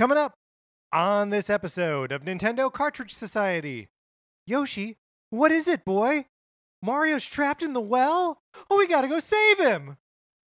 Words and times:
Coming 0.00 0.16
up 0.16 0.32
on 0.94 1.28
this 1.28 1.50
episode 1.50 2.10
of 2.10 2.22
Nintendo 2.22 2.72
Cartridge 2.72 3.12
Society 3.12 3.90
Yoshi, 4.46 4.96
what 5.28 5.52
is 5.52 5.68
it, 5.68 5.84
boy? 5.84 6.24
Mario's 6.82 7.26
trapped 7.26 7.62
in 7.62 7.74
the 7.74 7.82
well? 7.82 8.40
Oh, 8.70 8.78
we 8.78 8.86
gotta 8.86 9.08
go 9.08 9.20
save 9.20 9.58
him! 9.58 9.98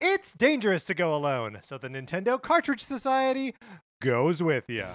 It's 0.01 0.33
dangerous 0.33 0.85
to 0.85 0.95
go 0.95 1.15
alone, 1.15 1.59
so 1.61 1.77
the 1.77 1.91
Nintendo 1.91 2.41
Cartridge 2.41 2.83
Society 2.83 3.55
goes 4.01 4.43
with 4.43 4.71
ya. 4.71 4.87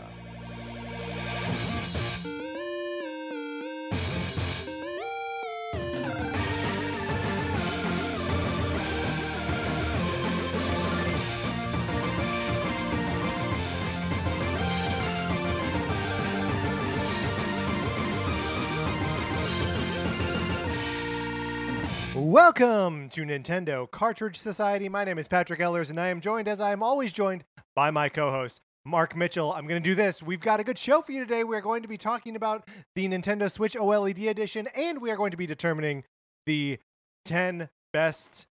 Welcome 22.30 23.10
to 23.10 23.24
Nintendo 23.24 23.90
Cartridge 23.90 24.38
Society. 24.38 24.88
My 24.88 25.04
name 25.04 25.18
is 25.18 25.28
Patrick 25.28 25.60
Ellers, 25.60 25.90
and 25.90 26.00
I 26.00 26.10
am 26.10 26.22
joined, 26.22 26.48
as 26.48 26.62
I 26.62 26.72
am 26.72 26.84
always 26.84 27.12
joined, 27.12 27.44
by 27.76 27.90
my 27.90 28.08
co 28.08 28.30
host, 28.30 28.62
Mark 28.86 29.16
Mitchell. 29.16 29.52
I'm 29.52 29.66
going 29.66 29.82
to 29.82 29.90
do 29.90 29.96
this. 29.96 30.22
We've 30.22 30.40
got 30.40 30.60
a 30.60 30.64
good 30.64 30.78
show 30.78 31.02
for 31.02 31.12
you 31.12 31.22
today. 31.22 31.44
We're 31.44 31.60
going 31.60 31.82
to 31.82 31.88
be 31.88 31.98
talking 31.98 32.36
about 32.36 32.68
the 32.94 33.08
Nintendo 33.08 33.50
Switch 33.50 33.74
OLED 33.74 34.30
edition, 34.30 34.68
and 34.76 35.02
we 35.02 35.10
are 35.10 35.16
going 35.16 35.32
to 35.32 35.38
be 35.38 35.48
determining 35.48 36.04
the 36.46 36.78
10 37.26 37.70
best 37.94 38.46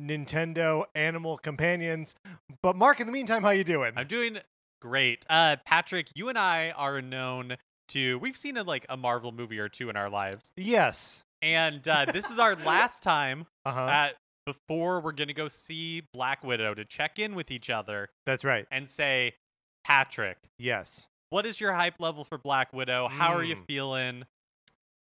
Nintendo 0.00 0.84
animal 0.94 1.36
companions. 1.36 2.14
But 2.62 2.76
Mark, 2.76 3.00
in 3.00 3.08
the 3.08 3.12
meantime, 3.12 3.42
how 3.42 3.48
are 3.48 3.54
you 3.54 3.64
doing? 3.64 3.94
I'm 3.96 4.06
doing 4.06 4.38
great. 4.80 5.26
Uh, 5.28 5.56
Patrick, 5.66 6.06
you 6.14 6.28
and 6.28 6.38
I 6.38 6.70
are 6.70 7.02
known 7.02 7.56
to 7.88 8.16
we've 8.20 8.36
seen 8.36 8.56
a, 8.56 8.62
like 8.62 8.86
a 8.88 8.96
Marvel 8.96 9.32
movie 9.32 9.58
or 9.58 9.68
two 9.68 9.90
in 9.90 9.96
our 9.96 10.08
lives, 10.08 10.52
yes. 10.56 11.24
And 11.44 11.86
uh, 11.86 12.06
this 12.06 12.30
is 12.30 12.38
our 12.38 12.54
last 12.66 13.02
time 13.02 13.46
Uh-huh. 13.66 13.86
at 13.86 14.14
before 14.46 15.00
we're 15.00 15.12
gonna 15.12 15.32
go 15.34 15.48
see 15.48 16.02
Black 16.12 16.42
Widow 16.42 16.74
to 16.74 16.84
check 16.84 17.18
in 17.18 17.34
with 17.34 17.50
each 17.50 17.68
other 17.70 18.08
That's 18.26 18.44
right. 18.44 18.66
and 18.70 18.88
say, 18.88 19.34
Patrick, 19.84 20.38
Yes. 20.58 21.06
what 21.30 21.46
is 21.46 21.60
your 21.60 21.72
hype 21.72 22.00
level 22.00 22.24
for 22.24 22.38
Black 22.38 22.72
Widow? 22.72 23.08
How 23.08 23.34
are 23.34 23.44
you 23.44 23.56
Mm. 23.56 23.66
feeling? 23.66 24.24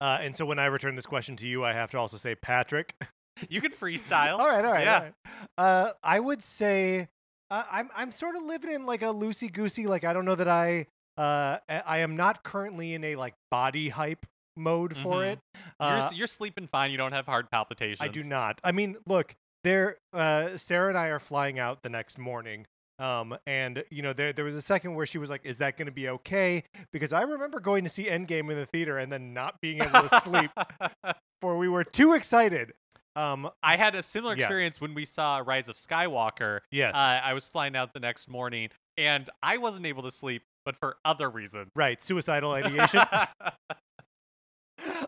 Uh, 0.01 0.17
and 0.21 0.35
so 0.35 0.45
when 0.45 0.59
I 0.59 0.65
return 0.65 0.95
this 0.95 1.05
question 1.05 1.35
to 1.37 1.47
you, 1.47 1.63
I 1.63 1.71
have 1.73 1.89
to 1.91 1.97
also 1.97 2.17
say 2.17 2.35
Patrick. 2.35 2.95
You 3.49 3.61
can 3.61 3.71
freestyle. 3.81 4.37
all 4.37 4.47
right, 4.47 4.63
all 4.63 4.71
right. 4.71 4.83
Yeah. 4.83 4.95
all 4.97 5.03
right. 5.03 5.13
Uh, 5.57 5.93
I 6.03 6.19
would 6.19 6.43
say 6.43 7.07
uh, 7.49 7.63
I'm 7.71 7.89
I'm 7.95 8.11
sort 8.11 8.35
of 8.35 8.43
living 8.43 8.71
in 8.71 8.85
like 8.85 9.01
a 9.01 9.05
loosey 9.07 9.51
goosey. 9.51 9.87
Like 9.87 10.03
I 10.03 10.13
don't 10.13 10.23
know 10.25 10.35
that 10.35 10.47
I 10.47 10.85
uh 11.17 11.57
I 11.67 11.97
am 11.99 12.15
not 12.15 12.43
currently 12.43 12.93
in 12.93 13.03
a 13.03 13.15
like 13.15 13.33
body 13.49 13.89
hype 13.89 14.25
mode 14.55 14.95
for 14.95 15.21
Mhm. 15.21 15.33
it. 15.33 15.39
You're, 15.79 15.89
Uh, 15.89 16.11
you're 16.13 16.27
sleeping 16.27 16.67
fine. 16.67 16.91
You 16.91 16.97
don't 16.97 17.11
have 17.13 17.25
heart 17.25 17.49
palpitations. 17.51 18.01
I 18.01 18.07
do 18.07 18.23
not. 18.23 18.59
I 18.63 18.71
mean, 18.71 18.97
look, 19.05 19.35
there. 19.63 19.97
Uh, 20.11 20.57
Sarah 20.57 20.89
and 20.89 20.97
I 20.97 21.07
are 21.07 21.19
flying 21.19 21.59
out 21.59 21.81
the 21.83 21.89
next 21.89 22.17
morning. 22.17 22.65
Um, 22.99 23.35
and 23.47 23.83
you 23.89 24.01
know, 24.03 24.13
there 24.13 24.31
there 24.33 24.45
was 24.45 24.55
a 24.55 24.61
second 24.61 24.93
where 24.93 25.05
she 25.07 25.17
was 25.17 25.29
like, 25.29 25.41
"Is 25.43 25.57
that 25.57 25.77
going 25.77 25.87
to 25.87 25.91
be 25.91 26.07
okay?" 26.09 26.63
Because 26.91 27.11
I 27.11 27.21
remember 27.23 27.59
going 27.59 27.83
to 27.83 27.89
see 27.89 28.05
Endgame 28.05 28.51
in 28.51 28.55
the 28.55 28.67
theater 28.67 28.97
and 28.99 29.11
then 29.11 29.33
not 29.33 29.59
being 29.61 29.81
able 29.81 30.07
to 30.07 30.19
sleep, 30.21 30.51
for 31.41 31.57
we 31.57 31.67
were 31.67 31.83
too 31.83 32.13
excited. 32.13 32.73
Um, 33.15 33.49
I 33.63 33.77
had 33.77 33.95
a 33.95 34.03
similar 34.03 34.35
Yes. 34.35 34.43
experience 34.45 34.79
when 34.81 34.93
we 34.93 35.05
saw 35.05 35.41
Rise 35.45 35.69
of 35.69 35.75
Skywalker. 35.75 36.59
yes, 36.71 36.93
Uh, 36.95 37.19
I 37.23 37.33
was 37.33 37.47
flying 37.47 37.75
out 37.75 37.93
the 37.93 37.99
next 37.99 38.27
morning, 38.27 38.69
and 38.97 39.29
I 39.41 39.57
wasn't 39.57 39.85
able 39.87 40.03
to 40.03 40.11
sleep, 40.11 40.43
but 40.65 40.75
for 40.75 40.97
other 41.05 41.29
reasons. 41.29 41.71
right, 41.75 42.01
suicidal 42.01 42.51
ideation. 42.51 43.01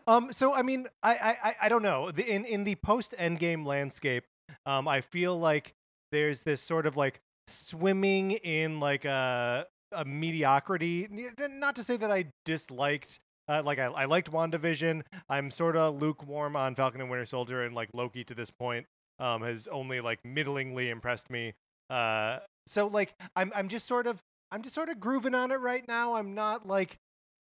um, 0.06 0.32
so 0.32 0.54
I 0.54 0.62
mean, 0.62 0.86
I 1.02 1.36
I 1.42 1.54
I- 1.62 1.68
don't 1.68 1.82
know. 1.82 2.10
The, 2.10 2.24
in 2.28 2.44
in 2.44 2.64
the 2.64 2.74
post 2.76 3.14
Endgame 3.18 3.64
landscape, 3.66 4.24
um, 4.64 4.86
I 4.88 5.00
feel 5.00 5.38
like 5.38 5.74
there's 6.12 6.42
this 6.42 6.60
sort 6.62 6.86
of 6.86 6.96
like 6.96 7.20
swimming 7.48 8.32
in 8.32 8.80
like 8.80 9.04
a 9.04 9.66
a 9.92 10.04
mediocrity. 10.04 11.08
Not 11.38 11.76
to 11.76 11.84
say 11.84 11.96
that 11.96 12.10
I 12.10 12.26
disliked. 12.44 13.18
Uh, 13.48 13.62
like 13.64 13.78
I, 13.78 13.84
I 13.84 14.04
liked 14.06 14.30
WandaVision. 14.32 15.02
I'm 15.28 15.52
sort 15.52 15.76
of 15.76 16.02
lukewarm 16.02 16.56
on 16.56 16.74
Falcon 16.74 17.00
and 17.00 17.08
Winter 17.08 17.26
Soldier, 17.26 17.62
and 17.62 17.74
like 17.76 17.90
Loki 17.94 18.24
to 18.24 18.34
this 18.34 18.50
point 18.50 18.86
um, 19.20 19.42
has 19.42 19.68
only 19.68 20.00
like 20.00 20.18
middlingly 20.24 20.90
impressed 20.90 21.30
me. 21.30 21.54
Uh, 21.88 22.38
so 22.66 22.88
like 22.88 23.14
I'm 23.36 23.52
I'm 23.54 23.68
just 23.68 23.86
sort 23.86 24.08
of 24.08 24.20
I'm 24.50 24.62
just 24.62 24.74
sort 24.74 24.88
of 24.88 24.98
grooving 24.98 25.34
on 25.34 25.52
it 25.52 25.56
right 25.60 25.86
now. 25.86 26.14
I'm 26.16 26.34
not 26.34 26.66
like 26.66 26.98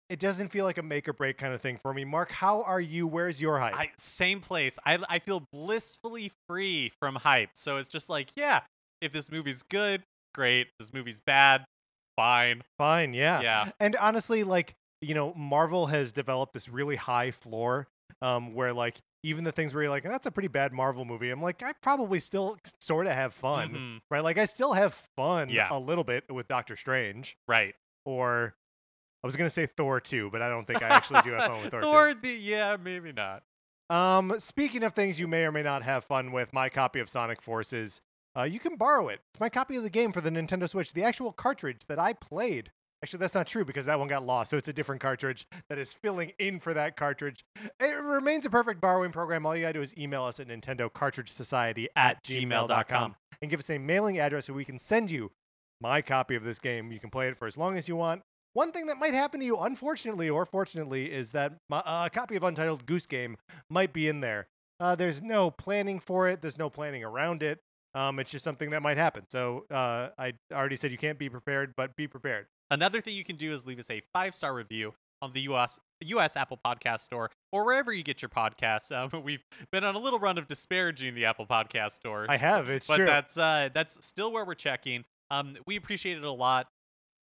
it 0.09 0.19
doesn't 0.21 0.49
feel 0.49 0.65
like 0.65 0.79
a 0.79 0.83
make 0.83 1.09
or 1.09 1.13
break 1.13 1.37
kind 1.39 1.53
of 1.55 1.61
thing 1.61 1.79
for 1.79 1.93
me. 1.93 2.05
Mark, 2.05 2.31
how 2.31 2.63
are 2.63 2.81
you? 2.81 3.07
Where's 3.07 3.41
your 3.41 3.59
hype? 3.59 3.75
I 3.75 3.91
same 3.99 4.41
place. 4.41 4.79
I 4.85 4.99
I 5.09 5.19
feel 5.19 5.41
blissfully 5.53 6.33
free 6.49 6.93
from 7.01 7.17
hype. 7.17 7.51
So 7.55 7.77
it's 7.79 7.89
just 7.89 8.09
like, 8.09 8.29
yeah, 8.37 8.61
if 9.01 9.13
this 9.13 9.31
movie's 9.31 9.63
good, 9.63 10.03
great. 10.35 10.69
If 10.69 10.73
this 10.87 10.93
movie's 10.93 11.21
bad, 11.21 11.65
fine. 12.17 12.63
Fine, 12.79 13.13
yeah. 13.15 13.41
Yeah. 13.41 13.71
And 13.81 13.97
honestly, 13.97 14.45
like, 14.45 14.75
you 15.01 15.15
know, 15.15 15.35
Marvel 15.35 15.87
has 15.87 16.13
developed 16.13 16.55
this 16.55 16.69
really 16.69 16.97
high 16.97 17.31
floor 17.31 17.89
um, 18.23 18.55
where, 18.55 18.73
like, 18.73 18.99
even 19.23 19.45
the 19.45 19.53
things 19.53 19.75
where 19.75 19.83
you're 19.83 19.91
like, 19.91 20.05
that's 20.05 20.27
a 20.27 20.31
pretty 20.31 20.49
bad 20.49 20.73
Marvel 20.73 21.05
movie. 21.05 21.31
I'm 21.31 21.43
like, 21.43 21.63
I 21.63 21.73
probably 21.83 22.21
still 22.21 22.57
sort 22.81 23.07
of 23.07 23.13
have 23.13 23.35
fun, 23.35 23.71
Mhm. 23.71 23.99
right? 24.11 24.23
Like, 24.23 24.39
I 24.39 24.45
still 24.45 24.73
have 24.75 24.95
fun 25.17 25.49
Yeah. 25.51 25.69
a 25.71 25.79
little 25.79 26.05
bit 26.05 26.33
with 26.33 26.47
Doctor 26.49 26.77
Strange 26.77 27.37
Right. 27.49 27.75
or 28.05 28.55
I 29.27 29.29
was 29.29 29.35
going 29.35 29.47
to 29.47 29.53
say 29.53 29.67
Thor 29.67 29.99
too, 29.99 30.31
but 30.31 30.41
I 30.41 30.49
don't 30.49 30.69
think 30.69 30.85
I 30.85 30.87
actually 30.87 31.21
do 31.23 31.33
have 31.33 31.43
fun 31.51 31.63
with 31.63 31.71
Thor 31.73 31.81
2. 31.81 31.85
Thor, 31.85 32.15
the 32.15 32.31
yeah, 32.31 32.77
maybe 32.81 33.13
not. 33.13 33.43
Um, 33.91 34.35
speaking 34.39 34.85
of 34.85 34.95
things 34.95 35.19
you 35.19 35.27
may 35.27 35.45
or 35.45 35.51
may 35.51 35.65
not 35.65 35.83
have 35.83 36.05
fun 36.05 36.31
with, 36.31 36.53
my 36.53 36.69
copy 36.69 37.01
of 37.01 37.09
Sonic 37.09 37.43
Forces, 37.43 38.01
uh, 38.39 38.45
you 38.45 38.61
can 38.61 38.77
borrow 38.77 39.09
it. 39.09 39.19
It's 39.35 39.41
my 39.41 39.49
copy 39.49 39.75
of 39.75 39.83
the 39.83 39.91
game 39.91 40.13
for 40.13 40.21
the 40.21 40.31
Nintendo 40.31 40.69
Switch, 40.69 40.93
the 40.93 41.03
actual 41.03 41.33
cartridge 41.33 41.81
that 41.89 41.99
I 41.99 42.13
played. 42.13 42.71
Actually, 43.03 43.19
that's 43.19 43.35
not 43.35 43.49
true 43.49 43.65
because 43.65 43.87
that 43.87 43.99
one 43.99 44.07
got 44.07 44.25
lost, 44.25 44.51
so 44.51 44.57
it's 44.57 44.69
a 44.69 44.73
different 44.73 45.01
cartridge 45.03 45.49
that 45.69 45.77
is 45.77 45.93
filling 45.93 46.31
in 46.39 46.61
for 46.61 46.73
that 46.73 46.97
cartridge. 46.97 47.45
It 47.81 48.01
remains 48.01 48.47
a 48.47 48.51
perfect 48.51 48.81
borrowing 48.81 49.11
program. 49.11 49.45
All 49.45 49.57
you 49.57 49.63
gotta 49.63 49.75
do 49.75 49.83
is 49.83 49.97
email 49.99 50.23
us 50.23 50.39
at 50.39 50.47
Nintendo 50.47 50.93
Cartridge 50.93 51.31
Society 51.33 51.89
at 51.97 52.23
gmail.com 52.23 53.17
and 53.43 53.51
give 53.51 53.59
us 53.59 53.71
a 53.71 53.79
mailing 53.79 54.21
address 54.21 54.47
so 54.47 54.53
we 54.53 54.65
can 54.65 54.79
send 54.79 55.11
you 55.11 55.33
my 55.81 56.01
copy 56.01 56.37
of 56.37 56.45
this 56.45 56.59
game. 56.59 56.93
You 56.93 57.01
can 57.01 57.11
play 57.11 57.29
it 57.29 57.37
for 57.37 57.47
as 57.47 57.59
long 57.59 57.77
as 57.77 57.89
you 57.89 57.97
want. 57.97 58.23
One 58.57 58.73
thing 58.73 58.87
that 58.87 58.97
might 58.97 59.13
happen 59.13 59.41
to 59.41 59.45
you, 59.45 59.59
unfortunately 59.59 60.31
or 60.31 60.47
fortunately, 60.47 61.13
is 61.13 61.33
that 61.33 61.59
my, 61.69 61.81
uh, 61.81 62.07
a 62.07 62.11
copy 62.11 62.37
of 62.37 62.43
Untitled 62.43 62.87
Goose 62.87 63.05
Game 63.05 63.37
might 63.69 63.93
be 63.93 64.09
in 64.09 64.21
there. 64.21 64.47
Uh, 64.81 64.95
there's 64.95 65.21
no 65.21 65.51
planning 65.51 66.01
for 66.01 66.27
it. 66.27 66.41
There's 66.41 66.57
no 66.57 66.71
planning 66.71 67.05
around 67.05 67.43
it. 67.43 67.59
Um, 67.95 68.19
it's 68.19 68.31
just 68.31 68.47
something 68.47 68.71
that 68.71 68.81
might 68.81 68.97
happen. 68.97 69.25
So 69.29 69.67
uh, 69.71 70.09
I 70.19 70.33
already 70.51 70.77
said 70.77 70.91
you 70.91 70.97
can't 70.97 71.19
be 71.19 71.29
prepared, 71.29 71.75
but 71.77 71.97
be 71.97 72.09
prepared. 72.09 72.47
Another 72.71 73.03
thing 73.03 73.15
you 73.15 73.25
can 73.25 73.37
do 73.37 73.53
is 73.53 73.67
leave 73.67 73.79
us 73.79 73.91
a 73.91 74.01
five 74.15 74.35
star 74.35 74.55
review 74.55 74.95
on 75.21 75.35
the 75.35 75.43
US 75.43 75.79
US 76.01 76.35
Apple 76.35 76.59
Podcast 76.65 77.01
Store 77.01 77.31
or 77.53 77.67
wherever 77.67 77.93
you 77.93 78.03
get 78.03 78.23
your 78.23 78.31
podcasts. 78.31 78.91
Um, 78.91 79.23
we've 79.23 79.45
been 79.71 79.85
on 79.85 79.95
a 79.95 79.99
little 79.99 80.19
run 80.19 80.39
of 80.39 80.47
disparaging 80.47 81.15
the 81.15 81.27
Apple 81.27 81.47
Podcast 81.47 81.93
Store. 81.93 82.25
I 82.27 82.39
have. 82.39 82.71
It's 82.71 82.87
but 82.87 82.97
true. 82.97 83.07
that's 83.07 83.37
uh 83.37 83.69
that's 83.75 84.03
still 84.03 84.33
where 84.33 84.47
we're 84.47 84.55
checking. 84.55 85.05
Um, 85.31 85.59
we 85.67 85.77
appreciate 85.77 86.17
it 86.17 86.25
a 86.25 86.33
lot. 86.33 86.69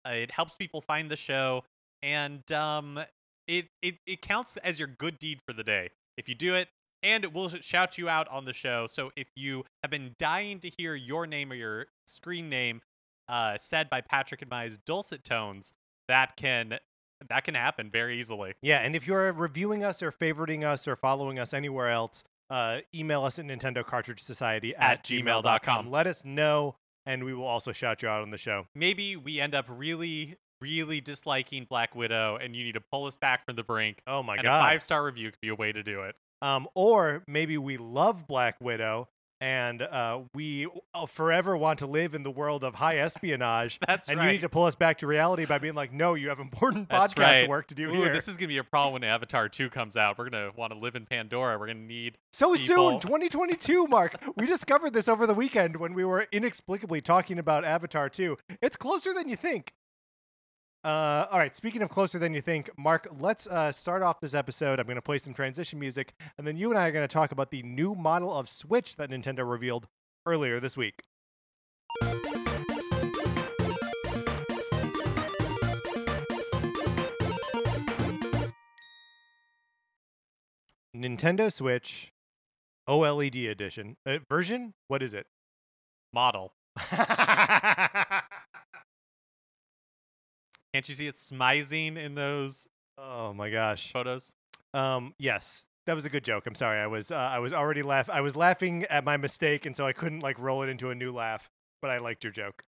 Uh, 0.06 0.12
it 0.12 0.31
helps 0.31 0.56
people 0.56 0.81
find 0.81 1.09
the 1.09 1.16
show, 1.16 1.64
and 2.02 2.50
um, 2.52 3.00
it 3.47 3.68
it 3.81 3.96
it 4.06 4.22
counts 4.22 4.58
as 4.58 4.80
your 4.80 4.88
good 4.88 5.18
deed 5.19 5.40
for 5.46 5.53
the 5.53 5.64
day 5.64 5.90
if 6.18 6.30
you 6.30 6.36
do 6.36 6.56
it, 6.56 6.69
and 7.02 7.24
it 7.24 7.34
will 7.34 7.50
shout 7.50 7.97
you 7.97 8.09
out 8.09 8.28
on 8.30 8.46
the 8.46 8.53
show. 8.53 8.88
So 8.88 9.12
if 9.16 9.28
you 9.36 9.66
have 9.84 9.92
been 9.92 10.16
dying 10.19 10.59
to 10.62 10.72
hear 10.78 10.96
your 10.96 11.28
name 11.28 11.52
or 11.52 11.56
your 11.56 11.88
screen 12.08 12.50
name 12.50 12.81
uh, 13.28 13.58
said 13.58 13.90
by 13.90 14.02
Patrick 14.02 14.42
and 14.42 14.50
my 14.50 14.69
dulcet 14.86 15.24
tones, 15.24 15.74
that 16.07 16.36
can 16.36 16.80
that 17.30 17.44
can 17.44 17.56
happen 17.56 17.89
very 17.89 18.19
easily. 18.19 18.54
Yeah, 18.62 18.80
and 18.80 18.95
if 18.95 19.07
you're 19.07 19.31
reviewing 19.31 19.83
us 19.83 20.04
or 20.04 20.12
favoriting 20.12 20.66
us 20.66 20.88
or 20.88 20.95
following 20.95 21.39
us 21.39 21.54
anywhere 21.54 21.89
else, 21.89 22.24
uh, 22.50 22.80
email 22.94 23.24
us 23.24 23.39
at 23.39 23.45
Nintendo 23.45 23.86
Cartridge 23.86 24.22
Society 24.22 24.75
at, 24.75 25.00
At 25.00 25.04
gmail.com. 25.04 25.89
Let 25.89 26.07
us 26.07 26.25
know, 26.25 26.75
and 27.06 27.24
we 27.24 27.34
will 27.34 27.46
also 27.46 27.72
shout 27.72 28.02
you 28.02 28.10
out 28.10 28.22
on 28.22 28.32
the 28.32 28.38
show. 28.38 28.68
Maybe 28.76 29.16
we 29.16 29.40
end 29.40 29.56
up 29.56 29.66
really 29.70 30.38
really 30.62 31.02
disliking 31.02 31.66
Black 31.70 31.94
Widow, 31.94 32.38
and 32.42 32.56
you 32.56 32.64
need 32.64 32.76
to 32.76 32.82
pull 32.82 33.06
us 33.06 33.18
back 33.18 33.46
from 33.46 33.58
the 33.58 33.64
brink. 33.64 34.02
Oh 34.08 34.24
my 34.24 34.36
and 34.36 34.44
god! 34.44 34.60
a 34.60 34.64
five 34.64 34.84
star 34.84 35.04
review 35.04 35.30
could 35.30 35.42
be 35.42 35.50
a 35.50 35.56
way 35.56 35.72
to 35.72 35.84
do 35.84 36.02
it. 36.02 36.16
Um, 36.42 36.68
or 36.76 37.24
maybe 37.28 37.58
we 37.58 37.78
love 37.78 38.28
Black 38.28 38.60
Widow 38.60 39.08
and 39.44 39.81
uh, 39.81 40.22
we 40.34 40.68
uh, 40.94 41.06
forever 41.06 41.57
want 41.57 41.80
to 41.80 41.86
live 41.86 42.16
in 42.16 42.24
the 42.24 42.31
world 42.31 42.63
of 42.63 42.75
high 42.75 43.00
espionage. 43.00 43.78
That's 43.88 44.07
and 44.07 44.18
right. 44.18 44.28
you 44.28 44.31
need 44.31 44.42
to 44.42 44.48
pull 44.48 44.63
us 44.63 44.75
back 44.75 45.00
to 45.00 45.07
reality 45.07 45.44
by 45.44 45.57
being 45.57 45.75
like, 45.75 45.92
no, 45.92 46.13
you 46.13 46.30
have 46.30 46.40
important 46.40 46.88
That's 46.88 47.13
podcast 47.13 47.19
right. 47.19 47.50
work 47.50 47.68
to 47.68 47.75
do 47.75 47.90
Ooh, 47.90 48.04
here. 48.04 48.13
this 48.13 48.30
is 48.30 48.38
gonna 48.38 48.48
be 48.48 48.57
a 48.57 48.63
problem 48.63 48.94
when 48.94 49.04
Avatar 49.04 49.50
2 49.50 49.69
comes 49.69 49.98
out. 49.98 50.18
We're 50.18 50.30
gonna 50.30 50.51
want 50.56 50.72
to 50.72 50.80
live 50.80 50.95
in 50.95 51.06
Pandora. 51.06 51.60
We're 51.60 51.68
gonna 51.68 51.80
need 51.80 52.18
so 52.31 52.56
soon, 52.56 53.00
2022, 53.01 53.86
Mark. 53.88 54.16
we 54.38 54.45
discovered 54.45 54.94
this 54.94 55.10
over 55.10 55.28
the 55.28 55.34
weekend 55.34 55.75
when 55.75 55.94
we 55.94 56.06
were 56.06 56.25
inexplicably 56.31 57.01
talking 57.01 57.38
about 57.38 57.66
Avatar 57.66 58.07
2. 58.07 58.38
It's 58.62 58.78
closer 58.78 59.13
than 59.13 59.28
you 59.28 59.36
think. 59.36 59.74
Uh, 60.83 61.25
all 61.31 61.39
right. 61.39 61.56
Speaking 61.56 61.81
of 61.81 61.89
closer 61.89 62.19
than 62.19 62.33
you 62.33 62.41
think, 62.41 62.69
Mark, 62.77 63.07
let's 63.19 63.47
uh, 63.47 63.71
start 63.71 64.01
off 64.01 64.19
this 64.19 64.33
episode. 64.33 64.80
I'm 64.80 64.85
going 64.85 64.95
to 64.95 65.01
play 65.01 65.18
some 65.18 65.33
transition 65.33 65.80
music, 65.80 66.13
and 66.38 66.45
then 66.45 66.57
you 66.57 66.69
and 66.69 66.77
I 66.77 66.88
are 66.88 66.91
going 66.91 67.07
to 67.07 67.13
talk 67.13 67.31
about 67.31 67.51
the 67.51 67.63
new 67.63 67.95
model 67.95 68.33
of 68.33 68.50
Switch 68.50 68.97
that 68.97 69.09
Nintendo 69.09 69.50
revealed 69.50 69.88
earlier 70.25 70.59
this 70.59 70.75
week. 70.75 71.03
Nintendo 80.95 81.51
Switch 81.51 82.12
OLED 82.88 83.50
edition 83.50 83.97
uh, 84.06 84.19
version. 84.30 84.74
What 84.88 85.01
is 85.01 85.13
it? 85.13 85.27
Model. 86.13 86.53
Can't 90.74 90.90
you 90.90 90.96
see 90.96 91.08
it 91.08 91.16
smizing 91.16 91.98
in 91.98 92.16
those 92.16 92.68
oh 92.98 93.34
my 93.34 93.50
gosh. 93.50 93.92
photos? 93.92 94.34
Um, 94.74 95.14
yes, 95.20 95.68
that 95.86 95.94
was 95.94 96.06
a 96.06 96.10
good 96.10 96.24
joke. 96.24 96.48
I'm 96.48 96.56
sorry. 96.56 96.80
I 96.80 96.88
was 96.88 97.12
uh, 97.12 97.16
I 97.16 97.40
was 97.40 97.54
already 97.54 97.84
laugh. 97.84 98.10
I 98.10 98.22
was 98.22 98.36
laughing 98.36 98.86
at 98.86 99.06
my 99.06 99.18
mistake, 99.18 99.66
and 99.66 99.78
so 99.78 99.86
I 99.86 99.94
couldn't 99.94 100.22
like 100.22 100.40
roll 100.40 100.64
it 100.64 100.70
into 100.70 100.90
a 100.90 100.96
new 100.96 101.14
laugh. 101.14 101.50
But 101.81 101.92
I 101.92 102.00
liked 102.00 102.24
your 102.24 102.34
joke. 102.34 102.64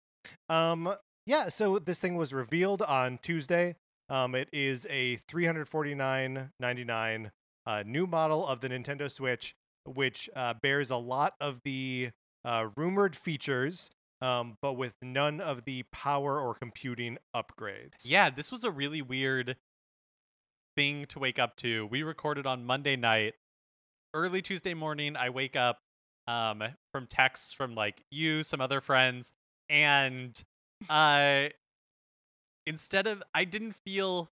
Um, 0.49 0.95
yeah. 1.25 1.49
So 1.49 1.79
this 1.79 2.01
thing 2.01 2.17
was 2.17 2.33
revealed 2.33 2.83
on 2.83 3.19
Tuesday. 3.23 3.77
Um, 4.11 4.35
it 4.35 4.49
is 4.53 4.87
a 4.91 5.17
349.99 5.31 7.31
uh, 7.67 7.83
new 7.87 8.07
model 8.07 8.47
of 8.47 8.61
the 8.61 8.69
Nintendo 8.69 9.11
Switch, 9.11 9.55
which 9.87 10.29
uh, 10.37 10.53
bears 10.61 10.91
a 10.91 10.97
lot 10.97 11.33
of 11.41 11.63
the 11.65 12.11
uh, 12.45 12.69
rumored 12.77 13.17
features, 13.17 13.91
um, 14.21 14.57
but 14.63 14.75
with 14.75 14.95
none 15.03 15.41
of 15.41 15.65
the 15.65 15.85
power 15.93 16.41
or 16.41 16.55
computing 16.55 17.19
upgrades. 17.35 18.03
Yeah, 18.05 18.31
this 18.31 18.51
was 18.51 18.65
a 18.65 18.71
really 18.71 19.03
weird 19.03 19.57
thing 20.77 21.07
to 21.07 21.19
wake 21.19 21.39
up 21.39 21.57
to. 21.57 21.87
We 21.87 22.03
recorded 22.03 22.47
on 22.47 22.65
Monday 22.65 22.97
night. 22.97 23.35
Early 24.13 24.43
Tuesday 24.43 24.75
morning, 24.75 25.17
I 25.17 25.31
wake 25.31 25.57
up 25.57 25.81
um, 26.27 26.63
from 26.93 27.07
texts 27.07 27.53
from 27.53 27.75
like 27.75 28.05
you, 28.11 28.43
some 28.43 28.61
other 28.61 28.81
friends, 28.81 29.33
and 29.69 30.41
uh, 30.89 31.49
instead 32.67 33.07
of 33.07 33.23
I 33.35 33.45
didn't 33.45 33.75
feel 33.75 34.31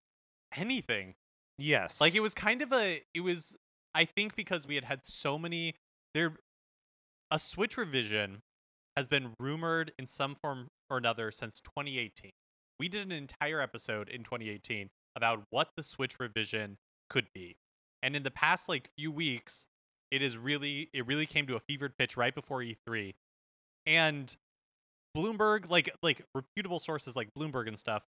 anything. 0.56 1.14
Yes. 1.58 2.00
Like 2.00 2.14
it 2.14 2.20
was 2.20 2.34
kind 2.34 2.62
of 2.62 2.73
a 2.73 3.02
it 3.14 3.20
was 3.20 3.56
I 3.94 4.05
think 4.05 4.37
because 4.37 4.67
we 4.67 4.75
had 4.75 4.84
had 4.84 5.05
so 5.05 5.38
many 5.38 5.75
there 6.14 6.34
a 7.31 7.38
Switch 7.38 7.76
revision 7.76 8.43
has 8.97 9.09
been 9.09 9.35
rumored 9.39 9.93
in 9.99 10.06
some 10.06 10.35
form 10.35 10.69
or 10.91 10.99
another 10.99 11.31
since 11.31 11.61
2018. 11.61 12.33
We 12.79 12.89
did 12.89 13.03
an 13.03 13.12
entire 13.12 13.61
episode 13.61 14.09
in 14.09 14.25
2018 14.25 14.91
about 15.17 15.44
what 15.50 15.71
the 15.77 15.83
Switch 15.83 16.19
revision 16.19 16.79
could 17.09 17.29
be. 17.35 17.56
And 18.03 18.17
in 18.17 18.23
the 18.23 18.31
past 18.31 18.69
like 18.69 18.91
few 18.99 19.12
weeks, 19.12 19.67
it 20.11 20.23
is 20.23 20.37
really 20.37 20.91
it 20.93 21.06
really 21.06 21.27
came 21.27 21.47
to 21.47 21.56
a 21.56 21.61
fevered 21.61 21.97
pitch 21.97 22.17
right 22.17 22.35
before 22.35 22.61
E3. 22.61 23.15
And 23.87 24.35
Bloomberg, 25.17 25.71
like 25.71 25.91
like 26.03 26.25
reputable 26.35 26.79
sources 26.79 27.15
like 27.15 27.29
Bloomberg 27.39 27.69
and 27.69 27.79
stuff, 27.79 28.05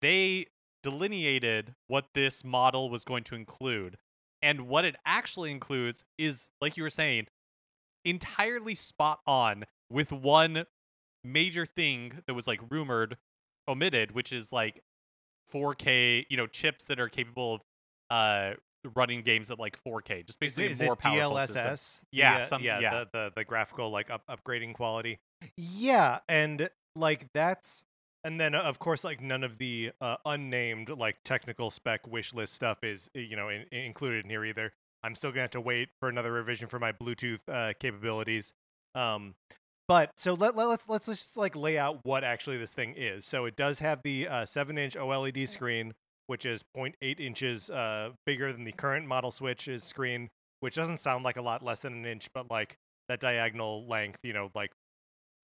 they 0.00 0.46
delineated 0.82 1.74
what 1.88 2.06
this 2.14 2.44
model 2.44 2.90
was 2.90 3.04
going 3.04 3.24
to 3.24 3.34
include. 3.34 3.96
And 4.42 4.68
what 4.68 4.84
it 4.84 4.96
actually 5.04 5.50
includes 5.50 6.04
is, 6.18 6.50
like 6.60 6.76
you 6.76 6.82
were 6.82 6.90
saying, 6.90 7.26
entirely 8.04 8.74
spot 8.74 9.20
on 9.26 9.64
with 9.90 10.12
one 10.12 10.66
major 11.24 11.66
thing 11.66 12.22
that 12.26 12.34
was 12.34 12.46
like 12.46 12.60
rumored 12.70 13.16
omitted, 13.68 14.12
which 14.12 14.32
is 14.32 14.52
like 14.52 14.82
4K, 15.52 16.26
you 16.28 16.36
know, 16.36 16.46
chips 16.46 16.84
that 16.84 16.98
are 17.00 17.08
capable 17.08 17.54
of 17.54 17.60
uh 18.10 18.52
running 18.94 19.22
games 19.22 19.50
at 19.50 19.58
like 19.58 19.82
4K, 19.82 20.24
just 20.26 20.38
Is 20.40 20.56
basically 20.56 20.66
is 20.70 20.80
a 20.80 20.84
more 20.84 20.92
it 20.94 21.00
powerful 21.00 21.32
DLSS? 21.32 21.48
system. 21.78 22.08
Yeah, 22.12 22.36
uh, 22.36 22.44
some- 22.44 22.62
yeah, 22.62 22.80
yeah. 22.80 22.90
The, 22.90 23.08
the 23.12 23.32
the 23.36 23.44
graphical 23.44 23.90
like 23.90 24.10
up, 24.10 24.22
upgrading 24.30 24.74
quality. 24.74 25.18
Yeah, 25.56 26.20
and 26.28 26.70
like 26.94 27.28
that's 27.34 27.84
and 28.24 28.40
then 28.40 28.54
uh, 28.54 28.60
of 28.62 28.78
course 28.78 29.04
like 29.04 29.20
none 29.20 29.42
of 29.44 29.58
the 29.58 29.92
uh, 30.00 30.16
unnamed 30.24 30.88
like 30.88 31.16
technical 31.24 31.70
spec 31.70 32.06
wish 32.06 32.32
list 32.34 32.54
stuff 32.54 32.82
is 32.82 33.10
you 33.14 33.36
know 33.36 33.48
in, 33.48 33.64
in- 33.72 33.84
included 33.84 34.24
in 34.24 34.30
here 34.30 34.44
either. 34.44 34.72
I'm 35.02 35.14
still 35.14 35.30
gonna 35.30 35.42
have 35.42 35.50
to 35.52 35.60
wait 35.60 35.90
for 36.00 36.08
another 36.08 36.32
revision 36.32 36.68
for 36.68 36.78
my 36.78 36.90
Bluetooth 36.92 37.40
uh, 37.48 37.74
capabilities. 37.78 38.52
Um, 38.94 39.34
but 39.88 40.10
so 40.16 40.34
let, 40.34 40.56
let 40.56 40.66
let's 40.66 40.88
let's 40.88 41.06
just 41.06 41.36
like 41.36 41.54
lay 41.54 41.78
out 41.78 42.00
what 42.02 42.24
actually 42.24 42.56
this 42.56 42.72
thing 42.72 42.94
is. 42.96 43.24
So 43.24 43.44
it 43.44 43.56
does 43.56 43.78
have 43.78 44.02
the 44.02 44.28
uh, 44.28 44.46
seven 44.46 44.78
inch 44.78 44.96
OLED 44.96 45.48
screen, 45.48 45.94
which 46.26 46.44
is 46.44 46.64
0.8 46.76 47.20
inches 47.20 47.70
uh, 47.70 48.10
bigger 48.24 48.52
than 48.52 48.64
the 48.64 48.72
current 48.72 49.06
model 49.06 49.30
Switch's 49.30 49.84
screen, 49.84 50.28
which 50.60 50.74
doesn't 50.74 50.98
sound 50.98 51.24
like 51.24 51.36
a 51.36 51.42
lot 51.42 51.62
less 51.62 51.80
than 51.80 51.92
an 51.92 52.06
inch, 52.06 52.28
but 52.34 52.50
like 52.50 52.76
that 53.08 53.20
diagonal 53.20 53.86
length, 53.86 54.18
you 54.22 54.32
know, 54.32 54.50
like 54.54 54.72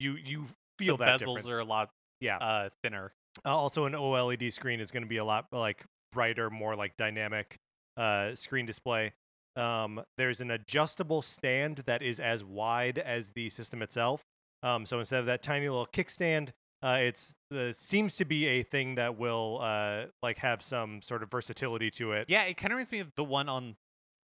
you 0.01 0.17
you 0.17 0.47
feel 0.79 0.97
the 0.97 1.05
that 1.05 1.21
bezels 1.21 1.37
difference. 1.37 1.57
are 1.57 1.61
a 1.61 1.65
lot 1.65 1.91
yeah. 2.21 2.39
uh, 2.39 2.69
thinner. 2.83 3.13
Uh, 3.45 3.57
also, 3.57 3.85
an 3.85 3.93
OLED 3.93 4.53
screen 4.53 4.81
is 4.81 4.91
going 4.91 5.03
to 5.03 5.09
be 5.09 5.17
a 5.19 5.25
lot 5.25 5.47
like 5.53 5.85
brighter, 6.13 6.51
more 6.51 6.75
like 6.75 6.97
dynamic 6.97 7.59
uh, 7.97 8.35
screen 8.35 8.67
display. 8.67 9.13
Um, 9.57 10.03
there's 10.17 10.41
an 10.41 10.51
adjustable 10.51 11.23
stand 11.23 11.79
that 11.87 12.03
is 12.03 12.19
as 12.19 12.45
wide 12.45 12.99
as 12.99 13.31
the 13.31 13.51
system 13.51 13.83
itself. 13.83 14.25
Um, 14.63 14.87
so 14.87 14.99
instead 14.99 15.21
of 15.21 15.27
that 15.27 15.43
tiny 15.43 15.69
little 15.69 15.87
kickstand, 15.87 16.51
uh, 16.83 16.99
it's 17.01 17.35
uh, 17.55 17.73
seems 17.73 18.17
to 18.17 18.25
be 18.25 18.47
a 18.47 18.63
thing 18.63 18.97
that 18.97 19.19
will 19.19 19.59
uh, 19.61 20.07
like 20.23 20.39
have 20.39 20.63
some 20.63 21.03
sort 21.03 21.23
of 21.23 21.31
versatility 21.31 21.91
to 21.93 22.13
it. 22.13 22.27
Yeah, 22.29 22.45
it 22.45 22.57
kind 22.57 22.73
of 22.73 22.77
reminds 22.77 22.93
me 22.93 22.99
of 22.99 23.13
the 23.17 23.25
one 23.25 23.49
on 23.49 23.77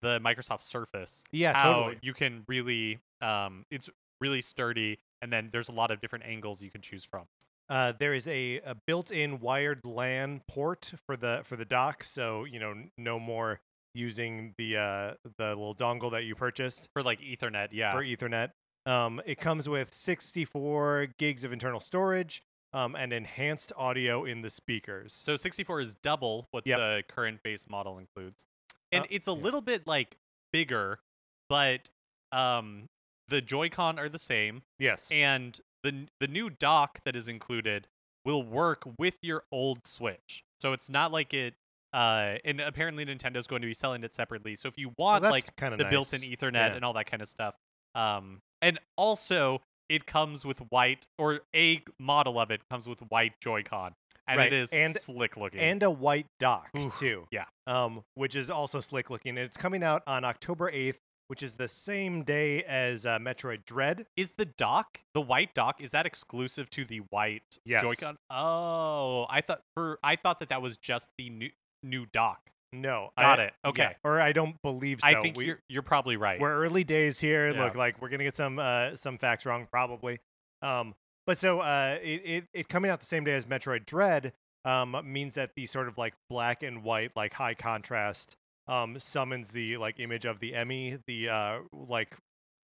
the 0.02 0.20
Microsoft 0.20 0.62
Surface. 0.62 1.24
Yeah, 1.32 1.56
how 1.56 1.72
totally. 1.72 1.98
you 2.02 2.14
can 2.14 2.44
really 2.46 3.00
um 3.20 3.64
it's 3.70 3.88
really 4.20 4.40
sturdy 4.40 4.98
and 5.24 5.32
then 5.32 5.48
there's 5.50 5.68
a 5.70 5.72
lot 5.72 5.90
of 5.90 6.00
different 6.00 6.26
angles 6.26 6.60
you 6.62 6.70
can 6.70 6.82
choose 6.82 7.04
from. 7.04 7.24
Uh, 7.68 7.94
there 7.98 8.12
is 8.12 8.28
a, 8.28 8.60
a 8.66 8.76
built-in 8.86 9.40
wired 9.40 9.80
LAN 9.86 10.42
port 10.46 10.92
for 11.06 11.16
the 11.16 11.40
for 11.44 11.56
the 11.56 11.64
dock, 11.64 12.04
so 12.04 12.44
you 12.44 12.58
know 12.58 12.74
no 12.98 13.18
more 13.18 13.60
using 13.94 14.54
the 14.58 14.76
uh, 14.76 15.14
the 15.38 15.48
little 15.48 15.74
dongle 15.74 16.10
that 16.12 16.24
you 16.24 16.34
purchased. 16.34 16.90
For 16.92 17.02
like 17.02 17.20
Ethernet, 17.20 17.68
yeah. 17.72 17.92
for 17.92 18.04
Ethernet. 18.04 18.50
Um, 18.86 19.20
it 19.24 19.38
comes 19.38 19.68
with 19.68 19.92
64 19.94 21.08
gigs 21.18 21.44
of 21.44 21.52
internal 21.52 21.80
storage 21.80 22.42
um, 22.72 22.94
and 22.96 23.12
enhanced 23.12 23.72
audio 23.76 24.24
in 24.24 24.42
the 24.42 24.50
speakers. 24.50 25.12
so 25.12 25.36
64 25.36 25.80
is 25.80 25.94
double 25.96 26.48
what 26.50 26.66
Yep. 26.66 26.78
the 26.78 27.02
current 27.08 27.42
base 27.42 27.68
model 27.68 27.98
includes. 27.98 28.44
And 28.92 29.04
Uh, 29.04 29.06
it's 29.10 29.28
a 29.28 29.30
yeah. 29.32 29.36
little 29.42 29.60
bit 29.60 29.86
like 29.86 30.16
bigger, 30.52 31.00
but 31.48 31.90
um 32.32 32.88
the 33.28 33.40
Joy-Con 33.40 33.98
are 33.98 34.08
the 34.08 34.18
same 34.18 34.62
yes. 34.78 35.08
and 35.10 35.58
the 35.82 36.08
the 36.20 36.28
new 36.28 36.50
dock 36.50 37.00
that 37.04 37.16
is 37.16 37.26
included 37.28 37.86
will 38.24 38.42
work 38.42 38.82
with 38.98 39.16
your 39.22 39.44
old 39.50 39.86
Switch. 39.86 40.44
So 40.60 40.72
it's 40.72 40.90
not 40.90 41.10
like 41.12 41.32
it 41.32 41.54
uh 41.92 42.36
and 42.44 42.60
apparently 42.60 43.04
Nintendo's 43.06 43.46
going 43.46 43.62
to 43.62 43.68
be 43.68 43.74
selling 43.74 44.02
it 44.04 44.12
separately. 44.12 44.56
So 44.56 44.68
if 44.68 44.76
you 44.76 44.92
want 44.98 45.22
that's 45.22 45.30
like 45.32 45.56
the 45.56 45.70
nice. 45.70 45.90
built-in 45.90 46.20
Ethernet 46.22 46.52
Yeah. 46.54 46.74
and 46.74 46.84
all 46.84 46.92
that 46.94 47.06
kind 47.06 47.22
of 47.22 47.28
stuff. 47.28 47.54
Um, 47.94 48.42
and 48.64 48.78
also 48.96 49.60
it 49.88 50.06
comes 50.06 50.44
with 50.44 50.58
white, 50.70 51.06
or 51.18 51.40
a 51.54 51.82
model 52.00 52.40
of 52.40 52.50
it 52.50 52.62
comes 52.70 52.86
with 52.88 53.00
white 53.10 53.34
Joy-Con, 53.40 53.94
and 54.26 54.38
Right, 54.38 54.46
it 54.52 54.52
is 54.54 54.72
and- 54.72 54.96
slick 54.96 55.36
looking. 55.36 55.60
and 55.60 55.82
a 55.82 55.90
white 55.90 56.26
dock 56.40 56.70
Oof, 56.76 56.98
too. 56.98 57.26
yeah. 57.30 57.44
Um, 57.66 58.02
which 58.14 58.34
is 58.34 58.48
also 58.50 58.80
slick 58.80 59.10
looking. 59.10 59.30
And 59.30 59.38
it's 59.40 59.56
coming 59.58 59.82
out 59.82 60.02
on 60.06 60.24
October 60.24 60.70
8th, 60.72 60.96
which 61.28 61.42
is 61.42 61.54
the 61.54 61.68
same 61.68 62.22
day 62.24 62.62
as 62.64 63.04
uh, 63.06 63.18
Metroid 63.18 63.64
Dread. 63.66 64.06
is 64.16 64.32
the 64.38 64.46
dock, 64.46 65.00
the 65.14 65.20
white 65.20 65.54
dock, 65.54 65.80
is 65.82 65.90
that 65.90 66.06
exclusive 66.06 66.70
to 66.70 66.84
the 66.86 66.98
white 67.10 67.58
Yes. 67.66 67.82
Joy-Con? 67.82 68.16
Oh, 68.30 69.26
I 69.28 69.40
thought 69.42 69.60
for 69.74 69.98
I 70.02 70.16
thought 70.16 70.40
that 70.40 70.48
that 70.48 70.62
was 70.62 70.76
just 70.78 71.10
the 71.18 71.28
new 71.30 71.50
new 71.82 72.06
dock. 72.06 72.40
No, 72.80 73.10
Got 73.18 73.40
I- 73.40 73.44
it. 73.44 73.54
yeah, 73.64 73.68
Okay. 73.70 73.96
or 74.04 74.20
I 74.20 74.32
don't 74.32 74.60
believe 74.62 75.00
so. 75.00 75.06
I 75.06 75.20
think 75.20 75.36
We- 75.36 75.46
you're 75.46 75.60
you're 75.68 75.82
probably 75.82 76.16
right. 76.16 76.40
We're 76.40 76.54
early 76.54 76.84
days 76.84 77.20
here. 77.20 77.50
Yeah. 77.50 77.64
Look, 77.64 77.74
like 77.74 78.00
we're 78.00 78.08
gonna 78.10 78.24
get 78.24 78.36
some 78.36 78.58
uh, 78.58 78.96
some 78.96 79.18
facts 79.18 79.46
wrong 79.46 79.66
probably. 79.70 80.20
Um, 80.62 80.94
but 81.26 81.38
so 81.38 81.60
uh, 81.60 81.98
it, 82.02 82.22
it 82.24 82.44
it 82.52 82.68
coming 82.68 82.90
out 82.90 83.00
the 83.00 83.06
same 83.06 83.24
day 83.24 83.32
as 83.32 83.46
Metroid 83.46 83.86
Dread 83.86 84.32
um, 84.64 84.96
means 85.04 85.34
that 85.34 85.54
the 85.56 85.66
sort 85.66 85.88
of 85.88 85.98
like 85.98 86.14
black 86.30 86.62
and 86.62 86.82
white, 86.82 87.14
like 87.16 87.34
high 87.34 87.54
contrast, 87.54 88.36
um, 88.66 88.98
summons 88.98 89.50
the 89.50 89.76
like 89.76 90.00
image 90.00 90.24
of 90.24 90.40
the 90.40 90.48
E.M.M.I., 90.52 90.98
the 91.06 91.28
uh, 91.28 91.58
like 91.72 92.16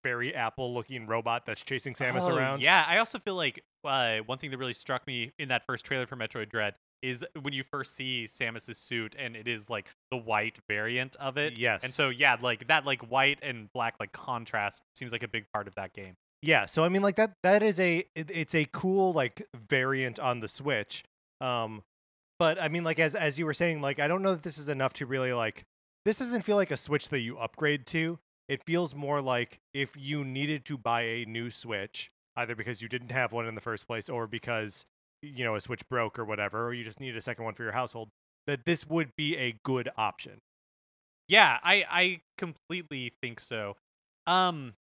very 0.02 0.35
Apple 0.35 0.73
looking 0.73 1.07
robot 1.07 1.45
that's 1.45 1.62
chasing 1.62 1.93
Samus 1.93 2.23
Oh, 2.23 2.35
around. 2.35 2.62
Yeah, 2.62 2.85
I 2.88 2.97
also 2.99 3.19
feel 3.19 3.35
like 3.35 3.62
uh, 3.85 4.19
one 4.21 4.38
thing 4.38 4.50
that 4.50 4.57
really 4.59 4.73
struck 4.73 5.07
me 5.07 5.33
in 5.38 5.49
that 5.49 5.67
first 5.67 5.85
trailer 5.85 6.07
for 6.07 6.17
Metroid 6.17 6.49
Dread 6.49 6.75
is 7.02 7.25
when 7.40 7.52
you 7.52 7.62
first 7.62 7.95
see 7.95 8.26
Samus's 8.26 8.78
suit 8.78 9.14
and 9.19 9.37
it 9.37 9.49
is 9.49 9.71
like 9.71 9.87
the 10.11 10.16
white 10.16 10.59
variant 10.69 11.16
of 11.16 11.37
it. 11.37 11.59
Yes. 11.59 11.83
And 11.83 11.92
so 11.92 12.09
yeah, 12.09 12.37
like 12.40 12.66
that 12.69 12.85
like 12.85 13.02
white 13.11 13.38
and 13.42 13.73
black 13.73 13.95
like 14.00 14.12
contrast 14.12 14.83
seems 14.95 15.12
like 15.12 15.23
a 15.23 15.28
big 15.28 15.47
part 15.52 15.66
of 15.66 15.75
that 15.76 15.92
game. 15.92 16.16
Yeah, 16.42 16.66
so 16.66 16.85
I 16.85 16.88
mean, 16.88 17.02
like 17.02 17.16
that. 17.16 17.35
That 17.42 17.62
is 17.62 17.78
a. 17.78 18.04
It, 18.14 18.30
it's 18.30 18.54
a 18.54 18.66
cool 18.73 19.12
like 19.12 19.47
variant 19.54 20.19
on 20.19 20.40
the 20.40 20.49
Switch. 20.49 21.04
Um, 21.40 21.83
but 22.38 22.61
I 22.61 22.69
mean, 22.69 22.85
like 22.85 22.99
as 22.99 23.14
as 23.14 23.38
you 23.38 23.45
were 23.45 23.54
saying, 23.54 23.83
like 23.83 24.00
I 24.00 24.09
don't 24.09 24.23
know 24.23 24.33
that 24.33 24.42
this 24.42 24.59
is 24.59 24.69
enough 24.69 24.95
to 24.95 25.07
really 25.07 25.33
like. 25.33 25.64
This 26.07 26.19
doesn't 26.19 26.42
feel 26.42 26.57
like 26.57 26.71
a 26.71 26.78
Switch 26.78 27.11
that 27.11 27.21
you 27.21 27.37
upgrade 27.38 27.87
to. 27.88 28.19
It 28.49 28.64
feels 28.64 28.95
more 28.95 29.21
like 29.21 29.61
if 29.75 29.92
you 29.99 30.25
needed 30.25 30.64
to 30.66 30.78
buy 30.78 31.02
a 31.02 31.25
new 31.26 31.50
Switch, 31.50 32.11
either 32.37 32.57
because 32.57 32.80
you 32.80 32.88
didn't 32.88 33.11
have 33.11 33.33
one 33.33 33.47
in 33.47 33.54
the 33.54 33.61
first 33.61 33.87
place 33.87 34.09
or 34.09 34.26
because 34.26 34.87
you 35.22 35.44
know 35.44 35.54
a 35.54 35.60
Switch 35.60 35.82
broke 35.88 36.18
or 36.18 36.24
whatever, 36.24 36.66
or 36.66 36.72
you 36.74 36.84
just 36.84 37.00
needed 37.00 37.16
a 37.16 37.20
second 37.20 37.44
one 37.44 37.54
for 37.54 37.62
your 37.62 37.72
household, 37.72 38.08
that 38.46 38.64
this 38.64 38.86
would 38.86 39.10
be 39.16 39.36
a 39.36 39.56
good 39.64 39.88
option. 39.96 40.38
Yeah, 41.28 41.58
I 41.62 41.84
I 41.90 42.20
completely 42.38 43.12
think 43.22 43.40
so. 43.40 43.76
Um 44.26 44.74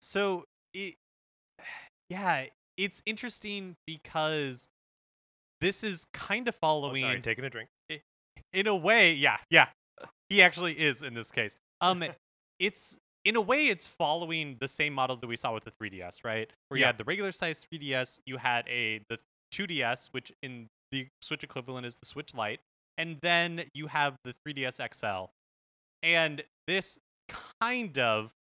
so 0.00 0.44
it 0.74 0.94
yeah, 2.10 2.46
it's 2.76 3.02
interesting 3.06 3.76
because 3.86 4.68
this 5.60 5.84
is 5.84 6.06
kind 6.12 6.48
of 6.48 6.54
Oh, 6.56 6.58
following 6.60 7.02
sorry, 7.02 7.20
taking 7.20 7.44
a 7.44 7.50
drink. 7.50 7.68
in 8.52 8.66
a 8.66 8.74
way, 8.76 9.12
yeah, 9.12 9.38
yeah. 9.50 9.68
He 10.28 10.42
actually 10.42 10.78
is 10.78 11.02
in 11.02 11.14
this 11.14 11.30
case. 11.30 11.56
Um 11.80 12.04
it's 12.58 12.98
in 13.24 13.36
a 13.36 13.40
way 13.40 13.68
it's 13.68 13.86
following 13.86 14.56
the 14.60 14.68
same 14.68 14.92
model 14.92 15.16
that 15.16 15.26
we 15.26 15.36
saw 15.36 15.52
with 15.54 15.64
the 15.64 15.70
3DS, 15.70 16.24
right? 16.24 16.50
Where 16.68 16.78
you 16.78 16.82
Yeah. 16.82 16.88
had 16.88 16.98
the 16.98 17.04
regular 17.04 17.32
size 17.32 17.64
3DS, 17.64 18.20
you 18.26 18.38
had 18.38 18.68
a 18.68 19.00
the 19.08 19.18
2DS, 19.52 20.08
which 20.12 20.32
in 20.42 20.68
the 20.90 21.08
Switch 21.22 21.44
equivalent 21.44 21.86
is 21.86 21.98
the 21.98 22.06
Switch 22.06 22.34
Lite, 22.34 22.60
and 22.98 23.18
then 23.22 23.70
you 23.74 23.86
have 23.88 24.16
the 24.24 24.34
3DS 24.46 24.80
XL. 24.80 25.26
And 26.02 26.44
this 26.66 26.98
kind 27.58 27.98
of 27.98 28.34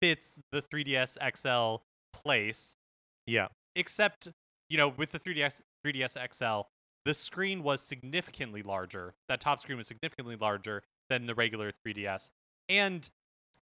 fits 0.00 0.40
the 0.52 0.62
3DS 0.62 1.16
XL 1.36 1.82
place 2.12 2.76
Yeah, 3.26 3.48
except 3.74 4.28
you 4.70 4.76
know 4.78 4.88
with 4.88 5.12
the 5.12 5.18
3ds 5.18 5.60
3ds 5.84 6.16
xl 6.34 6.68
the 7.04 7.14
screen 7.14 7.62
was 7.62 7.80
significantly 7.80 8.62
larger 8.62 9.14
that 9.28 9.40
top 9.40 9.60
screen 9.60 9.76
was 9.78 9.86
significantly 9.86 10.36
larger 10.36 10.82
than 11.08 11.26
the 11.26 11.34
regular 11.34 11.72
3ds 11.86 12.30
and 12.68 13.10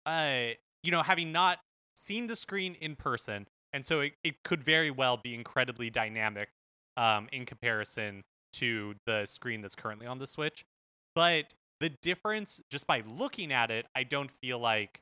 uh 0.06 0.48
you 0.82 0.90
know 0.90 1.02
having 1.02 1.32
not 1.32 1.58
seen 1.96 2.26
the 2.26 2.36
screen 2.36 2.74
in 2.80 2.96
person 2.96 3.46
and 3.72 3.84
so 3.86 4.00
it, 4.00 4.12
it 4.24 4.42
could 4.44 4.62
very 4.62 4.90
well 4.90 5.16
be 5.16 5.34
incredibly 5.34 5.90
dynamic 5.90 6.48
um 6.96 7.28
in 7.32 7.44
comparison 7.44 8.22
to 8.52 8.94
the 9.06 9.24
screen 9.26 9.60
that's 9.62 9.74
currently 9.74 10.06
on 10.06 10.18
the 10.18 10.26
switch 10.26 10.64
but 11.14 11.54
the 11.80 11.90
difference 12.02 12.60
just 12.70 12.86
by 12.86 13.02
looking 13.06 13.52
at 13.52 13.70
it 13.70 13.86
i 13.94 14.02
don't 14.02 14.30
feel 14.30 14.58
like 14.58 15.00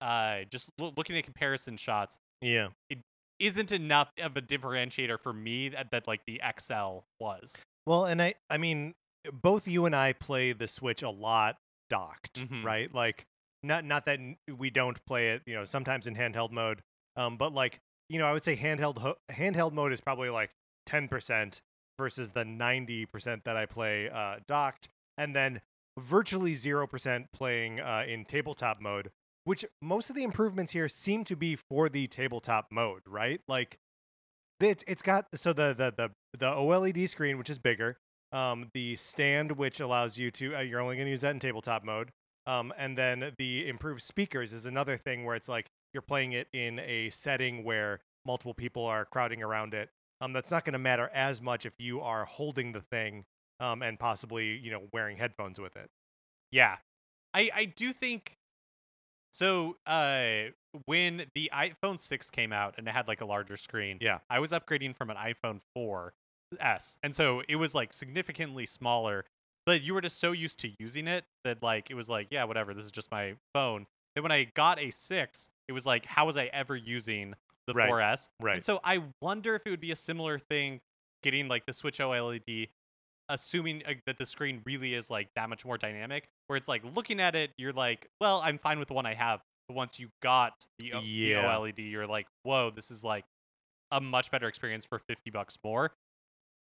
uh 0.00 0.38
just 0.50 0.68
loo- 0.78 0.92
looking 0.96 1.16
at 1.16 1.24
comparison 1.24 1.76
shots 1.76 2.16
yeah. 2.40 2.68
it 2.88 2.98
isn't 3.38 3.72
enough 3.72 4.10
of 4.22 4.36
a 4.36 4.42
differentiator 4.42 5.18
for 5.18 5.32
me 5.32 5.70
that, 5.70 5.90
that 5.90 6.06
like 6.06 6.20
the 6.26 6.40
XL 6.58 6.98
was. 7.18 7.56
Well, 7.86 8.04
and 8.04 8.20
I 8.20 8.34
I 8.50 8.58
mean, 8.58 8.92
both 9.32 9.66
you 9.66 9.86
and 9.86 9.96
I 9.96 10.12
play 10.12 10.52
the 10.52 10.68
Switch 10.68 11.02
a 11.02 11.08
lot 11.08 11.56
docked, 11.88 12.40
Mhm. 12.46 12.62
right? 12.62 12.94
Like 12.94 13.24
not 13.62 13.84
not 13.84 14.06
that 14.06 14.18
we 14.56 14.70
don't 14.70 15.04
play 15.04 15.30
it, 15.30 15.42
you 15.46 15.54
know, 15.54 15.64
sometimes 15.64 16.06
in 16.06 16.16
handheld 16.16 16.50
mode. 16.52 16.82
Um 17.16 17.36
but 17.36 17.52
like, 17.52 17.80
you 18.08 18.18
know, 18.18 18.26
I 18.26 18.32
would 18.32 18.44
say 18.44 18.56
handheld 18.56 18.98
ho- 18.98 19.16
handheld 19.30 19.72
mode 19.72 19.92
is 19.92 20.00
probably 20.00 20.30
like 20.30 20.50
10% 20.88 21.60
versus 21.98 22.30
the 22.30 22.44
90% 22.44 23.44
that 23.44 23.56
I 23.56 23.66
play 23.66 24.08
uh 24.08 24.36
docked 24.46 24.88
and 25.18 25.34
then 25.36 25.60
virtually 25.98 26.54
0% 26.54 27.26
playing 27.32 27.80
uh 27.80 28.04
in 28.08 28.24
tabletop 28.24 28.80
mode, 28.80 29.10
which 29.44 29.64
most 29.82 30.10
of 30.10 30.16
the 30.16 30.22
improvements 30.22 30.72
here 30.72 30.88
seem 30.88 31.24
to 31.24 31.36
be 31.36 31.56
for 31.56 31.88
the 31.88 32.06
tabletop 32.06 32.68
mode, 32.70 33.02
right? 33.06 33.40
Like 33.48 33.78
it's 34.60 34.84
it's 34.86 35.02
got 35.02 35.26
so 35.34 35.52
the 35.52 35.74
the 35.74 35.92
the 35.96 36.10
the 36.38 36.50
OLED 36.50 37.08
screen 37.08 37.38
which 37.38 37.50
is 37.50 37.58
bigger, 37.58 37.98
um 38.32 38.70
the 38.74 38.96
stand 38.96 39.52
which 39.52 39.80
allows 39.80 40.18
you 40.18 40.30
to 40.30 40.56
uh, 40.56 40.60
you're 40.60 40.80
only 40.80 40.96
going 40.96 41.06
to 41.06 41.10
use 41.10 41.22
that 41.22 41.32
in 41.32 41.40
tabletop 41.40 41.84
mode. 41.84 42.10
Um 42.50 42.72
and 42.76 42.98
then 42.98 43.32
the 43.38 43.68
improved 43.68 44.02
speakers 44.02 44.52
is 44.52 44.66
another 44.66 44.96
thing 44.96 45.24
where 45.24 45.36
it's 45.36 45.48
like 45.48 45.66
you're 45.94 46.02
playing 46.02 46.32
it 46.32 46.48
in 46.52 46.80
a 46.80 47.10
setting 47.10 47.62
where 47.64 48.00
multiple 48.26 48.54
people 48.54 48.84
are 48.84 49.04
crowding 49.04 49.42
around 49.42 49.72
it. 49.74 49.88
Um 50.20 50.32
that's 50.32 50.50
not 50.50 50.64
going 50.64 50.72
to 50.72 50.78
matter 50.78 51.08
as 51.14 51.40
much 51.40 51.64
if 51.64 51.74
you 51.78 52.00
are 52.00 52.24
holding 52.24 52.72
the 52.72 52.80
thing 52.80 53.24
um 53.60 53.82
and 53.82 53.98
possibly, 53.98 54.56
you 54.56 54.70
know, 54.70 54.82
wearing 54.92 55.16
headphones 55.18 55.60
with 55.60 55.76
it. 55.76 55.88
Yeah. 56.50 56.78
I 57.34 57.50
I 57.54 57.64
do 57.66 57.92
think 57.92 58.36
so 59.32 59.76
uh 59.86 60.50
when 60.86 61.26
the 61.34 61.50
iPhone 61.52 61.98
6 61.98 62.30
came 62.30 62.52
out 62.52 62.74
and 62.78 62.86
it 62.88 62.92
had 62.92 63.06
like 63.08 63.20
a 63.20 63.24
larger 63.26 63.56
screen, 63.56 63.98
Yeah. 64.00 64.18
I 64.28 64.40
was 64.40 64.50
upgrading 64.52 64.96
from 64.96 65.10
an 65.10 65.16
iPhone 65.16 65.60
4S. 65.76 66.96
And 67.02 67.14
so 67.14 67.42
it 67.48 67.56
was 67.56 67.74
like 67.74 67.92
significantly 67.92 68.66
smaller, 68.66 69.24
but 69.70 69.82
you 69.82 69.94
were 69.94 70.00
just 70.00 70.18
so 70.18 70.32
used 70.32 70.58
to 70.58 70.68
using 70.80 71.06
it 71.06 71.24
that 71.44 71.62
like 71.62 71.92
it 71.92 71.94
was 71.94 72.08
like, 72.08 72.26
yeah, 72.32 72.42
whatever, 72.42 72.74
this 72.74 72.84
is 72.84 72.90
just 72.90 73.08
my 73.12 73.34
phone. 73.54 73.86
Then 74.16 74.24
when 74.24 74.32
I 74.32 74.48
got 74.56 74.80
a 74.80 74.90
6, 74.90 75.50
it 75.68 75.72
was 75.72 75.86
like 75.86 76.06
how 76.06 76.26
was 76.26 76.36
I 76.36 76.46
ever 76.46 76.74
using 76.74 77.34
the 77.68 77.74
Right. 77.74 77.88
4S? 77.88 78.30
Right. 78.40 78.54
And 78.56 78.64
so 78.64 78.80
I 78.82 79.00
wonder 79.22 79.54
if 79.54 79.62
it 79.66 79.70
would 79.70 79.80
be 79.80 79.92
a 79.92 79.96
similar 79.96 80.40
thing 80.40 80.80
getting 81.22 81.46
like 81.46 81.66
the 81.66 81.72
Switch 81.72 81.98
OLED, 82.00 82.68
assuming 83.28 83.84
uh, 83.86 83.92
that 84.06 84.18
the 84.18 84.26
screen 84.26 84.60
really 84.66 84.94
is 84.94 85.08
like 85.08 85.28
that 85.36 85.48
much 85.48 85.64
more 85.64 85.78
dynamic, 85.78 86.26
where 86.48 86.56
it's 86.56 86.66
like 86.66 86.82
looking 86.96 87.20
at 87.20 87.36
it, 87.36 87.52
you're 87.56 87.72
like, 87.72 88.08
well, 88.20 88.40
I'm 88.44 88.58
fine 88.58 88.80
with 88.80 88.88
the 88.88 88.94
one 88.94 89.06
I 89.06 89.14
have. 89.14 89.40
But 89.68 89.76
once 89.76 90.00
you 90.00 90.08
got 90.20 90.54
the, 90.80 90.94
o- 90.94 91.00
the 91.00 91.32
OLED, 91.34 91.90
you're 91.92 92.08
like, 92.08 92.26
whoa, 92.42 92.72
this 92.74 92.90
is 92.90 93.04
like 93.04 93.24
a 93.92 94.00
much 94.00 94.32
better 94.32 94.48
experience 94.48 94.84
for 94.84 94.98
50 94.98 95.30
bucks 95.30 95.56
more. 95.62 95.92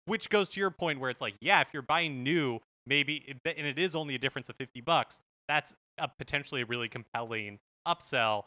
Which 0.06 0.30
goes 0.30 0.48
to 0.50 0.60
your 0.60 0.70
point 0.70 1.00
where 1.00 1.10
it's 1.10 1.22
like, 1.22 1.34
yeah, 1.42 1.62
if 1.62 1.70
you're 1.74 1.82
buying 1.82 2.22
new, 2.24 2.60
maybe, 2.89 3.36
and 3.46 3.67
it 3.67 3.79
is 3.79 3.96
only 3.96 4.15
a 4.15 4.19
difference 4.19 4.50
of 4.50 4.55
50 4.58 4.81
bucks, 4.81 5.22
that's 5.48 5.75
a 5.98 6.08
potentially 6.08 6.63
really 6.63 6.89
compelling 6.89 7.60
upsell 7.88 8.43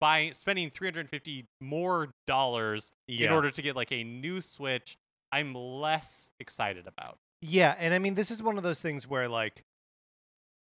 by 0.00 0.30
spending 0.32 0.68
350 0.68 1.46
more 1.60 2.10
dollars 2.26 2.92
in 3.08 3.32
order 3.32 3.50
to 3.50 3.62
get 3.62 3.74
like 3.74 3.92
a 3.92 4.04
new 4.04 4.42
Switch, 4.42 4.98
I'm 5.32 5.54
less 5.54 6.30
excited 6.38 6.86
about. 6.86 7.16
Yeah, 7.40 7.74
and 7.78 7.94
I 7.94 7.98
mean 7.98 8.14
this 8.14 8.30
is 8.30 8.42
one 8.42 8.58
of 8.58 8.62
those 8.62 8.80
things 8.80 9.08
where 9.08 9.28
like 9.28 9.62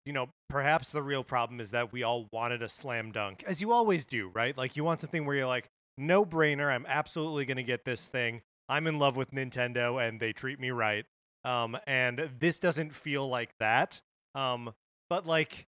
you 0.07 0.15
know, 0.15 0.31
perhaps 0.49 0.89
the 0.89 1.03
real 1.03 1.23
problem 1.23 1.61
is 1.61 1.71
that 1.73 1.93
we 1.93 2.03
all 2.03 2.29
wanted 2.33 2.63
a 2.63 2.69
slam 2.71 3.13
dunk, 3.13 3.45
as 3.47 3.61
you 3.61 3.73
always 3.73 4.07
do, 4.07 4.31
right? 4.33 4.57
Like 4.57 4.75
you 4.75 4.83
want 4.83 5.01
something 5.01 5.27
where 5.27 5.37
you're 5.37 5.47
like, 5.47 5.69
no 5.99 6.25
brainer, 6.25 6.73
I'm 6.73 6.87
absolutely 6.89 7.45
going 7.45 7.59
to 7.59 7.63
get 7.63 7.85
this 7.85 8.07
thing. 8.07 8.41
I'm 8.71 8.87
in 8.87 8.99
love 8.99 9.19
with 9.19 9.33
Nintendo 9.33 10.03
and 10.03 10.19
they 10.19 10.33
treat 10.33 10.59
me 10.59 10.71
right. 10.71 11.05
Um 11.45 11.79
and 11.87 12.31
this 12.39 12.59
doesn't 12.59 12.95
feel 12.95 13.29
like 13.29 13.51
that. 13.61 14.01
Um 14.35 14.75
but 15.11 15.27
like 15.27 15.67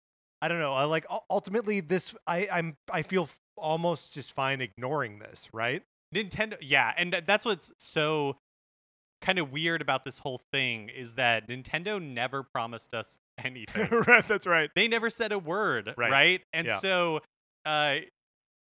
I 0.41 0.47
don't 0.49 0.59
know, 0.59 0.73
I 0.73 0.83
like 0.83 1.05
ultimately 1.29 1.79
this 1.79 2.15
I 2.27 2.47
I'm 2.51 2.75
I 2.91 3.01
feel 3.01 3.29
almost 3.57 4.13
just 4.13 4.31
fine 4.33 4.61
ignoring 4.61 5.19
this, 5.19 5.49
right? 5.53 5.83
Nintendo, 6.13 6.57
yeah, 6.61 6.93
and 6.97 7.13
that's 7.25 7.45
what's 7.45 7.71
so 7.79 8.37
kind 9.21 9.39
of 9.39 9.51
weird 9.53 9.81
about 9.81 10.03
this 10.03 10.19
whole 10.19 10.41
thing 10.51 10.89
is 10.89 11.15
that 11.15 11.47
Nintendo 11.47 12.01
never 12.01 12.43
promised 12.43 12.93
us 12.93 13.17
anything. 13.43 13.87
right, 14.07 14.27
that's 14.27 14.45
right. 14.45 14.69
they 14.75 14.87
never 14.87 15.09
said 15.09 15.31
a 15.31 15.39
word, 15.39 15.93
Right. 15.97 16.11
right? 16.11 16.41
And 16.51 16.67
Yeah. 16.67 16.77
so 16.79 17.21
uh 17.65 17.99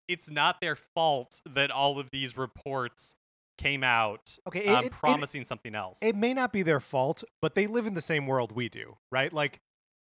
it's 0.08 0.30
not 0.30 0.60
their 0.62 0.76
fault 0.76 1.42
that 1.50 1.72
all 1.72 1.98
of 1.98 2.10
these 2.12 2.38
reports 2.38 3.16
came 3.58 3.84
out 3.84 4.38
Okay, 4.48 4.62
it- 4.66 4.68
um, 4.70 4.84
it- 4.84 4.88
it- 4.88 4.92
promising 4.94 5.46
something 5.46 5.76
else. 5.76 6.00
it 6.02 6.16
may 6.16 6.34
not 6.34 6.52
be 6.52 6.64
their 6.64 6.80
fault, 6.80 7.24
but 7.42 7.56
they 7.56 7.68
live 7.68 7.86
in 7.86 7.94
the 7.94 8.02
same 8.02 8.26
world 8.28 8.52
we 8.52 8.70
do, 8.70 8.98
right? 9.12 9.32
Like 9.32 9.60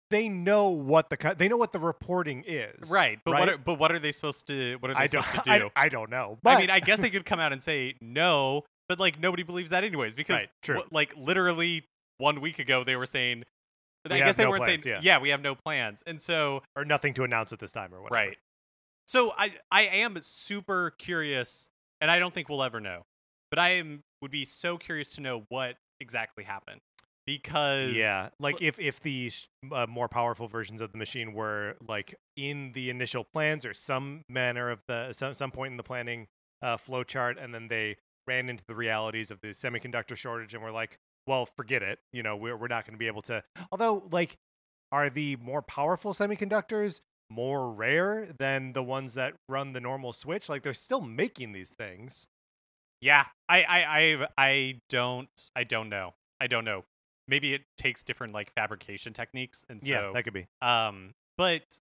they 0.10 0.30
know 0.30 0.70
what 0.70 1.10
the 1.10 1.36
they 1.38 1.48
know 1.50 1.58
what 1.58 1.74
the 1.74 1.80
reporting 1.80 2.44
is, 2.48 2.90
right, 2.90 3.20
but 3.26 3.34
what 3.34 3.50
are, 3.50 3.58
but 3.58 3.76
what 3.76 3.92
are 3.92 4.00
they 4.00 4.12
supposed 4.14 4.48
to 4.48 4.78
what 4.80 4.90
are 4.92 4.94
they 4.94 5.00
I 5.02 5.06
supposed 5.08 5.44
to 5.46 5.52
I, 5.52 5.60
do? 5.60 5.70
I 5.76 5.90
don't 5.90 6.10
know. 6.10 6.40
But 6.44 6.56
I 6.58 6.60
mean, 6.62 6.70
I 6.70 6.80
guess 6.80 7.00
they 7.00 7.10
could 7.10 7.26
come 7.26 7.40
out 7.40 7.52
and 7.52 7.62
say 7.62 7.96
no, 8.02 8.64
but 8.88 9.00
like 9.00 9.20
nobody 9.20 9.44
believes 9.44 9.70
that 9.72 9.84
anyways 9.84 10.16
because 10.16 10.36
Right, 10.38 10.50
true. 10.64 10.80
wh- 10.90 10.94
like 10.94 11.14
literally 11.18 11.84
one 12.20 12.40
week 12.42 12.58
ago 12.60 12.84
they 12.86 12.96
were 12.96 13.06
saying 13.06 13.44
I 14.10 14.20
guess 14.20 14.38
they 14.38 14.46
no 14.46 14.52
weren't 14.52 14.64
plans, 14.64 14.84
saying 14.86 15.00
yeah. 15.04 15.20
we 15.20 15.30
have 15.30 15.42
no 15.42 15.54
plans. 15.56 16.02
And 16.08 16.22
so 16.22 16.64
or 16.78 16.86
nothing 16.86 17.14
to 17.16 17.24
announce 17.26 17.52
at 17.52 17.60
this 17.60 17.74
time 17.74 17.94
or 17.94 18.02
whatever. 18.02 18.16
right. 18.30 18.38
So 19.08 19.34
I 19.38 19.54
I 19.72 19.82
am 19.88 20.18
super 20.22 20.92
curious 20.98 21.68
and 22.00 22.10
I 22.10 22.18
don't 22.18 22.34
think 22.34 22.48
we'll 22.48 22.64
ever 22.64 22.80
know. 22.80 23.04
But 23.50 23.60
I 23.60 23.72
am 23.72 24.02
would 24.22 24.32
be 24.32 24.46
so 24.46 24.78
curious 24.78 25.10
to 25.12 25.22
know 25.22 25.46
what 25.50 25.78
exactly 26.00 26.44
happened 26.44 26.82
because 27.28 27.94
Yeah, 27.94 28.30
like 28.40 28.62
if 28.62 28.80
if 28.80 29.00
the 29.02 29.32
uh, 29.72 29.86
more 29.88 30.08
powerful 30.08 30.48
versions 30.48 30.82
of 30.82 30.92
the 30.92 30.98
machine 30.98 31.34
were 31.34 31.76
like 31.88 32.16
in 32.36 32.72
the 32.74 32.90
initial 32.90 33.24
plans 33.24 33.66
or 33.66 33.74
some 33.74 34.24
manner 34.30 34.72
of 34.72 34.80
the 34.88 35.14
some 35.14 35.36
some 35.36 35.52
point 35.52 35.72
in 35.72 35.78
the 35.78 35.84
planning 35.84 36.28
uh, 36.64 36.78
flow 36.78 37.04
chart, 37.04 37.38
and 37.38 37.54
then 37.54 37.68
they 37.68 37.98
ran 38.28 38.50
into 38.50 38.64
the 38.68 38.76
realities 38.76 39.30
of 39.30 39.40
the 39.42 39.50
semiconductor 39.50 40.16
shortage, 40.16 40.54
and 40.54 40.64
were 40.64 40.72
like, 40.72 40.98
well, 41.28 41.46
forget 41.46 41.84
it. 41.84 42.00
You 42.14 42.24
know, 42.24 42.36
we're 42.36 42.58
we're 42.58 42.68
not 42.68 42.86
going 42.86 42.96
to 42.96 43.00
be 43.00 43.08
able 43.08 43.22
to. 43.24 43.44
Although, 43.72 44.08
like, 44.12 44.38
are 44.92 45.10
the 45.10 45.36
more 45.36 45.62
powerful 45.62 46.14
semiconductors 46.14 47.02
more 47.30 47.72
rare 47.72 48.26
than 48.40 48.72
the 48.72 48.82
ones 48.82 49.14
that 49.16 49.36
run 49.50 49.74
the 49.74 49.82
normal 49.82 50.14
switch? 50.14 50.48
Like, 50.48 50.64
they're 50.64 50.74
still 50.74 51.02
making 51.02 51.52
these 51.52 51.72
things. 51.72 52.26
Yeah. 53.02 53.26
I 53.50 53.64
I 53.64 54.00
I 54.00 54.28
I 54.38 54.82
don't 54.90 55.30
I 55.56 55.64
don't 55.64 55.90
know. 55.90 56.14
I 56.40 56.48
don't 56.48 56.66
know. 56.66 56.84
Maybe 57.28 57.54
it 57.54 57.62
takes 57.78 58.04
different 58.04 58.34
like 58.34 58.52
fabrication 58.54 59.14
techniques, 59.14 59.66
and 59.70 59.82
so 59.84 59.90
yeah, 59.90 60.12
that 60.14 60.24
could 60.24 60.34
be. 60.34 60.48
um, 60.62 61.14
but 61.38 61.80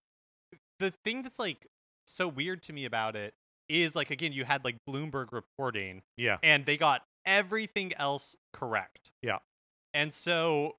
the 0.79 0.91
thing 1.03 1.21
that's 1.23 1.39
like 1.39 1.67
so 2.05 2.27
weird 2.27 2.61
to 2.63 2.73
me 2.73 2.85
about 2.85 3.15
it 3.15 3.33
is 3.69 3.95
like 3.95 4.11
again, 4.11 4.33
you 4.33 4.45
had 4.45 4.63
like 4.65 4.75
Bloomberg 4.89 5.31
reporting, 5.31 6.01
Yeah. 6.17 6.37
and 6.43 6.65
they 6.65 6.77
got 6.77 7.03
everything 7.25 7.93
else 7.95 8.35
correct. 8.53 9.11
Yeah. 9.21 9.39
And 9.93 10.13
so, 10.13 10.75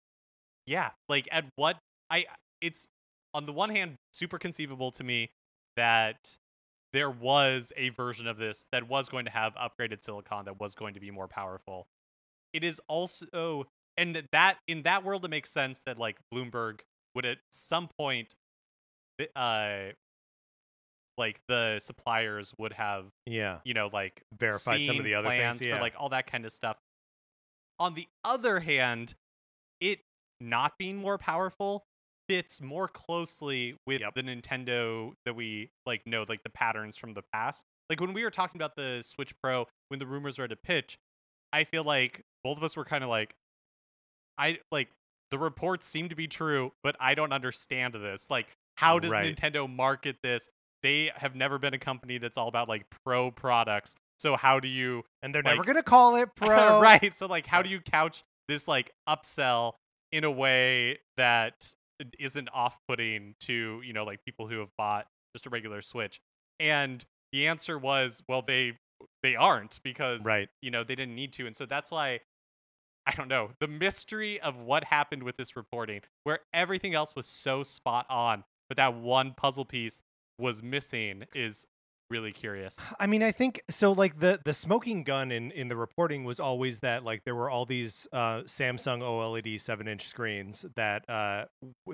yeah, 0.67 0.91
like 1.09 1.29
at 1.33 1.47
what 1.57 1.79
I 2.11 2.27
it's 2.61 2.87
on 3.35 3.47
the 3.47 3.53
one 3.53 3.71
hand 3.71 3.97
super 4.13 4.39
conceivable 4.39 4.91
to 4.93 5.05
me 5.05 5.31
that 5.77 6.37
there 6.93 7.11
was 7.11 7.73
a 7.77 7.91
version 7.91 8.27
of 8.27 8.39
this 8.39 8.67
that 8.73 8.89
was 8.89 9.09
going 9.09 9.25
to 9.27 9.31
have 9.31 9.55
upgraded 9.57 10.03
silicon 10.03 10.45
that 10.47 10.59
was 10.61 10.75
going 10.75 10.95
to 10.95 11.01
be 11.01 11.11
more 11.11 11.29
powerful. 11.29 11.87
It 12.53 12.65
is 12.65 12.81
also 12.89 13.67
and 13.97 14.23
that- 14.33 14.59
in 14.67 14.83
that 14.85 15.05
world 15.05 15.25
it 15.25 15.29
makes 15.29 15.51
sense 15.51 15.83
that 15.87 15.99
like 15.99 16.17
Bloomberg 16.33 16.81
would 17.15 17.27
at 17.27 17.39
some 17.53 17.89
point 17.99 18.35
uh 19.37 19.89
like 21.17 21.41
the 21.49 21.81
suppliers 21.81 22.55
would 22.59 22.73
have 22.75 23.07
Yeah. 23.27 23.59
you 23.65 23.75
know 23.75 23.91
like 23.93 24.23
Verified 24.39 24.87
some 24.87 24.99
of 24.99 25.05
the 25.05 25.15
other 25.15 25.27
plans 25.29 25.59
things. 25.59 25.69
Yeah. 25.69 25.77
for 25.77 25.81
like 25.83 25.95
all 25.97 26.09
that 26.11 26.27
kind 26.31 26.45
of 26.47 26.53
stuff. 26.53 26.77
On 27.81 27.95
the 27.95 28.07
other 28.25 28.61
hand, 28.61 29.15
it 29.81 30.01
not 30.41 30.79
being 30.79 30.97
more 30.97 31.19
powerful 31.19 31.85
fits 32.29 32.61
more 32.61 32.89
closely 32.89 33.77
with 33.87 34.01
Yep. 34.01 34.15
the 34.15 34.23
Nintendo 34.23 35.13
that 35.25 35.35
we 35.35 35.71
like 35.87 36.07
know, 36.07 36.25
like 36.29 36.43
the 36.43 36.51
patterns 36.51 36.97
from 36.97 37.15
the 37.15 37.23
past. 37.33 37.63
Like 37.89 38.01
when 38.01 38.13
we 38.13 38.23
were 38.23 38.31
talking 38.31 38.59
about 38.61 38.77
the 38.77 39.03
Switch 39.05 39.33
Pro, 39.43 39.67
when 39.89 39.99
the 39.99 40.07
rumors 40.07 40.39
were 40.39 40.45
at 40.45 40.53
a 40.53 40.57
pitch, 40.57 40.99
I 41.53 41.65
feel 41.65 41.85
like 41.85 42.23
both 42.45 42.59
of 42.59 42.63
us 42.63 42.77
were 42.77 42.85
kind 42.85 43.03
of 43.03 43.09
like, 43.11 43.35
I 44.37 44.59
like 44.71 44.89
the 45.31 45.39
reports 45.39 45.87
seem 45.87 46.09
to 46.09 46.15
be 46.15 46.27
true, 46.27 46.73
but 46.83 46.97
I 47.01 47.15
don't 47.15 47.33
understand 47.33 47.95
this. 47.95 48.29
Like, 48.31 48.47
how 48.77 48.99
does 48.99 49.11
Right. 49.13 49.35
Nintendo 49.35 49.69
market 49.69 50.17
this? 50.23 50.49
They 50.83 51.11
have 51.17 51.35
never 51.35 51.59
been 51.59 51.75
a 51.75 51.79
company 51.79 52.19
that's 52.19 52.37
all 52.39 52.49
about 52.49 52.69
like 52.69 52.87
pro 53.05 53.31
products. 53.31 53.97
So 54.21 54.37
how 54.37 54.61
do 54.61 54.69
you 54.69 55.05
and 55.23 55.35
they're 55.35 55.43
like- 55.43 55.55
never 55.57 55.65
gonna 55.65 55.83
call 55.83 56.17
it 56.17 56.29
pro. 56.37 56.81
right? 56.81 57.17
So 57.17 57.27
like 57.27 57.47
how 57.47 57.63
do 57.63 57.71
you 57.71 57.81
couch 57.81 58.23
this 58.49 58.69
like 58.69 58.93
upsell 59.09 59.75
in 60.13 60.25
a 60.25 60.31
way 60.31 60.99
that 61.17 61.75
isn't 62.19 62.49
off-putting 62.53 63.35
to, 63.41 63.81
you 63.85 63.93
know, 63.93 64.05
like 64.05 64.25
people 64.25 64.49
who 64.49 64.59
have 64.61 64.71
bought 64.77 65.07
just 65.35 65.47
a 65.47 65.51
regular 65.51 65.83
Switch? 65.83 66.21
And 66.61 67.05
the 67.33 67.47
answer 67.47 67.79
was, 67.79 68.23
well, 68.29 68.43
they 68.43 68.79
they 69.23 69.37
aren't 69.37 69.81
because 69.83 70.25
Right. 70.25 70.49
you 70.61 70.71
know, 70.71 70.83
they 70.83 70.95
didn't 70.97 71.15
need 71.15 71.33
to. 71.35 71.47
And 71.47 71.55
so 71.55 71.67
that's 71.67 71.91
why 71.91 72.21
I 73.07 73.13
don't 73.13 73.29
know. 73.29 73.51
The 73.61 73.69
mystery 73.69 74.39
of 74.41 74.57
what 74.59 74.85
happened 74.85 75.23
with 75.23 75.37
this 75.39 75.57
reporting, 75.57 76.03
where 76.25 76.41
everything 76.53 76.95
else 76.95 77.17
was 77.17 77.27
so 77.27 77.63
spot 77.63 78.05
on, 78.11 78.45
but 78.69 78.77
that 78.77 78.95
one 78.95 79.33
puzzle 79.35 79.65
piece 79.65 80.01
was 80.39 80.63
missing, 80.63 81.25
is 81.35 81.67
really 82.11 82.33
curious. 82.33 82.79
I 82.99 83.07
mean, 83.07 83.23
I 83.23 83.33
think 83.33 83.63
so. 83.69 83.93
Like 83.93 84.21
the 84.21 84.41
the 84.45 84.55
smoking 84.55 85.05
gun 85.05 85.31
in 85.31 85.51
in 85.51 85.69
the 85.69 85.77
reporting 85.77 86.25
was 86.25 86.41
always 86.41 86.81
that 86.81 87.05
like 87.05 87.25
there 87.25 87.35
were 87.35 87.51
all 87.51 87.67
these 87.67 88.07
uh, 88.13 88.43
Samsung 88.43 89.01
OLED 89.01 89.61
seven 89.61 89.89
inch 89.89 90.09
screens 90.09 90.65
that 90.77 91.09
uh 91.09 91.47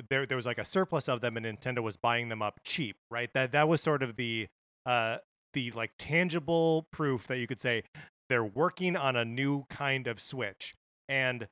there 0.09 0.26
there 0.26 0.37
was 0.37 0.47
like 0.47 0.59
a 0.59 0.64
surplus 0.64 1.09
of 1.09 1.21
them 1.21 1.37
and 1.37 1.47
Nintendo 1.47 1.83
was 1.83 1.97
buying 1.97 2.28
them 2.28 2.42
up 2.42 2.61
cheap, 2.64 2.97
right? 3.11 3.30
That 3.35 3.52
that 3.52 3.68
was 3.68 3.80
sort 3.80 4.02
of 4.02 4.16
the 4.16 4.49
uh 4.87 5.18
the 5.52 5.71
like 5.73 5.92
tangible 5.99 6.87
proof 6.92 7.26
that 7.26 7.38
you 7.38 7.47
could 7.47 7.61
say 7.61 7.83
they're 8.28 8.44
working 8.44 8.97
on 8.97 9.16
a 9.16 9.25
new 9.25 9.64
kind 9.71 10.06
of 10.06 10.21
Switch. 10.21 10.75
And 11.09 11.49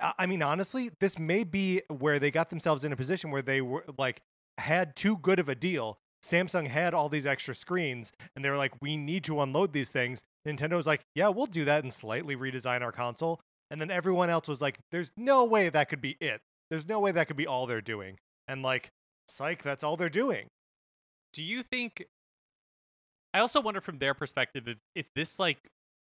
I 0.00 0.12
I 0.18 0.26
mean, 0.26 0.42
honestly, 0.42 0.90
this 1.00 1.18
may 1.18 1.44
be 1.44 1.82
where 1.88 2.18
they 2.18 2.30
got 2.30 2.50
themselves 2.50 2.84
in 2.84 2.92
a 2.92 2.96
position 2.96 3.30
where 3.30 3.42
they 3.42 3.60
were 3.60 3.84
like 3.98 4.22
had 4.58 4.96
too 4.96 5.16
good 5.18 5.38
of 5.38 5.48
a 5.48 5.54
deal. 5.54 5.98
Samsung 6.28 6.66
had 6.68 6.94
all 6.94 7.08
these 7.08 7.26
extra 7.26 7.54
screens, 7.54 8.12
and 8.36 8.44
they 8.44 8.50
were 8.50 8.56
like, 8.56 8.72
"We 8.82 8.96
need 8.96 9.24
to 9.24 9.40
unload 9.40 9.72
these 9.72 9.90
things." 9.90 10.22
Nintendo 10.46 10.76
was 10.76 10.86
like, 10.86 11.02
"Yeah, 11.14 11.28
we'll 11.28 11.46
do 11.46 11.64
that 11.64 11.82
and 11.82 11.92
slightly 11.92 12.36
redesign 12.36 12.82
our 12.82 12.92
console." 12.92 13.40
And 13.70 13.80
then 13.80 13.90
everyone 13.90 14.30
else 14.30 14.48
was 14.48 14.60
like, 14.60 14.78
"There's 14.90 15.12
no 15.16 15.44
way 15.44 15.68
that 15.68 15.88
could 15.88 16.00
be 16.00 16.16
it. 16.20 16.40
There's 16.70 16.86
no 16.88 17.00
way 17.00 17.12
that 17.12 17.26
could 17.28 17.36
be 17.36 17.46
all 17.46 17.66
they're 17.66 17.80
doing." 17.80 18.18
And 18.46 18.62
like, 18.62 18.90
psych, 19.26 19.62
that's 19.62 19.84
all 19.84 19.96
they're 19.96 20.08
doing. 20.08 20.48
do 21.32 21.42
you 21.42 21.62
think 21.62 22.06
i 23.34 23.38
also 23.38 23.60
wonder 23.60 23.80
from 23.80 23.98
their 23.98 24.14
perspective 24.14 24.66
if, 24.66 24.78
if 24.94 25.12
this 25.14 25.38
like 25.38 25.58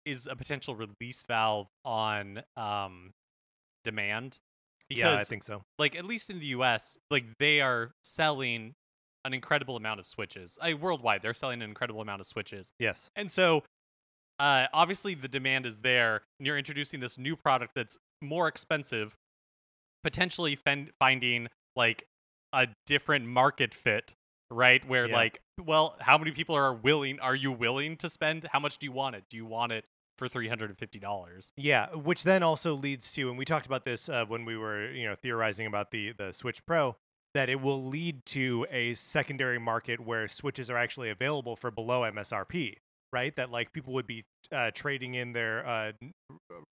is 0.05 0.25
a 0.25 0.35
potential 0.35 0.75
release 0.75 1.23
valve 1.27 1.67
on 1.83 2.41
um 2.55 3.11
demand 3.83 4.39
because 4.87 5.03
yeah, 5.03 5.13
I 5.15 5.23
think 5.23 5.43
so. 5.43 5.63
like 5.77 5.95
at 5.95 6.05
least 6.05 6.29
in 6.29 6.39
the 6.39 6.47
us 6.47 6.97
like 7.11 7.37
they 7.37 7.61
are 7.61 7.91
selling 8.03 8.73
an 9.25 9.33
incredible 9.33 9.75
amount 9.75 9.99
of 9.99 10.05
switches. 10.05 10.57
I, 10.61 10.73
worldwide 10.73 11.21
they're 11.21 11.33
selling 11.33 11.61
an 11.61 11.69
incredible 11.69 12.01
amount 12.01 12.21
of 12.21 12.27
switches. 12.27 12.71
Yes. 12.79 13.09
and 13.15 13.29
so 13.29 13.63
uh 14.39 14.67
obviously 14.73 15.13
the 15.15 15.27
demand 15.27 15.65
is 15.65 15.79
there 15.81 16.21
and 16.39 16.47
you're 16.47 16.57
introducing 16.57 16.99
this 17.01 17.17
new 17.17 17.35
product 17.35 17.73
that's 17.75 17.97
more 18.21 18.47
expensive 18.47 19.15
potentially 20.03 20.55
fen- 20.55 20.91
finding 20.99 21.47
like 21.75 22.07
a 22.53 22.67
different 22.85 23.25
market 23.25 23.73
fit 23.73 24.13
right 24.49 24.83
where 24.87 25.07
Yeah. 25.07 25.15
like 25.15 25.41
well 25.63 25.95
how 25.99 26.17
many 26.17 26.31
people 26.31 26.55
are 26.55 26.73
willing 26.73 27.19
are 27.19 27.35
you 27.35 27.51
willing 27.51 27.97
to 27.97 28.09
spend? 28.09 28.47
How 28.51 28.59
much 28.59 28.77
do 28.77 28.85
you 28.85 28.91
want 28.93 29.15
it? 29.15 29.25
Do 29.29 29.35
you 29.37 29.45
want 29.45 29.71
it 29.73 29.85
for 30.17 30.27
$350 30.27 31.51
Yeah, 31.57 31.87
which 31.95 32.23
then 32.23 32.43
also 32.43 32.73
leads 32.73 33.11
to, 33.13 33.29
and 33.29 33.37
we 33.37 33.45
talked 33.45 33.65
about 33.65 33.85
this 33.85 34.09
uh, 34.09 34.25
when 34.27 34.43
we 34.43 34.57
were, 34.57 34.91
you 34.91 35.07
know, 35.07 35.15
theorizing 35.15 35.65
about 35.65 35.91
the 35.91 36.11
the 36.13 36.31
Switch 36.33 36.65
Pro, 36.65 36.95
that 37.33 37.49
it 37.49 37.61
will 37.61 37.83
lead 37.83 38.25
to 38.25 38.65
a 38.71 38.93
secondary 38.95 39.59
market 39.59 39.99
where 39.99 40.27
Switches 40.27 40.69
are 40.69 40.77
actually 40.77 41.09
available 41.09 41.55
for 41.55 41.71
below 41.71 42.01
MSRP, 42.01 42.75
right? 43.13 43.35
That 43.35 43.51
like 43.51 43.71
people 43.71 43.93
would 43.93 44.07
be 44.07 44.23
uh, 44.51 44.71
trading 44.73 45.15
in 45.15 45.33
their 45.33 45.65
uh, 45.65 45.91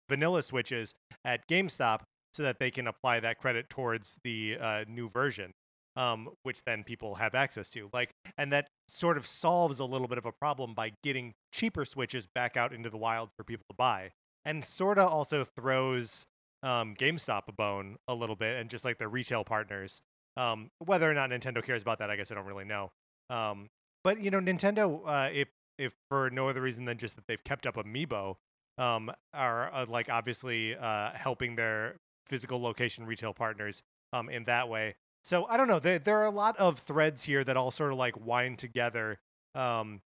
vanilla 0.09 0.43
Switches 0.43 0.95
at 1.25 1.47
GameStop 1.49 2.01
so 2.33 2.43
that 2.43 2.59
they 2.59 2.71
can 2.71 2.87
apply 2.87 3.21
that 3.21 3.39
credit 3.39 3.69
towards 3.69 4.17
the 4.25 4.57
uh, 4.61 4.85
new 4.89 5.09
version, 5.09 5.53
um, 5.97 6.31
which 6.43 6.63
then 6.65 6.85
people 6.85 7.17
have 7.17 7.35
access 7.35 7.71
to. 7.71 7.89
Like, 7.93 8.11
and 8.37 8.53
that 8.53 8.69
sort 8.89 9.17
of 9.17 9.27
solves 9.27 9.81
a 9.81 9.85
little 9.85 10.09
bit 10.09 10.19
of 10.19 10.27
a 10.27 10.33
problem 10.33 10.75
by 10.75 10.93
getting 11.03 11.33
cheaper 11.53 11.85
Switches 11.85 12.27
back 12.27 12.57
out 12.57 12.73
into 12.73 12.91
the 12.91 12.97
wild 12.97 13.31
for 13.37 13.45
people 13.45 13.65
to 13.71 13.77
buy, 13.77 14.11
and 14.45 14.65
sort 14.65 14.99
of 14.99 15.09
also 15.09 15.45
throws 15.45 16.27
um, 16.63 16.95
GameStop 16.95 17.43
a 17.49 17.53
bone 17.53 17.97
a 18.07 18.15
little 18.15 18.37
bit, 18.37 18.59
and 18.61 18.71
just 18.71 18.85
like 18.85 18.99
their 18.99 19.09
retail 19.09 19.45
partners. 19.45 20.01
Um, 20.41 20.71
whether 20.79 21.11
or 21.11 21.13
not 21.13 21.29
Nintendo 21.29 21.63
cares 21.63 21.83
about 21.83 21.99
that, 21.99 22.09
I 22.11 22.17
guess 22.17 22.33
I 22.33 22.35
don't 22.35 22.47
really 22.47 22.65
know. 22.65 22.93
Um, 23.29 23.69
but 24.03 24.21
you 24.23 24.31
know, 24.31 24.41
Nintendo, 24.41 25.03
uh, 25.05 25.29
if 25.33 25.49
if 25.79 25.93
for 26.09 26.31
no 26.31 26.49
other 26.49 26.63
reason 26.63 26.87
than 26.87 26.97
just 26.97 27.17
that 27.17 27.27
they've 27.27 27.45
kept 27.45 27.67
up 27.67 27.77
Amiibo, 27.77 28.37
um, 28.79 29.13
are 29.35 29.71
uh, 29.73 29.85
like 29.87 30.09
obviously 30.09 30.75
uh, 30.77 31.11
helping 31.13 31.57
their 31.57 31.97
physical 32.27 32.61
location 32.61 33.05
retail 33.05 33.35
partners 33.35 33.83
um, 34.15 34.31
in 34.31 34.45
that 34.45 34.69
way. 34.69 34.95
So 35.25 35.45
I 35.45 35.59
don't 35.59 35.69
know. 35.69 35.79
There, 35.79 35.99
there 35.99 36.19
are 36.19 36.27
a 36.27 36.31
lot 36.31 36.57
of 36.57 36.79
threads 36.79 37.25
here 37.25 37.45
that 37.45 37.57
all 37.59 37.71
sort 37.71 37.93
of 37.93 37.99
like 37.99 38.25
wind 38.25 38.59
together 38.59 39.19
um, 39.55 40.01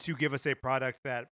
to 0.00 0.14
give 0.14 0.32
us 0.32 0.46
a 0.46 0.54
product 0.54 1.00
that 1.04 1.26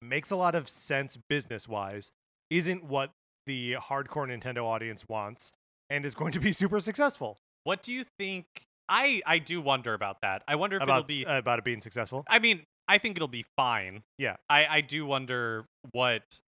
makes 0.00 0.30
a 0.30 0.36
lot 0.36 0.54
of 0.54 0.68
sense 0.68 1.16
business 1.28 1.66
wise, 1.66 2.12
isn't 2.50 2.84
what 2.84 3.10
the 3.46 3.74
hardcore 3.80 4.28
Nintendo 4.28 4.64
audience 4.64 5.04
wants, 5.08 5.52
and 5.90 6.06
is 6.06 6.14
going 6.14 6.30
to 6.32 6.40
be 6.40 6.52
super 6.52 6.78
successful. 6.78 7.38
What 7.64 7.82
do 7.82 7.92
you 7.92 8.04
think 8.18 8.46
i 8.88 9.20
i 9.26 9.38
do 9.38 9.60
wonder 9.60 9.94
about 9.94 10.20
that 10.22 10.42
i 10.48 10.54
wonder 10.54 10.76
if 10.76 10.82
it'll 10.82 11.02
be 11.02 11.26
uh, 11.26 11.38
about 11.38 11.58
it 11.58 11.64
being 11.64 11.80
successful. 11.80 12.24
I 12.28 12.38
mean, 12.38 12.64
I 12.88 12.98
think 12.98 13.16
it'll 13.16 13.28
be 13.28 13.44
fine. 13.56 14.02
Yeah. 14.16 14.36
I 14.48 14.66
I 14.66 14.80
do 14.80 15.04
wonder 15.04 15.66
what 15.92 16.40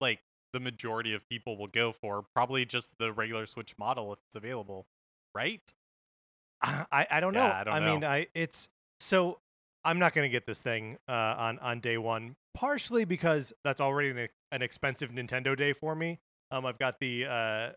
like 0.00 0.20
the 0.52 0.60
majority 0.60 1.14
of 1.14 1.26
people 1.28 1.56
will 1.56 1.66
go 1.66 1.92
for. 1.92 2.24
Probably 2.34 2.66
just 2.66 2.92
the 2.98 3.12
regular 3.12 3.46
Switch 3.46 3.74
model 3.78 4.12
if 4.12 4.18
it's 4.28 4.36
available, 4.36 4.86
right? 5.34 5.62
I 6.62 7.06
I 7.10 7.20
don't 7.20 7.32
know. 7.32 7.40
Yeah, 7.40 7.60
I 7.60 7.64
don't 7.64 7.84
mean, 7.86 8.00
know. 8.00 8.08
I 8.08 8.26
it's 8.34 8.68
so 9.00 9.38
I'm 9.84 9.98
not 9.98 10.14
going 10.14 10.26
to 10.26 10.32
get 10.32 10.46
this 10.46 10.60
thing 10.60 10.98
uh, 11.08 11.34
on 11.38 11.58
on 11.58 11.80
day 11.80 11.96
one. 11.96 12.36
Partially 12.54 13.06
because 13.06 13.54
that's 13.64 13.80
already 13.80 14.10
an, 14.10 14.28
an 14.52 14.60
expensive 14.60 15.10
Nintendo 15.10 15.56
day 15.56 15.72
for 15.72 15.94
me. 15.94 16.20
Um, 16.50 16.66
I've 16.66 16.78
got 16.78 17.00
the 17.00 17.24
uh, 17.24 17.70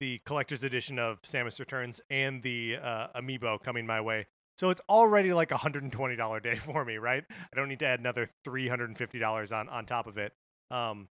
the 0.00 0.18
collector's 0.24 0.64
edition 0.64 0.98
of 0.98 1.20
Samus 1.22 1.60
Returns 1.60 2.00
and 2.10 2.42
the 2.42 2.76
uh, 2.82 3.08
Amiibo 3.16 3.62
coming 3.62 3.86
my 3.86 4.00
way. 4.00 4.26
So 4.58 4.70
it's 4.70 4.80
already 4.88 5.32
like 5.32 5.52
a 5.52 5.56
hundred 5.56 5.82
and 5.84 5.92
twenty 5.92 6.16
dollar 6.16 6.40
day 6.40 6.56
for 6.58 6.84
me, 6.84 6.96
right? 6.96 7.24
I 7.30 7.56
don't 7.56 7.68
need 7.68 7.78
to 7.80 7.86
add 7.86 8.00
another 8.00 8.26
three 8.44 8.68
hundred 8.68 8.88
and 8.88 8.98
fifty 8.98 9.18
dollars 9.18 9.52
on 9.52 9.68
on 9.68 9.86
top 9.86 10.06
of 10.06 10.18
it. 10.18 10.32
Um, 10.70 11.08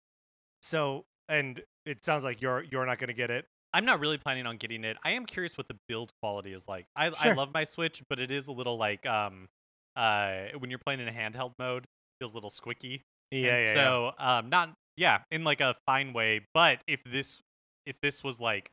so 0.62 1.04
and 1.28 1.62
it 1.86 2.04
sounds 2.04 2.24
like 2.24 2.40
you're 2.42 2.62
you're 2.64 2.86
not 2.86 2.98
going 2.98 3.08
to 3.08 3.14
get 3.14 3.30
it. 3.30 3.46
I'm 3.72 3.84
not 3.84 4.00
really 4.00 4.16
planning 4.18 4.46
on 4.46 4.56
getting 4.56 4.82
it. 4.84 4.96
I 5.04 5.10
am 5.12 5.26
curious 5.26 5.58
what 5.58 5.68
the 5.68 5.76
build 5.88 6.12
quality 6.22 6.52
is 6.52 6.66
like. 6.66 6.86
I 6.96 7.10
I 7.18 7.32
love 7.32 7.50
my 7.52 7.64
Switch, 7.64 8.02
but 8.08 8.18
it 8.18 8.30
is 8.30 8.48
a 8.48 8.52
little 8.52 8.76
like 8.76 9.06
um 9.06 9.48
uh 9.96 10.46
when 10.58 10.70
you're 10.70 10.78
playing 10.78 11.00
in 11.00 11.08
a 11.08 11.12
handheld 11.12 11.52
mode, 11.58 11.84
it 11.84 11.88
feels 12.20 12.32
a 12.32 12.36
little 12.36 12.50
squicky. 12.50 13.02
Yeah, 13.30 13.38
And 13.38 13.44
yeah, 13.44 13.58
yeah. 13.58 13.74
so 13.74 14.12
um 14.18 14.48
not 14.48 14.74
Yeah, 14.96 15.20
in 15.30 15.44
like 15.44 15.60
a 15.60 15.74
fine 15.86 16.12
way. 16.12 16.46
But 16.54 16.80
if 16.86 17.02
this 17.04 17.40
if 17.86 18.00
this 18.00 18.24
was 18.24 18.40
like 18.40 18.70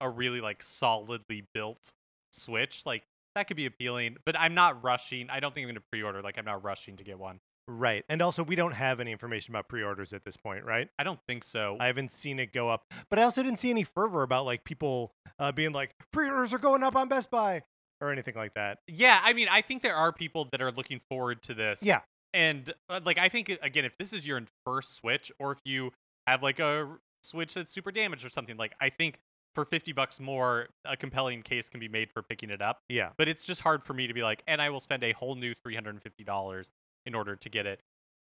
a 0.00 0.08
really 0.08 0.40
like 0.40 0.62
solidly 0.62 1.44
built 1.54 1.92
Switch, 2.32 2.84
like 2.86 3.02
that 3.34 3.46
could 3.46 3.56
be 3.56 3.66
appealing. 3.66 4.16
But 4.24 4.38
I'm 4.38 4.54
not 4.54 4.82
rushing. 4.82 5.28
I 5.30 5.40
don't 5.40 5.54
think 5.54 5.64
I'm 5.64 5.70
gonna 5.70 5.84
pre-order. 5.92 6.22
Like 6.22 6.38
I'm 6.38 6.44
not 6.44 6.62
rushing 6.64 6.96
to 6.96 7.04
get 7.04 7.18
one. 7.18 7.40
Right. 7.68 8.04
And 8.08 8.20
also, 8.20 8.42
we 8.42 8.56
don't 8.56 8.72
have 8.72 8.98
any 8.98 9.12
information 9.12 9.52
about 9.52 9.68
pre-orders 9.68 10.12
at 10.12 10.24
this 10.24 10.36
point, 10.36 10.64
right? 10.64 10.88
I 10.98 11.04
don't 11.04 11.20
think 11.28 11.44
so. 11.44 11.76
I 11.78 11.86
haven't 11.86 12.10
seen 12.10 12.40
it 12.40 12.52
go 12.52 12.68
up, 12.68 12.82
but 13.08 13.20
I 13.20 13.22
also 13.22 13.42
didn't 13.44 13.58
see 13.60 13.70
any 13.70 13.84
fervor 13.84 14.22
about 14.22 14.44
like 14.44 14.64
people 14.64 15.12
uh, 15.38 15.52
being 15.52 15.70
like 15.72 15.94
pre-orders 16.12 16.52
are 16.52 16.58
going 16.58 16.82
up 16.82 16.96
on 16.96 17.08
Best 17.08 17.30
Buy 17.30 17.62
or 18.00 18.10
anything 18.10 18.34
like 18.34 18.54
that. 18.54 18.78
yeah, 18.88 19.20
I 19.22 19.34
mean, 19.34 19.46
I 19.48 19.60
think 19.60 19.82
there 19.82 19.94
are 19.94 20.12
people 20.12 20.48
that 20.50 20.60
are 20.60 20.72
looking 20.72 21.00
forward 21.08 21.42
to 21.42 21.54
this. 21.54 21.82
Yeah. 21.82 22.00
and 22.34 22.72
uh, 22.88 23.00
like 23.04 23.18
I 23.18 23.28
think 23.28 23.56
again, 23.62 23.84
if 23.84 23.96
this 23.98 24.12
is 24.12 24.26
your 24.26 24.42
first 24.66 24.94
Switch, 24.94 25.30
or 25.38 25.52
if 25.52 25.58
you 25.64 25.92
have 26.26 26.42
like 26.42 26.58
a 26.58 26.88
Switch 27.22 27.54
that's 27.54 27.70
super 27.70 27.92
damaged 27.92 28.24
or 28.24 28.30
something, 28.30 28.56
like 28.56 28.72
I 28.80 28.88
think 28.88 29.20
for 29.54 29.64
fifty 29.64 29.92
bucks 29.92 30.20
more, 30.20 30.68
a 30.84 30.96
compelling 30.96 31.42
case 31.42 31.68
can 31.68 31.80
be 31.80 31.88
made 31.88 32.10
for 32.12 32.22
picking 32.22 32.50
it 32.50 32.62
up. 32.62 32.80
Yeah. 32.88 33.10
But 33.16 33.28
it's 33.28 33.42
just 33.42 33.60
hard 33.60 33.82
for 33.84 33.94
me 33.94 34.06
to 34.06 34.14
be 34.14 34.22
like, 34.22 34.42
and 34.46 34.60
I 34.62 34.70
will 34.70 34.80
spend 34.80 35.04
a 35.04 35.12
whole 35.12 35.34
new 35.34 35.54
three 35.54 35.74
hundred 35.74 35.90
and 35.90 36.02
fifty 36.02 36.24
dollars 36.24 36.70
in 37.06 37.14
order 37.14 37.36
to 37.36 37.48
get 37.48 37.66
it. 37.66 37.80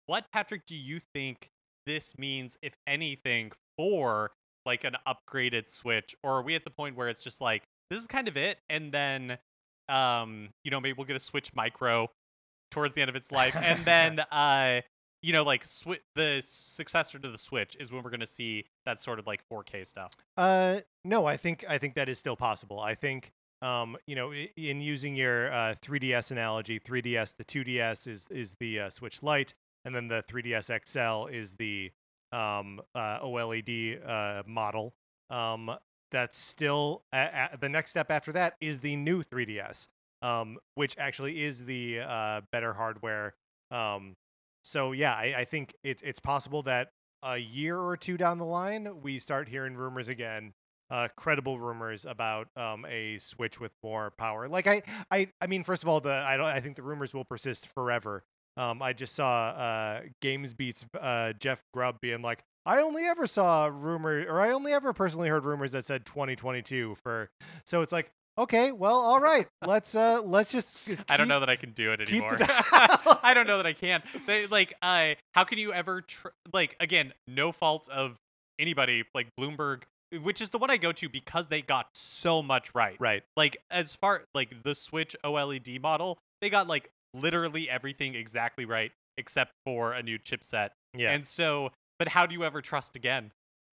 What 0.07 0.27
Patrick 0.33 0.67
do 0.67 0.75
you 0.75 1.01
think 1.15 1.51
this 1.87 2.19
means, 2.19 2.59
if 2.63 2.75
anything, 2.87 3.53
for 3.77 4.33
like 4.67 4.85
an 4.85 4.97
upgraded 5.07 5.67
Switch, 5.67 6.15
or 6.23 6.33
are 6.33 6.43
we 6.43 6.55
at 6.55 6.65
the 6.65 6.71
point 6.71 6.97
where 6.97 7.09
it's 7.09 7.23
just 7.23 7.41
like 7.41 7.63
this 7.91 8.01
is 8.01 8.07
kind 8.07 8.29
of 8.29 8.37
it, 8.37 8.59
and 8.69 8.93
then 8.93 9.39
um, 9.89 10.51
you 10.65 10.71
know, 10.71 10.81
maybe 10.81 10.95
we'll 10.97 11.07
get 11.07 11.17
a 11.17 11.21
Switch 11.21 11.55
Micro 11.55 12.11
towards 12.71 12.95
the 12.95 13.01
end 13.01 13.11
of 13.11 13.17
its 13.17 13.33
life, 13.33 13.57
and 13.57 13.85
then 13.85 14.21
uh, 14.31 14.81
you 15.23 15.33
know, 15.33 15.43
like 15.45 15.65
swi- 15.65 16.01
the 16.15 16.41
successor 16.43 17.19
to 17.19 17.29
the 17.31 17.39
Switch 17.39 17.77
is 17.79 17.91
when 17.93 18.03
we're 18.03 18.11
gonna 18.11 18.27
see 18.27 18.65
that 18.87 19.01
sort 19.01 19.19
of 19.19 19.27
like 19.27 19.43
4K 19.49 19.87
stuff. 19.87 20.17
Uh, 20.37 20.81
no, 21.05 21.27
I 21.27 21.37
think 21.37 21.65
I 21.69 21.79
think 21.79 21.95
that 21.95 22.09
is 22.09 22.19
still 22.19 22.37
possible. 22.37 22.81
I 22.81 22.95
think 22.95 23.33
um, 23.63 23.97
you 24.07 24.17
know, 24.17 24.33
in 24.33 24.81
using 24.81 25.15
your 25.15 25.53
uh, 25.53 25.75
3DS 25.83 26.31
analogy, 26.31 26.81
3DS, 26.81 27.37
the 27.37 27.45
2DS 27.45 28.07
is 28.09 28.27
is 28.31 28.57
the 28.59 28.81
uh, 28.81 28.91
Switch 28.91 29.23
Lite, 29.23 29.55
and 29.85 29.95
then 29.95 30.09
the 30.09 30.23
3DS 30.27 30.71
XL 30.87 31.27
is 31.31 31.55
the 31.55 31.91
um, 32.33 32.81
uh, 32.95 33.19
OLED 33.21 34.01
uh, 34.09 34.43
model. 34.47 34.95
Um, 35.29 35.77
that's 36.11 36.39
still 36.39 37.03
a- 37.13 37.51
a- 37.53 37.57
the 37.59 37.69
next 37.69 37.91
step 37.91 38.11
after 38.11 38.33
that 38.33 38.57
is 38.61 38.81
the 38.81 38.97
new 38.97 39.23
3DS, 39.23 39.89
um, 40.23 40.59
which 40.75 40.97
actually 40.99 41.43
is 41.43 41.67
the 41.67 42.01
uh, 42.01 42.41
better 42.51 42.73
hardware. 42.73 43.35
Um, 43.71 44.17
so 44.63 44.93
yeah, 44.93 45.15
I, 45.15 45.35
I 45.39 45.45
think 45.45 45.75
it's 45.83 46.03
it's 46.03 46.21
possible 46.21 46.63
that 46.63 46.91
a 47.23 47.39
year 47.39 47.79
or 47.79 47.97
two 47.97 48.17
down 48.17 48.39
the 48.39 48.47
line 48.47 49.03
we 49.03 49.19
start 49.19 49.49
hearing 49.49 49.75
rumors 49.77 50.09
again, 50.09 50.53
uh, 50.91 51.09
credible 51.17 51.59
rumors 51.59 52.05
about 52.05 52.49
um, 52.57 52.87
a 52.89 53.19
Switch 53.19 53.61
with 53.61 53.73
more 53.83 54.13
power. 54.19 54.49
Like 54.49 54.67
I, 54.67 54.83
I, 55.11 55.29
I 55.41 55.47
mean, 55.47 55.65
first 55.65 55.83
of 55.83 55.89
all, 55.89 56.01
the 56.01 56.13
I 56.13 56.37
don't 56.37 56.47
I 56.47 56.61
think 56.61 56.77
the 56.77 56.83
rumors 56.83 57.15
will 57.15 57.25
persist 57.25 57.67
forever. 57.67 58.25
Um, 58.57 58.83
I 58.83 58.93
just 58.93 59.15
saw 59.15 59.51
uh, 59.51 60.01
GamesBeat's 60.21 60.85
uh, 61.01 61.33
Jeff 61.35 61.63
Grubb 61.73 62.01
being 62.01 62.21
like, 62.21 62.43
I 62.67 62.83
only 62.83 63.05
ever 63.05 63.27
saw 63.27 63.71
rumor, 63.73 64.25
or 64.29 64.41
I 64.41 64.51
only 64.51 64.73
ever 64.73 64.93
personally 64.93 65.29
heard 65.29 65.47
rumors 65.47 65.73
that 65.73 65.87
said 65.87 66.05
2022 66.05 66.97
for. 67.03 67.31
So 67.65 67.81
it's 67.81 67.93
like, 67.93 68.13
okay, 68.41 68.73
well, 68.73 68.97
all 68.97 69.21
right, 69.21 69.47
let's 69.67 69.95
uh, 69.95 70.23
let's 70.23 70.51
just. 70.51 70.79
I 71.09 71.17
don't 71.17 71.29
know 71.29 71.41
that 71.41 71.51
I 71.51 71.57
can 71.57 71.73
do 71.73 71.93
it 71.93 72.01
anymore. 72.01 72.37
I 72.41 73.33
don't 73.35 73.47
know 73.47 73.57
that 73.59 73.67
I 73.67 73.73
can. 73.73 74.03
They, 74.27 74.47
like, 74.47 74.75
uh, 74.83 75.15
how 75.35 75.45
can 75.45 75.59
you 75.59 75.73
ever 75.73 76.03
tr- 76.03 76.29
like 76.53 76.77
again? 76.81 77.13
No 77.27 77.53
fault 77.53 77.89
of 77.89 78.17
anybody. 78.59 79.05
Like 79.15 79.29
Bloomberg, 79.39 79.83
which 80.23 80.41
is 80.41 80.51
the 80.51 80.59
one 80.59 80.71
I 80.71 80.77
go 80.77 80.93
to 80.93 81.09
because 81.09 81.49
they 81.49 81.63
got 81.63 81.89
so 81.95 82.43
much 82.43 82.75
right. 82.75 82.97
Right. 82.99 83.23
Like 83.37 83.59
as 83.71 83.95
far 83.95 84.25
like 84.35 84.63
the 84.63 84.75
Switch 84.75 85.15
OLED 85.25 85.81
model, 85.81 86.19
they 86.41 86.51
got 86.51 86.67
like 86.67 86.91
literally 87.15 87.69
everything 87.69 88.15
exactly 88.15 88.65
right 88.65 88.93
except 89.17 89.53
for 89.65 89.93
a 89.93 90.03
new 90.03 90.19
chipset. 90.19 90.71
Yeah. 90.97 91.13
And 91.13 91.27
so, 91.27 91.73
but 91.99 92.09
how 92.09 92.27
do 92.27 92.35
you 92.35 92.45
ever 92.45 92.63
trust 92.63 92.97
again? 92.97 93.33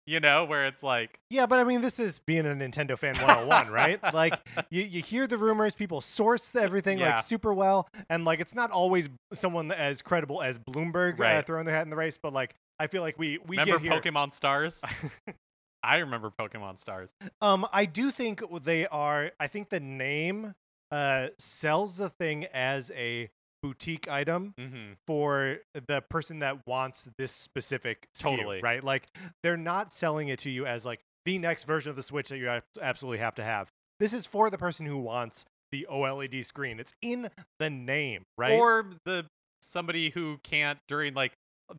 You 0.07 0.19
know, 0.19 0.45
where 0.45 0.65
it's 0.67 0.83
like, 0.83 1.21
Yeah, 1.31 1.47
but 1.47 1.61
I 1.61 1.65
mean, 1.65 1.81
this 1.81 2.01
is 2.01 2.19
being 2.19 2.45
a 2.45 2.51
Nintendo 2.55 2.99
fan 2.99 3.15
101, 3.17 3.71
right? 3.71 4.01
Like, 4.13 4.35
you, 4.69 4.83
you 4.83 5.01
hear 5.03 5.27
the 5.29 5.39
rumors, 5.39 5.75
people 5.77 6.01
source 6.01 6.55
everything 6.57 6.99
Yeah. 6.99 7.17
like 7.17 7.25
super 7.25 7.55
well, 7.55 7.89
and 8.11 8.25
like 8.25 8.41
it's 8.41 8.55
not 8.55 8.71
always 8.73 9.09
someone 9.33 9.71
as 9.71 10.03
credible 10.03 10.43
as 10.43 10.59
Bloomberg 10.59 11.21
uh, 11.21 11.43
throwing 11.43 11.67
their 11.67 11.75
hat 11.75 11.83
in 11.85 11.91
the 11.91 11.97
race, 11.97 12.19
but 12.21 12.33
like 12.33 12.55
I 12.81 12.89
feel 12.89 13.03
like 13.03 13.17
we 13.19 13.39
we 13.47 13.57
remember 13.59 13.79
get 13.79 13.93
here. 13.93 14.13
Pokemon 14.13 14.33
Stars? 14.33 14.83
I 15.85 15.99
remember 15.99 16.31
Pokemon 16.31 16.79
Stars. 16.79 17.15
Um, 17.41 17.67
I 17.73 17.85
do 17.87 18.11
think 18.11 18.43
they 18.65 18.87
are. 18.89 19.31
I 19.39 19.47
think 19.47 19.69
the 19.69 19.81
name 19.81 20.55
uh 20.91 21.29
sells 21.39 21.97
the 21.97 22.11
thing 22.11 22.45
as 22.53 22.91
a 22.95 23.31
boutique 23.63 24.09
item 24.09 24.55
Mm-hmm. 24.59 24.93
for 25.07 25.59
the 25.89 26.03
person 26.11 26.41
that 26.41 26.67
wants 26.67 27.09
this 27.19 27.33
specific 27.33 28.07
SKU, 28.17 28.23
Totally. 28.37 28.61
right? 28.63 28.83
Like 28.83 29.05
they're 29.43 29.57
not 29.57 29.93
selling 29.93 30.29
it 30.29 30.39
to 30.41 30.51
you 30.51 30.67
as 30.67 30.85
like 30.85 31.01
the 31.25 31.39
next 31.39 31.65
version 31.65 31.91
of 31.91 31.97
the 31.97 32.03
Switch 32.03 32.29
that 32.31 32.39
you 32.39 32.51
absolutely 32.81 33.19
have 33.19 33.35
to 33.37 33.45
have. 33.45 33.69
This 34.01 34.13
is 34.13 34.27
for 34.27 34.51
the 34.51 34.59
person 34.59 34.87
who 34.87 34.99
wants 34.99 35.45
the 35.71 35.87
OLED 35.91 36.45
screen. 36.45 36.81
It's 36.81 36.93
in 37.01 37.29
the 37.61 37.71
name, 37.71 38.25
right? 38.37 38.53
Or 38.59 38.87
the 39.05 39.27
somebody 39.63 40.11
who 40.11 40.39
can't 40.43 40.79
during 40.89 41.15
like 41.15 41.33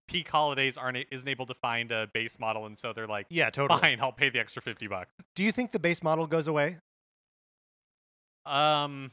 peak 0.08 0.30
holidays 0.30 0.78
aren't 0.78 0.98
isn't 1.12 1.28
able 1.28 1.46
to 1.48 1.54
find 1.54 1.91
a 1.91 2.08
base 2.13 2.39
model, 2.39 2.65
and 2.65 2.78
so 2.78 2.93
they're 2.93 3.06
like, 3.08 3.28
yeah, 3.30 3.50
totally. 3.50 3.80
fine, 3.82 4.00
I'll 4.00 4.12
pay 4.13 4.30
the 4.30 4.39
extra 4.39 4.62
fifty 4.62 4.88
bucks. 4.88 5.12
Do 5.36 5.43
you 5.43 5.52
think 5.52 5.72
the 5.74 5.80
base 5.80 6.02
model 6.02 6.26
goes 6.26 6.48
away? 6.48 6.78
Um, 8.46 9.12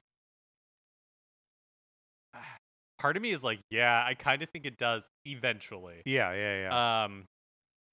part 3.00 3.16
of 3.16 3.22
me 3.22 3.30
is 3.30 3.42
like, 3.42 3.60
yeah, 3.70 4.04
I 4.06 4.14
kind 4.14 4.42
of 4.42 4.50
think 4.50 4.66
it 4.66 4.76
does 4.78 5.08
eventually. 5.24 6.02
Yeah, 6.04 6.32
yeah, 6.34 6.68
yeah, 6.68 7.02
Um, 7.04 7.24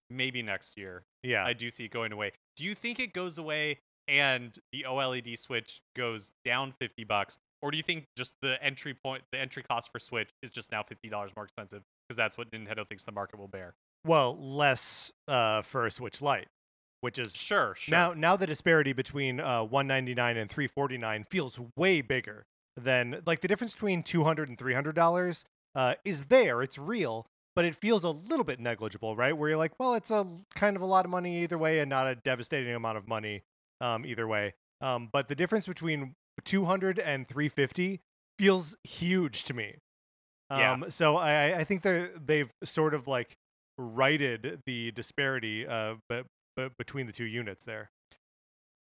maybe 0.10 0.42
next 0.44 0.78
year. 0.78 1.04
yeah. 1.24 1.46
I 1.46 1.54
do 1.54 1.70
see 1.70 1.86
it 1.86 1.92
going 1.92 2.12
away. 2.12 2.34
Do 2.58 2.64
you 2.64 2.76
think 2.76 3.00
it 3.00 3.14
goes 3.14 3.38
away 3.38 3.80
and 4.08 4.56
the 4.72 4.86
OLED 4.88 5.38
Switch 5.40 5.80
goes 5.96 6.32
down 6.46 6.72
fifty 6.72 7.04
bucks, 7.04 7.38
or 7.62 7.72
do 7.72 7.78
you 7.78 7.84
think 7.84 8.06
just 8.18 8.34
the 8.42 8.62
entry 8.64 8.94
point, 8.94 9.24
the 9.32 9.40
entry 9.40 9.64
cost 9.64 9.90
for 9.92 10.00
Switch 10.00 10.30
is 10.42 10.52
just 10.52 10.72
now 10.72 10.84
fifty 10.84 11.10
dollars 11.10 11.32
more 11.36 11.44
expensive 11.46 11.82
because 12.08 12.16
that's 12.18 12.38
what 12.38 12.50
Nintendo 12.52 12.88
thinks 12.88 13.04
the 13.06 13.12
market 13.12 13.38
will 13.40 13.48
bear? 13.50 13.74
well, 14.06 14.38
less 14.40 15.12
uh 15.28 15.62
for 15.62 15.86
a 15.86 15.92
Switch 15.92 16.22
Lite, 16.22 16.48
which 17.02 17.20
is 17.20 17.36
Sure, 17.36 17.76
sure. 17.76 17.92
Now, 17.92 18.14
now 18.14 18.38
the 18.38 18.48
disparity 18.48 18.94
between 18.94 19.40
uh, 19.42 19.64
199 19.64 20.38
and 20.38 20.50
349 20.50 21.26
feels 21.30 21.60
way 21.76 22.00
bigger 22.02 22.46
than 22.78 23.22
like 23.26 23.42
the 23.42 23.48
difference 23.48 23.74
between 23.74 24.04
200 24.04 24.50
and 24.50 24.58
300 24.58 24.96
dollars 24.96 25.46
uh, 25.76 25.96
is 26.06 26.26
there. 26.26 26.62
It's 26.62 26.78
real, 26.78 27.26
but 27.56 27.66
it 27.66 27.76
feels 27.76 28.04
a 28.04 28.10
little 28.10 28.44
bit 28.44 28.60
negligible, 28.60 29.16
right? 29.16 29.36
Where 29.36 29.50
you're 29.50 29.58
like, 29.58 29.74
well, 29.80 29.94
it's 29.94 30.12
a 30.12 30.26
kind 30.56 30.76
of 30.76 30.82
a 30.82 30.86
lot 30.86 31.06
of 31.06 31.12
money 31.12 31.44
either 31.44 31.58
way, 31.58 31.80
and 31.80 31.90
not 31.90 32.08
a 32.08 32.16
devastating 32.16 32.74
amount 32.74 32.98
of 32.98 33.08
money 33.08 33.44
um, 33.82 34.06
either 34.06 34.28
way. 34.28 34.54
Um, 34.82 35.10
but 35.12 35.28
the 35.28 35.36
difference 35.36 35.68
between 35.68 36.16
200 36.46 37.00
and 37.00 37.28
350 37.28 38.00
feels 38.38 38.76
huge 38.84 39.44
to 39.46 39.54
me. 39.54 39.78
Um, 40.50 40.60
Yeah. 40.60 40.90
So 40.90 41.18
I, 41.18 41.60
I 41.60 41.64
think 41.64 41.82
they 41.82 42.10
they've 42.24 42.52
sort 42.64 42.94
of 42.94 43.08
like 43.08 43.36
righted 43.78 44.62
the 44.66 44.92
disparity 44.92 45.68
uh, 45.68 45.96
but, 46.10 46.26
but 46.56 46.78
between 46.78 47.06
the 47.06 47.14
two 47.14 47.26
units 47.26 47.66
there. 47.66 47.92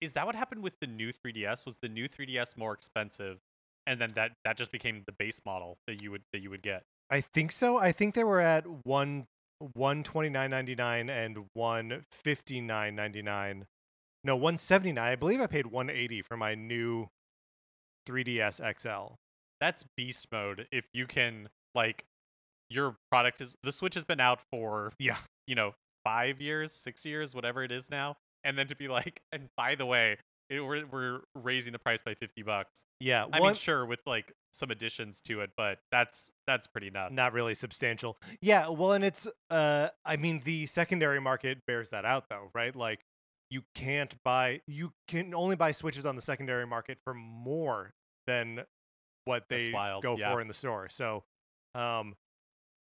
is 0.00 0.12
that 0.12 0.26
what 0.26 0.35
happened 0.35 0.62
with 0.62 0.78
the 0.80 0.87
new 0.87 1.12
3DS? 1.12 1.64
Was 1.66 1.78
the 1.78 1.88
new 1.88 2.09
3DS 2.09 2.57
more 2.57 2.72
expensive, 2.72 3.38
and 3.86 4.00
then 4.00 4.12
that 4.14 4.32
that 4.44 4.56
just 4.56 4.72
became 4.72 5.02
the 5.06 5.12
base 5.12 5.40
model 5.44 5.76
that 5.86 6.02
you 6.02 6.10
would 6.10 6.22
that 6.32 6.40
you 6.40 6.50
would 6.50 6.62
get? 6.62 6.82
I 7.10 7.20
think 7.20 7.52
so. 7.52 7.76
I 7.76 7.92
think 7.92 8.14
they 8.14 8.24
were 8.24 8.40
at 8.40 8.64
one 8.84 9.26
one 9.74 10.02
twenty 10.02 10.28
nine 10.30 10.50
ninety 10.50 10.74
nine 10.74 11.08
and 11.10 11.46
one 11.52 12.04
fifty 12.10 12.60
nine 12.60 12.94
ninety 12.94 13.22
nine. 13.22 13.66
No, 14.22 14.36
one 14.36 14.56
seventy 14.56 14.92
nine. 14.92 15.12
I 15.12 15.16
believe 15.16 15.40
I 15.40 15.46
paid 15.46 15.66
one 15.66 15.90
eighty 15.90 16.22
for 16.22 16.36
my 16.36 16.54
new 16.54 17.08
3DS 18.08 18.60
XL. 18.80 19.14
That's 19.60 19.84
beast 19.96 20.26
mode. 20.32 20.66
If 20.72 20.88
you 20.92 21.06
can 21.06 21.48
like, 21.74 22.04
your 22.70 22.96
product 23.10 23.40
is 23.40 23.56
the 23.62 23.72
Switch 23.72 23.94
has 23.94 24.04
been 24.04 24.20
out 24.20 24.40
for 24.50 24.92
Yeah. 24.98 25.18
you 25.46 25.54
know 25.54 25.74
five 26.04 26.40
years, 26.40 26.72
six 26.72 27.04
years, 27.06 27.34
whatever 27.34 27.62
it 27.64 27.72
is 27.72 27.90
now, 27.90 28.16
and 28.42 28.58
then 28.58 28.66
to 28.66 28.76
be 28.76 28.88
like, 28.88 29.20
and 29.32 29.48
by 29.56 29.74
the 29.74 29.86
way, 29.86 30.18
it, 30.48 30.61
we're 30.61 30.85
we're 30.87 31.20
raising 31.35 31.72
the 31.72 31.78
price 31.78 32.02
by 32.02 32.14
fifty 32.14 32.42
bucks. 32.42 32.85
Yeah, 33.00 33.26
I 33.33 33.40
one, 33.40 33.48
mean, 33.50 33.54
sure, 33.54 33.87
with 33.87 34.02
like 34.07 34.33
some 34.52 34.70
additions 34.70 35.20
to 35.22 35.40
it, 35.40 35.50
but 35.57 35.78
that's 35.90 36.33
that's 36.46 36.66
pretty 36.66 36.90
nuts. 36.90 37.12
not 37.12 37.33
really 37.33 37.54
substantial. 37.54 38.18
Yeah, 38.40 38.68
well, 38.68 38.92
and 38.92 39.04
it's 39.04 39.26
uh, 39.50 39.88
I 40.04 40.16
mean, 40.16 40.42
the 40.44 40.66
secondary 40.66 41.20
market 41.20 41.66
bears 41.66 41.90
that 41.90 42.04
out 42.04 42.28
though, 42.28 42.50
right? 42.54 42.74
Like, 42.74 43.00
you 43.50 43.62
can't 43.74 44.14
buy, 44.24 44.61
you 44.66 44.92
can 45.09 45.35
only 45.35 45.57
buy 45.57 45.72
Switches 45.72 46.07
on 46.07 46.16
the 46.16 46.22
secondary 46.22 46.66
market 46.66 46.98
for 47.04 47.14
more 47.14 47.94
than 48.26 48.64
what 49.24 49.44
they 49.48 49.70
go 49.70 50.16
yeah. 50.18 50.33
for 50.33 50.40
in 50.40 50.48
the 50.48 50.54
store. 50.54 50.88
So, 50.88 51.24
um, 51.74 52.14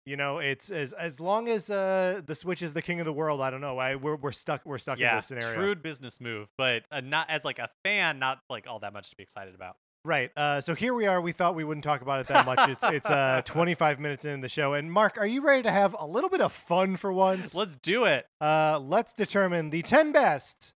You 0.07 0.15
know, 0.15 0.37
it's 0.37 0.71
as 0.71 0.93
as 0.93 1.19
long 1.19 1.49
as 1.49 1.69
uh, 1.69 2.21
the 2.25 2.33
Switch 2.33 2.61
is 2.61 2.73
the 2.73 2.81
king 2.81 3.01
of 3.01 3.05
the 3.05 3.11
world. 3.11 3.41
I 3.41 3.49
don't 3.49 3.59
know. 3.59 3.77
I 3.77 3.97
we're 3.97 4.15
we're 4.15 4.31
stuck. 4.31 4.65
We're 4.65 4.77
stuck 4.77 4.99
in 4.99 5.01
yeah, 5.01 5.17
this 5.17 5.25
scenario. 5.25 5.53
shrewd 5.53 5.83
business 5.83 6.21
move, 6.21 6.47
but 6.57 6.83
uh, 6.89 7.01
not 7.01 7.29
as 7.29 7.43
like 7.43 7.59
a 7.59 7.67
fan, 7.83 8.17
not 8.17 8.39
like 8.49 8.67
all 8.67 8.79
that 8.79 8.93
much 8.93 9.09
to 9.09 9.17
be 9.17 9.23
excited 9.23 9.53
about. 9.53 9.75
Right. 10.05 10.31
Uh, 10.37 10.61
so 10.61 10.75
here 10.75 10.93
we 10.93 11.07
are. 11.07 11.19
We 11.19 11.33
thought 11.33 11.55
we 11.55 11.65
wouldn't 11.65 11.83
talk 11.83 12.01
about 12.01 12.21
it 12.21 12.27
that 12.27 12.45
much. 12.45 12.69
It's 12.69 12.83
it's 12.85 13.09
uh 13.09 13.41
25 13.43 13.99
minutes 13.99 14.23
in 14.23 14.39
the 14.39 14.47
show. 14.47 14.73
And 14.73 14.89
Mark, 14.89 15.17
are 15.17 15.27
you 15.27 15.41
ready 15.41 15.63
to 15.63 15.71
have 15.71 15.93
a 15.99 16.07
little 16.07 16.29
bit 16.29 16.39
of 16.39 16.53
fun 16.53 16.95
for 16.95 17.11
once? 17.11 17.53
Let's 17.53 17.75
do 17.75 18.05
it. 18.05 18.27
uh 18.39 18.79
let's 18.81 19.13
determine 19.13 19.71
the 19.71 19.81
10 19.81 20.13
best 20.13 20.73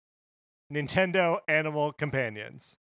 Nintendo 0.73 1.41
animal 1.47 1.93
companions. 1.93 2.79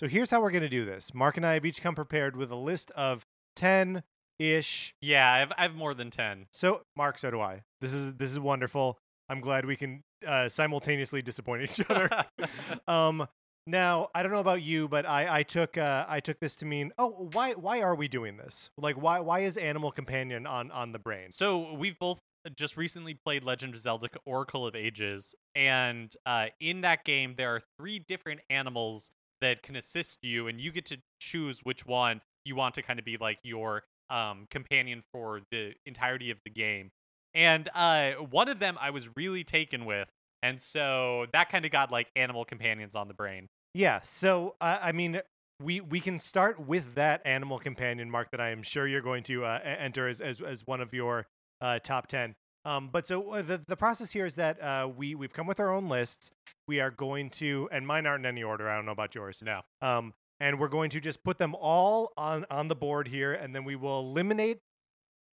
So 0.00 0.08
here's 0.08 0.30
how 0.30 0.40
we're 0.40 0.50
going 0.50 0.62
to 0.62 0.68
do 0.70 0.86
this. 0.86 1.12
Mark 1.12 1.36
and 1.36 1.44
I 1.44 1.52
have 1.52 1.66
each 1.66 1.82
come 1.82 1.94
prepared 1.94 2.34
with 2.34 2.50
a 2.50 2.56
list 2.56 2.90
of 2.92 3.26
10 3.56 4.02
ish. 4.38 4.94
Yeah, 5.02 5.30
I 5.30 5.40
have, 5.40 5.52
I 5.58 5.62
have 5.64 5.74
more 5.74 5.92
than 5.92 6.08
ten. 6.08 6.46
So 6.50 6.84
Mark, 6.96 7.18
so 7.18 7.30
do 7.30 7.38
I. 7.38 7.64
This 7.82 7.92
is 7.92 8.14
this 8.14 8.30
is 8.30 8.40
wonderful. 8.40 8.96
I'm 9.28 9.42
glad 9.42 9.66
we 9.66 9.76
can 9.76 10.02
uh, 10.26 10.48
simultaneously 10.48 11.20
disappoint 11.20 11.64
each 11.64 11.90
other. 11.90 12.08
um 12.88 13.28
now 13.66 14.08
i 14.14 14.22
don't 14.22 14.32
know 14.32 14.40
about 14.40 14.62
you 14.62 14.88
but 14.88 15.04
i 15.04 15.40
i 15.40 15.42
took 15.42 15.76
uh 15.76 16.06
i 16.08 16.18
took 16.18 16.40
this 16.40 16.56
to 16.56 16.64
mean 16.64 16.90
oh 16.98 17.28
why 17.34 17.52
why 17.52 17.82
are 17.82 17.94
we 17.94 18.08
doing 18.08 18.38
this 18.38 18.70
like 18.78 18.96
why 18.96 19.20
why 19.20 19.40
is 19.40 19.58
animal 19.58 19.92
companion 19.92 20.46
on 20.46 20.70
on 20.70 20.92
the 20.92 20.98
brain 20.98 21.30
So 21.30 21.74
we've 21.74 21.98
both 21.98 22.20
just 22.56 22.76
recently 22.76 23.14
played 23.14 23.44
Legend 23.44 23.74
of 23.74 23.80
Zelda 23.80 24.08
Oracle 24.24 24.66
of 24.66 24.74
Ages, 24.74 25.34
and 25.54 26.14
uh, 26.24 26.46
in 26.58 26.80
that 26.82 27.04
game 27.04 27.34
there 27.36 27.54
are 27.54 27.60
three 27.78 27.98
different 27.98 28.40
animals 28.48 29.10
that 29.40 29.62
can 29.62 29.76
assist 29.76 30.18
you, 30.22 30.46
and 30.48 30.60
you 30.60 30.72
get 30.72 30.84
to 30.86 30.98
choose 31.20 31.60
which 31.60 31.86
one 31.86 32.20
you 32.44 32.56
want 32.56 32.74
to 32.76 32.82
kind 32.82 32.98
of 32.98 33.04
be 33.04 33.16
like 33.16 33.38
your 33.42 33.82
um, 34.08 34.46
companion 34.50 35.02
for 35.12 35.40
the 35.50 35.74
entirety 35.86 36.30
of 36.30 36.40
the 36.44 36.50
game. 36.50 36.90
And 37.34 37.68
uh, 37.74 38.12
one 38.12 38.48
of 38.48 38.58
them 38.58 38.76
I 38.80 38.90
was 38.90 39.08
really 39.16 39.44
taken 39.44 39.84
with, 39.84 40.08
and 40.42 40.60
so 40.60 41.26
that 41.32 41.48
kind 41.50 41.64
of 41.64 41.70
got 41.70 41.92
like 41.92 42.08
animal 42.16 42.44
companions 42.44 42.94
on 42.94 43.08
the 43.08 43.14
brain. 43.14 43.48
yeah 43.74 44.00
so 44.02 44.56
uh, 44.60 44.78
i 44.82 44.90
mean 44.90 45.20
we 45.62 45.80
we 45.80 46.00
can 46.00 46.18
start 46.18 46.58
with 46.58 46.94
that 46.94 47.20
animal 47.24 47.58
companion 47.58 48.10
mark 48.10 48.30
that 48.32 48.40
i 48.40 48.48
am 48.50 48.62
sure 48.62 48.88
you're 48.88 49.02
going 49.02 49.22
to 49.22 49.44
uh, 49.44 49.60
enter 49.62 50.08
as, 50.08 50.20
as 50.20 50.40
as 50.40 50.66
one 50.66 50.80
of 50.80 50.92
your 50.94 51.26
uh 51.60 51.78
top 51.78 52.06
10 52.08 52.34
um 52.64 52.88
but 52.92 53.06
so 53.06 53.30
uh, 53.30 53.42
the 53.42 53.60
the 53.68 53.76
process 53.76 54.12
here 54.12 54.26
is 54.26 54.34
that 54.34 54.60
uh 54.62 54.88
we 54.94 55.14
we've 55.14 55.32
come 55.32 55.46
with 55.46 55.58
our 55.60 55.72
own 55.72 55.88
lists 55.88 56.30
we 56.68 56.80
are 56.80 56.90
going 56.90 57.30
to 57.30 57.68
and 57.72 57.86
mine 57.86 58.06
aren't 58.06 58.24
in 58.24 58.28
any 58.28 58.42
order 58.42 58.68
i 58.68 58.76
don't 58.76 58.86
know 58.86 58.92
about 58.92 59.14
yours 59.14 59.42
No. 59.44 59.62
um, 59.82 60.12
and 60.38 60.58
we're 60.58 60.68
going 60.68 60.90
to 60.90 61.00
just 61.00 61.22
put 61.22 61.38
them 61.38 61.54
all 61.54 62.12
on 62.16 62.46
on 62.50 62.68
the 62.68 62.74
board 62.74 63.08
here, 63.08 63.32
and 63.34 63.54
then 63.54 63.62
we 63.64 63.76
will 63.76 64.00
eliminate 64.00 64.58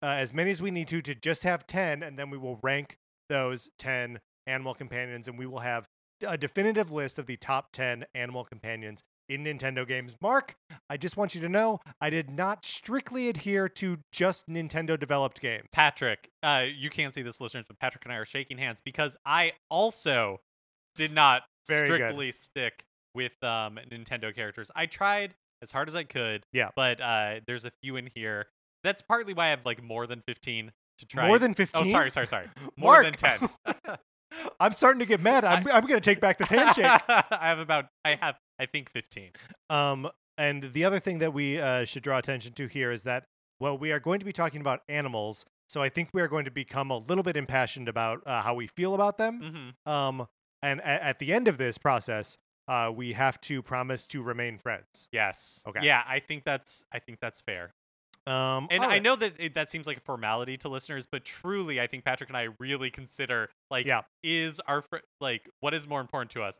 uh, 0.01 0.05
as 0.07 0.33
many 0.33 0.49
as 0.51 0.61
we 0.61 0.71
need 0.71 0.87
to 0.87 1.01
to 1.01 1.13
just 1.13 1.43
have 1.43 1.67
ten, 1.67 2.01
and 2.03 2.17
then 2.17 2.29
we 2.29 2.37
will 2.37 2.57
rank 2.63 2.97
those 3.27 3.69
ten 3.77 4.19
animal 4.47 4.73
companions, 4.73 5.27
and 5.27 5.37
we 5.37 5.45
will 5.45 5.59
have 5.59 5.87
a 6.25 6.37
definitive 6.37 6.89
list 6.93 7.19
of 7.19 7.25
the 7.25 7.35
top 7.35 7.73
ten 7.73 8.05
animal 8.15 8.45
companions 8.45 9.03
in 9.33 9.43
Nintendo 9.43 9.87
games. 9.87 10.15
Mark, 10.21 10.55
I 10.89 10.97
just 10.97 11.17
want 11.17 11.35
you 11.35 11.41
to 11.41 11.49
know 11.49 11.79
I 11.99 12.09
did 12.09 12.29
not 12.29 12.65
strictly 12.65 13.29
adhere 13.29 13.67
to 13.69 13.97
just 14.11 14.47
Nintendo 14.47 14.99
developed 14.99 15.41
games. 15.41 15.67
Patrick, 15.73 16.29
uh, 16.41 16.65
you 16.75 16.89
can't 16.89 17.13
see 17.13 17.21
this, 17.21 17.41
listeners, 17.41 17.65
but 17.67 17.79
Patrick 17.79 18.05
and 18.05 18.13
I 18.13 18.17
are 18.17 18.25
shaking 18.25 18.57
hands 18.57 18.81
because 18.83 19.17
I 19.25 19.53
also 19.69 20.41
did 20.95 21.11
not 21.13 21.43
Very 21.67 21.87
good. 21.87 21.95
strictly 21.95 22.31
stick 22.31 22.85
with 23.15 23.33
um, 23.43 23.79
Nintendo 23.89 24.33
characters. 24.33 24.69
I 24.75 24.85
tried 24.85 25.35
as 25.61 25.71
hard 25.71 25.87
as 25.87 25.95
I 25.95 26.03
could. 26.03 26.43
Yeah. 26.51 26.69
But 26.75 27.01
uh, 27.01 27.39
there's 27.47 27.65
a 27.65 27.71
few 27.81 27.95
in 27.95 28.09
here. 28.13 28.47
That's 28.83 29.01
partly 29.01 29.33
why 29.33 29.47
I 29.47 29.49
have 29.49 29.65
like 29.65 29.81
more 29.81 30.05
than 30.05 30.21
15 30.27 30.71
to 30.99 31.05
try. 31.05 31.27
More 31.27 31.39
than 31.39 31.53
fifteen. 31.53 31.87
Oh, 31.87 31.89
sorry, 31.89 32.11
sorry, 32.11 32.27
sorry. 32.27 32.47
More 32.77 33.03
than 33.03 33.13
10. 33.13 33.49
I'm 34.59 34.73
starting 34.73 34.99
to 34.99 35.05
get 35.05 35.21
mad. 35.21 35.45
I'm, 35.45 35.67
I'm 35.71 35.81
going 35.85 35.99
to 35.99 36.01
take 36.01 36.19
back 36.19 36.37
this 36.37 36.49
handshake. 36.49 36.85
I 37.07 37.25
have 37.47 37.59
about, 37.59 37.85
I 38.05 38.15
have, 38.21 38.39
I 38.59 38.65
think 38.65 38.89
15. 38.89 39.31
Um, 39.69 40.09
and 40.37 40.71
the 40.73 40.83
other 40.85 40.99
thing 40.99 41.19
that 41.19 41.33
we 41.33 41.59
uh, 41.59 41.85
should 41.85 42.03
draw 42.03 42.17
attention 42.17 42.53
to 42.53 42.67
here 42.67 42.91
is 42.91 43.03
that, 43.03 43.25
well, 43.59 43.77
we 43.77 43.91
are 43.91 43.99
going 43.99 44.19
to 44.19 44.25
be 44.25 44.33
talking 44.33 44.61
about 44.61 44.81
animals. 44.89 45.45
So 45.69 45.81
I 45.81 45.89
think 45.89 46.09
we 46.13 46.21
are 46.21 46.27
going 46.27 46.45
to 46.45 46.51
become 46.51 46.91
a 46.91 46.97
little 46.97 47.23
bit 47.23 47.37
impassioned 47.37 47.87
about 47.87 48.21
uh, 48.25 48.41
how 48.41 48.53
we 48.53 48.67
feel 48.67 48.93
about 48.95 49.17
them. 49.17 49.73
hmm 49.85 49.91
Um, 49.91 50.27
and 50.61 50.79
a- 50.81 51.03
at 51.03 51.19
the 51.19 51.33
end 51.33 51.47
of 51.47 51.57
this 51.57 51.77
process, 51.77 52.37
uh, 52.67 52.91
we 52.93 53.13
have 53.13 53.39
to 53.41 53.61
promise 53.61 54.07
to 54.07 54.21
remain 54.21 54.57
friends. 54.57 55.07
Yes. 55.11 55.61
Okay. 55.67 55.81
Yeah, 55.83 56.01
I 56.07 56.19
think 56.19 56.43
that's, 56.45 56.85
I 56.93 56.99
think 56.99 57.19
that's 57.21 57.41
fair. 57.41 57.73
Um, 58.25 58.67
And 58.71 58.83
all 58.83 58.89
I 58.89 58.99
know 58.99 59.15
that 59.17 59.33
it, 59.37 59.55
that 59.55 59.69
seems 59.69 59.85
like 59.85 59.97
a 59.97 60.01
formality 60.01 60.55
to 60.57 60.69
listeners, 60.69 61.05
but 61.11 61.25
truly, 61.25 61.81
I 61.81 61.87
think 61.87 62.05
Patrick 62.05 62.29
and 62.29 62.37
I 62.37 62.47
really 62.59 62.89
consider 62.89 63.49
like, 63.69 63.85
Yeah. 63.85 64.01
is 64.23 64.59
our 64.67 64.81
fr- 64.81 64.97
like 65.19 65.49
what 65.59 65.73
is 65.73 65.87
more 65.87 65.99
important 66.01 66.31
to 66.31 66.43
us 66.43 66.59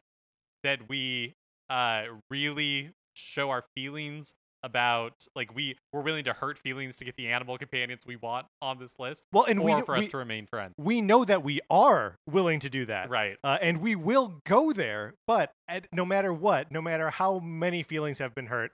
that 0.63 0.89
we 0.89 1.33
uh 1.69 2.03
really 2.29 2.91
show 3.15 3.49
our 3.49 3.63
feelings 3.75 4.35
about 4.63 5.25
like 5.35 5.53
we 5.55 5.77
we're 5.91 6.01
willing 6.01 6.23
to 6.23 6.33
hurt 6.33 6.57
feelings 6.57 6.95
to 6.97 7.05
get 7.05 7.15
the 7.17 7.27
animal 7.27 7.57
companions 7.57 8.03
we 8.05 8.15
want 8.15 8.47
on 8.61 8.79
this 8.79 8.97
list, 8.99 9.23
well, 9.33 9.43
and 9.45 9.61
we, 9.61 9.79
for 9.81 9.95
us 9.95 10.01
we, 10.01 10.07
to 10.07 10.17
remain 10.17 10.45
friends. 10.45 10.73
we 10.77 11.01
know 11.01 11.25
that 11.25 11.43
we 11.43 11.59
are 11.69 12.15
willing 12.29 12.59
to 12.61 12.69
do 12.69 12.85
that. 12.85 13.09
Right. 13.09 13.37
Uh, 13.43 13.57
and 13.61 13.79
we 13.79 13.95
will 13.95 14.39
go 14.45 14.71
there, 14.71 15.15
but 15.27 15.51
at, 15.67 15.87
no 15.93 16.05
matter 16.05 16.33
what, 16.33 16.71
no 16.71 16.81
matter 16.81 17.09
how 17.09 17.39
many 17.39 17.83
feelings 17.83 18.19
have 18.19 18.33
been 18.33 18.45
hurt, 18.47 18.71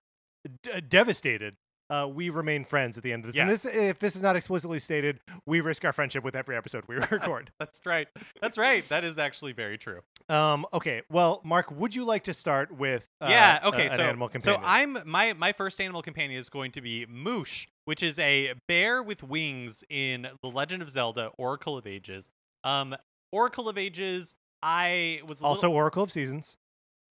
d- 0.63 0.81
devastated, 0.87 1.55
uh, 1.89 2.07
we 2.11 2.29
remain 2.29 2.63
friends 2.63 2.97
at 2.97 3.03
the 3.03 3.11
end 3.11 3.25
of 3.25 3.31
this. 3.31 3.39
And 3.39 3.49
this, 3.49 3.65
if 3.65 3.99
this 3.99 4.15
is 4.15 4.21
not 4.21 4.35
explicitly 4.35 4.79
stated, 4.79 5.19
we 5.45 5.61
risk 5.61 5.83
our 5.85 5.93
friendship 5.93 6.23
with 6.23 6.35
every 6.35 6.55
episode 6.55 6.83
we 6.87 6.95
record. 7.11 7.51
That's 7.59 7.81
right. 7.85 8.07
That's 8.41 8.57
right. 8.57 8.87
That 8.89 9.03
is 9.03 9.17
actually 9.17 9.53
very 9.53 9.77
true. 9.77 10.01
um, 10.29 10.65
okay, 10.73 11.01
well, 11.09 11.41
Mark, 11.43 11.71
would 11.71 11.95
you 11.95 12.05
like 12.05 12.23
to 12.25 12.33
start 12.33 12.71
with 12.71 13.07
uh, 13.21 13.27
yeah. 13.29 13.59
Okay. 13.65 13.85
an 13.85 13.89
so 13.91 14.03
animal 14.03 14.29
so? 14.39 14.59
I'm 14.63 14.97
my 15.05 15.33
my 15.33 15.51
first 15.51 15.81
animal 15.81 16.01
companion 16.01 16.39
is 16.39 16.49
going 16.49 16.71
to 16.73 16.81
be 16.81 17.05
Moosh, 17.07 17.67
which 17.85 18.03
is 18.03 18.19
a 18.19 18.53
bear 18.67 19.01
with 19.01 19.23
wings 19.23 19.83
in 19.89 20.27
The 20.43 20.49
Legend 20.49 20.81
of 20.81 20.89
Zelda: 20.91 21.31
Oracle 21.37 21.77
of 21.77 21.87
Ages. 21.87 22.29
Um, 22.63 22.95
Oracle 23.31 23.67
of 23.69 23.77
Ages. 23.77 24.35
I 24.61 25.21
was 25.25 25.41
a 25.41 25.45
also 25.45 25.67
little, 25.67 25.77
Oracle 25.77 26.03
of 26.03 26.11
Seasons. 26.11 26.57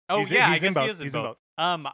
oh 0.09 0.19
he's 0.21 0.31
yeah, 0.31 0.53
he's 0.53 0.62
I 0.62 0.67
in 0.69 0.73
guess 0.73 0.83
he 0.83 0.87
both. 0.87 0.91
is 0.91 1.01
in 1.01 1.07
He's 1.07 1.14
in 1.14 1.23
both. 1.23 1.37
Um, 1.57 1.88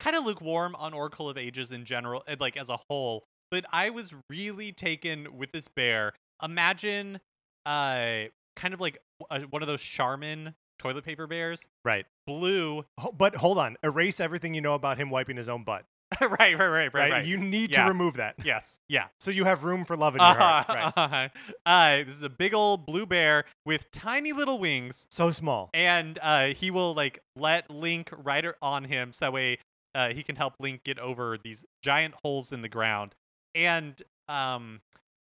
kind 0.00 0.16
of 0.16 0.24
lukewarm 0.26 0.74
on 0.76 0.92
Oracle 0.94 1.28
of 1.28 1.36
Ages 1.38 1.70
in 1.72 1.84
general, 1.84 2.22
uh, 2.28 2.36
like 2.40 2.56
as 2.56 2.68
a 2.68 2.78
whole. 2.88 3.24
But 3.50 3.64
I 3.72 3.90
was 3.90 4.12
really 4.30 4.72
taken 4.72 5.36
with 5.36 5.52
this 5.52 5.68
bear. 5.68 6.12
Imagine, 6.42 7.20
uh, 7.66 8.24
kind 8.56 8.74
of 8.74 8.80
like 8.80 8.98
uh, 9.30 9.40
one 9.50 9.62
of 9.62 9.68
those 9.68 9.80
Charmin 9.82 10.54
toilet 10.78 11.04
paper 11.04 11.26
bears, 11.26 11.66
Right. 11.84 12.06
blue. 12.26 12.84
But 13.16 13.36
hold 13.36 13.58
on, 13.58 13.76
erase 13.82 14.20
everything 14.20 14.54
you 14.54 14.60
know 14.60 14.74
about 14.74 14.98
him 14.98 15.10
wiping 15.10 15.36
his 15.36 15.48
own 15.48 15.62
butt. 15.64 15.84
right, 16.20 16.30
right, 16.38 16.58
right, 16.58 16.94
right, 16.94 17.10
Right. 17.10 17.24
You 17.26 17.36
need 17.38 17.70
Yeah. 17.70 17.82
to 17.84 17.88
remove 17.88 18.14
that. 18.16 18.34
yes, 18.44 18.78
yeah. 18.88 19.06
So 19.20 19.30
you 19.30 19.44
have 19.44 19.64
room 19.64 19.84
for 19.84 19.96
love 19.96 20.14
in 20.14 20.20
your 20.20 20.34
heart. 20.34 20.66
Uh-huh, 20.68 20.74
Right. 20.74 20.92
uh-huh. 20.96 21.28
Uh, 21.64 22.04
this 22.04 22.14
is 22.14 22.22
a 22.22 22.28
big 22.28 22.54
old 22.54 22.86
blue 22.86 23.06
bear 23.06 23.44
with 23.64 23.90
tiny 23.90 24.32
little 24.32 24.58
wings, 24.58 25.06
So 25.10 25.30
small. 25.32 25.70
and 25.74 26.18
uh, 26.22 26.46
he 26.48 26.70
will 26.70 26.92
like 26.94 27.20
let 27.36 27.70
Link 27.70 28.10
ride 28.16 28.46
on 28.60 28.84
him, 28.84 29.12
so 29.12 29.24
that 29.26 29.32
way 29.32 29.58
uh, 29.94 30.08
he 30.10 30.22
can 30.22 30.36
help 30.36 30.54
Link 30.60 30.82
get 30.84 30.98
over 30.98 31.38
these 31.42 31.64
giant 31.82 32.14
holes 32.22 32.52
in 32.52 32.62
the 32.62 32.68
ground. 32.68 33.14
And 33.54 34.00
um, 34.28 34.80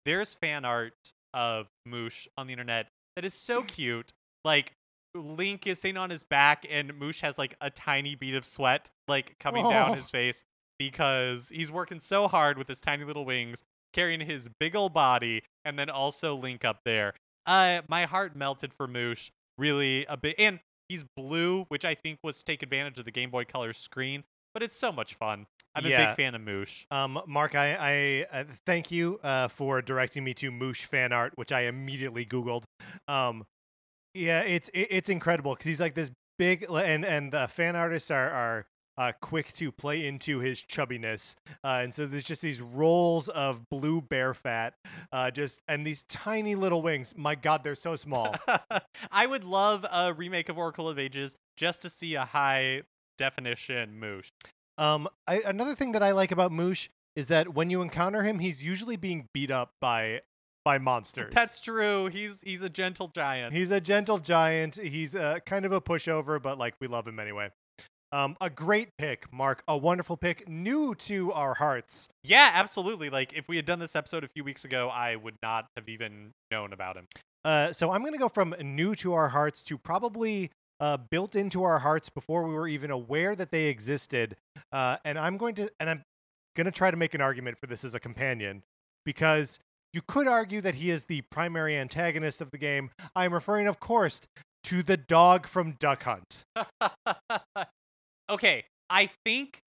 there's 0.06 0.34
fan 0.34 0.66
art 0.66 0.94
of 1.34 1.68
Moosh 1.86 2.28
on 2.38 2.48
the 2.48 2.54
internet 2.54 2.88
that 3.16 3.26
is 3.26 3.34
so 3.34 3.62
cute. 3.68 4.12
Like 4.46 4.74
Link 5.16 5.66
is 5.68 5.80
sitting 5.82 5.98
on 5.98 6.10
his 6.12 6.24
back, 6.24 6.66
and 6.70 6.94
Moosh 6.98 7.22
has 7.22 7.38
like 7.38 7.56
a 7.62 7.70
tiny 7.70 8.16
bead 8.16 8.36
of 8.36 8.46
sweat 8.46 8.90
like 9.08 9.36
coming 9.40 9.68
down 9.70 9.92
Oh. 9.92 9.94
his 9.94 10.10
face 10.10 10.44
because 10.78 11.50
he's 11.50 11.72
working 11.72 12.00
so 12.00 12.28
hard 12.28 12.58
with 12.58 12.68
his 12.68 12.80
tiny 12.80 13.04
little 13.04 13.26
wings, 13.26 13.64
carrying 13.94 14.22
his 14.22 14.48
big 14.60 14.76
old 14.76 14.94
body, 14.94 15.44
and 15.66 15.78
then 15.78 15.90
also 15.90 16.36
Link 16.36 16.64
up 16.64 16.82
there. 16.86 17.14
Uh, 17.46 17.82
my 17.90 18.06
heart 18.06 18.36
melted 18.36 18.72
for 18.74 18.88
Moosh 18.88 19.30
really 19.58 20.06
a 20.06 20.16
bit, 20.16 20.36
and 20.40 20.60
he's 20.88 21.04
blue, 21.18 21.66
which 21.70 21.84
I 21.84 21.96
think 21.96 22.20
was 22.24 22.38
to 22.38 22.46
take 22.46 22.64
advantage 22.64 22.98
of 23.00 23.06
the 23.06 23.12
Game 23.12 23.30
Boy 23.32 23.44
Color 23.46 23.74
screen. 23.74 24.24
But 24.60 24.66
it's 24.66 24.76
so 24.76 24.92
much 24.92 25.14
fun. 25.14 25.48
I'm 25.74 25.86
a 25.86 25.88
big 25.88 26.16
fan 26.18 26.36
of 26.36 26.42
Moosh. 26.42 26.84
Um, 26.92 27.22
Mark, 27.28 27.56
I, 27.56 28.26
I 28.34 28.40
uh, 28.40 28.44
thank 28.66 28.92
you 28.92 29.18
uh, 29.24 29.48
for 29.48 29.82
directing 29.82 30.26
me 30.26 30.34
to 30.34 30.52
Moosh 30.52 30.84
fan 30.84 31.14
art, 31.14 31.32
which 31.36 31.54
I 31.54 31.62
immediately 31.62 32.26
Googled. 32.26 32.64
Um, 33.08 33.46
yeah, 34.14 34.42
it's 34.42 34.68
it, 34.74 34.88
it's 34.92 35.08
incredible 35.08 35.54
because 35.54 35.66
he's 35.66 35.80
like 35.80 35.96
this 35.96 36.12
big, 36.38 36.66
and 36.70 37.06
and 37.06 37.32
the 37.32 37.48
fan 37.48 37.78
artists 37.78 38.12
are 38.12 38.30
are 38.30 38.68
uh, 38.98 39.14
quick 39.22 39.54
to 39.54 39.72
play 39.72 40.06
into 40.06 40.40
his 40.40 40.60
chubbiness, 40.60 41.36
uh, 41.64 41.80
and 41.82 41.94
so 41.94 42.06
there's 42.06 42.26
just 42.26 42.42
these 42.42 42.60
rolls 42.60 43.30
of 43.30 43.62
blue 43.70 44.02
bear 44.02 44.34
fat, 44.34 44.74
uh, 45.14 45.32
just 45.32 45.62
and 45.70 45.88
these 45.88 46.04
tiny 46.04 46.56
little 46.56 46.82
wings. 46.82 47.14
My 47.16 47.36
God, 47.36 47.64
they're 47.64 47.76
so 47.76 47.96
small. 47.96 48.36
I 49.10 49.26
would 49.26 49.46
love 49.46 49.86
a 49.90 50.14
remake 50.14 50.50
of 50.50 50.58
Oracle 50.58 50.90
of 50.90 51.00
Ages 51.00 51.38
just 51.56 51.82
to 51.84 51.90
see 51.90 52.16
a 52.16 52.26
high 52.26 52.82
definition 53.20 54.00
Moosh. 54.00 54.30
Um, 54.80 55.08
I, 55.28 55.42
another 55.46 55.76
thing 55.76 55.92
that 55.92 56.02
I 56.02 56.12
like 56.12 56.32
about 56.32 56.52
Moosh 56.52 56.88
is 57.16 57.28
that 57.28 57.54
when 57.54 57.70
you 57.70 57.82
encounter 57.82 58.24
him, 58.24 58.40
he's 58.40 58.64
usually 58.64 58.96
being 58.96 59.28
beat 59.34 59.52
up 59.52 59.72
by 59.80 60.22
by 60.66 60.78
monsters. 60.78 61.32
That's 61.34 61.60
true. 61.60 62.08
He's 62.08 62.42
he's 62.42 62.62
a 62.62 62.70
gentle 62.70 63.10
giant. 63.10 63.54
He's 63.54 63.72
a 63.72 63.82
gentle 63.82 64.20
giant. 64.20 64.76
He's 64.76 65.16
uh, 65.16 65.40
kind 65.46 65.66
of 65.66 65.72
a 65.72 65.82
pushover, 65.82 66.42
but 66.42 66.58
like 66.58 66.76
we 66.80 66.88
love 66.88 67.08
him 67.08 67.20
anyway. 67.20 67.52
Um, 68.12 68.36
a 68.42 68.50
great 68.50 68.90
pick, 68.98 69.32
Mark. 69.32 69.64
A 69.68 69.78
wonderful 69.78 70.18
pick, 70.18 70.50
new 70.50 70.96
to 70.96 71.32
our 71.34 71.54
hearts. 71.54 72.08
yeah, 72.24 72.50
absolutely. 72.54 73.10
Like 73.10 73.34
if 73.34 73.48
we 73.48 73.56
had 73.56 73.66
done 73.66 73.80
this 73.80 73.96
episode 73.96 74.24
a 74.24 74.28
few 74.28 74.44
weeks 74.44 74.66
ago, 74.66 74.90
I 74.90 75.16
would 75.16 75.36
not 75.44 75.68
have 75.78 75.88
even 75.88 76.32
known 76.52 76.74
about 76.74 76.98
him. 76.98 77.06
Uh, 77.46 77.72
so 77.72 77.92
I'm 77.92 78.04
gonna 78.04 78.18
go 78.18 78.30
from 78.30 78.56
new 78.62 78.96
to 78.96 79.14
our 79.14 79.30
hearts 79.30 79.64
to 79.66 79.78
probably 79.78 80.52
uh, 80.80 80.98
built 80.98 81.36
into 81.36 81.64
our 81.64 81.80
hearts 81.80 82.10
before 82.10 82.48
we 82.48 82.54
were 82.54 82.68
even 82.68 82.92
aware 82.92 83.36
that 83.36 83.52
they 83.52 83.66
existed. 83.66 84.36
Uh, 84.72 84.98
and 85.04 85.18
I'm 85.18 85.38
going 85.38 85.56
to, 85.56 85.70
and 85.80 85.90
I'm 85.90 86.04
gonna 86.56 86.72
try 86.72 86.92
to 86.92 86.98
make 86.98 87.14
an 87.14 87.22
argument 87.22 87.58
for 87.58 87.68
this 87.68 87.84
as 87.84 87.96
a 87.96 88.00
companion 88.00 88.64
because 89.06 89.60
you 89.94 90.02
could 90.08 90.28
argue 90.28 90.62
that 90.62 90.76
he 90.76 90.90
is 90.90 91.06
the 91.06 91.22
primary 91.22 91.76
antagonist 91.78 92.42
of 92.42 92.52
the 92.52 92.58
game. 92.58 92.92
I'm 93.16 93.34
referring, 93.34 93.68
of 93.68 93.80
course, 93.80 94.22
to 94.66 94.84
the 94.84 94.98
dog 94.98 95.48
from 95.48 95.74
Duck 95.80 96.04
Hunt. 96.04 96.44
okay, 98.30 98.66
I 98.90 99.10
think 99.26 99.62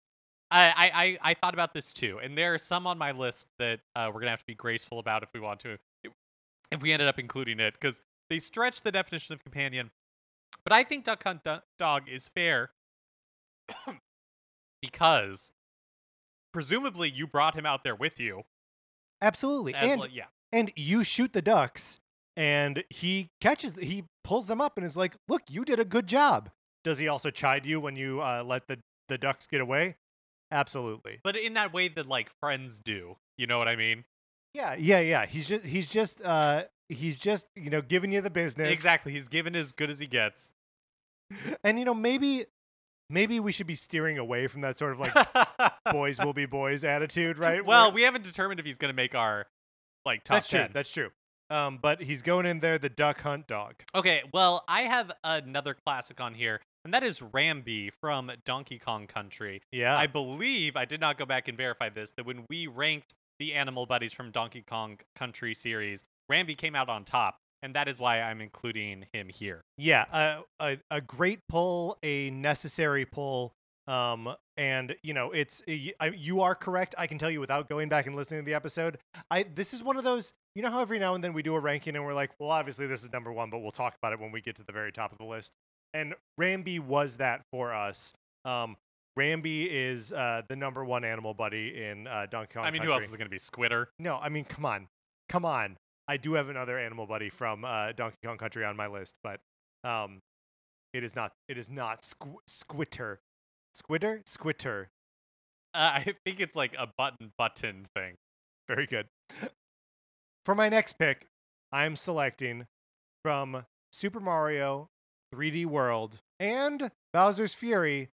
I, 0.51 0.69
I 0.69 0.91
I 1.03 1.19
I 1.31 1.35
thought 1.35 1.55
about 1.55 1.75
this 1.75 1.93
too, 1.93 2.19
and 2.23 2.37
there 2.37 2.55
are 2.55 2.59
some 2.59 2.87
on 2.87 2.99
my 2.99 3.13
list 3.13 3.47
that 3.59 3.81
uh, 3.95 4.11
we're 4.13 4.21
gonna 4.21 4.31
have 4.31 4.41
to 4.41 4.47
be 4.47 4.55
graceful 4.55 4.99
about 4.99 5.23
if 5.23 5.29
we 5.35 5.41
want 5.41 5.61
to, 5.61 5.77
if 6.73 6.83
we 6.83 6.93
ended 6.93 7.09
up 7.09 7.19
including 7.19 7.61
it, 7.61 7.75
because 7.75 8.03
they 8.31 8.39
stretch 8.39 8.83
the 8.83 8.93
definition 8.93 9.35
of 9.35 9.43
companion. 9.43 9.91
But 10.65 10.73
I 10.73 10.85
think 10.85 11.05
Duck 11.05 11.23
Hunt 11.25 11.45
Do- 11.45 11.63
Dog 11.79 12.09
is 12.09 12.29
fair 12.29 12.71
because 14.83 15.53
presumably 16.53 17.11
you 17.11 17.27
brought 17.27 17.55
him 17.55 17.67
out 17.67 17.85
there 17.85 17.95
with 17.95 18.21
you. 18.21 18.43
Absolutely, 19.21 19.75
and 19.75 20.01
like, 20.01 20.15
yeah, 20.15 20.27
and 20.53 20.73
you 20.77 21.03
shoot 21.03 21.33
the 21.33 21.43
ducks, 21.43 21.99
and 22.37 22.85
he 22.89 23.31
catches, 23.41 23.75
he 23.75 24.05
pulls 24.23 24.47
them 24.47 24.61
up, 24.61 24.77
and 24.77 24.87
is 24.87 24.97
like, 24.97 25.17
"Look, 25.29 25.43
you 25.49 25.65
did 25.65 25.81
a 25.81 25.85
good 25.85 26.07
job." 26.07 26.51
Does 26.85 26.99
he 26.99 27.09
also 27.09 27.31
chide 27.31 27.67
you 27.67 27.81
when 27.81 27.97
you 27.97 28.21
uh, 28.21 28.45
let 28.47 28.69
the 28.69 28.79
the 29.09 29.19
ducks 29.19 29.47
get 29.47 29.61
away? 29.61 29.97
Absolutely. 30.51 31.21
but 31.23 31.37
in 31.37 31.55
that 31.55 31.73
way 31.75 31.89
that 31.89 32.07
like 32.09 32.31
friends 32.41 32.81
do. 32.81 33.17
You 33.37 33.47
know 33.47 33.59
what 33.59 33.69
I 33.69 33.77
mean? 33.77 34.05
Yeah, 34.55 34.75
yeah, 34.75 35.01
yeah. 35.01 35.27
He's 35.27 35.47
just 35.47 35.65
he's 35.65 35.87
just 35.87 36.23
uh 36.23 36.65
he's 36.89 37.17
just, 37.17 37.47
you 37.55 37.71
know, 37.71 37.83
giving 37.83 38.13
you 38.13 38.21
the 38.21 38.31
business. 38.31 38.71
Exactly. 38.71 39.13
He's 39.13 39.29
given 39.29 39.55
as 39.55 39.73
good 39.73 39.91
as 39.91 39.99
he 39.99 40.07
gets. 40.07 40.53
And 41.63 41.79
you 41.79 41.85
know, 41.85 41.95
maybe 41.95 42.47
maybe 43.11 43.39
we 43.39 43.53
should 43.53 43.67
be 43.67 43.75
steering 43.75 44.17
away 44.17 44.47
from 44.47 44.63
that 44.63 44.79
sort 44.79 44.93
of 44.93 44.99
like 45.01 45.73
boys 45.93 46.19
will 46.19 46.33
be 46.33 46.47
boys 46.47 46.85
attitude, 46.85 47.39
right? 47.39 47.63
Well, 47.65 47.89
Where- 47.89 47.95
we 47.95 48.03
haven't 48.03 48.25
determined 48.25 48.61
if 48.61 48.65
he's 48.67 48.79
going 48.79 48.91
to 48.91 48.97
make 48.97 49.15
our 49.15 49.47
like 50.07 50.25
top 50.25 50.37
that's 50.37 50.49
true. 50.49 50.67
That's 50.73 50.91
true. 50.91 51.11
Um, 51.51 51.79
but 51.81 52.03
he's 52.03 52.23
going 52.23 52.47
in 52.47 52.61
there, 52.61 52.79
the 52.79 52.89
duck 52.89 53.21
hunt 53.23 53.47
dog. 53.47 53.75
Okay, 53.95 54.23
well, 54.35 54.65
I 54.69 54.83
have 54.83 55.11
another 55.25 55.75
classic 55.87 56.21
on 56.21 56.35
here, 56.35 56.61
and 56.85 56.93
that 56.93 57.03
is 57.03 57.21
Rambi 57.21 57.91
from 58.01 58.31
Donkey 58.45 58.79
Kong 58.79 59.07
Country. 59.07 59.63
Yeah. 59.73 59.97
I 59.97 60.07
believe 60.07 60.77
I 60.77 60.85
did 60.85 61.01
not 61.01 61.17
go 61.17 61.25
back 61.25 61.49
and 61.49 61.57
verify 61.57 61.89
this 61.89 62.13
that 62.13 62.27
when 62.27 62.45
we 62.51 62.67
ranked 62.67 63.15
the 63.39 63.55
animal 63.55 63.87
buddies 63.87 64.13
from 64.13 64.31
Donkey 64.31 64.63
Kong 64.63 64.99
Country 65.17 65.55
series, 65.55 66.05
Rambi 66.31 66.57
came 66.57 66.75
out 66.75 66.89
on 66.89 67.05
top, 67.05 67.39
and 67.63 67.75
that 67.75 67.89
is 67.89 67.99
why 67.99 68.21
I'm 68.21 68.41
including 68.41 69.07
him 69.13 69.29
here. 69.29 69.63
Yeah, 69.77 70.05
uh, 70.13 70.43
a 70.61 70.79
a 70.91 71.01
great 71.01 71.41
pull, 71.49 71.97
a 72.03 72.31
necessary 72.31 73.05
pull. 73.05 73.55
Um, 73.87 74.35
and 74.59 74.97
you 75.03 75.15
know, 75.15 75.31
it's 75.33 75.63
you 75.67 76.41
are 76.43 76.55
correct. 76.55 76.95
I 76.99 77.07
can 77.07 77.17
tell 77.17 77.31
you 77.31 77.41
without 77.41 77.69
going 77.69 77.89
back 77.89 78.07
and 78.07 78.15
listening 78.15 78.43
to 78.43 78.45
the 78.45 78.55
episode. 78.55 78.99
I 79.31 79.45
this 79.45 79.73
is 79.73 79.83
one 79.83 79.97
of 79.97 80.05
those. 80.05 80.35
You 80.55 80.63
know 80.63 80.71
how 80.71 80.81
every 80.81 80.99
now 80.99 81.15
and 81.15 81.25
then 81.25 81.33
we 81.33 81.43
do 81.43 81.55
a 81.55 81.61
ranking 81.61 81.97
and 81.97 82.05
we're 82.05 82.15
like, 82.15 82.33
well, 82.39 82.51
obviously 82.51 82.87
this 82.87 83.03
is 83.03 83.13
number 83.13 83.33
one, 83.33 83.49
but 83.49 83.61
we'll 83.61 83.71
talk 83.71 83.95
about 84.03 84.13
it 84.13 84.21
when 84.21 84.33
we 84.33 84.41
get 84.41 84.57
to 84.57 84.65
the 84.65 84.73
very 84.73 84.93
top 84.93 85.13
of 85.13 85.19
the 85.19 85.25
list. 85.25 85.53
And 85.95 86.15
Rambi 86.39 86.81
was 86.81 87.17
that 87.17 87.43
for 87.51 87.73
us. 87.73 88.13
Um, 88.45 88.77
Rambi 89.19 89.69
is 89.71 90.13
uh, 90.13 90.43
the 90.49 90.57
number 90.57 90.85
one 90.85 91.05
animal 91.05 91.33
buddy 91.33 91.83
in 91.83 92.07
uh, 92.07 92.27
Donkey 92.31 92.55
Kong. 92.55 92.65
I 92.65 92.71
mean, 92.71 92.83
who 92.83 92.93
else 92.93 93.05
is 93.05 93.11
going 93.11 93.27
to 93.27 93.31
be 93.31 93.39
Squitter? 93.39 93.87
No, 93.99 94.19
I 94.19 94.29
mean, 94.29 94.45
come 94.45 94.65
on, 94.67 94.89
come 95.29 95.45
on. 95.45 95.77
I 96.09 96.17
do 96.17 96.33
have 96.35 96.49
another 96.49 96.79
animal 96.79 97.07
buddy 97.07 97.29
from 97.29 97.65
uh, 97.65 97.93
Donkey 97.93 98.17
Kong 98.25 98.39
Country 98.39 98.65
on 98.65 98.77
my 98.77 98.87
list, 98.87 99.15
but 99.23 99.41
um, 99.85 100.21
it 100.95 101.05
is 101.05 101.15
not. 101.15 101.33
It 101.49 101.59
is 101.59 101.69
not 101.69 102.03
Squ- 102.03 102.39
Squitter. 102.49 103.19
Squitter. 103.77 104.25
Squitter. 104.25 104.87
Uh, 105.75 105.93
I 105.95 106.15
think 106.25 106.41
it's 106.41 106.57
like 106.57 106.75
a 106.79 106.89
button 106.97 107.33
button 107.37 107.87
thing. 107.95 108.15
Very 108.69 108.87
good. 108.87 109.07
For 110.45 110.55
my 110.55 110.71
next 110.71 110.99
pick, 110.99 111.27
I'm 111.73 111.95
selecting 111.95 112.67
from 113.23 113.67
Super 113.93 114.21
Mario 114.21 114.89
3D 115.35 115.67
World 115.67 116.21
and 116.41 116.91
Bowser's 117.13 117.53
Fury, 117.55 118.09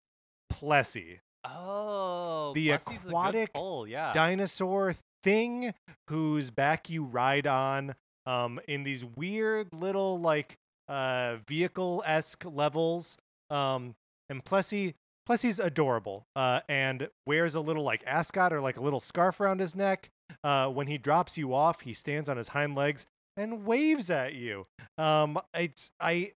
Plessy. 0.48 1.20
Oh, 1.44 2.52
The 2.54 2.68
Plessy's 2.68 3.06
aquatic 3.06 3.50
yeah. 3.88 4.12
dinosaur 4.12 4.94
thing 5.22 5.74
whose 6.08 6.50
back 6.50 6.88
you 6.90 7.04
ride 7.04 7.46
on 7.46 7.94
um 8.26 8.60
in 8.68 8.82
these 8.84 9.04
weird 9.04 9.68
little 9.72 10.18
like 10.20 10.56
uh 10.88 11.36
vehicle-esque 11.46 12.44
levels 12.44 13.16
um 13.50 13.94
and 14.28 14.44
Plessy 14.44 14.94
Plessy's 15.26 15.58
adorable 15.58 16.26
uh 16.36 16.60
and 16.68 17.08
wears 17.26 17.54
a 17.54 17.60
little 17.60 17.84
like 17.84 18.02
ascot 18.06 18.52
or 18.52 18.60
like 18.60 18.76
a 18.76 18.82
little 18.82 19.00
scarf 19.00 19.40
around 19.40 19.60
his 19.60 19.74
neck 19.74 20.10
uh 20.44 20.68
when 20.68 20.86
he 20.86 20.98
drops 20.98 21.38
you 21.38 21.54
off 21.54 21.82
he 21.82 21.92
stands 21.92 22.28
on 22.28 22.36
his 22.36 22.48
hind 22.48 22.74
legs 22.74 23.06
and 23.36 23.64
waves 23.64 24.10
at 24.10 24.34
you. 24.34 24.66
Um 24.98 25.38
it's 25.54 25.90
I 26.00 26.32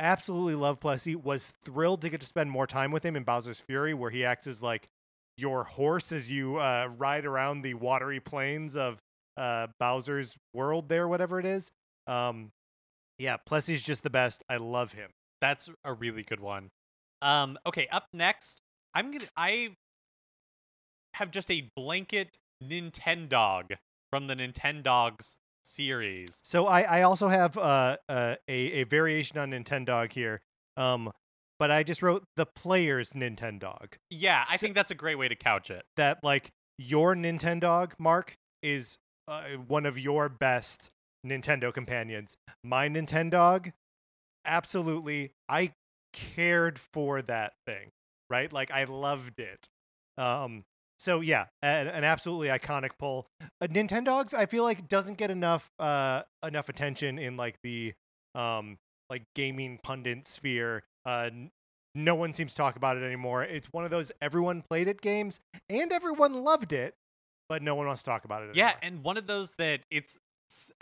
absolutely 0.00 0.54
love 0.54 0.80
Plessy 0.80 1.16
was 1.16 1.52
thrilled 1.64 2.02
to 2.02 2.08
get 2.08 2.20
to 2.20 2.26
spend 2.26 2.50
more 2.50 2.66
time 2.66 2.92
with 2.92 3.04
him 3.04 3.16
in 3.16 3.24
Bowser's 3.24 3.60
Fury 3.60 3.94
where 3.94 4.10
he 4.10 4.24
acts 4.24 4.46
as 4.46 4.62
like 4.62 4.88
your 5.38 5.64
horse 5.64 6.12
as 6.12 6.30
you 6.30 6.56
uh, 6.56 6.90
ride 6.98 7.24
around 7.24 7.62
the 7.62 7.74
watery 7.74 8.20
plains 8.20 8.76
of 8.76 8.98
uh, 9.36 9.68
Bowser's 9.78 10.36
world 10.52 10.88
there, 10.88 11.06
whatever 11.06 11.38
it 11.38 11.46
is. 11.46 11.70
Um, 12.06 12.50
yeah, 13.18 13.36
Plessy's 13.48 13.80
just 13.80 14.02
the 14.02 14.10
best. 14.10 14.42
I 14.48 14.56
love 14.56 14.92
him. 14.92 15.10
That's 15.40 15.70
a 15.84 15.94
really 15.94 16.24
good 16.24 16.40
one. 16.40 16.70
Um, 17.22 17.56
okay, 17.64 17.86
up 17.92 18.06
next, 18.12 18.60
I'm 18.94 19.10
gonna 19.12 19.26
I 19.36 19.76
have 21.14 21.30
just 21.30 21.50
a 21.50 21.70
blanket 21.76 22.36
Nintendog 22.62 23.76
from 24.10 24.26
the 24.26 24.34
Nintendogs 24.34 25.36
series. 25.64 26.40
So 26.44 26.66
I, 26.66 26.82
I 26.82 27.02
also 27.02 27.28
have 27.28 27.56
uh, 27.56 27.96
uh, 28.08 28.36
a, 28.48 28.54
a 28.54 28.84
variation 28.84 29.38
on 29.38 29.50
Nintendog 29.50 30.12
here. 30.12 30.40
Um, 30.76 31.12
but 31.58 31.70
I 31.70 31.82
just 31.82 32.02
wrote 32.02 32.24
the 32.36 32.46
player's 32.46 33.12
Nintendog. 33.12 33.94
Yeah, 34.10 34.44
I 34.48 34.56
So- 34.56 34.66
think 34.66 34.74
that's 34.74 34.90
a 34.90 34.94
great 34.94 35.16
way 35.16 35.28
to 35.28 35.36
couch 35.36 35.70
it. 35.70 35.84
That 35.96 36.22
like 36.22 36.50
your 36.78 37.14
Nintendog, 37.14 37.92
Mark, 37.98 38.34
is 38.62 38.96
uh, 39.26 39.42
one 39.66 39.84
of 39.86 39.98
your 39.98 40.28
best 40.28 40.90
Nintendo 41.26 41.72
companions. 41.74 42.36
My 42.64 42.88
Nintendog, 42.88 43.72
absolutely, 44.44 45.32
I 45.48 45.72
cared 46.12 46.78
for 46.78 47.22
that 47.22 47.52
thing, 47.66 47.90
right? 48.30 48.52
Like 48.52 48.70
I 48.70 48.84
loved 48.84 49.38
it. 49.40 49.66
Um, 50.16 50.64
so 50.98 51.20
yeah, 51.20 51.46
an, 51.62 51.86
an 51.88 52.04
absolutely 52.04 52.48
iconic 52.48 52.90
pull. 52.98 53.26
Uh, 53.60 53.66
Nintendogs, 53.66 54.34
I 54.34 54.46
feel 54.46 54.64
like 54.64 54.88
doesn't 54.88 55.18
get 55.18 55.30
enough 55.30 55.70
uh 55.78 56.22
enough 56.44 56.68
attention 56.68 57.18
in 57.18 57.36
like 57.36 57.56
the 57.62 57.94
um 58.34 58.78
like 59.10 59.24
gaming 59.34 59.78
pundit 59.82 60.26
sphere. 60.26 60.82
Uh, 61.08 61.30
no 61.94 62.14
one 62.14 62.34
seems 62.34 62.52
to 62.52 62.58
talk 62.58 62.76
about 62.76 62.98
it 62.98 63.02
anymore. 63.02 63.42
It's 63.42 63.72
one 63.72 63.84
of 63.84 63.90
those 63.90 64.12
everyone 64.20 64.60
played 64.60 64.88
it 64.88 65.00
games 65.00 65.40
and 65.70 65.90
everyone 65.90 66.44
loved 66.44 66.72
it, 66.74 66.94
but 67.48 67.62
no 67.62 67.74
one 67.74 67.86
wants 67.86 68.02
to 68.02 68.10
talk 68.10 68.26
about 68.26 68.42
it. 68.42 68.54
Yeah, 68.54 68.66
anymore. 68.66 68.78
and 68.82 69.02
one 69.04 69.16
of 69.16 69.26
those 69.26 69.54
that 69.54 69.80
it's 69.90 70.18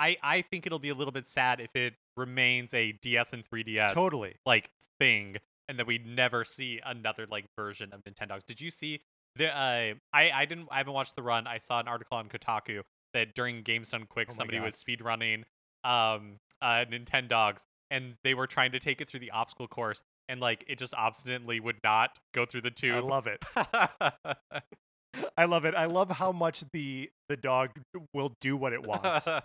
I 0.01 0.17
I 0.25 0.43
think 0.43 0.67
it'll 0.67 0.81
be 0.81 0.89
a 0.89 0.95
little 0.95 1.13
bit 1.13 1.29
sad 1.29 1.61
if 1.61 1.75
it 1.77 1.95
remains 2.17 2.75
a 2.75 2.93
DS 2.93 3.33
and 3.33 3.45
3DS 3.45 3.95
totally. 3.95 4.35
like 4.45 4.71
thing 4.99 5.37
and 5.69 5.79
that 5.79 5.87
we 5.87 5.99
never 5.99 6.45
see 6.45 6.81
another 6.85 7.27
like 7.31 7.45
version 7.57 7.93
of 7.93 8.03
Nintendogs. 8.03 8.45
Did 8.45 8.61
you 8.61 8.73
see 8.73 9.01
the 9.37 9.49
uh 9.57 9.95
I 10.13 10.31
I 10.35 10.45
didn't 10.45 10.67
I 10.73 10.79
haven't 10.79 10.93
watched 10.93 11.15
the 11.15 11.23
run. 11.23 11.47
I 11.47 11.59
saw 11.59 11.79
an 11.79 11.87
article 11.87 12.19
on 12.19 12.29
Kotaku 12.29 12.83
that 13.15 13.37
during 13.37 13.63
Games 13.63 13.91
Done 13.91 14.07
Quick 14.09 14.29
Oh 14.33 14.35
somebody 14.35 14.59
God. 14.59 14.65
was 14.65 14.75
speedrunning 14.75 15.45
um 15.85 16.41
uh 16.61 16.85
Nintendogs 16.91 17.63
and 17.93 18.17
they 18.25 18.35
were 18.35 18.49
trying 18.49 18.73
to 18.73 18.81
take 18.81 19.01
it 19.01 19.09
through 19.09 19.21
the 19.21 19.31
obstacle 19.31 19.69
course 19.69 20.03
and 20.29 20.41
like 20.41 20.65
it 20.69 20.79
just 20.79 20.95
obstinately 20.95 21.61
would 21.61 21.79
not 21.85 22.19
go 22.35 22.45
through 22.45 22.63
the 22.63 22.71
tube. 22.71 22.97
I 22.97 23.01
love 23.01 23.27
it. 23.27 23.45
I 25.37 25.45
love 25.47 25.65
it. 25.65 25.75
I 25.75 25.87
love 25.87 26.11
how 26.11 26.33
much 26.33 26.65
the 26.73 27.11
the 27.29 27.37
dog 27.37 27.71
will 28.13 28.35
do 28.41 28.57
what 28.57 28.73
it 28.73 28.87
wants. 28.87 29.27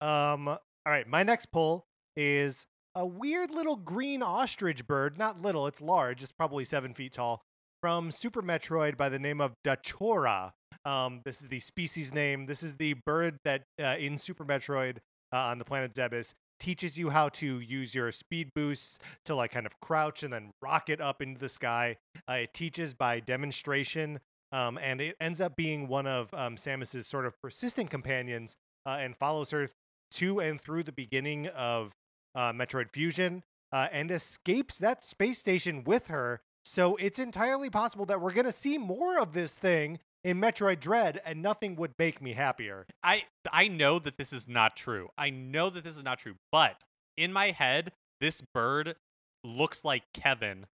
Um, 0.00 0.48
all 0.48 0.58
right, 0.84 1.06
my 1.08 1.22
next 1.22 1.46
pull 1.46 1.86
is 2.14 2.66
a 2.94 3.06
weird 3.06 3.52
little 3.54 3.76
green 3.76 4.22
ostrich 4.22 4.86
bird. 4.86 5.16
Not 5.16 5.40
little, 5.40 5.66
it's 5.66 5.80
large. 5.80 6.22
It's 6.22 6.32
probably 6.32 6.64
seven 6.66 6.92
feet 6.92 7.12
tall. 7.12 7.42
from 7.80 8.10
Super 8.10 8.42
Metroid 8.42 8.96
by 8.98 9.08
the 9.08 9.18
name 9.18 9.40
of 9.40 9.54
Dachora. 9.64 10.50
Um, 10.84 11.22
this 11.24 11.40
is 11.40 11.48
the 11.48 11.60
species 11.60 12.12
name. 12.12 12.46
This 12.46 12.62
is 12.62 12.74
the 12.74 12.94
bird 13.06 13.38
that 13.44 13.62
uh, 13.82 13.96
in 13.98 14.18
Super 14.18 14.44
Metroid 14.44 14.98
uh, 15.32 15.38
on 15.38 15.58
the 15.58 15.64
planet 15.64 15.94
Zebes 15.94 16.34
teaches 16.60 16.98
you 16.98 17.10
how 17.10 17.28
to 17.28 17.60
use 17.60 17.94
your 17.94 18.10
speed 18.12 18.52
boosts 18.54 18.98
to 19.24 19.34
like 19.34 19.52
kind 19.52 19.66
of 19.66 19.78
crouch 19.80 20.22
and 20.22 20.32
then 20.32 20.52
rocket 20.62 21.00
up 21.00 21.20
into 21.20 21.40
the 21.40 21.48
sky. 21.48 21.96
Uh, 22.28 22.34
it 22.34 22.54
teaches 22.54 22.94
by 22.94 23.20
demonstration, 23.20 24.20
um, 24.52 24.78
and 24.78 25.00
it 25.00 25.16
ends 25.20 25.40
up 25.40 25.56
being 25.56 25.88
one 25.88 26.06
of 26.06 26.32
um, 26.34 26.56
Samus's 26.56 27.06
sort 27.06 27.26
of 27.26 27.40
persistent 27.40 27.90
companions 27.90 28.56
uh, 28.86 28.98
and 29.00 29.16
follows 29.16 29.50
her 29.50 29.68
to 30.12 30.40
and 30.40 30.60
through 30.60 30.82
the 30.84 30.92
beginning 30.92 31.48
of 31.48 31.92
uh, 32.34 32.52
Metroid 32.52 32.90
Fusion 32.92 33.42
uh, 33.72 33.88
and 33.90 34.10
escapes 34.10 34.78
that 34.78 35.02
space 35.02 35.38
station 35.38 35.82
with 35.84 36.06
her. 36.06 36.40
So 36.64 36.96
it's 36.96 37.18
entirely 37.18 37.68
possible 37.68 38.06
that 38.06 38.20
we're 38.20 38.32
going 38.32 38.46
to 38.46 38.52
see 38.52 38.78
more 38.78 39.18
of 39.18 39.32
this 39.32 39.54
thing 39.54 39.98
in 40.24 40.40
Metroid 40.40 40.80
Dread, 40.80 41.20
and 41.24 41.42
nothing 41.42 41.76
would 41.76 41.92
make 41.98 42.20
me 42.20 42.32
happier. 42.32 42.86
I 43.02 43.24
I 43.52 43.68
know 43.68 43.98
that 43.98 44.16
this 44.16 44.32
is 44.32 44.48
not 44.48 44.76
true. 44.76 45.10
I 45.16 45.30
know 45.30 45.70
that 45.70 45.84
this 45.84 45.96
is 45.96 46.02
not 46.02 46.18
true, 46.18 46.36
but 46.50 46.82
in 47.16 47.32
my 47.32 47.50
head, 47.50 47.92
this 48.20 48.40
bird 48.40 48.96
looks 49.44 49.84
like 49.84 50.04
Kevin 50.14 50.66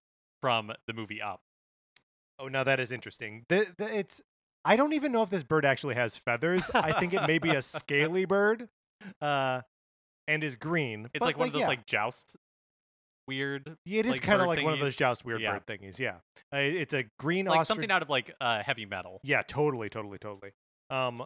from 0.40 0.72
the 0.86 0.92
movie 0.92 1.22
Up. 1.22 1.40
Oh, 2.38 2.48
now 2.48 2.62
that 2.62 2.78
is 2.78 2.92
interesting. 2.92 3.46
The, 3.48 3.66
the, 3.78 3.98
it's 3.98 4.20
I 4.64 4.76
don't 4.76 4.92
even 4.92 5.10
know 5.12 5.22
if 5.22 5.30
this 5.30 5.42
bird 5.42 5.64
actually 5.64 5.94
has 5.94 6.16
feathers. 6.16 6.70
I 6.74 6.92
think 6.92 7.14
it 7.14 7.26
may 7.26 7.38
be 7.38 7.50
a 7.50 7.62
scaly 7.62 8.26
bird, 8.26 8.68
uh, 9.20 9.62
and 10.28 10.44
is 10.44 10.56
green. 10.56 11.08
It's 11.14 11.24
like 11.24 11.38
one 11.38 11.48
of 11.48 11.54
those 11.54 11.62
yeah. 11.62 11.68
like 11.68 11.86
joust 11.86 12.36
weird. 13.28 13.76
Yeah, 13.84 14.00
it 14.00 14.06
is 14.06 14.12
like, 14.12 14.22
kind 14.22 14.40
of 14.40 14.48
like 14.48 14.64
one 14.64 14.72
of 14.72 14.80
those 14.80 14.96
joust 14.96 15.24
weird 15.24 15.40
Yeah. 15.40 15.52
bird 15.58 15.66
thingies. 15.66 15.98
Yeah, 16.00 16.16
uh, 16.52 16.56
it's 16.58 16.94
a 16.94 17.04
green 17.20 17.40
It's 17.40 17.48
like 17.48 17.60
ostrich. 17.60 17.68
something 17.76 17.90
out 17.92 18.02
of 18.02 18.10
like 18.10 18.34
uh, 18.40 18.62
heavy 18.64 18.86
metal. 18.86 19.20
Yeah, 19.22 19.42
totally, 19.42 19.88
totally, 19.88 20.18
totally. 20.18 20.52
Um, 20.90 21.24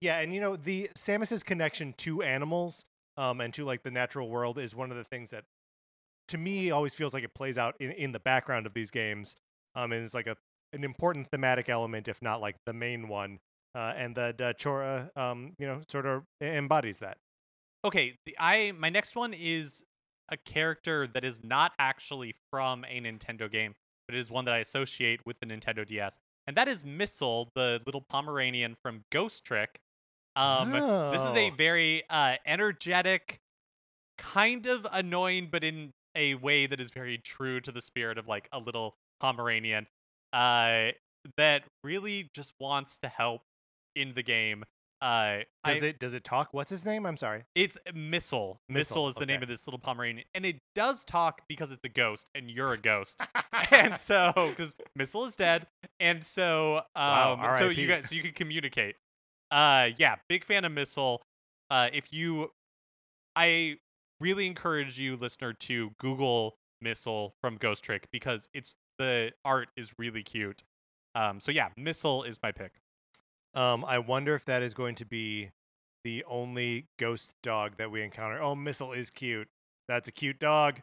yeah, 0.00 0.18
and 0.18 0.34
you 0.34 0.40
know 0.40 0.56
the 0.56 0.90
Samus's 0.96 1.42
connection 1.42 1.94
to 1.98 2.22
animals, 2.22 2.84
um, 3.16 3.40
and 3.40 3.54
to 3.54 3.64
like 3.64 3.82
the 3.82 3.90
natural 3.90 4.28
world 4.28 4.58
is 4.58 4.74
one 4.74 4.90
of 4.90 4.98
the 4.98 5.04
things 5.04 5.30
that, 5.30 5.44
to 6.28 6.36
me, 6.36 6.70
always 6.70 6.92
feels 6.92 7.14
like 7.14 7.24
it 7.24 7.32
plays 7.34 7.56
out 7.56 7.74
in, 7.80 7.92
in 7.92 8.12
the 8.12 8.20
background 8.20 8.66
of 8.66 8.74
these 8.74 8.90
games. 8.90 9.36
Um, 9.76 9.90
and 9.92 10.04
is 10.04 10.14
like 10.14 10.26
a 10.26 10.36
an 10.72 10.84
important 10.84 11.28
thematic 11.30 11.68
element, 11.68 12.08
if 12.08 12.20
not 12.20 12.40
like 12.40 12.56
the 12.66 12.72
main 12.72 13.08
one. 13.08 13.38
Uh, 13.76 13.92
and 13.96 14.14
the, 14.14 14.32
the 14.38 14.54
Chora, 14.56 15.16
um, 15.16 15.54
you 15.58 15.66
know, 15.66 15.80
sort 15.88 16.06
of 16.06 16.22
embodies 16.40 16.98
that. 16.98 17.16
Okay, 17.84 18.18
the, 18.24 18.36
I 18.38 18.70
my 18.70 18.88
next 18.88 19.16
one 19.16 19.34
is 19.34 19.84
a 20.34 20.50
character 20.50 21.06
that 21.06 21.24
is 21.24 21.42
not 21.42 21.72
actually 21.78 22.34
from 22.50 22.84
a 22.84 23.00
Nintendo 23.00 23.50
game, 23.50 23.74
but 24.06 24.14
is 24.16 24.30
one 24.30 24.44
that 24.44 24.52
I 24.54 24.58
associate 24.58 25.20
with 25.24 25.38
the 25.40 25.46
Nintendo 25.46 25.86
DS, 25.86 26.18
and 26.46 26.56
that 26.56 26.68
is 26.68 26.84
Missile, 26.84 27.50
the 27.54 27.80
little 27.86 28.02
Pomeranian 28.02 28.74
from 28.82 29.04
Ghost 29.10 29.44
Trick. 29.44 29.80
Um, 30.36 30.72
this 30.72 31.22
is 31.24 31.34
a 31.34 31.50
Oh. 31.50 31.54
very 31.56 32.02
uh, 32.10 32.36
energetic, 32.44 33.38
kind 34.18 34.66
of 34.66 34.86
annoying, 34.92 35.48
but 35.50 35.62
in 35.64 35.92
a 36.14 36.34
way 36.34 36.66
that 36.66 36.80
is 36.80 36.90
very 36.90 37.18
true 37.18 37.60
to 37.60 37.72
the 37.72 37.80
spirit 37.80 38.18
of 38.18 38.26
like 38.28 38.48
a 38.52 38.58
little 38.58 38.96
Pomeranian, 39.20 39.86
uh, 40.32 40.88
that 41.36 41.62
really 41.82 42.28
just 42.34 42.52
wants 42.60 42.98
to 42.98 43.08
help 43.08 43.42
in 43.96 44.14
the 44.14 44.22
game. 44.22 44.64
Uh, 45.04 45.40
Does 45.66 45.82
I- 45.82 45.86
it 45.88 45.98
does 45.98 46.14
it 46.14 46.24
talk? 46.24 46.48
What's 46.52 46.70
his 46.70 46.82
name? 46.86 47.04
I'm 47.04 47.18
sorry. 47.18 47.44
it's 47.54 47.76
Missile. 47.94 48.58
Missile, 48.70 48.70
Missile, 48.70 49.08
is 49.08 49.14
the 49.16 49.26
name 49.26 49.42
of 49.42 49.48
this 49.48 49.66
little 49.66 49.78
Pomeranian, 49.78 50.24
and 50.34 50.46
it 50.46 50.56
does 50.74 51.04
talk 51.04 51.42
because 51.46 51.70
it's 51.70 51.84
a 51.84 51.90
ghost, 51.90 52.26
and 52.34 52.50
you're 52.50 52.72
a 52.72 52.78
ghost, 52.78 53.20
and 53.70 53.98
so 53.98 54.32
because 54.34 54.76
Missile 54.96 55.26
is 55.26 55.36
dead, 55.36 55.66
and 56.00 56.24
so 56.24 56.78
um, 56.96 57.38
Wow, 57.38 57.56
so 57.58 57.68
you 57.68 57.86
guys, 57.86 58.08
so 58.08 58.14
you 58.14 58.22
can 58.22 58.32
communicate. 58.32 58.96
Uh, 59.50 59.90
yeah, 59.98 60.14
big 60.30 60.42
fan 60.42 60.64
of 60.64 60.72
Missile. 60.72 61.20
Uh, 61.70 61.90
if 61.92 62.10
you, 62.10 62.50
I 63.36 63.76
really 64.20 64.46
encourage 64.46 64.98
you, 64.98 65.16
listener, 65.16 65.52
to 65.52 65.90
Google 66.00 66.56
Missile 66.80 67.34
from 67.42 67.56
Ghost 67.56 67.84
Trick 67.84 68.06
because 68.10 68.48
it's 68.54 68.74
the 68.98 69.32
art 69.44 69.68
is 69.76 69.92
really 69.98 70.22
cute. 70.22 70.62
Um, 71.14 71.40
so 71.40 71.52
yeah, 71.52 71.68
Missile 71.76 72.22
is 72.22 72.38
my 72.42 72.52
pick. 72.52 72.72
Um, 73.54 73.84
I 73.84 73.98
wonder 73.98 74.34
if 74.34 74.44
that 74.46 74.62
is 74.62 74.74
going 74.74 74.94
to 74.96 75.04
be 75.04 75.50
the 76.04 76.24
only 76.24 76.86
ghost 76.98 77.34
dog 77.42 77.76
that 77.78 77.90
we 77.90 78.02
encounter. 78.02 78.40
Oh, 78.42 78.54
Missile 78.54 78.92
is 78.92 79.10
cute. 79.10 79.48
That's 79.88 80.08
a 80.08 80.12
cute 80.12 80.38
dog. 80.38 80.80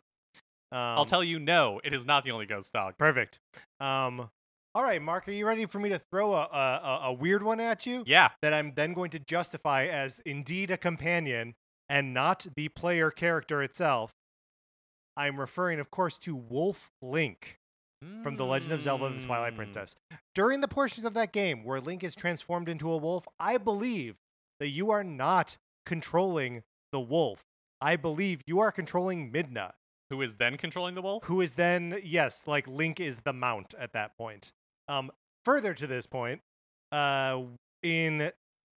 Um, 0.72 0.78
I'll 0.80 1.06
tell 1.06 1.24
you, 1.24 1.38
no, 1.38 1.82
it 1.84 1.94
is 1.94 2.06
not 2.06 2.24
the 2.24 2.32
only 2.32 2.46
ghost 2.46 2.72
dog. 2.74 2.94
Perfect. 2.98 3.40
Um, 3.80 4.30
all 4.74 4.84
right, 4.84 5.02
Mark, 5.02 5.28
are 5.28 5.34
you 5.34 5.46
ready 5.46 5.66
for 5.66 5.80
me 5.80 5.90
to 5.90 6.00
throw 6.12 6.34
a, 6.34 6.44
a, 6.44 6.82
a- 6.84 7.00
a 7.08 7.14
weird 7.14 7.44
one 7.44 7.60
at 7.60 7.86
you 7.86 8.04
Yeah, 8.08 8.30
that 8.42 8.54
I'm 8.54 8.72
then 8.76 8.94
going 8.94 9.12
to 9.12 9.20
justify 9.20 9.86
as 9.86 10.22
indeed 10.26 10.72
a 10.72 10.78
companion 10.78 11.56
and 11.90 12.14
not 12.14 12.48
the 12.56 12.70
player 12.70 13.12
character 13.12 13.62
itself? 13.62 14.14
I'm 15.18 15.38
referring, 15.38 15.82
of 15.82 15.92
course, 15.92 16.18
to 16.20 16.34
Wolf 16.36 16.90
Link. 17.02 17.58
From 18.24 18.36
The 18.38 18.46
Legend 18.46 18.72
of 18.72 18.82
Zelda: 18.84 19.10
The 19.10 19.26
Twilight 19.26 19.54
Mm. 19.54 19.58
Princess. 19.58 19.96
During 20.34 20.62
the 20.62 20.68
portions 20.68 21.06
of 21.06 21.14
that 21.14 21.32
game 21.32 21.64
where 21.64 21.80
Link 21.80 22.04
is 22.04 22.16
transformed 22.16 22.68
into 22.70 22.92
a 22.92 22.98
wolf, 22.98 23.28
I 23.40 23.58
believe 23.58 24.16
that 24.60 24.70
you 24.70 24.90
are 24.92 25.04
not 25.04 25.58
controlling 25.86 26.64
the 26.92 27.00
wolf. 27.00 27.44
I 27.82 27.96
believe 27.96 28.42
you 28.46 28.60
are 28.60 28.72
controlling 28.72 29.32
Midna, 29.32 29.72
Who 30.10 30.22
is 30.22 30.36
then 30.38 30.58
controlling 30.58 30.94
the 30.96 31.02
wolf? 31.02 31.24
who 31.26 31.42
is 31.42 31.56
then 31.56 32.00
yes, 32.04 32.44
like 32.46 32.68
Link 32.68 33.00
is 33.00 33.22
the 33.22 33.34
mount 33.34 33.74
at 33.80 33.94
that 33.94 34.16
point. 34.18 34.52
Um, 34.88 35.12
further 35.46 35.74
to 35.74 35.88
this 35.88 36.06
point, 36.06 36.42
uh, 36.92 37.42
in 37.82 38.32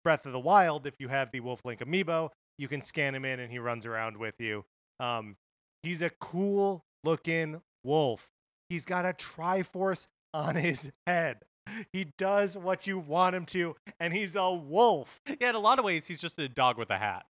Breath 0.04 0.26
of 0.26 0.32
the 0.34 0.40
Wild, 0.40 0.86
if 0.86 0.96
you 1.00 1.08
have 1.10 1.32
the 1.32 1.40
Wolf 1.42 1.62
Link 1.66 1.80
amiibo, 1.82 2.30
you 2.58 2.68
can 2.68 2.82
scan 2.82 3.16
him 3.16 3.26
in 3.26 3.40
and 3.40 3.52
he 3.52 3.60
runs 3.60 3.86
around 3.86 4.18
with 4.18 4.36
you. 4.40 4.64
Um, 5.00 5.36
he's 5.82 6.02
a 6.02 6.10
cool 6.10 6.86
looking 7.04 7.62
wolf. 7.84 8.30
He's 8.74 8.86
got 8.86 9.06
a 9.06 9.14
Triforce 9.14 10.08
on 10.34 10.56
his 10.56 10.90
head. 11.06 11.44
He 11.92 12.08
does 12.18 12.58
what 12.58 12.88
you 12.88 12.98
want 12.98 13.36
him 13.36 13.46
to, 13.46 13.76
and 14.00 14.12
he's 14.14 14.36
a 14.36 14.52
wolf. 14.52 15.22
Yeah, 15.40 15.50
in 15.52 15.56
a 15.56 15.60
lot 15.60 15.78
of 15.78 15.86
ways, 15.86 16.08
he's 16.08 16.20
just 16.20 16.40
a 16.40 16.50
dog 16.50 16.80
with 16.80 16.90
a 16.90 16.98
hat. 16.98 17.24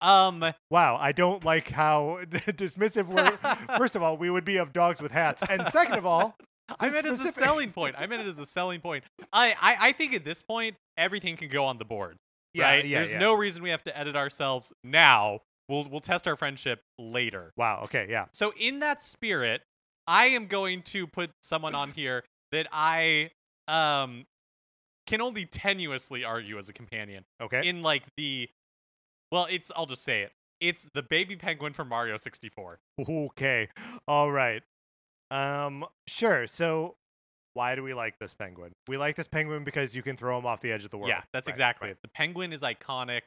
Um, 0.00 0.54
Wow, 0.70 0.96
I 0.98 1.12
don't 1.12 1.44
like 1.44 1.68
how 1.70 2.20
dismissive 2.30 3.08
we're. 3.08 3.76
First 3.76 3.94
of 3.94 4.02
all, 4.02 4.16
we 4.16 4.30
would 4.30 4.46
be 4.46 4.56
of 4.56 4.72
dogs 4.72 5.02
with 5.02 5.12
hats, 5.12 5.42
and 5.50 5.66
second 5.68 5.96
of 5.98 6.06
all, 6.06 6.34
I 6.80 6.88
meant 6.88 7.06
it 7.06 7.12
as 7.12 7.20
a 7.26 7.30
selling 7.30 7.72
point. 7.72 7.94
I 7.98 8.06
meant 8.06 8.22
it 8.22 8.28
as 8.28 8.38
a 8.38 8.46
selling 8.46 8.80
point. 8.80 9.04
I, 9.34 9.54
I, 9.60 9.76
I 9.88 9.92
think 9.92 10.14
at 10.14 10.24
this 10.24 10.40
point, 10.40 10.76
everything 10.96 11.36
can 11.36 11.50
go 11.50 11.66
on 11.66 11.76
the 11.76 11.84
board. 11.84 12.16
yeah, 12.54 12.64
right? 12.70 12.86
yeah, 12.86 13.00
There's 13.00 13.12
yeah. 13.12 13.18
no 13.18 13.34
reason 13.34 13.62
we 13.62 13.68
have 13.68 13.84
to 13.84 13.96
edit 13.98 14.16
ourselves 14.16 14.72
now. 14.82 15.40
We'll 15.68 15.84
we'll 15.88 16.00
test 16.00 16.26
our 16.26 16.34
friendship 16.34 16.80
later. 16.98 17.52
Wow. 17.56 17.82
Okay. 17.84 18.06
Yeah. 18.10 18.24
So 18.32 18.52
in 18.58 18.80
that 18.80 19.00
spirit, 19.02 19.62
I 20.10 20.26
am 20.26 20.46
going 20.46 20.82
to 20.82 21.06
put 21.06 21.30
someone 21.40 21.76
on 21.76 21.92
here 21.92 22.24
that 22.50 22.66
I 22.72 23.30
um 23.68 24.26
can 25.06 25.20
only 25.20 25.46
tenuously 25.46 26.26
argue 26.26 26.58
as 26.58 26.68
a 26.68 26.72
companion. 26.72 27.24
Okay. 27.40 27.66
In 27.66 27.82
like 27.82 28.02
the 28.16 28.48
well, 29.30 29.46
it's 29.48 29.70
I'll 29.76 29.86
just 29.86 30.02
say 30.02 30.22
it. 30.22 30.32
It's 30.60 30.88
the 30.94 31.02
baby 31.02 31.36
penguin 31.36 31.72
from 31.72 31.88
Mario 31.88 32.16
64. 32.16 32.80
Okay. 33.08 33.68
All 34.08 34.32
right. 34.32 34.62
Um 35.30 35.86
sure. 36.08 36.48
So 36.48 36.96
why 37.54 37.76
do 37.76 37.82
we 37.84 37.94
like 37.94 38.18
this 38.18 38.34
penguin? 38.34 38.72
We 38.88 38.96
like 38.96 39.14
this 39.14 39.28
penguin 39.28 39.62
because 39.62 39.94
you 39.94 40.02
can 40.02 40.16
throw 40.16 40.36
him 40.36 40.44
off 40.44 40.60
the 40.60 40.72
edge 40.72 40.84
of 40.84 40.90
the 40.90 40.98
world. 40.98 41.08
Yeah, 41.08 41.22
that's 41.32 41.46
Right, 41.46 41.52
exactly 41.52 41.86
right. 41.86 41.92
it. 41.92 41.98
The 42.02 42.08
penguin 42.08 42.52
is 42.52 42.62
iconic 42.62 43.22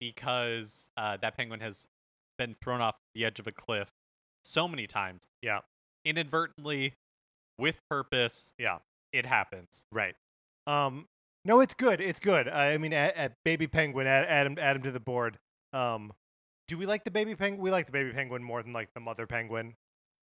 because 0.00 0.88
uh, 0.96 1.18
that 1.18 1.36
penguin 1.36 1.60
has 1.60 1.86
been 2.38 2.56
thrown 2.62 2.80
off 2.80 2.96
the 3.14 3.24
edge 3.26 3.38
of 3.38 3.46
a 3.46 3.52
cliff 3.52 3.90
so 4.44 4.66
many 4.66 4.86
times. 4.86 5.22
Yeah. 5.42 5.60
Inadvertently, 6.04 6.94
with 7.58 7.78
purpose. 7.88 8.52
Yeah. 8.58 8.78
It 9.12 9.26
happens. 9.26 9.84
Right. 9.92 10.14
Um 10.66 11.06
no, 11.44 11.60
it's 11.60 11.74
good. 11.74 12.00
It's 12.00 12.20
good. 12.20 12.48
I 12.48 12.78
mean 12.78 12.92
at, 12.92 13.16
at 13.16 13.34
baby 13.44 13.66
penguin 13.66 14.06
add, 14.06 14.24
add 14.24 14.46
him 14.46 14.58
add 14.60 14.76
him 14.76 14.82
to 14.82 14.90
the 14.90 15.00
board. 15.00 15.38
Um 15.72 16.12
do 16.68 16.78
we 16.78 16.86
like 16.86 17.04
the 17.04 17.10
baby 17.10 17.34
penguin? 17.34 17.62
We 17.62 17.70
like 17.70 17.86
the 17.86 17.92
baby 17.92 18.12
penguin 18.12 18.42
more 18.42 18.62
than 18.62 18.72
like 18.72 18.88
the 18.94 19.00
mother 19.00 19.26
penguin. 19.26 19.74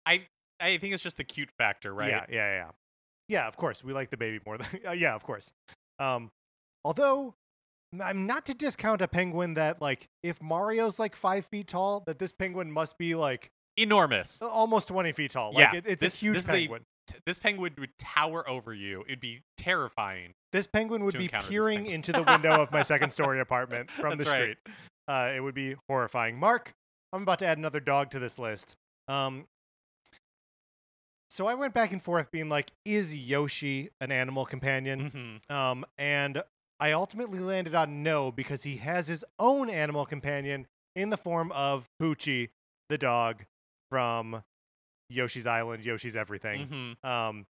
I 0.07 0.27
I 0.61 0.79
think 0.79 0.95
it's 0.95 1.03
just 1.03 1.17
the 1.17 1.25
cute 1.25 1.51
factor, 1.59 1.95
right? 1.95 2.11
Yeah, 2.11 2.27
yeah, 2.29 2.55
yeah. 2.57 2.71
Yeah, 3.29 3.47
of 3.47 3.57
course. 3.57 3.85
We 3.85 3.93
like 3.93 4.11
the 4.11 4.17
baby 4.17 4.41
more 4.45 4.59
than 4.59 4.67
uh, 4.89 4.93
yeah, 4.93 5.15
of 5.15 5.23
course. 5.23 5.53
Um 5.99 6.31
although 6.85 7.35
I'm 8.01 8.27
not 8.27 8.45
to 8.47 8.55
discount 8.55 9.01
a 9.01 9.09
penguin 9.09 9.55
that 9.55 9.81
like 9.81 10.09
if 10.23 10.43
Mario's 10.43 10.99
like 10.99 11.15
five 11.15 11.47
feet 11.47 11.69
tall, 11.69 12.03
that 12.07 12.19
this 12.19 12.33
penguin 12.33 12.71
must 12.71 12.99
be 12.99 13.15
like 13.15 13.51
Enormous. 13.83 14.41
almost 14.43 14.89
20 14.89 15.13
feet 15.13 15.31
tall. 15.31 15.53
Like 15.53 15.73
Yeah, 15.73 15.79
it, 15.79 15.85
it's 15.87 16.01
this- 16.03 16.15
a 16.15 16.19
huge 16.19 16.35
this 16.35 16.49
a- 16.49 16.53
penguin. 16.53 16.85
T- 17.07 17.15
This 17.25 17.39
penguin 17.39 17.75
would 17.79 17.97
tower 17.99 18.47
over 18.49 18.75
you. 18.75 19.03
It'd 19.07 19.21
be 19.21 19.41
terrifying. 19.57 20.35
this 20.53 20.67
penguin 20.67 21.05
would 21.05 21.17
be 21.17 21.29
peering 21.29 21.87
into 21.87 22.13
the 22.13 22.23
window 22.23 22.61
of 22.61 22.71
my 22.71 22.83
second 22.83 23.11
story 23.19 23.41
apartment 23.41 23.91
from 23.91 24.19
the 24.19 24.25
That's 24.25 24.31
right. 24.31 24.57
street. 24.65 24.77
Uh, 25.09 25.33
it 25.35 25.41
would 25.41 25.55
be 25.55 25.75
horrifying. 25.89 26.39
Mark, 26.39 26.75
I'm 27.15 27.23
about 27.23 27.39
to 27.39 27.47
add 27.47 27.57
another 27.57 27.81
dog 27.81 28.11
to 28.11 28.19
this 28.19 28.39
list. 28.39 28.77
Um, 29.09 29.47
so 31.31 31.47
I 31.47 31.55
went 31.55 31.75
back 31.75 31.93
and 31.93 32.03
forth 32.03 32.31
being 32.31 32.49
like, 32.49 32.73
is 32.85 33.15
Yoshi 33.15 33.91
an 34.01 34.11
animal 34.11 34.45
companion? 34.45 35.41
Mhm. 35.49 35.55
Um, 35.55 35.85
and 35.97 36.43
I 36.81 36.93
ultimately 36.93 37.39
landed 37.39 37.75
on 37.75 38.03
no 38.03 38.31
because 38.33 38.63
he 38.65 38.77
has 38.79 39.09
his 39.09 39.25
own 39.39 39.69
animal 39.71 40.07
companion 40.07 40.67
in 40.97 41.11
the 41.11 41.17
form 41.17 41.53
of 41.53 41.89
Poochie, 42.01 42.51
the 42.89 42.99
dog 42.99 43.45
from 43.91 44.43
Yoshi's 45.11 45.47
Island, 45.47 45.85
Yoshi's 45.85 46.17
Everything. 46.17 46.97
Mhm. 47.03 47.09
Um, 47.09 47.47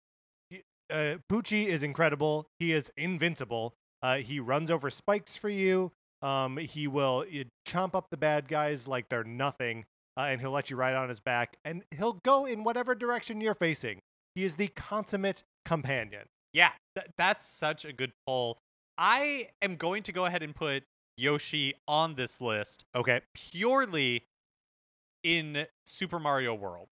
uh, 0.90 1.16
Poochie 1.30 1.66
is 1.66 1.82
incredible. 1.82 2.48
He 2.58 2.72
is 2.72 2.90
invincible. 2.96 3.74
Uh, 4.02 4.18
he 4.18 4.40
runs 4.40 4.70
over 4.70 4.90
spikes 4.90 5.36
for 5.36 5.48
you. 5.50 5.92
Um, 6.22 6.56
he 6.56 6.86
will 6.88 7.24
uh, 7.28 7.44
chomp 7.66 7.94
up 7.94 8.06
the 8.10 8.16
bad 8.16 8.48
guys 8.48 8.88
like 8.88 9.08
they're 9.08 9.24
nothing, 9.24 9.84
uh, 10.16 10.22
and 10.22 10.40
he'll 10.40 10.50
let 10.50 10.70
you 10.70 10.76
ride 10.76 10.94
on 10.94 11.08
his 11.08 11.20
back, 11.20 11.56
and 11.64 11.84
he'll 11.96 12.14
go 12.24 12.44
in 12.46 12.64
whatever 12.64 12.94
direction 12.94 13.40
you're 13.40 13.54
facing. 13.54 14.00
He 14.34 14.44
is 14.44 14.56
the 14.56 14.68
consummate 14.68 15.42
companion. 15.64 16.26
Yeah, 16.52 16.70
th- 16.96 17.08
that's 17.18 17.44
such 17.46 17.84
a 17.84 17.92
good 17.92 18.12
poll. 18.26 18.58
I 18.96 19.48
am 19.62 19.76
going 19.76 20.02
to 20.04 20.12
go 20.12 20.24
ahead 20.24 20.42
and 20.42 20.54
put 20.54 20.84
Yoshi 21.16 21.74
on 21.86 22.14
this 22.14 22.40
list 22.40 22.84
Okay. 22.94 23.20
purely 23.34 24.24
in 25.22 25.66
Super 25.84 26.18
Mario 26.18 26.54
World. 26.54 26.88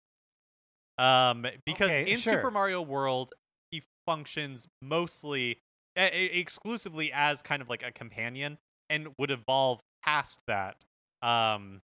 Um, 0.99 1.47
because 1.64 1.89
Okay, 1.89 2.11
in 2.11 2.18
sure. 2.18 2.35
Super 2.35 2.51
Mario 2.51 2.81
World, 2.83 3.33
he 3.70 3.83
functions 4.07 4.66
mostly 4.81 5.61
e- 5.99 6.01
exclusively 6.01 7.12
as 7.12 7.43
kind 7.43 7.61
of 7.61 7.68
like 7.68 7.83
a 7.83 7.93
companion 7.93 8.59
and 8.89 9.09
would 9.18 9.31
evolve 9.31 9.81
past 10.05 10.41
that. 10.47 10.85
Um, 11.22 11.83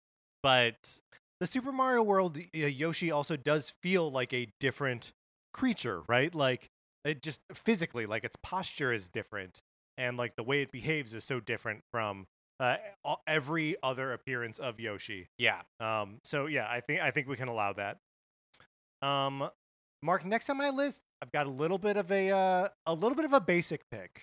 but 0.43 0.99
The 1.39 1.47
Super 1.47 1.71
Mario 1.71 2.03
World 2.03 2.37
uh, 2.37 2.57
Yoshi 2.57 3.11
also 3.11 3.37
does 3.37 3.73
feel 3.81 4.11
like 4.11 4.33
a 4.33 4.47
different 4.59 5.13
creature, 5.53 6.03
right? 6.07 6.33
Like 6.33 6.69
it 7.05 7.21
just 7.21 7.41
physically, 7.53 8.05
like 8.05 8.25
its 8.25 8.35
posture 8.43 8.91
is 8.91 9.09
different, 9.09 9.61
and 9.97 10.17
like 10.17 10.35
the 10.35 10.43
way 10.43 10.61
it 10.61 10.71
behaves 10.71 11.13
is 11.13 11.23
so 11.23 11.39
different 11.39 11.83
from 11.91 12.27
uh, 12.59 12.77
every 13.27 13.75
other 13.83 14.13
appearance 14.13 14.59
of 14.59 14.79
Yoshi. 14.79 15.27
yeah, 15.37 15.61
Um, 15.79 16.19
so 16.23 16.45
yeah, 16.47 16.67
I 16.69 16.79
think 16.81 17.01
I 17.01 17.11
think 17.11 17.27
we 17.27 17.35
can 17.35 17.47
allow 17.47 17.73
that. 17.73 17.97
Um, 19.01 19.49
Mark, 20.03 20.25
next 20.25 20.49
on 20.49 20.57
my 20.57 20.69
list, 20.69 21.01
I've 21.21 21.31
got 21.31 21.45
a 21.47 21.49
little 21.49 21.77
bit 21.77 21.97
of 21.97 22.11
a 22.11 22.29
uh, 22.31 22.69
a 22.85 22.93
little 22.93 23.15
bit 23.15 23.25
of 23.25 23.33
a 23.33 23.39
basic 23.41 23.81
pick. 23.91 24.21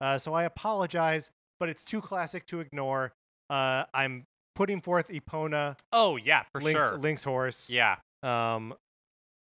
Uh, 0.00 0.18
so 0.18 0.32
I 0.34 0.44
apologize, 0.44 1.30
but 1.58 1.68
it's 1.68 1.84
too 1.84 2.00
classic 2.00 2.46
to 2.46 2.60
ignore. 2.60 3.12
Uh, 3.50 3.84
I'm 3.94 4.24
putting 4.54 4.80
forth 4.80 5.08
Epona, 5.08 5.76
oh 5.92 6.16
yeah, 6.16 6.42
for 6.52 6.60
Link's, 6.60 6.80
sure. 6.88 6.98
Link's 6.98 7.24
horse. 7.24 7.70
Yeah, 7.70 7.96
Um, 8.22 8.74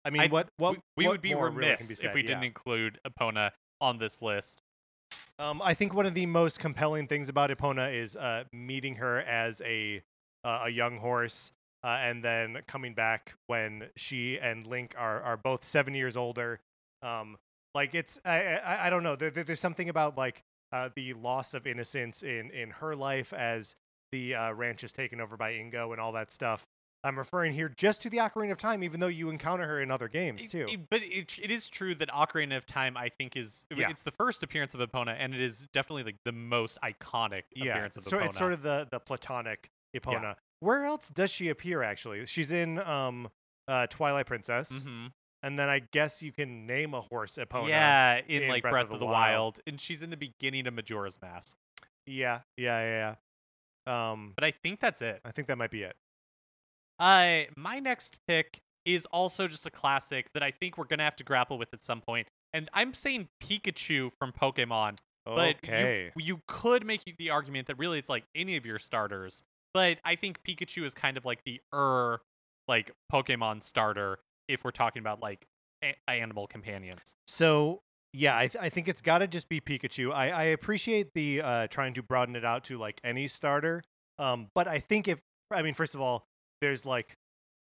I 0.04 0.10
mean, 0.10 0.22
I- 0.22 0.26
what 0.28 0.48
what 0.58 0.72
we, 0.72 0.78
we 0.96 1.04
what 1.06 1.10
would 1.12 1.22
be 1.22 1.34
really 1.34 1.50
remiss 1.50 1.78
can 1.80 1.88
be 1.88 2.08
if 2.08 2.14
we 2.14 2.20
Yeah. 2.22 2.26
didn't 2.28 2.44
include 2.44 2.98
Epona 3.06 3.52
on 3.80 3.98
this 3.98 4.20
list. 4.22 4.60
Um, 5.38 5.60
I 5.62 5.74
think 5.74 5.94
one 5.94 6.06
of 6.06 6.14
the 6.14 6.26
most 6.26 6.58
compelling 6.60 7.06
things 7.08 7.28
about 7.28 7.50
Epona 7.50 7.92
is 7.92 8.16
uh, 8.16 8.44
meeting 8.52 8.96
her 8.96 9.20
as 9.20 9.60
a 9.64 10.02
uh, 10.44 10.62
a 10.64 10.68
young 10.70 10.98
horse, 10.98 11.52
uh, 11.82 11.98
and 12.02 12.22
then 12.22 12.58
coming 12.66 12.94
back 12.94 13.34
when 13.46 13.88
she 13.96 14.38
and 14.38 14.66
Link 14.66 14.94
are 14.96 15.20
are 15.22 15.36
both 15.36 15.64
seven 15.64 15.94
years 15.94 16.16
older. 16.16 16.60
Um, 17.02 17.36
like 17.74 17.94
it's 17.94 18.20
I 18.24 18.56
I, 18.56 18.86
I 18.86 18.90
don't 18.90 19.02
know. 19.02 19.16
There, 19.16 19.30
there- 19.30 19.44
there's 19.44 19.60
something 19.60 19.88
about 19.88 20.16
like 20.16 20.42
uh, 20.72 20.90
the 20.94 21.14
loss 21.14 21.54
of 21.54 21.66
innocence 21.66 22.22
in 22.22 22.50
in 22.50 22.70
her 22.70 22.94
life 22.94 23.32
as 23.32 23.76
the 24.12 24.34
uh, 24.34 24.52
ranch 24.52 24.84
is 24.84 24.92
taken 24.92 25.20
over 25.20 25.36
by 25.36 25.52
Ingo 25.54 25.90
and 25.92 26.00
all 26.00 26.12
that 26.12 26.30
stuff. 26.30 26.66
I'm 27.04 27.18
referring 27.18 27.52
here 27.52 27.68
just 27.68 28.00
to 28.02 28.10
the 28.10 28.16
Ocarina 28.16 28.52
of 28.52 28.58
Time, 28.58 28.82
even 28.82 28.98
though 28.98 29.06
you 29.08 29.28
encounter 29.28 29.66
her 29.66 29.80
in 29.80 29.90
other 29.90 30.08
games 30.08 30.48
too. 30.48 30.66
it- 30.68 30.88
but 30.88 31.02
it, 31.02 31.38
it 31.38 31.50
is 31.50 31.68
true 31.68 31.94
that 31.96 32.08
Ocarina 32.08 32.56
of 32.56 32.64
Time, 32.66 32.96
I 32.96 33.10
think, 33.10 33.36
is 33.36 33.66
Yeah. 33.74 33.90
it's 33.90 34.02
the 34.02 34.10
first 34.10 34.42
appearance 34.42 34.72
of 34.74 34.80
Epona, 34.80 35.14
and 35.18 35.34
it 35.34 35.40
is 35.40 35.66
definitely 35.72 36.04
like 36.04 36.16
the 36.24 36.32
most 36.32 36.78
iconic 36.82 37.42
yeah, 37.54 37.72
appearance 37.72 37.96
of 37.98 38.04
so 38.04 38.18
Epona. 38.18 38.26
it's 38.26 38.38
sort 38.38 38.52
of 38.54 38.62
the 38.62 38.88
the 38.90 38.98
platonic 38.98 39.70
Epona. 39.94 40.36
Where 40.60 40.84
else 40.86 41.08
does 41.10 41.30
she 41.30 41.48
appear? 41.50 41.82
Actually, 41.82 42.24
she's 42.26 42.50
in 42.50 42.78
um 42.80 43.28
uh 43.68 43.86
Twilight 43.88 44.26
Princess, 44.26 44.70
Mhm. 44.72 45.12
and 45.42 45.58
then 45.58 45.68
I 45.68 45.80
guess 45.80 46.22
you 46.22 46.32
can 46.32 46.66
name 46.66 46.94
a 46.94 47.02
horse 47.02 47.36
Epona. 47.36 47.68
yeah, 47.68 48.20
in, 48.26 48.44
in 48.44 48.48
like 48.48 48.62
Breath, 48.62 48.90
of 48.90 48.98
the, 48.98 49.04
Wild. 49.06 49.60
and 49.66 49.78
she's 49.78 50.02
in 50.02 50.08
the 50.10 50.16
beginning 50.16 50.66
of 50.66 50.72
Majora's 50.74 51.20
Mask. 51.20 51.54
yeah, 52.06 52.40
yeah, 52.56 52.80
yeah. 52.80 53.14
yeah. 53.86 54.10
Um, 54.12 54.32
But 54.34 54.44
I 54.44 54.50
think 54.50 54.80
that's 54.80 55.02
it. 55.02 55.20
I 55.26 55.30
think 55.32 55.48
that 55.48 55.58
might 55.58 55.70
be 55.70 55.82
it. 55.82 55.94
Uh, 56.98 57.42
my 57.56 57.78
next 57.80 58.16
pick 58.28 58.58
is 58.84 59.06
also 59.06 59.48
just 59.48 59.66
a 59.66 59.70
classic 59.70 60.26
that 60.34 60.42
I 60.42 60.50
think 60.50 60.76
we're 60.78 60.84
gonna 60.84 61.02
have 61.04 61.16
to 61.16 61.24
grapple 61.24 61.58
with 61.58 61.68
at 61.72 61.82
some 61.82 62.00
point, 62.00 62.28
and 62.52 62.68
I'm 62.72 62.94
saying 62.94 63.28
Pikachu 63.42 64.10
from 64.18 64.32
Pokemon. 64.32 64.98
But 65.26 65.56
Okay. 65.64 66.12
you, 66.16 66.22
you 66.34 66.42
could 66.46 66.84
make 66.84 67.00
the 67.18 67.30
argument 67.30 67.66
that 67.68 67.78
really 67.78 67.98
it's 67.98 68.10
like 68.10 68.24
any 68.34 68.56
of 68.56 68.66
your 68.66 68.78
starters. 68.78 69.42
But 69.72 69.98
I 70.04 70.16
think 70.16 70.42
Pikachu 70.42 70.84
is 70.84 70.92
kind 70.92 71.16
of 71.16 71.24
like 71.24 71.44
the 71.44 71.60
er 71.74 72.20
like 72.68 72.92
Pokemon 73.10 73.62
starter 73.62 74.18
if 74.48 74.64
we're 74.64 74.70
talking 74.70 75.00
about 75.00 75.20
like 75.20 75.46
a- 75.82 75.96
animal 76.08 76.46
companions. 76.46 77.14
So 77.26 77.80
yeah, 78.12 78.36
I, 78.36 78.46
th- 78.48 78.62
I 78.62 78.68
think 78.68 78.86
it's 78.86 79.00
got 79.00 79.18
to 79.18 79.26
just 79.26 79.48
be 79.48 79.60
Pikachu. 79.60 80.12
I, 80.12 80.30
I 80.30 80.42
appreciate 80.44 81.14
the 81.14 81.40
uh, 81.40 81.66
trying 81.68 81.94
to 81.94 82.02
broaden 82.02 82.36
it 82.36 82.44
out 82.44 82.64
to 82.64 82.78
like 82.78 83.00
any 83.02 83.26
starter. 83.26 83.82
Um, 84.18 84.48
but 84.54 84.68
I 84.68 84.78
think 84.78 85.08
if 85.08 85.20
I 85.50 85.62
mean, 85.62 85.74
first 85.74 85.94
of 85.94 86.02
all, 86.02 86.26
there's 86.64 86.86
like 86.86 87.16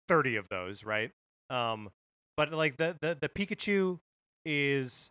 thirty 0.08 0.36
of 0.36 0.48
those, 0.48 0.84
right? 0.84 1.12
Um, 1.48 1.90
but 2.36 2.52
like 2.52 2.76
the 2.76 2.96
the 3.00 3.16
the 3.20 3.28
Pikachu 3.28 4.00
is 4.44 5.10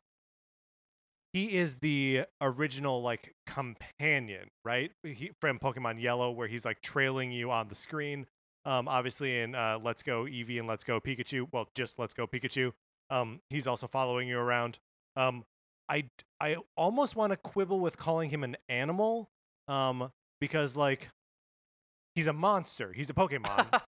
he 1.32 1.56
is 1.58 1.78
the 1.78 2.26
original 2.42 3.02
like 3.02 3.36
companion, 3.48 4.50
right? 4.66 4.92
He, 5.04 5.32
from 5.40 5.60
Pokemon 5.60 6.02
Yellow, 6.02 6.32
where 6.32 6.48
he's 6.48 6.66
like 6.66 6.82
trailing 6.82 7.32
you 7.32 7.52
on 7.52 7.70
the 7.70 7.76
screen. 7.76 8.26
Um, 8.66 8.90
obviously 8.90 9.40
in 9.40 9.56
uh, 9.56 9.80
Let's 9.82 10.04
Go 10.04 10.26
Eevee 10.26 10.60
and 10.60 10.68
Let's 10.68 10.84
Go 10.84 11.00
Pikachu. 11.00 11.48
Well, 11.52 11.70
just 11.74 11.98
Let's 11.98 12.14
Go 12.14 12.28
Pikachu. 12.28 12.74
Um, 13.10 13.40
he's 13.50 13.68
also 13.68 13.88
following 13.88 14.28
you 14.28 14.38
around. 14.38 14.80
Um, 15.16 15.46
I 15.88 16.10
I 16.42 16.58
almost 16.76 17.16
want 17.16 17.32
to 17.32 17.38
quibble 17.38 17.80
with 17.80 17.98
calling 17.98 18.30
him 18.30 18.44
an 18.44 18.58
animal, 18.68 19.30
um, 19.68 20.12
because 20.42 20.76
like 20.76 21.10
he's 22.16 22.28
a 22.28 22.34
monster. 22.34 22.94
He's 22.94 23.10
a 23.10 23.14
Pokemon, 23.14 23.82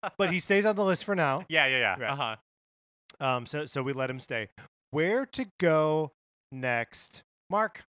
but 0.18 0.30
he 0.32 0.38
stays 0.38 0.64
on 0.64 0.76
the 0.76 0.84
list 0.84 1.04
for 1.04 1.14
now. 1.14 1.44
yeah, 1.48 1.66
yeah, 1.66 1.78
yeah. 1.78 2.00
Right. 2.00 2.10
Uh 2.10 2.16
huh. 2.16 2.36
Um, 3.20 3.46
so 3.46 3.66
so 3.66 3.82
we 3.82 3.92
let 3.92 4.10
him 4.10 4.20
stay. 4.20 4.48
Where 4.90 5.26
to 5.26 5.46
go 5.58 6.12
next, 6.52 7.22
Mark? 7.50 7.84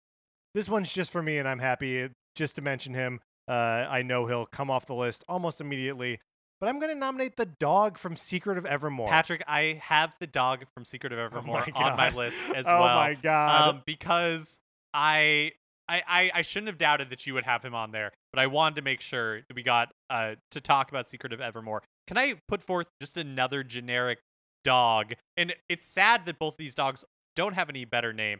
This 0.54 0.70
one's 0.70 0.92
just 0.92 1.12
for 1.12 1.22
me, 1.22 1.38
and 1.38 1.48
I'm 1.48 1.60
happy 1.60 2.10
just 2.36 2.56
to 2.56 2.62
mention 2.62 2.94
him. 2.94 3.20
Uh, 3.48 3.86
I 3.90 4.02
know 4.02 4.26
he'll 4.26 4.46
come 4.46 4.72
off 4.72 4.86
the 4.86 4.96
list 4.96 5.24
almost 5.28 5.62
immediately, 5.62 6.20
but 6.60 6.70
I'm 6.70 6.80
gonna 6.80 6.96
nominate 6.96 7.38
the 7.38 7.46
dog 7.46 7.98
from 7.98 8.16
Secret 8.16 8.58
of 8.58 8.66
Evermore. 8.66 9.10
Patrick, 9.10 9.44
I 9.48 9.80
have 9.84 10.16
the 10.20 10.28
dog 10.28 10.66
from 10.74 10.86
Secret 10.86 11.12
of 11.12 11.20
Evermore 11.20 11.68
on 11.76 11.98
my 11.98 12.10
list 12.10 12.40
as 12.56 12.66
oh 12.68 12.72
well. 12.72 12.84
Oh 12.84 12.96
my 12.96 13.14
god! 13.16 13.70
um, 13.70 13.82
because 13.86 14.60
I, 14.94 15.52
I 15.88 16.04
I 16.08 16.32
I 16.36 16.42
shouldn't 16.42 16.68
have 16.68 16.78
doubted 16.78 17.10
that 17.10 17.26
you 17.28 17.34
would 17.34 17.46
have 17.46 17.64
him 17.64 17.76
on 17.76 17.92
there, 17.92 18.12
but 18.34 18.40
I 18.40 18.48
wanted 18.48 18.76
to 18.78 18.82
make 18.82 19.02
sure 19.02 19.42
that 19.42 19.56
we 19.56 19.64
got 19.64 19.92
uh 20.10 20.36
to 20.52 20.62
talk 20.62 20.90
about 20.90 21.08
Secret 21.08 21.34
of 21.34 21.42
Evermore. 21.42 21.84
Can 22.08 22.18
I 22.18 22.36
put 22.48 22.62
forth 22.62 22.88
just 23.02 23.18
another 23.18 23.64
generic 23.64 24.20
dog? 24.64 25.14
And 25.38 25.56
it's 25.70 25.86
sad 25.88 26.26
that 26.26 26.40
both 26.40 26.58
these 26.58 26.76
dogs 26.76 27.04
don't 27.36 27.54
have 27.54 27.70
any 27.70 27.86
better 27.86 28.14
name. 28.14 28.40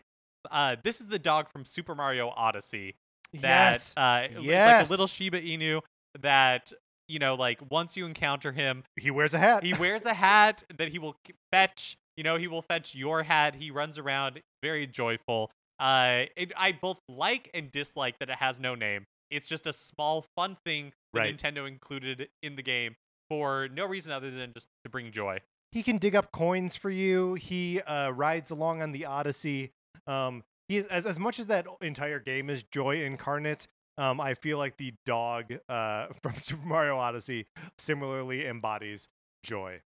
Uh, 0.52 0.76
this 0.84 1.02
is 1.02 1.08
the 1.08 1.20
dog 1.20 1.50
from 1.50 1.66
Super 1.66 1.96
Mario 1.96 2.30
Odyssey. 2.36 2.96
That, 3.34 3.74
yes, 3.74 3.94
uh, 3.98 4.28
it's 4.30 4.46
like 4.46 4.88
a 4.88 4.90
little 4.92 5.08
Shiba 5.08 5.42
Inu 5.42 5.82
that 6.22 6.72
you 7.08 7.20
know, 7.20 7.36
like 7.36 7.60
once 7.70 7.96
you 7.96 8.06
encounter 8.06 8.52
him, 8.52 8.84
he 9.00 9.12
wears 9.12 9.34
a 9.34 9.40
hat. 9.40 9.64
he 9.64 9.74
wears 9.74 10.06
a 10.06 10.14
hat 10.14 10.64
that 10.78 10.90
he 10.90 11.00
will 11.00 11.16
fetch. 11.52 11.98
You 12.18 12.24
know, 12.24 12.38
he 12.38 12.48
will 12.48 12.62
fetch 12.62 12.96
your 12.96 13.24
hat. 13.24 13.56
He 13.56 13.72
runs 13.72 13.98
around 13.98 14.42
very 14.64 14.88
joyful. 14.88 15.52
Uh, 15.80 16.24
it, 16.36 16.52
I 16.58 16.72
both 16.72 17.00
like 17.10 17.50
and 17.54 17.72
dislike 17.72 18.20
that 18.20 18.30
it 18.30 18.38
has 18.38 18.60
no 18.60 18.76
name. 18.76 19.06
It's 19.32 19.48
just 19.48 19.68
a 19.68 19.74
small 19.74 20.26
fun 20.36 20.58
thing 20.66 20.94
that 21.14 21.20
Right. 21.22 21.38
Nintendo 21.38 21.68
included 21.68 22.30
in 22.44 22.56
the 22.56 22.62
game 22.62 22.96
for 23.30 23.68
no 23.74 23.86
reason 23.86 24.12
other 24.12 24.30
than 24.32 24.54
just 24.54 24.68
to 24.84 24.90
bring 24.90 25.12
joy. 25.12 25.40
he 25.72 25.82
can 25.84 25.98
dig 25.98 26.16
up 26.16 26.32
coins 26.32 26.76
for 26.76 26.90
you. 26.90 27.34
He 27.34 27.82
uh, 27.82 28.12
rides 28.12 28.52
along 28.52 28.82
on 28.82 28.92
the 28.92 29.06
Odyssey. 29.06 29.72
Um, 30.08 30.44
he 30.70 30.78
is, 30.78 30.86
as 30.88 31.06
as 31.06 31.20
much 31.20 31.40
as 31.40 31.48
that 31.48 31.68
entire 31.82 32.20
game 32.20 32.50
is 32.50 32.64
joy 32.64 33.02
incarnate. 33.04 33.68
Um, 33.98 34.20
I 34.22 34.34
feel 34.36 34.58
like 34.58 34.78
the 34.78 34.94
dog 35.06 35.54
uh, 35.70 36.08
from 36.22 36.36
Super 36.38 36.66
Mario 36.66 36.98
Odyssey 36.98 37.48
similarly 37.78 38.46
embodies 38.46 39.08
joy. 39.44 39.82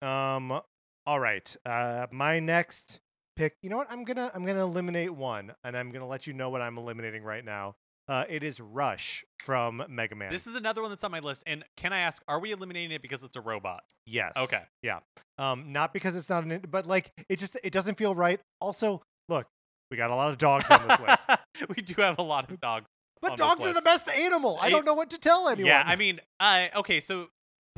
Um, 0.00 0.60
all 1.06 1.20
right. 1.20 1.54
Uh, 1.64 2.06
my 2.10 2.40
next 2.40 3.00
pick. 3.36 3.54
You 3.62 3.70
know 3.70 3.76
what? 3.76 3.90
I'm 3.90 4.04
gonna 4.04 4.30
I'm 4.34 4.44
gonna 4.44 4.62
eliminate 4.64 5.12
one, 5.14 5.52
and 5.64 5.76
I'm 5.76 5.90
gonna 5.90 6.06
let 6.06 6.26
you 6.26 6.32
know 6.32 6.50
what 6.50 6.60
I'm 6.62 6.78
eliminating 6.78 7.22
right 7.24 7.44
now. 7.44 7.74
Uh, 8.08 8.24
it 8.28 8.42
is 8.42 8.60
Rush 8.60 9.24
from 9.38 9.82
Mega 9.88 10.16
Man. 10.16 10.30
This 10.30 10.46
is 10.48 10.56
another 10.56 10.82
one 10.82 10.90
that's 10.90 11.04
on 11.04 11.12
my 11.12 11.20
list. 11.20 11.44
And 11.46 11.64
can 11.76 11.92
I 11.92 11.98
ask, 11.98 12.20
are 12.26 12.40
we 12.40 12.50
eliminating 12.50 12.90
it 12.90 13.00
because 13.00 13.22
it's 13.22 13.36
a 13.36 13.40
robot? 13.40 13.84
yes. 14.06 14.32
Okay. 14.36 14.62
Yeah. 14.82 14.98
Um, 15.38 15.72
not 15.72 15.92
because 15.92 16.16
it's 16.16 16.28
not 16.28 16.42
an, 16.44 16.62
but 16.68 16.86
like 16.86 17.12
it 17.28 17.38
just 17.38 17.56
it 17.62 17.72
doesn't 17.72 17.96
feel 17.96 18.14
right. 18.14 18.40
Also, 18.60 19.02
look, 19.28 19.46
we 19.90 19.96
got 19.96 20.10
a 20.10 20.14
lot 20.16 20.30
of 20.30 20.38
dogs 20.38 20.68
on 20.70 20.86
this 20.88 20.98
list. 21.00 21.28
we 21.76 21.82
do 21.82 22.00
have 22.02 22.18
a 22.18 22.22
lot 22.22 22.50
of 22.50 22.60
dogs. 22.60 22.86
But 23.20 23.36
dogs 23.36 23.64
are 23.64 23.72
the 23.72 23.82
best 23.82 24.08
animal. 24.08 24.58
I 24.60 24.66
I- 24.66 24.70
don't 24.70 24.84
know 24.84 24.94
what 24.94 25.10
to 25.10 25.18
tell 25.18 25.48
anyone. 25.48 25.68
Yeah, 25.68 25.84
I 25.86 25.94
mean, 25.94 26.20
uh, 26.40 26.66
okay, 26.76 26.98
so 26.98 27.28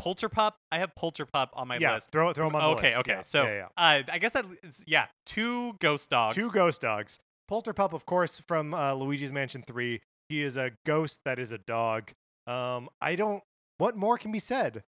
Polterpup, 0.01 0.53
I 0.73 0.79
have 0.79 0.93
Polterpup 0.95 1.49
on 1.55 1.69
my 1.69 1.79
yeah, 1.79 1.95
list. 1.95 2.11
throw 2.11 2.33
throw 2.33 2.47
them 2.47 2.57
on 2.57 2.63
the 2.63 2.79
okay, 2.79 2.89
list. 2.89 2.99
okay. 3.01 3.13
Yeah, 3.13 3.21
So, 3.23 3.45
yeah. 3.45 3.69
Uh, 3.77 4.03
I 4.11 4.19
guess 4.19 4.33
that 4.33 4.45
is, 4.63 4.83
yeah, 4.87 5.07
two 5.27 5.75
ghost 5.81 6.11
dogs. 6.11 6.35
two 6.35 6.51
ghost 6.51 6.81
dogs. 6.81 7.19
Polterpup, 7.51 7.93
of 7.93 8.07
course, 8.07 8.39
from 8.39 8.75
uh, 8.75 8.95
Luigi's 8.95 9.33
Mansion 9.33 9.63
Three. 9.67 10.01
He 10.29 10.43
is 10.43 10.57
a 10.57 10.73
ghost 10.87 11.21
that 11.25 11.39
is 11.39 11.53
a 11.53 11.59
dog. 11.59 12.13
Um, 12.47 12.89
I 13.01 13.15
don't. 13.17 13.43
What 13.79 13.97
more 13.97 14.17
can 14.19 14.33
be 14.33 14.39
said 14.39 14.83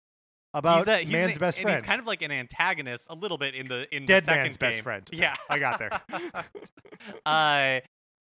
about 0.53 0.79
he's 0.79 0.87
a, 0.87 0.97
he's 0.99 1.11
man's 1.11 1.33
an, 1.33 1.39
best 1.39 1.59
friend? 1.59 1.75
He's 1.75 1.83
kind 1.85 1.99
of 1.99 2.07
like 2.07 2.21
an 2.21 2.31
antagonist 2.31 3.07
a 3.09 3.15
little 3.15 3.37
bit 3.37 3.55
in 3.55 3.67
the 3.67 3.93
in 3.95 4.05
Dead 4.05 4.23
the 4.23 4.25
second 4.25 4.43
man's 4.43 4.57
best 4.57 4.81
friend. 4.81 5.09
Yeah, 5.13 5.35
I 5.49 5.59
got 5.59 5.79
there. 5.79 6.01
uh, 7.25 7.79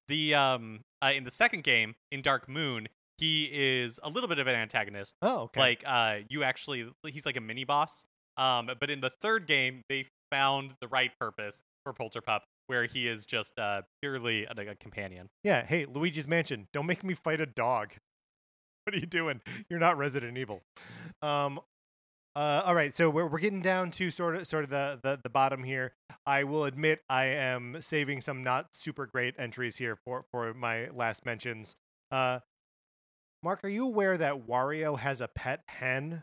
the 0.08 0.34
um, 0.34 0.80
uh, 1.02 1.12
in 1.14 1.24
the 1.24 1.30
second 1.30 1.62
game 1.62 1.94
in 2.10 2.22
Dark 2.22 2.48
Moon, 2.48 2.88
he 3.18 3.44
is 3.52 4.00
a 4.02 4.08
little 4.08 4.28
bit 4.28 4.38
of 4.38 4.46
an 4.46 4.54
antagonist. 4.54 5.14
oh, 5.22 5.42
okay. 5.42 5.60
Like, 5.60 5.84
uh, 5.86 6.16
you 6.28 6.42
actually, 6.42 6.88
he's 7.06 7.26
like 7.26 7.36
a 7.36 7.40
mini 7.40 7.64
boss. 7.64 8.04
Um, 8.36 8.70
but 8.80 8.90
in 8.90 9.00
the 9.00 9.10
third 9.10 9.46
game, 9.46 9.82
they 9.88 10.06
found 10.30 10.72
the 10.80 10.88
right 10.88 11.12
purpose 11.20 11.62
for 11.84 11.92
Polterpup, 11.92 12.40
where 12.66 12.86
he 12.86 13.06
is 13.06 13.26
just 13.26 13.58
uh 13.58 13.82
purely 14.02 14.44
a, 14.44 14.50
a 14.70 14.74
companion. 14.74 15.28
yeah. 15.44 15.64
Hey, 15.64 15.86
Luigi's 15.86 16.26
Mansion. 16.26 16.66
Don't 16.72 16.86
make 16.86 17.04
me 17.04 17.14
fight 17.14 17.40
a 17.40 17.46
dog. 17.46 17.92
What 18.86 18.94
are 18.96 18.98
you 18.98 19.06
doing? 19.06 19.40
You're 19.70 19.78
not 19.78 19.96
Resident 19.96 20.36
Evil. 20.36 20.62
Um. 21.22 21.60
Uh, 22.36 22.62
all 22.66 22.74
right, 22.74 22.96
so 22.96 23.08
we're 23.08 23.26
we're 23.26 23.38
getting 23.38 23.62
down 23.62 23.90
to 23.92 24.10
sort 24.10 24.34
of 24.34 24.46
sort 24.46 24.64
of 24.64 24.70
the, 24.70 24.98
the 25.02 25.20
the 25.22 25.30
bottom 25.30 25.62
here. 25.62 25.92
I 26.26 26.42
will 26.44 26.64
admit 26.64 27.00
I 27.08 27.26
am 27.26 27.76
saving 27.80 28.20
some 28.20 28.42
not 28.42 28.74
super 28.74 29.06
great 29.06 29.34
entries 29.38 29.76
here 29.76 29.96
for 30.04 30.24
for 30.32 30.52
my 30.52 30.88
last 30.90 31.24
mentions. 31.24 31.76
Uh, 32.10 32.40
Mark, 33.44 33.62
are 33.62 33.68
you 33.68 33.84
aware 33.84 34.16
that 34.16 34.46
Wario 34.46 34.98
has 34.98 35.20
a 35.20 35.28
pet 35.28 35.60
hen? 35.68 36.22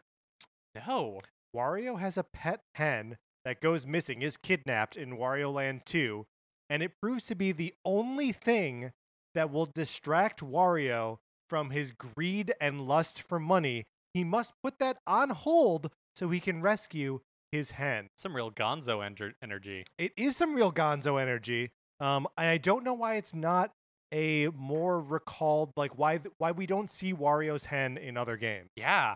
No. 0.88 1.20
Wario 1.56 2.00
has 2.00 2.18
a 2.18 2.24
pet 2.24 2.62
hen 2.74 3.20
that 3.46 3.62
goes 3.62 3.86
missing, 3.86 4.24
is 4.24 4.38
kidnapped 4.38 4.98
in 4.98 5.20
Wario 5.20 5.54
Land 5.54 5.86
2, 5.86 6.26
and 6.68 6.82
it 6.82 7.00
proves 7.00 7.28
to 7.28 7.36
be 7.36 7.52
the 7.52 7.76
only 7.86 8.32
thing 8.32 8.92
that 9.36 9.52
will 9.52 9.68
distract 9.68 10.40
Wario 10.40 11.20
from 11.48 11.70
his 11.70 11.92
greed 11.92 12.56
and 12.60 12.88
lust 12.88 13.22
for 13.22 13.40
money. 13.40 13.84
He 14.16 14.24
must 14.24 14.54
put 14.64 14.80
that 14.80 14.98
on 15.06 15.30
hold 15.30 15.92
so 16.16 16.30
he 16.30 16.40
can 16.40 16.64
rescue 16.64 17.20
his 17.52 17.72
hen. 17.72 18.08
Some 18.18 18.36
real 18.36 18.50
gonzo 18.50 18.98
ener- 18.98 19.34
energy. 19.44 19.84
It 20.00 20.14
is 20.18 20.36
some 20.36 20.56
real 20.56 20.72
gonzo 20.72 21.22
energy. 21.22 21.70
Um, 22.00 22.28
I 22.36 22.58
don't 22.58 22.84
know 22.84 22.96
why 22.96 23.18
it's 23.18 23.36
not 23.36 23.74
a 24.12 24.48
more 24.50 25.00
recalled, 25.00 25.72
like 25.76 25.98
why 25.98 26.18
th- 26.18 26.34
why 26.38 26.52
we 26.52 26.66
don't 26.66 26.90
see 26.90 27.14
Wario's 27.14 27.66
hen 27.66 27.98
in 27.98 28.18
other 28.18 28.38
games. 28.38 28.70
Yeah. 28.76 29.16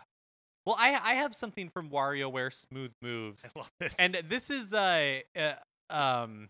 Well, 0.66 0.76
I 0.80 1.00
I 1.02 1.14
have 1.16 1.36
something 1.36 1.70
from 1.70 1.90
WarioWare 1.90 2.52
Smooth 2.54 2.92
Moves. 3.02 3.46
I 3.46 3.60
love 3.60 3.72
this. 3.80 3.96
And 4.00 4.22
this 4.28 4.50
is 4.50 4.74
uh, 4.74 5.20
uh 5.36 5.54
um 5.90 6.50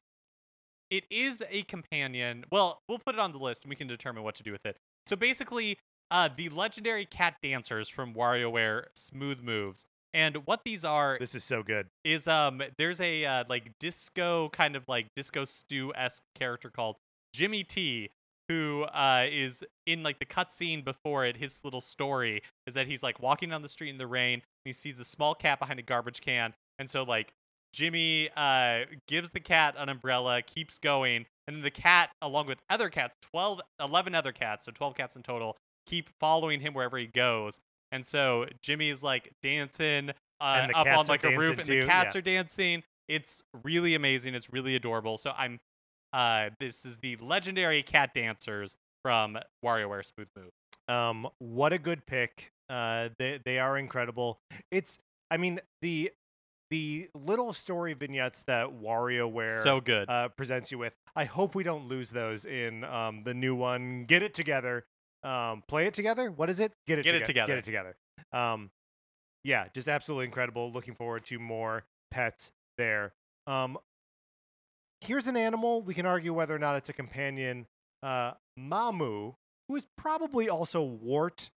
it 0.90 1.04
is 1.10 1.44
a 1.50 1.64
companion. 1.64 2.46
Well, 2.52 2.82
we'll 2.88 3.00
put 3.00 3.16
it 3.16 3.20
on 3.20 3.32
the 3.32 3.40
list 3.40 3.64
and 3.64 3.70
we 3.70 3.76
can 3.76 3.88
determine 3.88 4.24
what 4.24 4.36
to 4.36 4.44
do 4.44 4.52
with 4.52 4.66
it. 4.66 4.78
So 5.08 5.16
basically, 5.16 5.78
uh 6.12 6.30
the 6.36 6.50
legendary 6.50 7.06
cat 7.06 7.36
dancers 7.42 7.90
from 7.90 8.14
WarioWare 8.14 8.86
Smooth 8.96 9.42
Moves. 9.42 9.86
And 10.14 10.48
what 10.48 10.62
these 10.64 10.86
are 10.86 11.18
this 11.20 11.36
is 11.36 11.44
so 11.44 11.62
good. 11.62 11.88
is 12.06 12.26
um 12.28 12.62
there's 12.78 13.02
a 13.02 13.26
uh, 13.26 13.44
like 13.50 13.74
disco 13.82 14.48
kind 14.50 14.78
of 14.78 14.84
like 14.88 15.08
disco 15.14 15.44
stew 15.44 15.92
esque 15.94 16.24
character 16.36 16.70
called 16.70 16.96
Jimmy 17.34 17.66
T 17.66 18.12
who 18.50 18.84
uh 18.84 19.26
is 19.30 19.64
in 19.86 20.04
like 20.04 20.20
the 20.20 20.26
cutscene 20.26 20.84
before 20.84 21.26
it 21.26 21.38
his 21.38 21.62
little 21.64 21.82
story 21.82 22.42
is 22.68 22.74
that 22.74 22.88
he's 22.88 23.02
like 23.02 23.20
walking 23.20 23.50
down 23.50 23.62
the 23.62 23.70
street 23.70 23.90
in 23.90 23.98
the 23.98 24.08
rain 24.08 24.34
and 24.34 24.42
he 24.66 24.74
sees 24.74 25.00
a 25.00 25.06
small 25.06 25.34
cat 25.34 25.60
behind 25.60 25.80
a 25.80 25.84
garbage 25.84 26.22
can 26.22 26.54
and 26.80 26.90
so 26.90 27.04
like 27.04 27.34
Jimmy 27.74 28.30
uh 28.38 28.82
gives 29.08 29.32
the 29.32 29.40
cat 29.40 29.76
an 29.78 29.90
umbrella 29.90 30.42
keeps 30.42 30.78
going 30.78 31.26
and 31.48 31.56
then 31.56 31.64
the 31.64 31.72
cat 31.72 32.10
along 32.22 32.48
with 32.48 32.60
other 32.70 32.90
cats 32.90 33.16
12 33.22 33.62
11 33.80 34.16
other 34.16 34.32
cats 34.32 34.66
so 34.66 34.72
12 34.72 34.96
cats 34.96 35.16
in 35.16 35.24
total 35.24 35.58
keep 35.86 36.10
following 36.20 36.62
him 36.62 36.74
wherever 36.74 36.98
he 36.98 37.08
goes 37.08 37.60
and 37.92 38.06
so 38.06 38.46
Jimmy's 38.62 39.04
like 39.04 39.32
dancing 39.42 40.12
uh, 40.42 40.68
up 40.76 40.88
on 40.88 41.06
like 41.08 41.24
a 41.24 41.38
roof, 41.38 41.56
dancing 41.58 41.76
and 41.76 41.84
the 41.84 41.88
cats 41.88 42.14
yeah. 42.14 42.20
are 42.20 42.22
dancing. 42.22 42.84
It's 43.08 43.44
really 43.64 43.96
amazing. 43.96 44.36
It's 44.36 44.52
really 44.52 44.76
adorable. 44.76 45.18
So 45.18 45.32
I'm, 45.38 45.60
uh, 46.14 46.50
this 46.60 46.86
is 46.86 47.00
the 47.00 47.16
legendary 47.18 47.84
cat 47.84 48.14
dancers 48.14 48.76
from 49.04 49.38
WarioWare 49.64 50.04
Smooth 50.06 50.28
Move. 50.38 50.52
Um, 50.88 51.28
what 51.40 51.74
a 51.74 51.78
good 51.78 52.06
pick. 52.06 52.52
Uh, 52.70 53.10
they 53.20 53.40
they 53.44 53.60
are 53.60 53.78
incredible. 53.78 54.40
It's, 54.72 54.98
I 55.30 55.38
mean, 55.38 55.60
the 55.82 56.12
the 56.72 57.08
little 57.14 57.54
story 57.54 57.94
vignettes 57.94 58.44
that 58.48 58.70
WarioWare 58.82 59.62
So 59.64 59.80
good. 59.80 60.10
uh, 60.10 60.30
presents 60.30 60.72
you 60.72 60.78
with. 60.80 60.94
I 61.16 61.26
hope 61.26 61.54
we 61.54 61.64
don't 61.64 61.88
lose 61.88 62.10
those 62.10 62.46
in 62.46 62.84
um 62.84 63.24
the 63.24 63.34
new 63.34 63.56
one. 63.56 64.06
Get 64.06 64.24
it 64.24 64.34
together. 64.34 64.86
Um, 65.24 65.64
play 65.68 65.86
it 65.88 65.94
together. 65.94 66.32
What 66.32 66.50
is 66.50 66.60
it? 66.60 66.72
Get 66.88 67.00
it. 67.00 67.04
Get 67.04 67.16
it 67.16 67.26
together. 67.26 67.26
together. 67.26 67.48
Get 67.48 67.58
it 67.58 67.66
together. 67.66 67.96
Um, 68.34 68.72
yeah, 69.44 69.68
just 69.74 69.88
absolutely 69.88 70.26
incredible. 70.26 70.72
Looking 70.72 70.96
forward 70.96 71.26
to 71.26 71.38
more 71.40 71.84
pets 72.12 72.52
there. 72.78 73.14
Um, 73.48 73.78
here's 75.02 75.28
an 75.28 75.38
animal. 75.38 75.82
We 75.82 75.94
can 75.94 76.06
argue 76.06 76.34
whether 76.34 76.56
or 76.56 76.60
not 76.60 76.76
it's 76.76 76.90
a 76.90 76.94
companion. 76.94 77.68
Uh, 78.04 78.34
Mamu, 78.60 79.36
who 79.68 79.76
is 79.76 79.86
probably 79.98 80.50
also 80.50 80.82
Wart, 80.82 81.50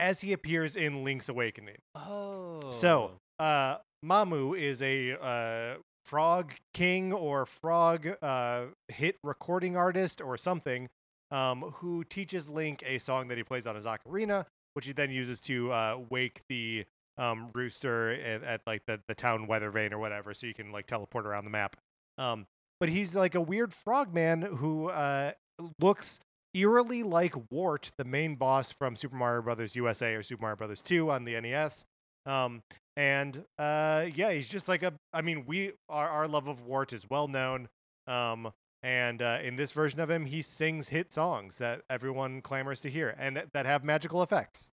as 0.00 0.20
he 0.20 0.32
appears 0.32 0.76
in 0.76 1.04
Link's 1.04 1.28
Awakening. 1.28 1.78
oh. 1.94 2.60
So, 2.70 3.12
uh, 3.38 3.76
Mamu 4.04 4.58
is 4.58 4.82
a 4.82 5.18
uh, 5.20 5.78
frog 6.04 6.54
king 6.74 7.12
or 7.12 7.46
frog 7.46 8.08
uh, 8.20 8.66
hit 8.88 9.16
recording 9.22 9.76
artist 9.76 10.20
or 10.20 10.36
something 10.36 10.88
um, 11.30 11.74
who 11.76 12.04
teaches 12.04 12.48
Link 12.48 12.82
a 12.86 12.98
song 12.98 13.28
that 13.28 13.38
he 13.38 13.44
plays 13.44 13.66
on 13.66 13.76
his 13.76 13.86
ocarina, 13.86 14.46
which 14.74 14.86
he 14.86 14.92
then 14.92 15.10
uses 15.10 15.40
to 15.42 15.72
uh, 15.72 15.98
wake 16.10 16.42
the 16.48 16.84
um, 17.16 17.48
rooster 17.54 18.12
at, 18.12 18.42
at 18.42 18.60
like 18.66 18.82
the, 18.86 19.00
the 19.08 19.14
town 19.14 19.46
weather 19.46 19.70
vane 19.70 19.92
or 19.92 19.98
whatever, 19.98 20.34
so 20.34 20.46
you 20.46 20.54
can 20.54 20.72
like 20.72 20.86
teleport 20.86 21.26
around 21.26 21.44
the 21.44 21.50
map. 21.50 21.76
Um, 22.18 22.46
but 22.80 22.88
he's 22.88 23.16
like 23.16 23.34
a 23.34 23.40
weird 23.40 23.72
frog 23.72 24.12
man 24.12 24.42
who 24.42 24.88
uh, 24.88 25.32
looks 25.80 26.20
eerily 26.52 27.02
like 27.02 27.34
Wart, 27.50 27.92
the 27.98 28.04
main 28.04 28.36
boss 28.36 28.70
from 28.70 28.96
Super 28.96 29.16
Mario 29.16 29.42
Brothers 29.42 29.74
USA 29.76 30.14
or 30.14 30.22
Super 30.22 30.42
Mario 30.42 30.56
Brothers 30.56 30.82
2 30.82 31.10
on 31.10 31.24
the 31.24 31.40
NES. 31.40 31.84
Um, 32.26 32.62
and 32.96 33.44
uh, 33.58 34.06
yeah, 34.14 34.32
he's 34.32 34.48
just 34.48 34.68
like 34.68 34.82
a. 34.82 34.92
I 35.12 35.22
mean, 35.22 35.44
we 35.46 35.72
our 35.88 36.08
our 36.08 36.28
love 36.28 36.46
of 36.46 36.64
Wart 36.64 36.92
is 36.92 37.10
well 37.10 37.26
known. 37.26 37.68
Um, 38.06 38.52
and 38.82 39.20
uh, 39.22 39.38
in 39.42 39.56
this 39.56 39.72
version 39.72 39.98
of 39.98 40.10
him, 40.10 40.26
he 40.26 40.42
sings 40.42 40.88
hit 40.88 41.12
songs 41.12 41.58
that 41.58 41.82
everyone 41.88 42.40
clamors 42.42 42.80
to 42.82 42.90
hear 42.90 43.14
and 43.18 43.42
that 43.52 43.66
have 43.66 43.82
magical 43.82 44.22
effects. 44.22 44.70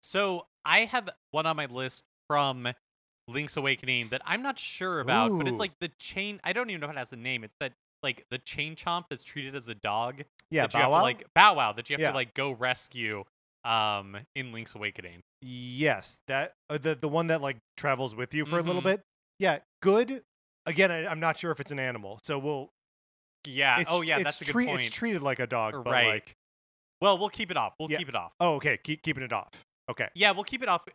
so 0.00 0.46
I 0.64 0.86
have 0.86 1.08
one 1.30 1.46
on 1.46 1.56
my 1.56 1.66
list 1.66 2.04
from 2.28 2.68
Link's 3.32 3.56
Awakening 3.56 4.08
that 4.08 4.22
I'm 4.24 4.42
not 4.42 4.58
sure 4.58 5.00
about, 5.00 5.36
but 5.36 5.48
it's 5.48 5.58
like 5.58 5.72
the 5.80 5.90
chain. 5.98 6.40
I 6.44 6.52
don't 6.52 6.70
even 6.70 6.80
know 6.80 6.86
if 6.88 6.92
it 6.92 6.98
has 6.98 7.12
a 7.12 7.16
name. 7.16 7.44
It's 7.44 7.54
that 7.60 7.72
like 8.02 8.24
the 8.30 8.38
chain 8.38 8.74
chomp 8.76 9.04
that's 9.10 9.22
treated 9.24 9.54
as 9.54 9.68
a 9.68 9.74
dog. 9.74 10.22
Yeah, 10.50 10.62
that 10.62 10.74
you 10.74 10.78
Bow 10.78 10.82
have 10.82 10.90
Wow? 10.90 10.98
to 10.98 11.02
like 11.04 11.26
Bow 11.34 11.54
Wow 11.54 11.72
that 11.72 11.88
you 11.90 11.94
have 11.94 12.00
Yeah. 12.00 12.10
to 12.10 12.14
like 12.14 12.34
go 12.34 12.52
rescue 12.52 13.24
um 13.64 14.18
in 14.34 14.52
Link's 14.52 14.74
Awakening. 14.74 15.22
Yes, 15.40 16.18
that 16.26 16.54
uh, 16.70 16.78
the 16.78 16.94
the 16.94 17.08
one 17.08 17.28
that 17.28 17.40
like 17.40 17.58
travels 17.76 18.14
with 18.14 18.34
you 18.34 18.44
for 18.44 18.58
a 18.58 18.62
little 18.62 18.80
Mhm. 18.82 18.84
bit. 18.86 19.00
Yeah, 19.38 19.58
good. 19.80 20.22
Again, 20.66 20.90
I, 20.90 21.06
I'm 21.06 21.20
not 21.20 21.38
sure 21.38 21.50
if 21.50 21.58
it's 21.60 21.70
an 21.72 21.78
animal, 21.80 22.18
so 22.22 22.38
we'll. 22.38 22.70
Yeah. 23.46 23.82
Oh 23.88 24.02
yeah, 24.02 24.22
that's 24.22 24.40
a 24.40 24.44
good 24.44 24.52
treat- 24.52 24.68
point. 24.68 24.82
It's 24.82 24.94
treated 24.94 25.22
like 25.22 25.38
a 25.40 25.46
dog, 25.46 25.72
but 25.84 25.90
Right. 25.92 26.06
like, 26.06 26.36
well, 27.00 27.18
we'll 27.18 27.28
keep 27.28 27.50
it 27.50 27.56
off. 27.56 27.74
We'll 27.80 27.90
Yeah. 27.90 27.98
keep 27.98 28.08
it 28.08 28.14
off. 28.14 28.32
oh, 28.40 28.54
okay, 28.56 28.76
keep 28.76 29.02
keeping 29.02 29.22
it 29.24 29.32
off. 29.32 29.50
Okay, 29.88 30.08
Yeah, 30.14 30.30
we'll 30.30 30.44
keep 30.44 30.62
it 30.62 30.68
off. 30.68 30.86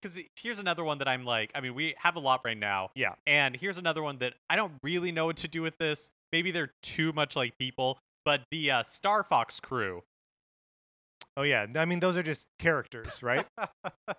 Because 0.00 0.18
here's 0.36 0.58
another 0.58 0.84
one 0.84 0.98
that 0.98 1.08
I'm 1.08 1.24
like, 1.24 1.50
I 1.54 1.60
mean, 1.60 1.74
we 1.74 1.94
have 1.98 2.16
a 2.16 2.20
lot 2.20 2.42
right 2.44 2.56
now. 2.56 2.90
Yeah. 2.94 3.14
And 3.26 3.56
here's 3.56 3.78
another 3.78 4.02
one 4.02 4.18
that 4.18 4.34
I 4.48 4.56
don't 4.56 4.74
really 4.82 5.10
know 5.12 5.26
what 5.26 5.36
to 5.38 5.48
do 5.48 5.62
with 5.62 5.76
this. 5.78 6.10
Maybe 6.32 6.50
they're 6.50 6.72
too 6.82 7.12
much 7.12 7.34
like 7.34 7.58
people, 7.58 7.98
but 8.24 8.42
the 8.50 8.70
uh, 8.70 8.82
Star 8.84 9.24
Fox 9.24 9.58
crew. 9.60 10.02
oh 11.36 11.42
yeah. 11.42 11.66
I 11.76 11.84
mean, 11.84 12.00
those 12.00 12.16
are 12.16 12.22
just 12.22 12.46
characters, 12.58 13.22
right? 13.22 13.46
but 13.56 14.16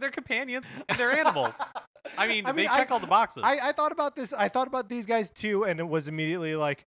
they're 0.00 0.10
companions 0.10 0.66
and 0.88 0.98
they're 0.98 1.12
animals. 1.12 1.58
I 2.18 2.28
mean, 2.28 2.44
I 2.44 2.52
they 2.52 2.62
mean, 2.62 2.68
I- 2.70 2.76
check 2.76 2.90
all 2.90 2.98
the 2.98 3.06
boxes. 3.06 3.42
I, 3.44 3.68
I 3.68 3.72
thought 3.72 3.92
about 3.92 4.16
this. 4.16 4.32
I 4.32 4.48
thought 4.48 4.66
about 4.66 4.88
these 4.88 5.06
guys 5.06 5.30
too, 5.30 5.64
and 5.64 5.80
it 5.80 5.88
was 5.88 6.06
immediately 6.08 6.54
like, 6.54 6.84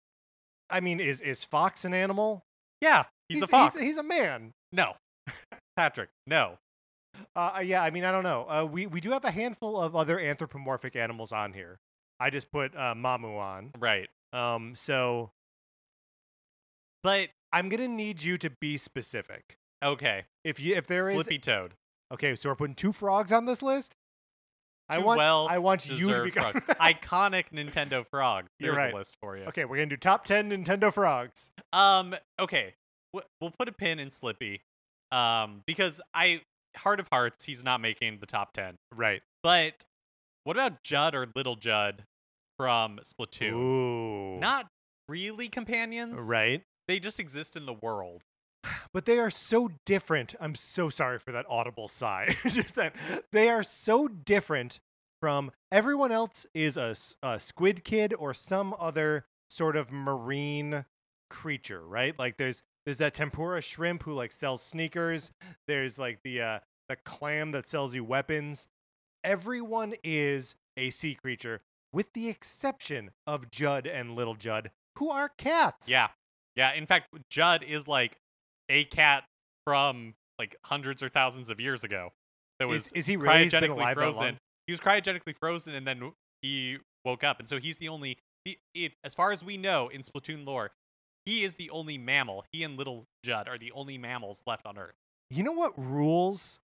I 0.68 0.80
mean, 0.80 1.00
is 1.00 1.20
is 1.20 1.42
Fox 1.44 1.84
an 1.84 1.94
animal? 1.94 2.44
yeah. 2.80 3.04
He's, 3.28 3.42
a 3.42 3.46
fox. 3.48 3.80
He's, 3.80 3.96
a 3.96 4.04
man. 4.04 4.52
no, 4.72 4.94
Patrick. 5.76 6.10
No. 6.28 6.58
Uh, 7.34 7.60
yeah, 7.64 7.82
I 7.82 7.90
mean, 7.90 8.04
I 8.04 8.10
don't 8.12 8.22
know. 8.24 8.46
Uh, 8.48 8.64
we 8.70 8.86
we 8.86 9.00
do 9.00 9.10
have 9.10 9.24
a 9.24 9.30
handful 9.30 9.80
of 9.80 9.94
other 9.96 10.18
anthropomorphic 10.18 10.96
animals 10.96 11.32
on 11.32 11.52
here. 11.52 11.78
I 12.18 12.30
just 12.30 12.50
put 12.50 12.74
uh, 12.74 12.94
Mamu 12.94 13.38
on. 13.38 13.70
Right. 13.78 14.08
Um, 14.32 14.74
so 14.74 15.30
But 17.02 17.28
I'm 17.52 17.68
gonna 17.68 17.88
need 17.88 18.22
you 18.22 18.36
to 18.38 18.50
be 18.60 18.76
specific. 18.76 19.56
okay. 19.82 20.24
If 20.44 20.60
you 20.60 20.74
if 20.76 20.86
there 20.86 21.08
is 21.10 21.14
Slippy 21.14 21.38
Toad. 21.38 21.74
okay, 22.12 22.34
so 22.36 22.48
we're 22.48 22.56
putting 22.56 22.74
two 22.74 22.92
frogs 22.92 23.32
on 23.32 23.44
this 23.46 23.62
list. 23.62 23.94
I 24.88 24.98
want 24.98 25.18
well 25.18 25.48
I 25.50 25.58
want 25.58 25.88
you 25.90 25.96
to 25.96 26.00
Deserved 26.30 26.32
frog. 26.34 26.54
Iconic 26.80 27.50
Nintendo 27.52 28.06
frog. 28.08 28.46
You're 28.60 28.72
There's 28.74 28.78
right. 28.84 28.94
a 28.94 28.96
list 28.96 29.16
for 29.20 29.36
you. 29.36 29.44
okay, 29.46 29.64
we're 29.64 29.76
gonna 29.76 29.86
do 29.86 29.96
top 29.96 30.24
ten 30.24 30.50
Nintendo 30.50 30.92
frogs. 30.92 31.50
Um. 31.72 32.14
Okay. 32.40 32.74
W- 33.12 33.28
We'll 33.40 33.52
put 33.58 33.68
a 33.68 33.72
pin 33.72 33.98
in 33.98 34.10
Slippy. 34.10 34.62
Um. 35.10 35.62
Because 35.66 36.00
I, 36.14 36.42
heart 36.76 37.00
of 37.00 37.08
hearts, 37.10 37.44
he's 37.44 37.64
not 37.64 37.80
making 37.80 38.18
the 38.20 38.26
top 38.26 38.52
ten. 38.52 38.76
Right. 38.94 39.22
But 39.42 39.84
what 40.44 40.56
about 40.56 40.82
Judd 40.82 41.14
or 41.14 41.26
Little 41.34 41.56
Judd 41.56 42.04
from 42.58 42.98
Splatoon? 43.02 43.52
Ooh. 43.52 44.38
Not 44.38 44.68
really 45.08 45.48
companions. 45.48 46.18
right. 46.20 46.62
They 46.88 46.98
just 47.00 47.18
exist 47.18 47.56
in 47.56 47.66
the 47.66 47.74
world. 47.74 48.22
But 48.92 49.04
they 49.04 49.18
are 49.18 49.30
so 49.30 49.70
different. 49.84 50.34
I'm 50.40 50.54
so 50.54 50.88
sorry 50.88 51.18
for 51.18 51.30
that 51.32 51.44
audible 51.50 51.86
sigh. 51.86 52.34
Just 52.48 52.76
that 52.76 52.94
they 53.30 53.50
are 53.50 53.62
so 53.62 54.08
different 54.08 54.80
from 55.20 55.50
everyone 55.70 56.12
else 56.12 56.46
is 56.54 56.76
a, 56.78 56.94
a 57.22 57.38
squid 57.38 57.84
kid 57.84 58.14
or 58.18 58.32
some 58.32 58.74
other 58.78 59.26
sort 59.50 59.76
of 59.76 59.92
marine 59.92 60.86
creature, 61.28 61.86
right? 61.86 62.18
Like 62.18 62.38
there's 62.38 62.62
there's 62.86 62.98
that 62.98 63.12
tempura 63.12 63.60
shrimp 63.60 64.04
who 64.04 64.14
like 64.14 64.32
sells 64.32 64.62
sneakers. 64.62 65.32
There's 65.68 65.98
like 65.98 66.20
the 66.24 66.40
uh 66.40 66.58
the 66.88 66.96
clam 66.96 67.50
that 67.50 67.68
sells 67.68 67.94
you 67.94 68.04
weapons. 68.04 68.68
Everyone 69.24 69.94
is 70.04 70.54
a 70.76 70.90
sea 70.90 71.14
creature 71.14 71.60
with 71.92 72.12
the 72.12 72.28
exception 72.28 73.10
of 73.26 73.50
Judd 73.50 73.86
and 73.86 74.14
Little 74.14 74.34
Judd, 74.34 74.70
who 74.98 75.10
are 75.10 75.28
cats. 75.28 75.88
Yeah. 75.88 76.08
Yeah. 76.54 76.72
In 76.74 76.86
fact, 76.86 77.08
Judd 77.28 77.62
is 77.62 77.88
like 77.88 78.18
a 78.68 78.84
cat 78.84 79.24
from 79.64 80.14
like 80.38 80.56
hundreds 80.64 81.02
or 81.02 81.08
thousands 81.08 81.50
of 81.50 81.58
years 81.60 81.82
ago. 81.82 82.12
That 82.60 82.68
was 82.68 82.86
Is, 82.86 82.92
is 82.92 83.06
he 83.06 83.16
really 83.16 83.46
cryogenically 83.46 83.70
alive 83.70 83.96
that 83.96 84.04
long? 84.04 84.12
frozen. 84.14 84.38
He 84.66 84.72
was 84.72 84.80
cryogenically 84.80 85.36
frozen, 85.36 85.74
and 85.74 85.86
then 85.86 86.12
he 86.42 86.78
woke 87.04 87.22
up, 87.24 87.38
and 87.38 87.48
so 87.48 87.58
he's 87.58 87.76
the 87.78 87.88
only. 87.88 88.18
The, 88.44 88.58
it, 88.74 88.92
as 89.02 89.14
far 89.14 89.32
as 89.32 89.44
we 89.44 89.56
know 89.56 89.88
in 89.88 90.02
Splatoon 90.02 90.46
lore, 90.46 90.70
he 91.26 91.44
is 91.44 91.56
the 91.56 91.68
only 91.70 91.98
mammal. 91.98 92.44
He 92.52 92.62
and 92.62 92.78
Little 92.78 93.06
Judd 93.22 93.48
are 93.48 93.58
the 93.58 93.72
only 93.72 93.98
mammals 93.98 94.42
left 94.46 94.64
on 94.64 94.78
Earth. 94.78 94.94
You 95.28 95.42
know 95.42 95.52
what 95.52 95.72
rules 95.76 96.60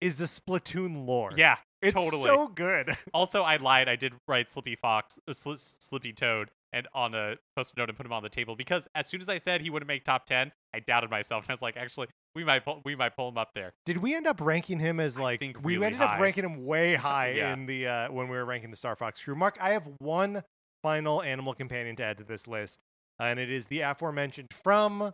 is 0.00 0.18
the 0.18 0.24
Splatoon 0.26 1.06
lore. 1.06 1.30
Yeah, 1.36 1.56
it's 1.80 1.94
totally. 1.94 2.24
so 2.24 2.48
good. 2.48 2.96
Also, 3.14 3.42
I 3.42 3.56
lied. 3.56 3.88
I 3.88 3.96
did 3.96 4.12
write 4.28 4.50
Slippy 4.50 4.74
Fox, 4.76 5.18
uh, 5.28 5.32
Sli- 5.32 5.58
Slippy 5.80 6.12
Toad, 6.12 6.50
and 6.72 6.88
on 6.92 7.14
a 7.14 7.36
post-it 7.56 7.78
note 7.78 7.88
and 7.88 7.96
put 7.96 8.04
him 8.04 8.12
on 8.12 8.22
the 8.24 8.28
table 8.28 8.56
because 8.56 8.88
as 8.96 9.06
soon 9.06 9.20
as 9.20 9.28
I 9.28 9.36
said 9.38 9.60
he 9.60 9.70
wouldn't 9.70 9.86
make 9.86 10.02
top 10.04 10.26
ten, 10.26 10.50
I 10.74 10.80
doubted 10.80 11.08
myself. 11.10 11.44
And 11.44 11.50
I 11.50 11.54
was 11.54 11.62
like, 11.62 11.76
actually, 11.76 12.08
we 12.34 12.42
might 12.42 12.64
pull, 12.64 12.82
we 12.84 12.96
might 12.96 13.16
pull 13.16 13.28
him 13.28 13.38
up 13.38 13.54
there. 13.54 13.72
Did 13.86 13.98
we 13.98 14.14
end 14.16 14.26
up 14.26 14.40
ranking 14.40 14.80
him 14.80 14.98
as 14.98 15.16
like 15.16 15.40
we 15.62 15.74
really 15.76 15.86
ended 15.86 16.00
up 16.02 16.18
ranking 16.20 16.44
him 16.44 16.66
way 16.66 16.94
high 16.96 17.30
Yeah. 17.36 17.52
in 17.52 17.66
the 17.66 17.86
uh, 17.86 18.12
when 18.12 18.28
we 18.28 18.36
were 18.36 18.44
ranking 18.44 18.70
the 18.70 18.76
Star 18.76 18.96
Fox 18.96 19.22
crew? 19.22 19.36
Mark, 19.36 19.56
I 19.60 19.70
have 19.70 19.88
one 20.00 20.42
final 20.82 21.22
animal 21.22 21.54
companion 21.54 21.94
to 21.96 22.02
add 22.04 22.18
to 22.18 22.24
this 22.24 22.48
list, 22.48 22.80
and 23.18 23.38
it 23.38 23.50
is 23.50 23.66
the 23.66 23.80
aforementioned 23.80 24.52
from 24.52 25.12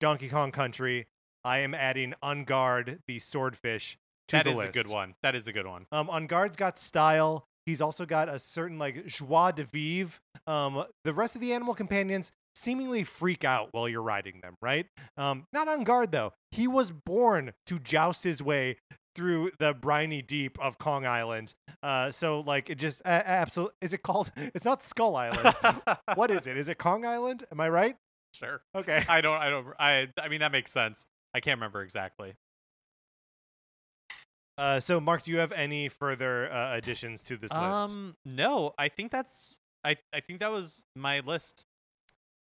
Donkey 0.00 0.28
Kong 0.28 0.52
Country. 0.52 1.06
I 1.44 1.58
am 1.58 1.74
adding 1.74 2.14
Enguarde, 2.22 2.98
the 3.06 3.18
swordfish, 3.18 3.96
to 4.28 4.36
That 4.36 4.44
the 4.44 4.50
is 4.50 4.56
list. 4.56 4.68
a 4.76 4.82
good 4.82 4.90
one. 4.92 5.14
That 5.22 5.34
is 5.34 5.46
a 5.46 5.52
good 5.52 5.66
one. 5.66 5.86
Um, 5.92 6.08
Enguarde's 6.08 6.56
got 6.56 6.78
style. 6.78 7.44
He's 7.66 7.80
also 7.80 8.06
got 8.06 8.28
a 8.28 8.38
certain 8.38 8.78
like 8.78 9.06
joie 9.06 9.52
de 9.52 9.64
vivre. 9.64 10.18
Um, 10.46 10.84
the 11.04 11.12
rest 11.14 11.34
of 11.34 11.40
the 11.40 11.52
animal 11.52 11.74
companions 11.74 12.32
seemingly 12.54 13.04
freak 13.04 13.44
out 13.44 13.68
while 13.72 13.88
you're 13.88 14.02
riding 14.02 14.40
them, 14.42 14.54
right? 14.62 14.86
Um, 15.16 15.46
not 15.52 15.68
on 15.68 15.84
guard 15.84 16.10
though. 16.12 16.32
He 16.50 16.66
was 16.66 16.90
born 16.90 17.52
to 17.66 17.78
joust 17.78 18.24
his 18.24 18.42
way 18.42 18.76
through 19.18 19.50
the 19.58 19.74
briny 19.74 20.22
deep 20.22 20.56
of 20.60 20.78
Kong 20.78 21.04
Island. 21.04 21.52
Uh, 21.82 22.12
so 22.12 22.38
like 22.46 22.70
it 22.70 22.76
just 22.76 23.02
uh, 23.04 23.08
absolutely 23.24 23.74
is 23.82 23.92
it 23.92 24.04
called? 24.04 24.30
It's 24.54 24.64
not 24.64 24.84
Skull 24.84 25.16
Island. 25.16 25.56
what 26.14 26.30
is 26.30 26.46
it? 26.46 26.56
Is 26.56 26.68
it 26.68 26.78
Kong 26.78 27.04
Island? 27.04 27.44
Am 27.50 27.60
I 27.60 27.68
right? 27.68 27.96
Sure. 28.32 28.60
Okay. 28.76 29.04
I 29.08 29.20
don't. 29.20 29.36
I 29.36 29.50
don't. 29.50 29.66
I. 29.78 30.08
I 30.22 30.28
mean, 30.28 30.38
that 30.40 30.52
makes 30.52 30.70
sense. 30.70 31.04
I 31.34 31.40
can't 31.40 31.58
remember 31.58 31.82
exactly. 31.82 32.34
Uh, 34.56 34.78
so 34.78 35.00
Mark, 35.00 35.24
do 35.24 35.32
you 35.32 35.38
have 35.38 35.52
any 35.52 35.88
further 35.88 36.50
uh, 36.52 36.76
additions 36.76 37.22
to 37.22 37.36
this 37.36 37.50
list? 37.50 37.64
Um, 37.64 38.16
no. 38.24 38.72
I 38.78 38.88
think 38.88 39.10
that's. 39.10 39.58
I. 39.82 39.96
I 40.12 40.20
think 40.20 40.38
that 40.38 40.52
was 40.52 40.84
my 40.94 41.20
list. 41.20 41.64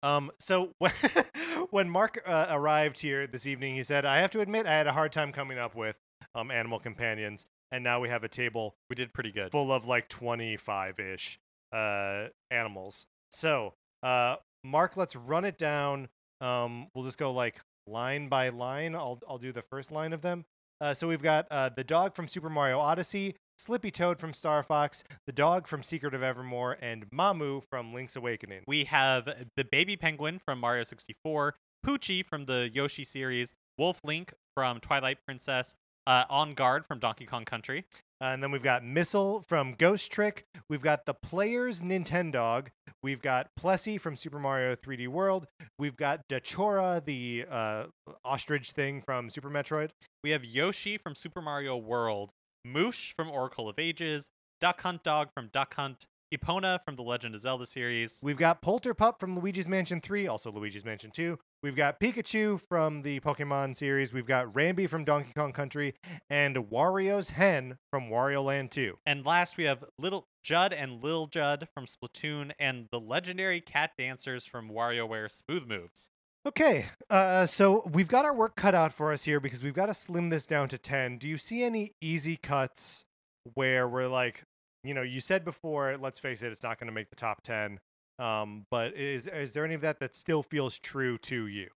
Um, 0.02 0.30
so 0.38 0.72
when, 0.78 0.92
when 1.70 1.90
Mark 1.90 2.22
uh, 2.26 2.46
arrived 2.48 3.00
here 3.00 3.26
this 3.26 3.46
evening, 3.46 3.74
he 3.74 3.82
said, 3.82 4.06
"I 4.06 4.18
have 4.18 4.30
to 4.30 4.40
admit, 4.40 4.66
I 4.66 4.72
had 4.72 4.86
a 4.86 4.92
hard 4.92 5.12
time 5.12 5.30
coming 5.30 5.58
up 5.58 5.74
with 5.74 5.96
um 6.34 6.50
animal 6.50 6.78
companions, 6.78 7.46
and 7.70 7.82
now 7.84 8.00
we 8.00 8.08
have 8.08 8.24
a 8.24 8.28
table 8.28 8.74
We 8.90 8.96
did 8.96 9.12
pretty 9.12 9.32
good. 9.32 9.50
full 9.50 9.72
of 9.72 9.86
like 9.86 10.08
twenty-five 10.08 10.98
ish 10.98 11.38
uh 11.72 12.28
animals." 12.50 13.06
So, 13.30 13.74
uh, 14.02 14.36
Mark, 14.62 14.96
let's 14.96 15.16
run 15.16 15.44
it 15.44 15.58
down. 15.58 16.08
Um, 16.40 16.88
we'll 16.94 17.04
just 17.04 17.18
go 17.18 17.32
like 17.32 17.60
line 17.86 18.28
by 18.28 18.48
line. 18.50 18.94
I'll 18.94 19.20
I'll 19.28 19.38
do 19.38 19.52
the 19.52 19.62
first 19.62 19.90
line 19.92 20.12
of 20.12 20.22
them. 20.22 20.44
Uh, 20.80 20.92
so 20.92 21.06
we've 21.08 21.22
got 21.22 21.46
uh, 21.50 21.70
the 21.74 21.84
dog 21.84 22.14
from 22.14 22.26
Super 22.28 22.50
Mario 22.50 22.78
Odyssey, 22.80 23.36
Slippy 23.58 23.90
Toad 23.90 24.18
from 24.18 24.32
Star 24.32 24.62
Fox, 24.62 25.04
the 25.26 25.32
dog 25.32 25.66
from 25.68 25.82
Secret 25.82 26.14
of 26.14 26.22
Evermore, 26.22 26.76
and 26.82 27.08
Mamu 27.10 27.62
from 27.70 27.94
Link's 27.94 28.16
Awakening. 28.16 28.62
We 28.66 28.84
have 28.84 29.46
the 29.56 29.64
baby 29.64 29.96
penguin 29.96 30.40
from 30.40 30.58
Mario 30.58 30.82
64, 30.82 31.54
Poochie 31.86 32.26
from 32.26 32.46
the 32.46 32.70
Yoshi 32.74 33.04
series, 33.04 33.54
Wolf 33.78 34.00
Link 34.04 34.34
from 34.54 34.80
Twilight 34.80 35.18
Princess, 35.24 35.76
uh, 36.06 36.24
Enguarde 36.26 36.86
from 36.86 36.98
Donkey 36.98 37.26
Kong 37.26 37.44
Country. 37.44 37.84
Uh, 38.20 38.28
and 38.28 38.42
then 38.42 38.50
we've 38.50 38.62
got 38.62 38.84
Missile 38.84 39.42
from 39.42 39.74
Ghost 39.74 40.10
Trick. 40.10 40.44
We've 40.68 40.82
got 40.82 41.04
the 41.04 41.14
Player's 41.14 41.82
Nintendog. 41.82 42.68
We've 43.02 43.20
got 43.20 43.48
Plessy 43.56 43.98
from 43.98 44.16
Super 44.16 44.38
Mario 44.38 44.74
3D 44.74 45.08
World. 45.08 45.46
We've 45.78 45.96
got 45.96 46.26
Dachora, 46.28 47.04
the 47.04 47.44
uh, 47.50 47.84
ostrich 48.24 48.72
thing 48.72 49.02
from 49.02 49.28
Super 49.28 49.50
Metroid. 49.50 49.90
We 50.22 50.30
have 50.30 50.44
Yoshi 50.44 50.96
from 50.96 51.14
Super 51.14 51.42
Mario 51.42 51.76
World, 51.76 52.30
Moosh 52.66 53.12
from 53.14 53.30
Oracle 53.30 53.68
of 53.68 53.78
Ages, 53.78 54.30
Duck 54.60 54.80
Hunt 54.80 55.04
Dog 55.04 55.28
from 55.34 55.50
Duck 55.52 55.74
Hunt, 55.74 56.06
Epona 56.34 56.78
from 56.82 56.96
the 56.96 57.02
Legend 57.02 57.34
of 57.34 57.40
Zelda 57.40 57.66
series. 57.66 58.20
We've 58.22 58.38
got 58.38 58.62
Polterpup 58.62 59.18
from 59.20 59.38
Luigi's 59.38 59.68
Mansion 59.68 60.00
3, 60.00 60.26
also 60.26 60.50
Luigi's 60.50 60.84
Mansion 60.84 61.10
2. 61.10 61.38
We've 61.64 61.74
got 61.74 61.98
Pikachu 61.98 62.60
from 62.60 63.00
the 63.00 63.20
Pokemon 63.20 63.78
series. 63.78 64.12
We've 64.12 64.26
got 64.26 64.52
Rambi 64.52 64.86
from 64.86 65.02
Donkey 65.02 65.32
Kong 65.34 65.50
Country. 65.50 65.94
And 66.28 66.56
Wario's 66.56 67.30
Hen 67.30 67.78
from 67.90 68.10
Wario 68.10 68.44
Land 68.44 68.70
2. 68.70 68.98
And 69.06 69.24
last, 69.24 69.56
we 69.56 69.64
have 69.64 69.82
Little 69.98 70.28
Judd 70.42 70.74
and 70.74 71.02
Lil 71.02 71.24
Judd 71.24 71.66
from 71.72 71.86
Splatoon, 71.86 72.52
and 72.58 72.88
the 72.92 73.00
legendary 73.00 73.62
cat 73.62 73.92
dancers 73.96 74.44
from 74.44 74.68
WarioWare 74.68 75.30
Smooth 75.30 75.66
Moves. 75.66 76.10
Okay, 76.46 76.84
uh, 77.08 77.46
so 77.46 77.88
we've 77.90 78.08
got 78.08 78.26
our 78.26 78.34
work 78.34 78.56
cut 78.56 78.74
out 78.74 78.92
for 78.92 79.10
us 79.10 79.24
here 79.24 79.40
because 79.40 79.62
we've 79.62 79.72
got 79.72 79.86
to 79.86 79.94
slim 79.94 80.28
this 80.28 80.46
down 80.46 80.68
to 80.68 80.76
10. 80.76 81.16
Do 81.16 81.26
you 81.26 81.38
see 81.38 81.64
any 81.64 81.94
easy 81.98 82.36
cuts 82.36 83.06
where 83.54 83.88
we're 83.88 84.08
like, 84.08 84.42
you 84.82 84.92
know, 84.92 85.00
you 85.00 85.18
said 85.18 85.46
before, 85.46 85.96
let's 85.98 86.18
face 86.18 86.42
it, 86.42 86.52
it's 86.52 86.62
not 86.62 86.78
going 86.78 86.88
to 86.88 86.94
make 86.94 87.08
the 87.08 87.16
top 87.16 87.40
10. 87.40 87.80
Um, 88.18 88.66
but 88.70 88.94
is 88.94 89.26
is 89.26 89.52
there 89.52 89.64
any 89.64 89.74
of 89.74 89.80
that 89.80 89.98
that 90.00 90.14
still 90.14 90.42
feels 90.42 90.78
true 90.78 91.18
to 91.18 91.46
you? 91.46 91.68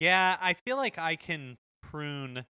Yeah, 0.00 0.36
I 0.40 0.54
feel 0.54 0.76
like 0.76 0.98
I 0.98 1.16
can 1.16 1.58
prune 1.82 2.44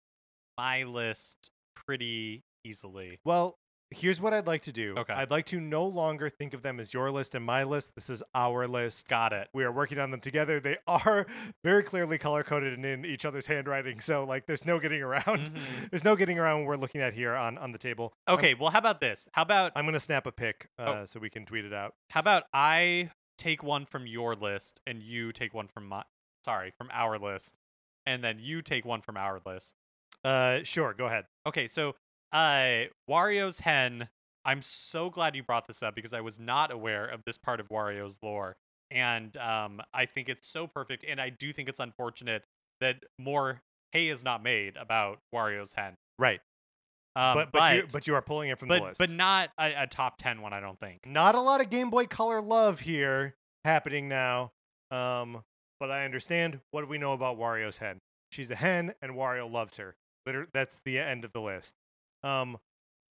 my 0.57 0.85
list 0.85 1.51
pretty 1.75 2.45
easily. 2.65 3.19
Well, 3.25 3.59
here's 3.91 4.21
what 4.21 4.35
I'd 4.35 4.47
like 4.47 4.63
to 4.63 4.73
do. 4.73 4.95
Okay. 4.99 5.13
I'd 5.13 5.31
like 5.31 5.47
to 5.47 5.61
no 5.61 5.87
longer 5.87 6.29
think 6.29 6.55
of 6.55 6.63
them 6.63 6.81
as 6.81 6.93
your 6.93 7.11
list 7.11 7.35
and 7.35 7.45
my 7.45 7.63
list. 7.65 7.95
This 7.95 8.11
is 8.11 8.23
our 8.35 8.67
list. 8.67 9.09
Got 9.09 9.33
it. 9.33 9.49
We 9.55 9.65
are 9.65 9.71
working 9.73 9.99
on 9.99 10.11
them 10.11 10.21
together. 10.21 10.59
They 10.61 10.77
are 10.87 11.27
very 11.65 11.83
clearly 11.83 12.19
color 12.19 12.43
coded 12.43 12.73
and 12.75 12.85
in 12.85 13.05
each 13.05 13.25
other's 13.25 13.47
handwriting. 13.47 14.01
So 14.01 14.25
like 14.25 14.47
there's 14.47 14.65
no 14.67 14.79
getting 14.81 15.03
around. 15.03 15.51
Mhm. 15.53 15.91
There's 15.91 16.05
no 16.05 16.17
getting 16.17 16.39
around 16.39 16.61
what 16.61 16.67
we're 16.69 16.77
looking 16.77 17.01
at 17.01 17.15
here 17.15 17.35
on, 17.35 17.59
on 17.59 17.73
the 17.73 17.79
table. 17.79 18.13
I'm- 18.27 18.37
Okay, 18.39 18.55
well, 18.55 18.71
how 18.71 18.79
about 18.79 19.01
this? 19.01 19.29
How 19.33 19.43
about 19.43 19.73
I'm 19.77 19.85
gonna 19.85 20.01
snap 20.01 20.27
a 20.27 20.33
pic 20.33 20.69
uh, 20.79 20.83
Oh. 21.03 21.07
so 21.07 21.19
we 21.21 21.31
can 21.31 21.47
tweet 21.47 21.65
it 21.65 21.73
out. 21.73 21.95
how 22.11 22.21
about 22.21 22.45
I 22.53 23.11
take 23.39 23.63
one 23.63 23.85
from 23.87 24.07
your 24.07 24.35
list 24.35 24.81
and 24.87 25.03
you 25.03 25.33
take 25.33 25.53
one 25.55 25.69
from 25.69 25.87
my 25.87 26.03
sorry 26.45 26.73
from 26.77 26.89
our 26.93 27.19
list, 27.19 27.55
and 28.05 28.23
then 28.25 28.39
you 28.41 28.63
take 28.63 28.85
one 28.85 29.01
from 29.01 29.17
our 29.17 29.41
list. 29.45 29.75
Uh, 30.25 30.61
sure, 30.65 30.93
go 30.95 31.07
ahead. 31.07 31.25
Okay, 31.47 31.67
so 31.67 31.95
uh 32.33 32.85
Wario's 33.09 33.61
hen. 33.61 34.09
I'm 34.45 34.63
so 34.63 35.11
glad 35.11 35.35
you 35.35 35.43
brought 35.43 35.67
this 35.67 35.83
up 35.83 35.95
because 35.95 36.13
I 36.13 36.21
was 36.21 36.39
not 36.39 36.71
aware 36.71 37.05
of 37.07 37.23
this 37.25 37.37
part 37.37 37.59
of 37.59 37.69
Wario's 37.69 38.19
lore. 38.23 38.57
and 38.91 39.37
um, 39.37 39.81
I 39.93 40.07
think 40.07 40.29
it's 40.29 40.47
so 40.47 40.67
perfect. 40.67 41.05
And 41.07 41.21
I 41.21 41.31
do 41.31 41.53
think 41.53 41.69
it's 41.69 41.81
unfortunate 41.81 42.45
that 42.81 43.05
more 43.19 43.63
hay 43.93 44.09
is 44.09 44.23
not 44.23 44.43
made 44.43 44.77
about 44.77 45.19
Wario's 45.35 45.73
hen. 45.75 45.95
Right. 46.19 46.41
Um, 47.15 47.35
but, 47.35 47.53
but, 47.53 47.75
you, 47.75 47.87
but 47.93 48.07
you 48.07 48.15
are 48.15 48.23
pulling 48.23 48.51
it 48.51 48.59
from 48.59 48.69
but, 48.69 48.79
the 48.79 48.85
list. 48.89 48.99
but 48.99 49.11
not 49.11 49.51
a, 49.59 49.83
a 49.83 49.87
top 49.87 50.19
ten 50.19 50.43
one. 50.43 50.53
I 50.53 50.61
don't 50.61 50.79
think. 50.79 51.01
Not 51.07 51.35
a 51.35 51.41
lot 51.41 51.61
of 51.61 51.71
Game 51.71 51.89
Boy 51.91 52.07
Color 52.07 52.43
love 52.43 52.81
here 52.81 53.35
happening 53.65 54.09
now. 54.09 54.53
Um, 54.91 55.43
but 55.81 55.91
I 55.91 56.05
understand. 56.05 56.61
What 56.71 56.83
do 56.83 56.87
we 56.89 56.99
know 56.99 57.15
about 57.15 57.39
Wario's 57.39 57.79
hen? 57.79 57.99
She's 58.31 58.51
a 58.51 58.57
hen, 58.57 58.95
and 59.01 59.13
Wario 59.13 59.51
loves 59.51 59.79
her. 59.79 59.97
That's 60.53 60.81
the 60.85 60.99
end 60.99 61.25
of 61.25 61.33
the 61.33 61.41
list. 61.41 61.73
Um, 62.27 62.59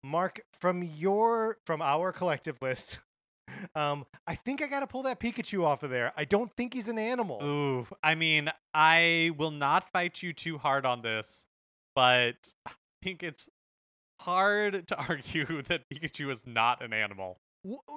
Mark, 0.03 0.41
from 0.53 0.83
your 0.83 1.57
from 1.65 1.81
our 1.81 2.11
collective 2.11 2.61
list, 2.61 2.99
um, 3.75 4.05
I 4.25 4.35
think 4.35 4.61
I 4.61 4.67
got 4.67 4.79
to 4.79 4.87
pull 4.87 5.03
that 5.03 5.19
Pikachu 5.19 5.63
off 5.63 5.83
of 5.83 5.89
there. 5.89 6.13
I 6.15 6.25
don't 6.25 6.51
think 6.55 6.73
he's 6.73 6.87
an 6.87 6.97
animal. 6.97 7.43
Ooh, 7.43 7.87
I 8.01 8.15
mean, 8.15 8.49
I 8.73 9.31
will 9.37 9.51
not 9.51 9.91
fight 9.91 10.23
you 10.23 10.33
too 10.33 10.57
hard 10.57 10.85
on 10.85 11.01
this, 11.01 11.45
but 11.93 12.53
I 12.65 12.71
think 13.03 13.21
it's 13.21 13.49
hard 14.21 14.87
to 14.87 14.97
argue 15.09 15.61
that 15.63 15.83
Pikachu 15.89 16.31
is 16.31 16.47
not 16.47 16.81
an 16.81 16.93
animal. 16.93 17.37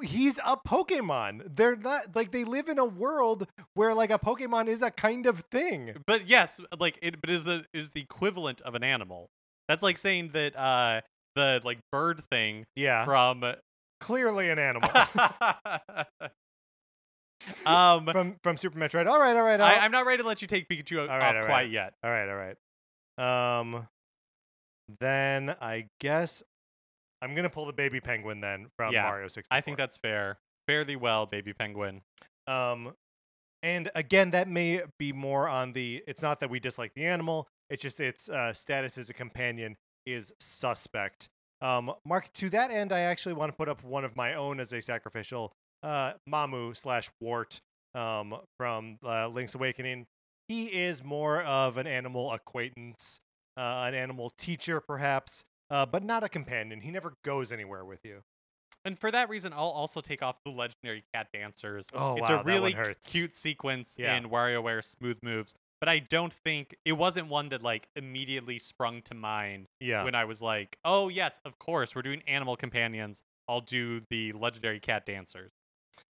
He's 0.03 0.39
a 0.45 0.59
Pokemon. 0.59 1.57
They're 1.57 1.77
not 1.77 2.15
like 2.15 2.33
they 2.33 2.45
live 2.45 2.69
in 2.69 2.79
a 2.79 2.85
world 2.85 3.47
where 3.73 3.95
like 3.95 4.11
a 4.11 4.19
Pokemon 4.19 4.67
is 4.67 4.83
a 4.83 4.91
kind 4.91 5.25
of 5.25 5.41
thing. 5.51 5.95
But 6.07 6.29
yes, 6.29 6.61
like 6.79 6.99
it, 7.01 7.21
but 7.21 7.31
is 7.31 7.45
the 7.45 7.65
is 7.73 7.93
the 7.93 8.03
equivalent 8.03 8.61
of 8.61 8.75
an 8.75 8.85
animal. 8.85 9.31
That's 9.69 9.83
like 9.83 9.99
saying 9.99 10.31
that 10.35 10.57
uh 10.57 11.01
the 11.37 11.61
like 11.65 11.79
bird 11.91 12.23
thing 12.31 12.65
Yeah, 12.77 13.05
from 13.05 13.43
clearly 14.01 14.51
an 14.51 14.59
animal 14.61 14.91
um 17.67 18.07
from 18.07 18.37
from 18.43 18.57
Super 18.57 18.79
Metroid. 18.79 19.07
All 19.09 19.19
right, 19.21 19.37
all 19.37 19.43
right, 19.43 19.61
I, 19.61 19.79
I'm 19.79 19.91
not 19.93 20.07
ready 20.07 20.23
to 20.23 20.29
let 20.29 20.41
you 20.43 20.49
take 20.49 20.69
Pikachu 20.69 20.97
o- 20.99 21.01
All 21.03 21.19
right, 21.19 21.31
off 21.31 21.37
right. 21.37 21.47
quite 21.47 21.71
yet. 21.71 21.95
All 22.03 22.11
right, 22.11 22.29
all 22.29 22.37
right. 22.37 22.57
Um, 23.67 23.89
then 25.01 25.55
I 25.61 25.87
guess 26.01 26.43
I'm 27.23 27.35
gonna 27.35 27.51
pull 27.51 27.67
the 27.67 27.73
baby 27.73 28.01
penguin 28.01 28.41
then 28.41 28.69
from 28.77 28.93
Yeah, 28.93 29.03
Mario 29.05 29.29
64. 29.29 29.57
I 29.57 29.61
think 29.61 29.77
that's 29.77 29.97
fair. 29.97 30.39
Fare 30.67 30.85
thee 30.85 30.97
well, 30.97 31.27
baby 31.27 31.53
penguin. 31.53 32.03
um, 32.47 32.93
and 33.63 33.91
again, 33.95 34.31
that 34.33 34.47
may 34.49 34.83
be 34.99 35.13
more 35.13 35.49
on 35.49 35.73
the. 35.73 36.03
It's 36.07 36.21
not 36.23 36.41
that 36.41 36.51
we 36.51 36.61
dislike 36.61 36.93
the 36.95 37.07
animal. 37.07 37.49
It's 37.71 37.83
just 37.83 38.01
its 38.01 38.29
uh, 38.29 38.53
status 38.53 38.99
as 38.99 39.11
a 39.11 39.15
companion 39.15 39.77
is 40.07 40.33
suspect. 40.41 41.29
Um, 41.61 41.93
Mark, 42.07 42.31
to 42.35 42.51
that 42.51 42.71
end, 42.71 42.93
I 42.93 43.01
actually 43.01 43.33
want 43.35 43.51
to 43.53 43.57
put 43.57 43.69
up 43.69 43.83
one 43.83 44.05
of 44.05 44.17
my 44.17 44.35
own 44.35 44.61
as 44.61 44.73
a 44.73 44.83
sacrificial. 44.83 45.53
Uh, 45.83 46.13
Mamu 46.29 46.77
slash 46.77 47.11
Wart 47.21 47.61
um, 47.95 48.35
from 48.59 48.99
uh, 49.05 49.29
Link's 49.29 49.55
Awakening. 49.55 50.07
He 50.49 50.67
is 50.67 51.03
more 51.03 51.43
of 51.43 51.77
an 51.79 51.87
animal 51.87 52.33
acquaintance, 52.33 53.19
uh, 53.57 53.85
an 53.87 53.95
animal 53.95 54.31
teacher, 54.37 54.81
perhaps, 54.81 55.45
uh, 55.71 55.87
but 55.87 56.03
not 56.05 56.23
a 56.23 56.29
companion. 56.29 56.81
He 56.81 56.91
never 56.91 57.15
goes 57.25 57.51
anywhere 57.53 57.85
with 57.85 58.01
you. 58.05 58.21
And 58.85 58.99
for 58.99 59.11
that 59.11 59.31
reason, 59.31 59.55
I'll 59.55 59.71
also 59.71 60.03
take 60.03 60.23
off 60.23 60.37
the 60.45 60.51
legendary 60.51 61.05
cat 61.15 61.29
dancers. 61.33 61.87
Oh, 61.95 62.17
it's 62.17 62.29
wow, 62.29 62.41
a 62.41 62.45
really 62.45 62.73
hurts. 62.73 63.11
cute 63.11 63.35
sequence 63.35 63.97
Yeah. 63.99 64.17
in 64.17 64.29
WarioWare 64.29 64.85
Smooth 64.85 65.19
Moves, 65.23 65.55
but 65.85 65.91
I 65.91 65.99
don't 65.99 66.33
think 66.33 66.75
it 66.87 66.93
wasn't 66.93 67.29
one 67.29 67.51
that 67.51 67.63
like 67.63 67.89
immediately 67.95 68.59
sprung 68.59 69.03
to 69.03 69.15
mind 69.15 69.67
Yeah. 69.81 70.03
when 70.05 70.15
I 70.15 70.25
was 70.25 70.41
like, 70.41 70.79
"Oh 70.83 71.11
yes, 71.11 71.41
of 71.45 71.59
course, 71.59 71.95
we're 71.95 72.01
doing 72.01 72.23
animal 72.27 72.57
companions. 72.57 73.23
I'll 73.51 73.61
do 73.61 74.01
the 74.09 74.33
legendary 74.33 74.81
cat 74.81 75.05
dancers." 75.05 75.51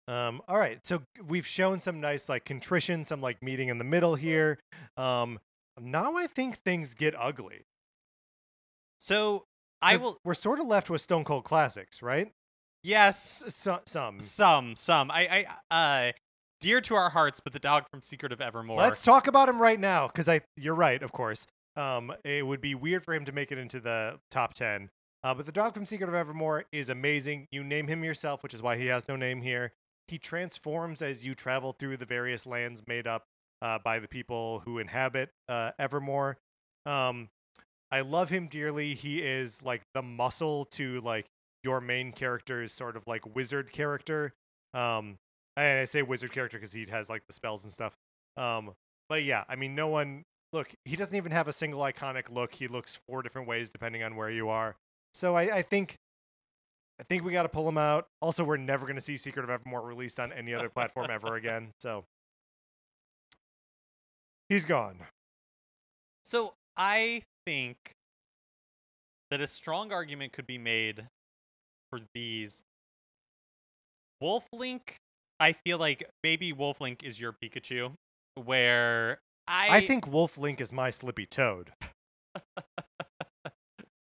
Um, 0.07 0.43
all 0.49 0.59
right, 0.59 0.85
so 0.85 1.01
we've 1.27 1.47
shown 1.47 1.81
some 1.81 1.99
nice 1.99 2.29
like 2.29 2.45
contrition, 2.45 3.07
some 3.07 3.23
like 3.23 3.43
meeting 3.43 3.69
in 3.71 3.79
the 3.79 3.85
middle 3.85 4.17
here. 4.17 4.59
Um, 4.99 5.39
now 5.81 6.15
I 6.19 6.27
think 6.27 6.59
things 6.59 6.93
get 6.93 7.15
ugly. 7.19 7.63
So 9.01 9.47
I 9.81 9.97
will. 9.97 10.19
We're 10.25 10.35
sort 10.35 10.61
of 10.61 10.67
left 10.67 10.91
with 10.91 11.01
Stone 11.01 11.25
Cold 11.25 11.45
Classics, 11.45 12.03
right? 12.03 12.33
Yes, 12.83 13.43
S- 13.47 13.57
so, 13.57 13.81
some. 13.87 14.21
some, 14.21 14.77
some. 14.77 15.11
I, 15.11 15.47
I, 15.71 16.09
uh, 16.09 16.13
dear 16.61 16.81
to 16.83 16.95
our 16.95 17.11
hearts, 17.11 17.41
but 17.41 17.53
the 17.53 17.59
dog 17.59 17.85
from 17.91 18.03
Secret 18.03 18.33
of 18.33 18.41
Evermore. 18.41 18.79
Let's 18.79 19.03
talk 19.03 19.27
about 19.27 19.49
him 19.49 19.61
right 19.61 19.79
now, 19.79 20.07
because 20.07 20.29
I 20.29 20.41
you're 20.57 20.75
right, 20.75 21.03
of 21.03 21.13
course. 21.13 21.47
Um, 21.77 22.13
it 22.25 22.47
would 22.47 22.61
be 22.61 22.75
weird 22.75 23.05
for 23.05 23.15
him 23.15 23.25
to 23.25 23.33
make 23.33 23.51
it 23.51 23.59
into 23.59 23.81
the 23.81 24.21
top 24.31 24.55
ten. 24.55 24.91
Uh, 25.23 25.35
but 25.35 25.47
the 25.47 25.53
dog 25.53 25.75
from 25.75 25.87
Secret 25.87 26.09
of 26.09 26.15
Evermore 26.15 26.67
is 26.71 26.91
amazing. 26.91 27.47
You 27.51 27.65
name 27.65 27.89
him 27.89 28.05
yourself, 28.05 28.43
which 28.43 28.55
is 28.55 28.63
why 28.63 28.77
he 28.77 28.87
has 28.87 29.09
no 29.09 29.17
name 29.17 29.41
here. 29.41 29.73
He 30.07 30.19
transforms 30.19 31.01
as 31.01 31.25
you 31.25 31.35
travel 31.35 31.73
through 31.73 31.97
the 31.97 32.05
various 32.05 32.45
lands 32.45 32.83
made 32.87 33.07
up 33.07 33.25
uh, 33.63 33.79
by 33.83 33.99
the 33.99 34.09
people 34.09 34.61
who 34.67 34.79
inhabit 34.79 35.31
uh, 35.49 35.71
Evermore. 35.79 36.37
Um, 36.85 37.31
I 37.91 38.03
love 38.03 38.29
him 38.29 38.49
dearly. 38.49 38.95
He 38.95 39.21
is 39.21 39.63
like 39.63 39.83
the 39.95 40.03
muscle 40.03 40.67
to 40.73 41.01
like 41.01 41.27
your 41.63 41.81
main 41.81 42.13
character's 42.13 42.73
sort 42.73 42.97
of 42.97 43.05
like 43.07 43.35
wizard 43.35 43.73
character. 43.73 44.35
Um, 44.75 45.17
and 45.57 45.81
I 45.81 45.85
say 45.85 46.03
wizard 46.03 46.33
character 46.33 46.59
because 46.59 46.73
he 46.73 46.87
has 46.91 47.09
like 47.09 47.27
the 47.27 47.33
spells 47.33 47.65
and 47.65 47.73
stuff. 47.73 47.95
Um, 48.37 48.73
but 49.09 49.25
yeah, 49.25 49.45
I 49.49 49.57
mean, 49.57 49.75
no 49.75 49.89
one 49.89 50.25
look. 50.53 50.75
He 50.85 50.97
doesn't 50.97 51.15
even 51.15 51.33
have 51.33 51.49
a 51.49 51.53
single 51.53 51.81
iconic 51.81 52.31
look. 52.31 52.55
He 52.55 52.69
looks 52.69 53.01
four 53.09 53.23
different 53.23 53.49
ways 53.49 53.71
depending 53.71 54.03
on 54.03 54.17
where 54.17 54.31
you 54.31 54.49
are. 54.49 54.77
So 55.13 55.37
I, 55.37 55.57
I 55.57 55.63
think, 55.63 55.97
I 57.01 57.05
think 57.05 57.25
we 57.25 57.33
got 57.33 57.43
to 57.45 57.49
pull 57.49 57.69
him 57.69 57.79
out. 57.79 58.09
Also, 58.21 58.43
we're 58.43 58.57
never 58.57 58.87
going 58.87 58.97
to 58.97 59.03
see 59.03 59.17
Secret 59.17 59.45
of 59.45 59.51
Evermore 59.51 59.83
released 59.83 60.19
on 60.19 60.33
any 60.33 60.55
other 60.55 60.69
platform 60.69 61.09
ever 61.11 61.37
again. 61.37 61.71
So 61.81 62.05
he's 64.49 64.65
gone. 64.65 64.99
So 66.25 66.55
I 66.77 67.23
think 67.47 67.77
that 69.31 69.41
a 69.41 69.47
strong 69.47 69.93
argument 69.93 70.33
could 70.33 70.47
be 70.47 70.59
made 70.59 71.07
for 71.91 72.01
these. 72.15 72.63
Wolf 74.21 74.49
Link, 74.53 75.01
I 75.41 75.53
feel 75.53 75.79
like 75.79 76.09
maybe 76.23 76.53
Wolf 76.53 76.81
Link 76.81 77.03
is 77.03 77.21
your 77.21 77.33
Pikachu, 77.33 77.93
where 78.37 79.21
I 79.49 79.79
I 79.79 79.87
think 79.87 80.07
Wolf 80.07 80.39
Link 80.39 80.61
is 80.61 80.73
my 80.73 80.91
Slippy 80.91 81.27
Toad. 81.27 81.73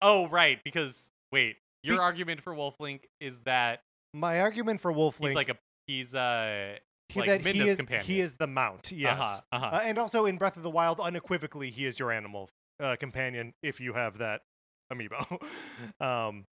Oh 0.07 0.29
right, 0.29 0.61
because 0.63 1.11
wait, 1.33 1.57
your 1.83 1.97
Be- 1.97 2.01
argument 2.01 2.43
for 2.43 2.55
Wolf 2.55 2.79
Link 2.79 3.09
is 3.21 3.41
that 3.43 3.81
My 4.13 4.41
argument 4.41 4.81
for 4.83 4.93
Wolf 4.93 5.19
Link 5.19 5.31
he's 5.31 5.37
Link 5.37 5.49
like 5.49 5.57
a 5.57 5.61
he's 5.87 6.15
uh 6.15 6.77
he- 7.09 7.21
like 7.21 7.29
that 7.29 7.41
he 7.41 7.59
Midna's 7.59 7.69
is 7.71 7.77
companion. 7.79 8.05
he 8.05 8.21
is 8.21 8.35
the 8.35 8.47
mount. 8.47 8.93
Yes. 8.93 9.19
uh-huh, 9.19 9.41
uh-huh. 9.53 9.77
Uh, 9.77 9.81
and 9.83 9.97
also 9.99 10.27
in 10.27 10.37
Breath 10.37 10.59
of 10.59 10.63
the 10.63 10.69
Wild, 10.71 11.01
unequivocally, 11.01 11.71
he 11.71 11.87
is 11.87 11.99
your 11.99 12.13
animal 12.13 12.51
uh, 12.81 12.97
companion 12.97 13.55
if 13.63 13.81
you 13.81 13.95
have 13.95 14.19
that 14.19 14.43
amiibo. 14.93 15.41
um, 16.01 16.45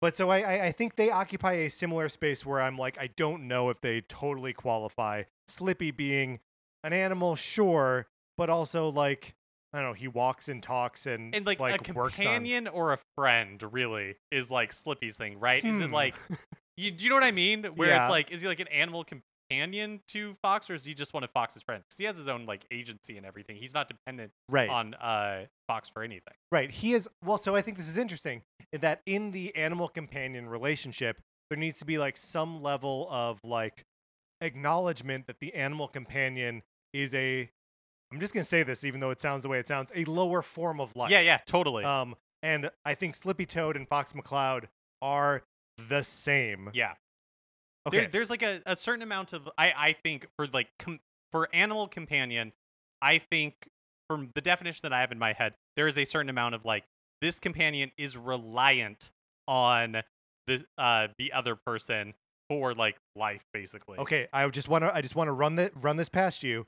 but 0.00 0.16
so 0.16 0.30
I, 0.30 0.66
I, 0.66 0.72
think 0.72 0.96
they 0.96 1.10
occupy 1.10 1.52
a 1.54 1.70
similar 1.70 2.08
space 2.08 2.46
where 2.46 2.60
I'm 2.60 2.76
like, 2.76 2.98
I 3.00 3.08
don't 3.16 3.48
know 3.48 3.68
if 3.70 3.80
they 3.80 4.00
totally 4.02 4.52
qualify. 4.52 5.24
Slippy 5.48 5.90
being 5.90 6.40
an 6.84 6.92
animal, 6.92 7.36
sure, 7.36 8.06
but 8.36 8.48
also 8.50 8.88
like, 8.90 9.34
I 9.72 9.78
don't 9.78 9.88
know, 9.88 9.94
he 9.94 10.08
walks 10.08 10.48
and 10.48 10.62
talks 10.62 11.06
and, 11.06 11.34
and 11.34 11.44
like, 11.44 11.60
like 11.60 11.88
a 11.88 11.92
works 11.92 12.18
on. 12.20 12.24
companion 12.24 12.68
or 12.68 12.92
a 12.92 12.98
friend 13.16 13.62
really 13.72 14.16
is 14.30 14.50
like 14.50 14.72
Slippy's 14.72 15.16
thing, 15.16 15.38
right? 15.40 15.64
Is 15.64 15.78
it 15.80 15.86
Hmm. 15.88 15.94
like 15.94 16.14
you, 16.76 16.90
do 16.90 17.04
you 17.04 17.10
know 17.10 17.16
what 17.16 17.24
I 17.24 17.32
mean? 17.32 17.64
Where 17.64 17.88
Yeah. 17.88 18.02
it's 18.02 18.10
like, 18.10 18.30
is 18.30 18.40
he 18.40 18.46
like 18.48 18.60
an 18.60 18.68
animal 18.68 19.04
companion 19.48 20.00
to 20.08 20.34
Fox, 20.34 20.68
or 20.70 20.74
is 20.74 20.84
he 20.84 20.94
just 20.94 21.14
one 21.14 21.24
of 21.24 21.30
Fox's 21.30 21.62
friends? 21.62 21.84
Because 21.88 21.98
he 21.98 22.04
has 22.04 22.16
his 22.16 22.28
own 22.28 22.46
like 22.46 22.64
agency 22.70 23.16
and 23.16 23.26
everything. 23.26 23.56
He's 23.56 23.74
not 23.74 23.88
dependent 23.88 24.32
right. 24.50 24.68
on 24.68 24.94
uh 24.94 25.46
Fox 25.66 25.88
for 25.88 26.02
anything. 26.02 26.34
Right. 26.52 26.70
He 26.70 26.94
is 26.94 27.08
well, 27.24 27.38
so 27.38 27.54
I 27.54 27.62
think 27.62 27.76
this 27.76 27.88
is 27.88 27.98
interesting 27.98 28.42
in 28.72 28.80
that 28.80 29.00
in 29.06 29.32
the 29.32 29.54
animal 29.56 29.88
companion 29.88 30.48
relationship, 30.48 31.18
there 31.50 31.58
needs 31.58 31.78
to 31.80 31.84
be 31.84 31.98
like 31.98 32.16
some 32.16 32.62
level 32.62 33.08
of 33.10 33.40
like 33.44 33.84
acknowledgement 34.40 35.26
that 35.26 35.40
the 35.40 35.54
animal 35.54 35.88
companion 35.88 36.62
is 36.92 37.14
a 37.14 37.50
I'm 38.12 38.20
just 38.20 38.32
gonna 38.32 38.44
say 38.44 38.62
this 38.62 38.84
even 38.84 39.00
though 39.00 39.10
it 39.10 39.20
sounds 39.20 39.42
the 39.42 39.48
way 39.48 39.58
it 39.58 39.68
sounds, 39.68 39.92
a 39.94 40.04
lower 40.04 40.42
form 40.42 40.80
of 40.80 40.94
life. 40.96 41.10
Yeah, 41.10 41.20
yeah, 41.20 41.38
totally. 41.46 41.84
Um 41.84 42.16
and 42.42 42.70
I 42.84 42.94
think 42.94 43.14
Slippy 43.14 43.46
Toad 43.46 43.76
and 43.76 43.88
Fox 43.88 44.12
McCloud 44.12 44.64
are 45.02 45.42
the 45.88 46.02
same. 46.02 46.70
yeah. 46.72 46.94
Okay. 47.86 48.00
There, 48.00 48.08
there's 48.08 48.30
like 48.30 48.42
a, 48.42 48.60
a 48.66 48.76
certain 48.76 49.02
amount 49.02 49.32
of 49.32 49.48
I 49.56 49.72
I 49.76 49.92
think 50.04 50.26
for 50.36 50.46
like 50.48 50.68
com- 50.78 51.00
for 51.32 51.48
animal 51.52 51.88
companion, 51.88 52.52
I 53.00 53.18
think 53.18 53.54
from 54.08 54.30
the 54.34 54.40
definition 54.40 54.80
that 54.82 54.92
I 54.92 55.00
have 55.00 55.12
in 55.12 55.18
my 55.18 55.32
head, 55.32 55.54
there 55.76 55.86
is 55.88 55.96
a 55.98 56.04
certain 56.04 56.28
amount 56.30 56.54
of 56.54 56.64
like 56.64 56.84
this 57.20 57.38
companion 57.40 57.92
is 57.98 58.16
reliant 58.16 59.12
on 59.46 60.02
the 60.46 60.64
uh 60.76 61.08
the 61.18 61.32
other 61.32 61.54
person 61.54 62.14
for 62.48 62.72
like 62.74 62.96
life 63.16 63.44
basically. 63.52 63.98
okay, 63.98 64.26
I 64.32 64.48
just 64.48 64.68
wanna 64.68 64.90
I 64.94 65.00
just 65.02 65.14
wanna 65.16 65.32
run 65.32 65.56
the 65.56 65.70
run 65.74 65.96
this 65.96 66.08
past 66.08 66.42
you. 66.42 66.66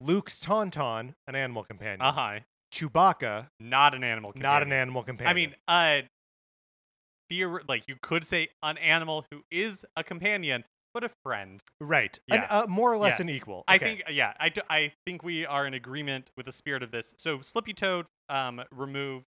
Luke's 0.00 0.38
Tauntaun, 0.38 1.14
an 1.26 1.34
animal 1.34 1.62
companion. 1.64 2.00
Uh 2.00 2.12
huh. 2.12 2.38
Chewbacca, 2.72 3.48
Not 3.58 3.94
an 3.94 4.04
animal. 4.04 4.32
Companion. 4.32 4.52
not 4.52 4.62
an 4.62 4.72
animal 4.72 5.02
companion. 5.02 5.30
I 5.30 5.34
mean, 5.34 5.54
uh, 5.66 6.06
theor- 7.30 7.66
like 7.68 7.84
you 7.88 7.96
could 8.02 8.24
say 8.26 8.48
an 8.62 8.78
animal 8.78 9.24
who 9.30 9.42
is 9.50 9.84
a 9.96 10.02
companion, 10.04 10.64
but 10.94 11.04
a 11.04 11.10
friend. 11.24 11.60
Right. 11.80 12.18
An- 12.30 12.44
uh, 12.50 12.66
more 12.68 12.92
or 12.92 12.98
less 12.98 13.20
an 13.20 13.28
Yes. 13.28 13.36
equal. 13.36 13.64
I 13.68 13.78
think 13.78 14.02
yeah, 14.10 14.32
I, 14.40 14.48
d- 14.48 14.62
I 14.68 14.92
think 15.06 15.22
we 15.22 15.46
are 15.46 15.66
in 15.66 15.74
agreement 15.74 16.30
with 16.36 16.46
the 16.46 16.52
spirit 16.52 16.82
of 16.82 16.90
this. 16.90 17.14
So 17.18 17.40
Slippy 17.42 17.72
Toad 17.72 18.06
um 18.28 18.62
remove 18.72 19.22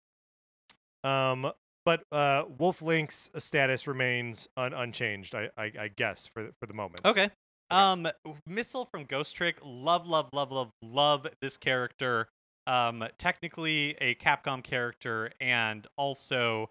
Um, 1.04 1.52
but 1.86 2.04
uh, 2.12 2.44
Wolf 2.58 2.82
Link's 2.82 3.30
status 3.38 3.88
remains 3.88 4.48
un- 4.58 4.74
unchanged. 4.74 5.34
I, 5.34 5.50
I 5.58 5.72
I 5.80 5.88
guess 5.96 6.28
for 6.28 6.50
for 6.60 6.66
the 6.68 6.74
moment. 6.74 7.02
Okay. 7.06 7.30
Um 7.72 8.08
Missile 8.48 8.86
from 8.92 9.06
Ghost 9.06 9.36
Trick, 9.36 9.58
love 9.64 10.06
love 10.08 10.30
love 10.34 10.52
love 10.52 10.72
love 10.82 11.28
this 11.42 11.58
character. 11.58 12.28
Um 12.68 13.06
technically 13.18 13.96
a 14.02 14.16
Capcom 14.16 14.64
character 14.64 15.32
and 15.40 15.88
also 15.98 16.70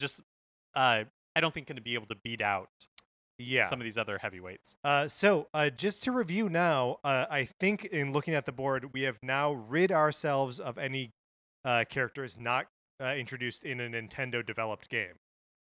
just 0.00 0.20
uh 0.74 1.04
I 1.36 1.40
don't 1.40 1.54
think 1.54 1.68
going 1.68 1.76
to 1.76 1.82
be 1.82 1.94
able 1.94 2.06
to 2.08 2.16
beat 2.16 2.42
out 2.42 2.68
Yeah. 3.38 3.68
some 3.68 3.80
of 3.80 3.84
these 3.84 3.96
other 3.96 4.18
heavyweights. 4.18 4.74
Uh, 4.82 5.06
so 5.08 5.46
uh, 5.54 5.70
just 5.70 6.02
to 6.04 6.12
review 6.12 6.48
now, 6.48 6.98
uh, 7.04 7.26
I 7.30 7.44
think 7.60 7.84
in 7.84 8.12
looking 8.12 8.34
at 8.34 8.46
the 8.46 8.52
board, 8.52 8.92
we 8.92 9.02
have 9.02 9.18
now 9.22 9.52
rid 9.52 9.92
ourselves 9.92 10.58
of 10.58 10.76
any 10.76 11.12
uh, 11.64 11.84
characters 11.88 12.36
not 12.38 12.66
uh, 13.00 13.14
introduced 13.16 13.64
in 13.64 13.80
a 13.80 13.88
Nintendo 13.88 14.44
developed 14.44 14.88
game, 14.90 15.14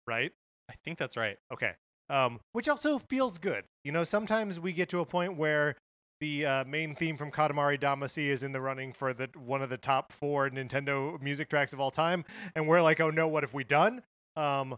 right? 0.08 0.32
I 0.70 0.76
think 0.86 0.98
that's 1.00 1.18
right. 1.18 1.38
Okay. 1.52 1.72
Um, 2.10 2.40
which 2.54 2.70
also 2.70 3.00
feels 3.00 3.40
good. 3.40 3.64
You 3.84 3.92
know, 3.92 4.04
sometimes 4.04 4.60
we 4.60 4.72
get 4.72 4.88
to 4.90 5.00
a 5.00 5.06
point 5.06 5.36
where 5.36 5.76
the 6.22 6.46
uh, 6.46 6.64
main 6.66 6.96
theme 6.96 7.18
from 7.18 7.32
Katamari 7.32 7.80
Damacy 7.82 8.28
is 8.28 8.44
in 8.44 8.52
the 8.52 8.62
running 8.62 8.94
for 8.94 9.14
the 9.14 9.30
one 9.36 9.62
of 9.64 9.70
the 9.70 9.78
top 9.78 10.12
four 10.12 10.50
Nintendo 10.50 11.20
music 11.20 11.50
tracks 11.50 11.74
of 11.74 11.80
all 11.80 11.92
time, 11.92 12.24
and 12.56 12.68
we're 12.68 12.82
like, 12.82 13.00
oh 13.02 13.10
no, 13.10 13.28
what 13.28 13.44
have 13.44 13.54
we 13.56 13.64
done? 13.64 14.04
Um, 14.36 14.78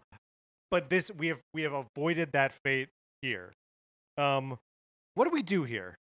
but 0.70 0.90
this 0.90 1.12
we 1.18 1.28
have 1.28 1.42
we 1.54 1.64
have 1.64 1.74
avoided 1.74 2.32
that 2.34 2.52
fate 2.52 2.90
here. 3.22 3.54
Um, 4.18 4.60
what 5.16 5.26
do 5.26 5.32
we 5.32 5.44
do 5.44 5.64
here? 5.64 5.98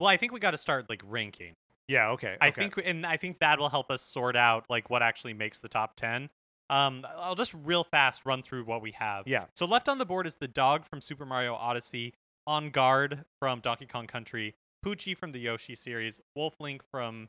Well, 0.00 0.08
I 0.08 0.16
think 0.16 0.32
we 0.32 0.40
got 0.40 0.52
to 0.52 0.58
start 0.58 0.88
like 0.88 1.02
ranking. 1.04 1.54
Yeah, 1.88 2.10
okay. 2.10 2.36
I 2.40 2.48
okay. 2.48 2.62
think, 2.62 2.82
and 2.84 3.06
I 3.06 3.16
think 3.16 3.40
that 3.40 3.58
will 3.58 3.68
help 3.68 3.90
us 3.90 4.02
sort 4.02 4.36
out 4.36 4.64
like 4.68 4.90
what 4.90 5.02
actually 5.02 5.34
makes 5.34 5.60
the 5.60 5.68
top 5.68 5.96
ten. 5.96 6.30
Um, 6.70 7.06
I'll 7.18 7.34
just 7.34 7.54
real 7.54 7.84
fast 7.84 8.24
run 8.24 8.42
through 8.42 8.64
what 8.64 8.80
we 8.80 8.92
have. 8.92 9.28
Yeah. 9.28 9.44
So 9.54 9.66
left 9.66 9.88
on 9.88 9.98
the 9.98 10.06
board 10.06 10.26
is 10.26 10.36
the 10.36 10.48
dog 10.48 10.86
from 10.86 11.02
Super 11.02 11.26
Mario 11.26 11.54
Odyssey, 11.54 12.14
Enguarde 12.48 13.24
from 13.38 13.60
Donkey 13.60 13.86
Kong 13.86 14.06
Country, 14.06 14.54
Poochie 14.84 15.16
from 15.16 15.32
the 15.32 15.40
Yoshi 15.40 15.74
series, 15.74 16.20
Wolf 16.34 16.54
Link 16.58 16.82
from 16.90 17.28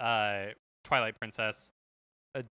uh, 0.00 0.46
Twilight 0.84 1.18
Princess, 1.18 1.72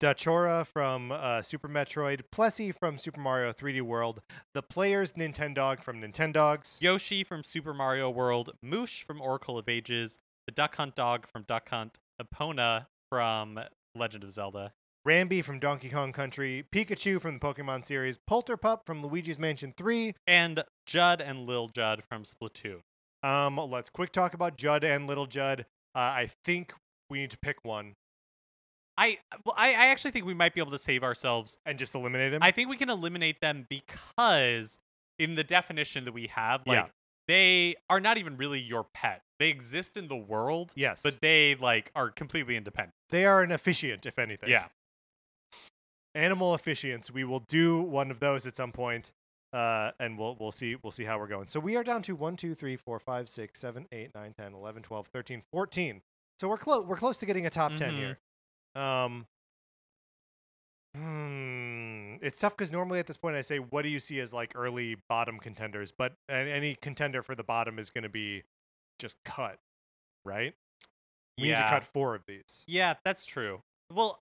Dachora 0.00 0.66
from 0.66 1.12
uh, 1.12 1.42
Super 1.42 1.68
Metroid, 1.68 2.22
Plessy 2.30 2.72
from 2.72 2.98
Super 2.98 3.20
Mario 3.20 3.52
3D 3.52 3.82
World, 3.82 4.20
the 4.54 4.62
player's 4.62 5.14
Nintendog 5.14 5.82
from 5.82 6.00
Nintendogs, 6.00 6.80
Yoshi 6.80 7.24
from 7.24 7.42
Super 7.42 7.74
Mario 7.74 8.10
World, 8.10 8.50
Moosh 8.62 9.02
from 9.02 9.20
Oracle 9.20 9.58
of 9.58 9.68
Ages, 9.68 10.18
the 10.46 10.52
Duck 10.52 10.76
Hunt 10.76 10.94
dog 10.94 11.26
from 11.26 11.44
Duck 11.46 11.68
Hunt, 11.70 11.98
Epona 12.20 12.86
from 13.10 13.60
Legend 13.94 14.24
of 14.24 14.32
Zelda, 14.32 14.72
Rambi 15.06 15.42
from 15.42 15.58
Donkey 15.58 15.88
Kong 15.88 16.12
Country, 16.12 16.64
Pikachu 16.72 17.20
from 17.20 17.38
the 17.38 17.40
Pokemon 17.40 17.84
series, 17.84 18.18
Polterpup 18.30 18.86
from 18.86 19.02
Luigi's 19.02 19.38
Mansion 19.38 19.74
3. 19.76 20.14
and 20.26 20.62
Judd 20.86 21.20
and 21.20 21.46
Lil 21.46 21.68
Judd 21.68 22.02
from 22.08 22.24
Splatoon. 22.24 22.80
Um, 23.22 23.56
let's 23.56 23.90
quick 23.90 24.12
talk 24.12 24.34
about 24.34 24.56
Judd 24.56 24.84
and 24.84 25.06
Little 25.06 25.26
Judd. 25.26 25.66
Uh, 25.94 25.98
I 25.98 26.30
think 26.44 26.72
we 27.10 27.18
need 27.18 27.30
to 27.30 27.38
pick 27.38 27.56
one 27.64 27.94
I, 29.02 29.18
well, 29.44 29.54
I 29.56 29.68
I 29.70 29.86
actually 29.86 30.10
think 30.12 30.26
we 30.26 30.34
might 30.34 30.54
be 30.54 30.60
able 30.60 30.70
to 30.72 30.78
save 30.78 31.02
ourselves. 31.02 31.58
and 31.66 31.78
just 31.78 31.94
eliminate 31.94 32.32
him. 32.32 32.42
I 32.42 32.50
think 32.52 32.68
we 32.68 32.76
can 32.76 32.88
eliminate 32.90 33.40
them 33.40 33.66
because 33.68 34.78
in 35.18 35.34
the 35.34 35.44
definition 35.44 36.04
that 36.04 36.12
we 36.12 36.26
have, 36.28 36.62
like 36.66 36.76
Yeah. 36.78 36.88
they 37.28 37.74
are 37.90 38.00
not 38.00 38.18
even 38.18 38.36
really 38.36 38.60
your 38.60 38.84
pet. 38.84 39.22
They 39.38 39.48
exist 39.48 39.96
in 39.96 40.08
the 40.08 40.16
world, 40.16 40.72
yes, 40.76 41.02
but 41.02 41.20
they 41.20 41.54
like 41.56 41.90
are 41.96 42.10
completely 42.10 42.56
independent. 42.56 42.94
they 43.10 43.26
are 43.26 43.42
an 43.42 43.50
officiant, 43.52 44.06
if 44.06 44.18
anything. 44.18 44.50
Yeah. 44.50 44.68
animal 46.14 46.56
officiants. 46.56 47.10
We 47.10 47.24
will 47.24 47.40
do 47.40 47.80
one 47.80 48.10
of 48.10 48.20
those 48.20 48.46
at 48.46 48.56
some 48.56 48.70
point, 48.72 49.12
uh, 49.52 49.92
and 49.98 50.18
we'll 50.18 50.36
we'll 50.38 50.52
see 50.52 50.76
we'll 50.82 50.90
see 50.92 51.04
how 51.04 51.18
we're 51.18 51.26
going. 51.26 51.48
So 51.48 51.58
we 51.60 51.76
are 51.76 51.84
down 51.84 52.02
to 52.02 52.14
1, 52.14 52.36
2, 52.36 52.54
3, 52.54 52.76
4, 52.76 52.98
5, 53.00 53.28
6, 53.28 53.58
7, 53.60 53.86
8, 53.90 54.14
9, 54.14 54.34
10, 54.38 54.54
11, 54.54 54.82
12, 54.82 55.06
13, 55.08 55.42
14. 55.52 56.02
So 56.38 56.48
we're 56.48 56.56
close 56.58 56.84
we're 56.84 56.96
close 56.96 57.18
to 57.18 57.26
getting 57.26 57.46
a 57.46 57.50
top 57.50 57.74
10 57.76 57.92
Mhm. 57.92 57.96
here. 57.96 58.18
Um 58.74 59.26
Hmm. 60.94 62.16
It's 62.20 62.38
tough 62.38 62.56
because 62.56 62.70
normally 62.70 62.98
at 62.98 63.06
this 63.06 63.16
point 63.16 63.34
I 63.34 63.40
say, 63.40 63.58
what 63.58 63.82
do 63.82 63.88
you 63.88 63.98
see 63.98 64.20
as 64.20 64.34
like 64.34 64.52
early 64.54 64.96
bottom 65.08 65.38
contenders? 65.38 65.90
But 65.90 66.14
any 66.28 66.76
contender 66.80 67.22
for 67.22 67.34
the 67.34 67.42
bottom 67.42 67.78
is 67.78 67.88
going 67.90 68.02
to 68.02 68.10
be 68.10 68.42
just 68.98 69.16
cut, 69.24 69.58
right? 70.24 70.54
We 71.38 71.48
need 71.48 71.56
to 71.56 71.68
cut 71.68 71.84
four 71.86 72.14
of 72.14 72.22
these. 72.26 72.64
Yeah, 72.66 72.94
that's 73.04 73.24
true. 73.24 73.62
Well, 73.90 74.20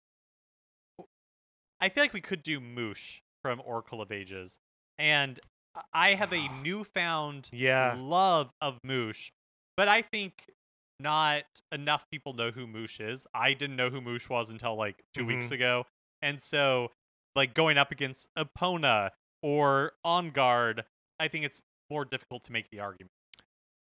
I 1.81 1.89
feel 1.89 2.03
like 2.03 2.13
we 2.13 2.21
could 2.21 2.41
do 2.41 2.59
Moosh 2.61 3.19
from 3.41 3.61
Oracle 3.65 4.01
of 4.01 4.11
Ages, 4.11 4.59
and 4.97 5.39
I 5.93 6.13
have 6.13 6.31
a 6.31 6.47
newfound 6.63 7.49
Yeah. 7.51 7.95
love 7.99 8.49
of 8.61 8.79
Moosh, 8.83 9.31
but 9.75 9.89
I 9.89 10.01
think 10.01 10.45
not 11.01 11.43
enough 11.71 12.05
people 12.11 12.33
know 12.33 12.51
who 12.51 12.67
Moosh 12.67 12.99
is. 12.99 13.25
I 13.33 13.53
didn't 13.53 13.75
know 13.75 13.89
who 13.89 14.01
Moosh 14.01 14.29
was 14.29 14.49
until 14.49 14.75
like 14.75 15.03
2 15.15 15.25
weeks 15.25 15.45
Mm-hmm. 15.47 15.53
ago, 15.55 15.85
and 16.21 16.41
so 16.41 16.91
like 17.35 17.53
going 17.53 17.77
up 17.77 17.91
against 17.91 18.27
Epona 18.37 19.11
or 19.41 19.93
Enguarde, 20.05 20.83
I 21.19 21.27
think 21.27 21.45
it's 21.45 21.61
more 21.89 22.05
difficult 22.05 22.43
to 22.45 22.51
make 22.51 22.69
the 22.69 22.79
argument. 22.79 23.11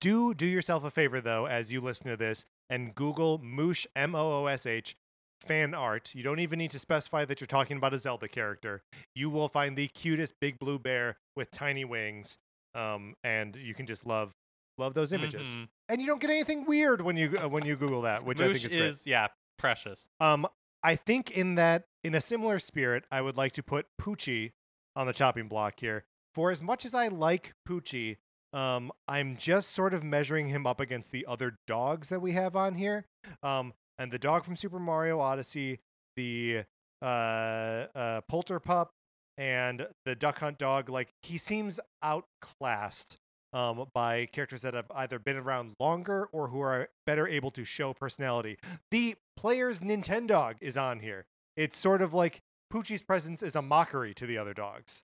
Do 0.01 0.33
do 0.35 0.47
yourself 0.47 0.83
a 0.85 0.91
favor 0.91 1.21
though, 1.21 1.47
as 1.47 1.71
you 1.73 1.81
listen 1.81 2.07
to 2.07 2.17
this, 2.17 2.47
and 2.71 2.95
Google 2.95 3.39
Moosh 3.39 3.87
M 3.95 4.15
O 4.15 4.43
O 4.43 4.47
S 4.47 4.65
H 4.67 4.97
fan 5.43 5.75
art. 5.75 6.15
You 6.15 6.23
don't 6.23 6.39
even 6.41 6.59
need 6.59 6.71
to 6.73 6.79
specify 6.79 7.25
that 7.25 7.41
you're 7.41 7.47
talking 7.47 7.77
about 7.77 7.95
a 7.95 7.99
Zelda 7.99 8.29
character. 8.29 8.83
You 9.15 9.31
will 9.31 9.49
find 9.49 9.77
the 9.77 9.89
cutest 9.89 10.35
big 10.41 10.59
blue 10.59 10.79
bear 10.79 11.17
with 11.37 11.51
tiny 11.51 11.85
wings, 11.85 12.39
um, 12.75 13.15
and 13.25 13.57
you 13.57 13.75
can 13.75 13.87
just 13.87 14.07
love 14.07 14.33
love 14.81 14.95
those 14.95 15.13
images. 15.13 15.47
Mhm. 15.55 15.69
And 15.89 16.01
you 16.01 16.07
don't 16.07 16.21
get 16.21 16.31
anything 16.31 16.65
weird 16.67 17.01
when 17.03 17.17
you 17.17 17.39
uh, 17.39 17.49
when 17.49 17.65
you 17.65 17.77
Google 17.77 18.03
that, 18.03 18.25
which 18.25 18.41
I 18.41 18.53
think 18.53 18.65
is 18.65 18.75
is 18.75 19.07
yeah 19.07 19.29
precious. 19.59 20.09
Um, 20.19 20.47
I 20.83 20.97
think 20.97 21.31
in 21.31 21.57
that, 21.57 21.85
in 22.03 22.15
a 22.15 22.21
similar 22.21 22.59
spirit, 22.59 23.05
I 23.13 23.21
would 23.21 23.37
like 23.37 23.53
to 23.53 23.63
put 23.63 23.87
Poochie 24.01 24.53
on 24.97 25.07
the 25.07 25.13
chopping 25.13 25.47
block 25.47 25.81
here. 25.81 26.05
For 26.35 26.51
as 26.51 26.63
much 26.63 26.85
as 26.85 26.95
I 26.95 27.09
like 27.09 27.53
Poochie, 27.69 28.17
um, 28.53 28.91
I'm 29.07 29.37
just 29.37 29.71
sort 29.71 29.93
of 29.93 30.03
measuring 30.03 30.49
him 30.49 30.67
up 30.67 30.81
against 30.81 31.13
the 31.13 31.27
other 31.27 31.59
dogs 31.67 32.09
that 32.09 32.21
we 32.21 32.33
have 32.33 32.57
on 32.57 32.75
here. 32.77 33.05
Um, 33.43 33.75
and 33.99 34.11
the 34.11 34.19
dog 34.19 34.45
from 34.45 34.57
Super 34.57 34.79
Mario 34.79 35.21
Odyssey, 35.21 35.81
the 36.17 36.65
uh, 37.03 37.05
uh, 37.05 38.21
Polterpup, 38.31 38.89
and 39.37 39.87
the 40.07 40.15
Duck 40.15 40.39
Hunt 40.39 40.57
dog. 40.59 40.89
Like 40.89 41.13
he 41.23 41.37
seems 41.37 41.79
outclassed 42.03 43.19
um, 43.53 43.87
by 43.93 44.27
characters 44.27 44.63
that 44.63 44.75
have 44.75 44.91
either 44.95 45.19
been 45.19 45.37
around 45.37 45.75
longer 45.81 46.29
or 46.33 46.49
who 46.49 46.61
are 46.61 46.89
better 47.07 47.27
able 47.27 47.51
to 47.53 47.65
show 47.65 47.93
personality. 47.93 48.59
The 48.91 49.17
player's 49.37 49.81
Nintendog 49.81 50.57
is 50.61 50.77
on 50.77 51.01
here. 51.01 51.27
It's 51.57 51.77
sort 51.77 52.03
of 52.03 52.15
like 52.15 52.43
Poochie's 52.73 53.03
presence 53.03 53.43
is 53.43 53.57
a 53.57 53.63
mockery 53.63 54.15
to 54.15 54.27
the 54.27 54.39
other 54.39 54.55
dogs. 54.55 55.03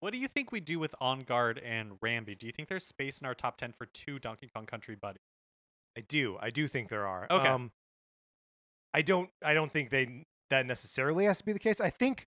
What 0.00 0.12
do 0.14 0.18
you 0.18 0.28
think 0.28 0.50
we 0.50 0.60
do 0.60 0.78
with 0.78 0.94
Enguarde 1.00 1.60
and 1.62 2.00
Rambi? 2.00 2.38
Do 2.38 2.46
you 2.46 2.52
think 2.52 2.68
there's 2.68 2.86
space 2.86 3.20
in 3.20 3.26
our 3.26 3.34
top 3.34 3.58
10 3.58 3.72
for 3.72 3.86
two 3.86 4.18
Donkey 4.18 4.48
Kong 4.52 4.64
Country 4.64 4.94
buddies? 4.94 5.20
I 5.96 6.00
do. 6.00 6.38
I 6.40 6.50
do 6.50 6.66
think 6.66 6.88
there 6.88 7.06
are. 7.06 7.26
Okay. 7.30 7.48
Um, 7.48 7.72
I 8.94 9.02
don't. 9.02 9.30
I 9.44 9.54
don't 9.54 9.72
think 9.72 9.90
they 9.90 10.24
that 10.50 10.66
necessarily 10.66 11.24
has 11.24 11.38
to 11.38 11.44
be 11.44 11.52
the 11.52 11.58
case. 11.58 11.80
I 11.80 11.90
think 11.90 12.26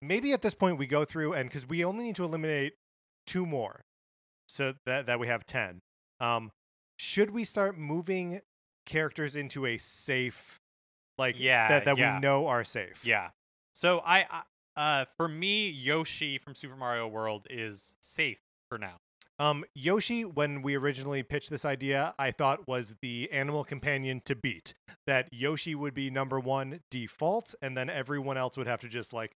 maybe 0.00 0.32
at 0.32 0.42
this 0.42 0.54
point 0.54 0.78
we 0.78 0.86
go 0.86 1.04
through 1.04 1.32
and 1.32 1.48
because 1.48 1.68
we 1.68 1.84
only 1.84 2.04
need 2.04 2.16
to 2.16 2.24
eliminate 2.24 2.74
two 3.26 3.46
more, 3.46 3.84
so 4.46 4.74
that 4.86 5.06
that 5.06 5.18
we 5.20 5.26
have 5.26 5.44
ten. 5.46 5.80
Um, 6.20 6.50
should 6.98 7.30
we 7.30 7.44
start 7.44 7.76
moving 7.78 8.40
characters 8.86 9.36
into 9.36 9.66
a 9.66 9.78
safe, 9.78 10.60
like 11.18 11.38
Yeah, 11.38 11.68
that 11.68 11.84
that 11.84 11.98
yeah. 11.98 12.16
we 12.16 12.20
know 12.20 12.46
are 12.46 12.64
safe? 12.64 13.04
Yeah. 13.04 13.30
So 13.74 14.00
I, 14.04 14.26
I 14.30 14.42
uh 14.76 15.04
for 15.16 15.28
me 15.28 15.68
Yoshi 15.70 16.38
from 16.38 16.54
Super 16.54 16.76
Mario 16.76 17.06
World 17.08 17.46
is 17.50 17.96
safe 18.02 18.38
for 18.68 18.78
now. 18.78 19.00
Um, 19.38 19.64
Yoshi, 19.74 20.24
when 20.24 20.62
we 20.62 20.76
originally 20.76 21.22
pitched 21.24 21.50
this 21.50 21.64
idea, 21.64 22.14
I 22.18 22.30
thought 22.30 22.68
was 22.68 22.94
the 23.02 23.28
animal 23.32 23.64
companion 23.64 24.22
to 24.26 24.36
beat. 24.36 24.74
That 25.06 25.28
Yoshi 25.32 25.74
would 25.74 25.94
be 25.94 26.10
number 26.10 26.38
one 26.38 26.80
default, 26.90 27.54
and 27.60 27.76
then 27.76 27.90
everyone 27.90 28.36
else 28.36 28.56
would 28.56 28.68
have 28.68 28.80
to 28.82 28.88
just 28.88 29.12
like 29.12 29.32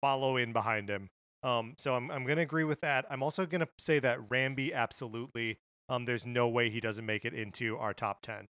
follow 0.00 0.36
in 0.36 0.52
behind 0.52 0.88
him. 0.88 1.10
Um, 1.42 1.74
so 1.78 1.94
I'm 1.94 2.10
I'm 2.10 2.24
gonna 2.26 2.40
agree 2.42 2.64
with 2.64 2.80
that. 2.80 3.06
I'm 3.10 3.22
also 3.22 3.46
gonna 3.46 3.68
say 3.78 3.98
that 4.00 4.18
Rambi 4.28 4.72
absolutely. 4.72 5.58
Um, 5.88 6.04
there's 6.04 6.26
no 6.26 6.48
way 6.48 6.68
he 6.70 6.80
doesn't 6.80 7.06
make 7.06 7.24
it 7.24 7.32
into 7.34 7.76
our 7.78 7.94
top 7.94 8.22
ten. 8.22 8.46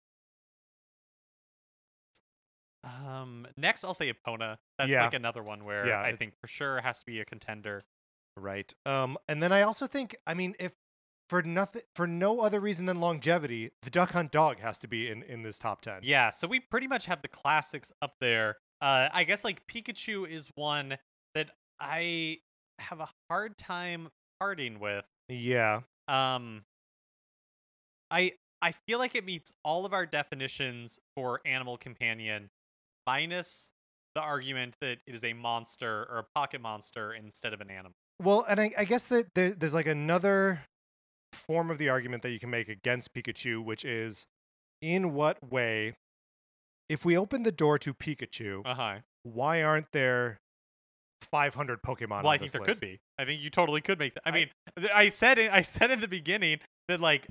Um 2.84 3.48
next 3.58 3.84
I'll 3.84 3.94
say 3.96 4.14
Epona. 4.14 4.58
That's 4.78 4.90
Yeah. 4.92 5.06
like 5.06 5.14
another 5.16 5.42
one 5.42 5.66
where 5.66 5.88
Yeah, 5.88 6.02
I 6.02 6.16
think 6.16 6.34
for 6.40 6.48
sure 6.48 6.80
has 6.82 7.00
to 7.00 7.06
be 7.06 7.20
a 7.20 7.26
contender. 7.26 7.82
Right. 8.38 8.72
Um, 8.86 9.18
and 9.28 9.42
then 9.42 9.52
I 9.52 9.62
also 9.62 9.88
think, 9.88 10.16
I 10.28 10.34
mean, 10.34 10.56
if 10.60 10.74
for 11.30 11.42
nothing, 11.42 11.82
for 11.96 12.06
no 12.06 12.42
other 12.42 12.60
reason 12.60 12.86
than 12.86 13.00
longevity, 13.00 13.72
the 13.82 13.90
Duck 13.90 14.12
Hunt 14.12 14.32
dog 14.32 14.60
has 14.60 14.78
to 14.80 14.88
be 14.88 15.10
in 15.10 15.24
in 15.24 15.42
this 15.42 15.58
top 15.58 15.82
ten. 15.82 16.02
Yeah, 16.04 16.30
so 16.30 16.48
we 16.48 16.60
pretty 16.60 16.86
much 16.88 17.06
have 17.06 17.22
the 17.24 17.28
classics 17.28 17.92
up 18.02 18.16
there. 18.20 18.58
Uh, 18.82 19.10
I 19.12 19.24
guess 19.24 19.44
like 19.44 19.66
Pikachu 19.68 20.28
is 20.30 20.50
one 20.56 20.98
that 21.34 21.50
I 21.80 22.40
have 22.80 23.00
a 23.00 23.10
hard 23.30 23.58
time 23.58 24.10
parting 24.40 24.80
with. 24.80 25.06
Yeah. 25.30 25.82
Um, 26.08 26.64
I 28.12 28.34
I 28.62 28.72
feel 28.88 29.00
like 29.00 29.16
it 29.16 29.26
meets 29.26 29.54
all 29.64 29.86
of 29.86 29.94
our 29.94 30.06
definitions 30.06 31.00
for 31.16 31.42
animal 31.46 31.78
companion, 31.78 32.50
minus 33.06 33.72
the 34.16 34.22
argument 34.22 34.76
that 34.82 35.00
it 35.06 35.16
is 35.16 35.24
a 35.24 35.34
monster 35.34 36.06
or 36.10 36.20
a 36.20 36.24
pocket 36.24 36.62
monster 36.62 37.14
instead 37.14 37.54
of 37.54 37.62
an 37.62 37.70
animal. 37.70 37.94
Well, 38.22 38.46
and 38.48 38.60
I, 38.62 38.72
I 38.78 38.86
guess 38.86 39.08
that 39.08 39.34
there, 39.36 39.52
there's 39.52 39.74
like 39.74 39.88
another 39.88 40.62
form 41.34 41.70
of 41.70 41.78
the 41.78 41.90
argument 41.90 42.24
that 42.24 42.30
you 42.32 42.40
can 42.40 42.50
make 42.50 42.70
against 42.70 43.14
Pikachu, 43.14 43.62
which 43.64 43.84
is 43.84 44.26
in 44.82 45.14
what 45.14 45.52
way, 45.52 45.96
if 46.88 47.04
we 47.04 47.18
open 47.18 47.44
the 47.44 47.52
door 47.52 47.78
to 47.80 47.94
Pikachu, 47.94 48.62
Uh 48.66 48.74
huh. 48.74 48.96
why 49.24 49.62
aren't 49.62 49.92
there 49.92 50.40
500 51.26 51.82
Pokemon? 51.82 52.10
Well, 52.24 52.28
on 52.28 52.34
I 52.34 52.38
think 52.38 52.52
this 52.52 52.52
there 52.54 52.62
list? 52.68 52.82
could 52.82 52.88
be. 52.88 53.00
I 53.18 53.26
think 53.26 53.42
you 53.42 53.50
totally 53.50 53.82
could 53.82 54.00
make 54.00 54.14
that. 54.16 54.24
I 54.26 54.30
I- 54.30 54.34
mean, 54.34 54.50
I 54.94 55.10
said 55.10 55.38
it. 55.38 55.52
I 55.52 55.62
said 55.62 55.92
in 55.92 56.00
the 56.02 56.08
beginning 56.08 56.60
that 56.88 57.00
like 57.02 57.28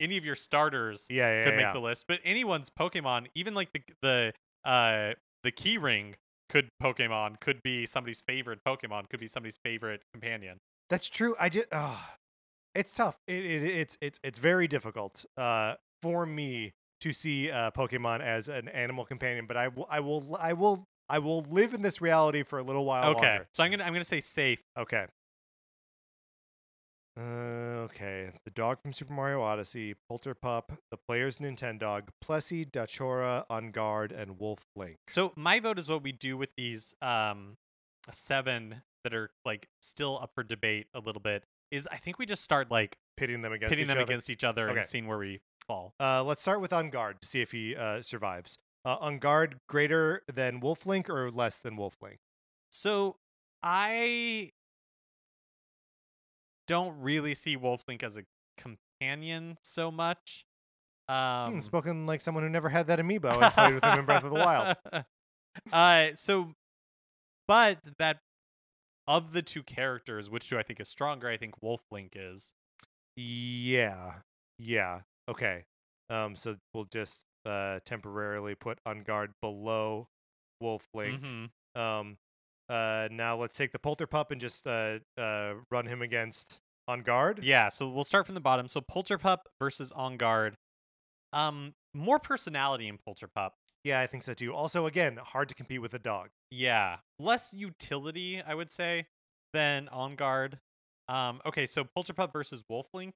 any 0.00 0.16
of 0.16 0.24
your 0.24 0.34
starters 0.34 1.06
Yeah, 1.10 1.30
yeah, 1.32 1.44
could 1.44 1.54
make 1.54 1.62
yeah. 1.64 1.72
the 1.72 1.80
list, 1.80 2.04
but 2.08 2.20
anyone's 2.24 2.70
Pokemon, 2.70 3.26
even 3.34 3.54
like 3.54 3.70
the 3.72 3.82
the 4.02 4.32
uh 4.64 5.14
the 5.44 5.50
key 5.50 5.78
ring 5.78 6.16
could 6.48 6.68
Pokemon 6.82 7.40
could 7.40 7.62
be 7.62 7.86
somebody's 7.86 8.20
favorite 8.26 8.60
Pokemon, 8.66 9.08
could 9.10 9.20
be 9.20 9.26
somebody's 9.26 9.58
favorite 9.64 10.02
companion. 10.12 10.58
That's 10.90 11.08
true. 11.08 11.36
I 11.38 11.48
just, 11.50 11.66
oh, 11.72 12.02
it's 12.74 12.92
tough. 12.94 13.16
It, 13.26 13.44
it, 13.44 13.62
it's 13.64 13.98
it's 14.00 14.18
it's 14.24 14.38
very 14.38 14.66
difficult 14.68 15.24
uh, 15.36 15.74
for 16.02 16.24
me 16.26 16.72
to 17.00 17.12
see 17.12 17.50
uh, 17.50 17.70
Pokemon 17.70 18.20
as 18.20 18.48
an 18.48 18.68
animal 18.68 19.04
companion, 19.04 19.46
but 19.46 19.56
I 19.56 19.68
will 19.68 19.86
I 19.90 20.00
will 20.00 20.36
I 20.40 20.52
will 20.54 20.84
I 21.10 21.18
will 21.20 21.42
live 21.42 21.74
in 21.74 21.82
this 21.82 22.00
reality 22.00 22.42
for 22.42 22.58
a 22.58 22.62
little 22.62 22.84
while 22.84 23.10
okay, 23.12 23.28
longer. 23.28 23.48
so 23.52 23.62
I'm 23.62 23.70
gonna 23.70 23.84
I'm 23.84 23.92
gonna 23.92 24.04
say 24.04 24.20
safe. 24.20 24.62
Okay. 24.78 25.06
Uh, 27.18 27.84
okay. 27.86 28.30
The 28.44 28.50
dog 28.50 28.80
from 28.80 28.92
Super 28.92 29.12
Mario 29.12 29.42
Odyssey, 29.42 29.94
Polterpup, 30.10 30.76
the 30.90 30.96
player's 30.96 31.38
Nintendog, 31.38 32.08
Plessy, 32.20 32.64
Dachora, 32.64 33.44
Enguarde, 33.50 34.12
and 34.16 34.38
Wolf 34.38 34.66
Link. 34.76 34.98
So 35.08 35.32
my 35.34 35.58
vote 35.58 35.78
is 35.80 35.88
what 35.88 36.02
we 36.02 36.12
do 36.12 36.36
with 36.36 36.50
these 36.56 36.94
um 37.02 37.56
seven 38.10 38.82
that 39.04 39.14
are 39.14 39.30
like 39.44 39.68
still 39.82 40.18
up 40.22 40.30
for 40.34 40.44
debate 40.44 40.86
a 40.94 41.00
little 41.00 41.20
bit. 41.20 41.44
Is 41.70 41.88
I 41.90 41.96
think 41.96 42.18
we 42.18 42.26
just 42.26 42.42
start 42.44 42.70
like 42.70 42.98
Pitting 43.16 43.42
them 43.42 43.52
against 43.52 43.70
pitting 43.70 43.84
each 43.86 43.88
them 43.88 43.96
other. 43.98 44.04
against 44.04 44.30
each 44.30 44.44
other 44.44 44.70
Okay. 44.70 44.78
and 44.78 44.86
seeing 44.88 45.08
where 45.08 45.18
we 45.18 45.40
fall. 45.66 45.92
Uh, 45.98 46.22
let's 46.22 46.40
start 46.40 46.60
with 46.60 46.70
Enguarde 46.70 47.18
to 47.18 47.26
see 47.26 47.40
if 47.42 47.50
he 47.50 47.74
uh, 47.74 48.00
survives. 48.00 48.58
Uh, 48.84 48.98
Enguarde 48.98 49.54
greater 49.68 50.22
than 50.32 50.60
Wolf 50.60 50.86
Link 50.86 51.10
or 51.10 51.30
less 51.30 51.58
than 51.58 51.76
Wolf 51.76 51.96
Link? 52.00 52.18
So 52.70 53.16
I 53.62 54.52
don't 56.66 57.00
really 57.00 57.34
see 57.34 57.56
Wolflink 57.56 58.02
as 58.02 58.16
a 58.16 58.24
companion 58.56 59.58
so 59.62 59.90
much. 59.90 60.44
Hmm, 61.08 61.14
Um, 61.14 61.60
spoken 61.60 62.06
like 62.06 62.20
someone 62.20 62.44
who 62.44 62.50
never 62.50 62.68
had 62.68 62.86
that 62.88 62.98
amiibo 62.98 63.42
and 63.42 63.52
played 63.54 63.74
with 63.74 63.84
him 63.84 63.98
in 64.00 64.04
Breath 64.04 64.24
of 64.24 64.30
the 64.30 64.36
Wild. 64.36 64.76
uh, 65.72 66.14
so, 66.14 66.52
but 67.46 67.78
that 67.98 68.18
of 69.06 69.32
the 69.32 69.40
two 69.42 69.62
characters, 69.62 70.28
which 70.28 70.48
do 70.50 70.58
I 70.58 70.62
think 70.62 70.80
is 70.80 70.88
stronger? 70.88 71.28
I 71.28 71.38
think 71.38 71.60
Wolflink 71.62 72.10
is. 72.14 72.52
Yeah. 73.16 74.16
Yeah. 74.58 75.00
Okay. 75.28 75.64
Um, 76.10 76.36
so 76.36 76.56
we'll 76.74 76.84
just 76.84 77.24
uh, 77.48 77.80
temporarily 77.84 78.54
put 78.54 78.78
Enguarde 78.86 79.32
below 79.40 80.08
Wolf 80.60 80.88
Link. 80.94 81.22
Mhm. 81.22 81.50
Um, 81.74 82.18
uh, 82.68 83.08
now 83.10 83.36
let's 83.36 83.56
take 83.56 83.72
the 83.72 83.78
Polterpup 83.78 84.30
and 84.30 84.40
just 84.40 84.66
uh, 84.66 84.98
uh, 85.16 85.54
run 85.70 85.86
him 85.86 86.02
against 86.02 86.60
Enguarde. 86.88 87.40
Yeah, 87.42 87.68
so 87.68 87.88
we'll 87.88 88.04
start 88.04 88.26
from 88.26 88.34
the 88.34 88.40
bottom. 88.40 88.68
So 88.68 88.80
Polterpup 88.80 89.38
versus 89.60 89.92
Enguarde. 89.92 90.54
Um, 91.32 91.74
more 91.94 92.18
personality 92.18 92.88
in 92.88 92.98
Polterpup. 92.98 93.52
Yeah, 93.84 94.00
I 94.00 94.06
think 94.06 94.22
so 94.22 94.34
too. 94.34 94.54
Also, 94.54 94.86
again, 94.86 95.18
hard 95.22 95.48
to 95.48 95.54
compete 95.54 95.80
with 95.80 95.94
a 95.94 95.98
dog. 95.98 96.28
Yeah, 96.50 96.98
less 97.18 97.54
utility, 97.54 98.42
I 98.42 98.54
would 98.54 98.70
say, 98.70 99.06
than 99.52 99.88
Enguarde. 99.92 100.58
Um, 101.08 101.40
okay, 101.46 101.64
so 101.64 101.84
Polterpup 101.84 102.32
versus 102.32 102.62
Wolflink. 102.70 103.12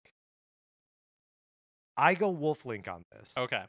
I 1.96 2.14
go 2.14 2.30
Wolf 2.30 2.64
Link 2.64 2.88
on 2.88 3.04
this. 3.12 3.34
Okay, 3.36 3.64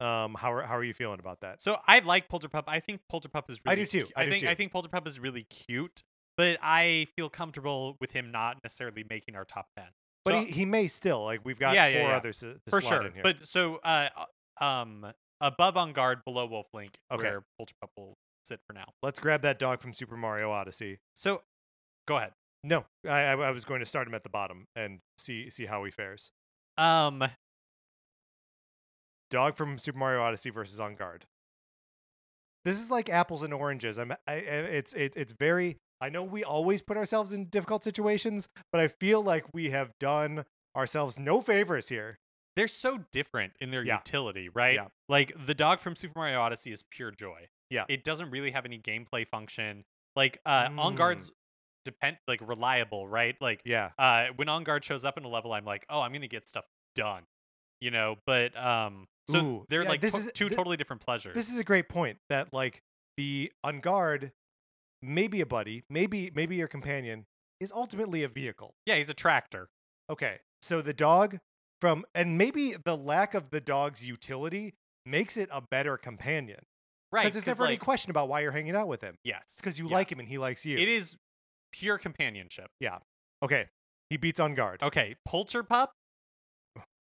Um, 0.00 0.34
how 0.34 0.52
are 0.52 0.62
how 0.62 0.76
are 0.76 0.84
you 0.84 0.94
feeling 0.94 1.20
about 1.20 1.40
that? 1.42 1.60
so 1.60 1.78
I 1.86 2.00
like 2.00 2.28
Polterpup. 2.28 2.64
I 2.66 2.80
think 2.80 3.00
Polterpup 3.12 3.50
is 3.50 3.60
I 3.66 3.74
do 3.76 3.86
too, 3.86 4.04
cu- 4.04 4.10
I 4.16 4.24
do 4.24 4.30
think 4.30 4.42
too. 4.42 4.48
I 4.48 4.54
think 4.54 4.72
Polterpup 4.72 5.06
is 5.06 5.18
really 5.20 5.44
cute, 5.44 6.02
but 6.36 6.58
I 6.62 7.06
feel 7.16 7.28
comfortable 7.30 7.96
with 8.00 8.12
him 8.12 8.30
not 8.32 8.58
necessarily 8.64 9.04
making 9.08 9.36
our 9.36 9.44
top 9.44 9.66
ten. 9.76 9.86
But 10.24 10.32
So- 10.32 10.40
he, 10.40 10.46
he 10.46 10.64
may 10.64 10.88
still 10.88 11.22
like 11.24 11.40
we've 11.44 11.58
got 11.58 11.74
Yeah, 11.74 11.90
four 11.92 12.00
yeah, 12.00 12.08
yeah. 12.08 12.16
others 12.16 12.40
to, 12.40 12.54
to 12.54 12.60
for 12.70 12.80
sure. 12.80 13.06
in 13.06 13.12
here. 13.12 13.22
But 13.22 13.46
so 13.46 13.80
uh, 13.84 14.08
uh, 14.60 14.64
um, 14.64 15.06
above 15.40 15.74
Enguarde, 15.76 16.24
below 16.24 16.48
Wolflink, 16.48 16.94
Okay. 17.12 17.22
where 17.22 17.44
Polterpup 17.60 17.90
will 17.96 18.14
sit 18.46 18.60
for 18.66 18.72
now. 18.74 18.86
let's 19.02 19.20
grab 19.20 19.42
that 19.42 19.58
dog 19.58 19.80
from 19.80 19.94
Super 19.94 20.16
Mario 20.16 20.50
Odyssey. 20.50 20.98
So, 21.14 21.42
go 22.06 22.16
ahead. 22.18 22.32
No, 22.62 22.84
I, 23.06 23.20
I 23.20 23.32
I 23.36 23.50
was 23.50 23.64
going 23.64 23.80
to 23.80 23.86
start 23.86 24.06
him 24.08 24.14
at 24.14 24.22
the 24.22 24.28
bottom 24.30 24.66
and 24.74 25.00
see 25.18 25.50
see 25.50 25.66
how 25.66 25.84
he 25.84 25.90
fares. 25.90 26.30
Um, 26.78 27.22
Dog 29.34 29.56
from 29.56 29.76
Super 29.78 29.98
Mario 29.98 30.22
Odyssey 30.22 30.50
versus 30.50 30.78
Enguarde. 30.80 31.22
This 32.64 32.80
is 32.80 32.90
like 32.90 33.10
apples 33.10 33.42
and 33.42 33.52
oranges. 33.52 33.98
I'm 33.98 34.12
I, 34.26 34.34
it's 34.34 34.92
it, 34.94 35.14
it's 35.16 35.32
very. 35.32 35.76
I 36.00 36.08
know 36.08 36.22
we 36.22 36.42
always 36.44 36.82
put 36.82 36.96
ourselves 36.96 37.32
in 37.32 37.46
difficult 37.46 37.84
situations, 37.84 38.48
but 38.72 38.80
I 38.80 38.88
feel 38.88 39.22
like 39.22 39.44
we 39.54 39.70
have 39.70 39.90
done 40.00 40.44
ourselves 40.76 41.18
no 41.18 41.40
favors 41.40 41.88
here. 41.88 42.18
they're 42.56 42.68
so 42.68 43.00
different 43.12 43.52
in 43.60 43.70
their 43.72 43.84
Yeah. 43.84 43.96
utility, 43.96 44.48
right? 44.48 44.74
Yeah. 44.76 44.86
Like 45.08 45.32
the 45.46 45.54
dog 45.54 45.80
from 45.80 45.96
Super 45.96 46.12
Mario 46.20 46.40
Odyssey 46.40 46.70
is 46.72 46.84
pure 46.88 47.10
joy. 47.10 47.48
Yeah. 47.68 47.84
It 47.88 48.04
doesn't 48.04 48.30
really 48.30 48.52
have 48.52 48.64
any 48.64 48.78
gameplay 48.78 49.26
function. 49.26 49.84
Like 50.14 50.38
uh 50.46 50.68
On 50.78 50.94
Mm. 50.94 50.96
Guard's 50.96 51.32
depend 51.84 52.16
like 52.28 52.40
reliable, 52.46 53.06
right? 53.08 53.36
Like 53.40 53.60
Yeah, 53.64 53.90
uh 53.98 54.26
when 54.36 54.46
Enguarde 54.48 54.84
shows 54.84 55.04
up 55.04 55.18
in 55.18 55.24
a 55.24 55.28
level, 55.28 55.52
I'm 55.52 55.64
like, 55.64 55.84
oh, 55.90 56.00
I'm 56.00 56.12
gonna 56.12 56.28
get 56.28 56.46
stuff 56.48 56.64
done. 56.94 57.24
You 57.80 57.90
know, 57.90 58.16
but 58.24 58.56
um 58.56 59.06
so 59.28 59.38
Ooh, 59.38 59.66
they're 59.68 59.82
yeah, 59.82 59.88
like 59.88 60.00
this 60.00 60.12
to- 60.12 60.18
is- 60.18 60.30
two 60.34 60.48
thi- 60.48 60.54
totally 60.54 60.76
different 60.76 61.02
pleasures. 61.02 61.34
this 61.34 61.50
is 61.50 61.58
a 61.58 61.64
great 61.64 61.88
point. 61.88 62.18
That 62.28 62.52
like 62.52 62.82
the 63.16 63.52
Enguarde, 63.64 64.32
maybe 65.02 65.40
a 65.40 65.46
buddy, 65.46 65.84
maybe 65.88 66.30
maybe 66.34 66.56
your 66.56 66.68
companion, 66.68 67.26
is 67.60 67.72
ultimately 67.72 68.22
a 68.22 68.28
vehicle. 68.28 68.74
yeah, 68.86 68.96
he's 68.96 69.08
a 69.08 69.14
tractor. 69.14 69.68
Okay, 70.10 70.38
so 70.62 70.82
the 70.82 70.92
dog 70.92 71.38
from 71.80 72.04
and 72.14 72.36
maybe 72.38 72.76
the 72.84 72.96
lack 72.96 73.34
of 73.34 73.50
the 73.50 73.60
dog's 73.60 74.06
utility 74.06 74.74
makes 75.06 75.36
it 75.36 75.48
a 75.52 75.60
better 75.60 75.96
companion. 75.96 76.60
Right. 77.12 77.22
Because 77.24 77.44
there's 77.44 77.58
never 77.58 77.66
any 77.68 77.76
question 77.76 78.10
about 78.10 78.28
why 78.28 78.40
you're 78.40 78.50
hanging 78.50 78.74
out 78.74 78.88
with 78.88 79.00
him. 79.00 79.16
Yes. 79.22 79.54
Because 79.56 79.78
you 79.78 79.86
yeah. 79.88 79.94
like 79.94 80.10
him 80.10 80.18
and 80.18 80.28
he 80.28 80.36
likes 80.36 80.66
you. 80.66 80.76
It 80.76 80.88
is 80.88 81.16
pure 81.72 81.96
companionship. 81.96 82.70
Yeah. 82.80 82.98
Okay, 83.42 83.68
he 84.10 84.16
beats 84.16 84.40
Enguarde 84.40 84.82
Okay, 84.82 85.14
Polterpup. 85.28 85.88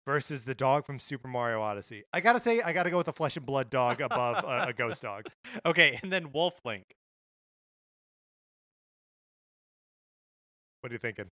Versus 0.07 0.43
the 0.43 0.55
dog 0.55 0.85
from 0.85 0.97
Super 0.99 1.27
Mario 1.27 1.61
Odyssey. 1.61 2.05
I 2.13 2.21
gotta 2.21 2.39
say, 2.39 2.61
I 2.61 2.71
gotta 2.71 2.89
go 2.89 2.97
with 2.97 3.09
a 3.09 3.13
flesh 3.13 3.35
and 3.35 3.45
blood 3.45 3.69
dog 3.69 3.99
above 3.99 4.43
a, 4.43 4.69
a 4.69 4.73
ghost 4.73 5.03
dog. 5.03 5.25
Okay, 5.65 5.99
and 6.01 6.11
then 6.11 6.31
Wolf 6.31 6.59
Link. 6.63 6.85
What 10.81 10.91
are 10.91 10.95
you 10.95 10.99
thinking? 10.99 11.25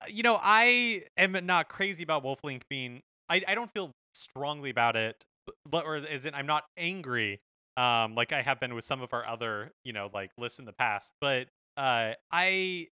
Uh, 0.00 0.06
You 0.08 0.22
know, 0.22 0.38
I 0.40 1.04
am 1.16 1.32
not 1.44 1.68
crazy 1.68 2.04
about 2.04 2.22
Wolf 2.22 2.44
Link 2.44 2.62
being. 2.70 3.02
I, 3.28 3.42
I 3.48 3.54
don't 3.54 3.70
feel 3.72 3.90
strongly 4.14 4.70
about 4.70 4.94
it, 4.96 5.24
but, 5.68 5.84
or 5.84 5.96
is 5.96 6.24
it? 6.24 6.34
I'm 6.34 6.46
not 6.46 6.64
angry, 6.76 7.40
um, 7.76 8.14
like 8.14 8.32
I 8.32 8.42
have 8.42 8.60
been 8.60 8.74
with 8.74 8.84
some 8.84 9.02
of 9.02 9.12
our 9.12 9.26
other, 9.26 9.72
you 9.84 9.92
know, 9.92 10.08
like 10.14 10.30
lists 10.38 10.60
in 10.60 10.66
the 10.66 10.72
past. 10.72 11.10
But 11.20 11.48
uh, 11.76 12.12
I, 12.30 12.88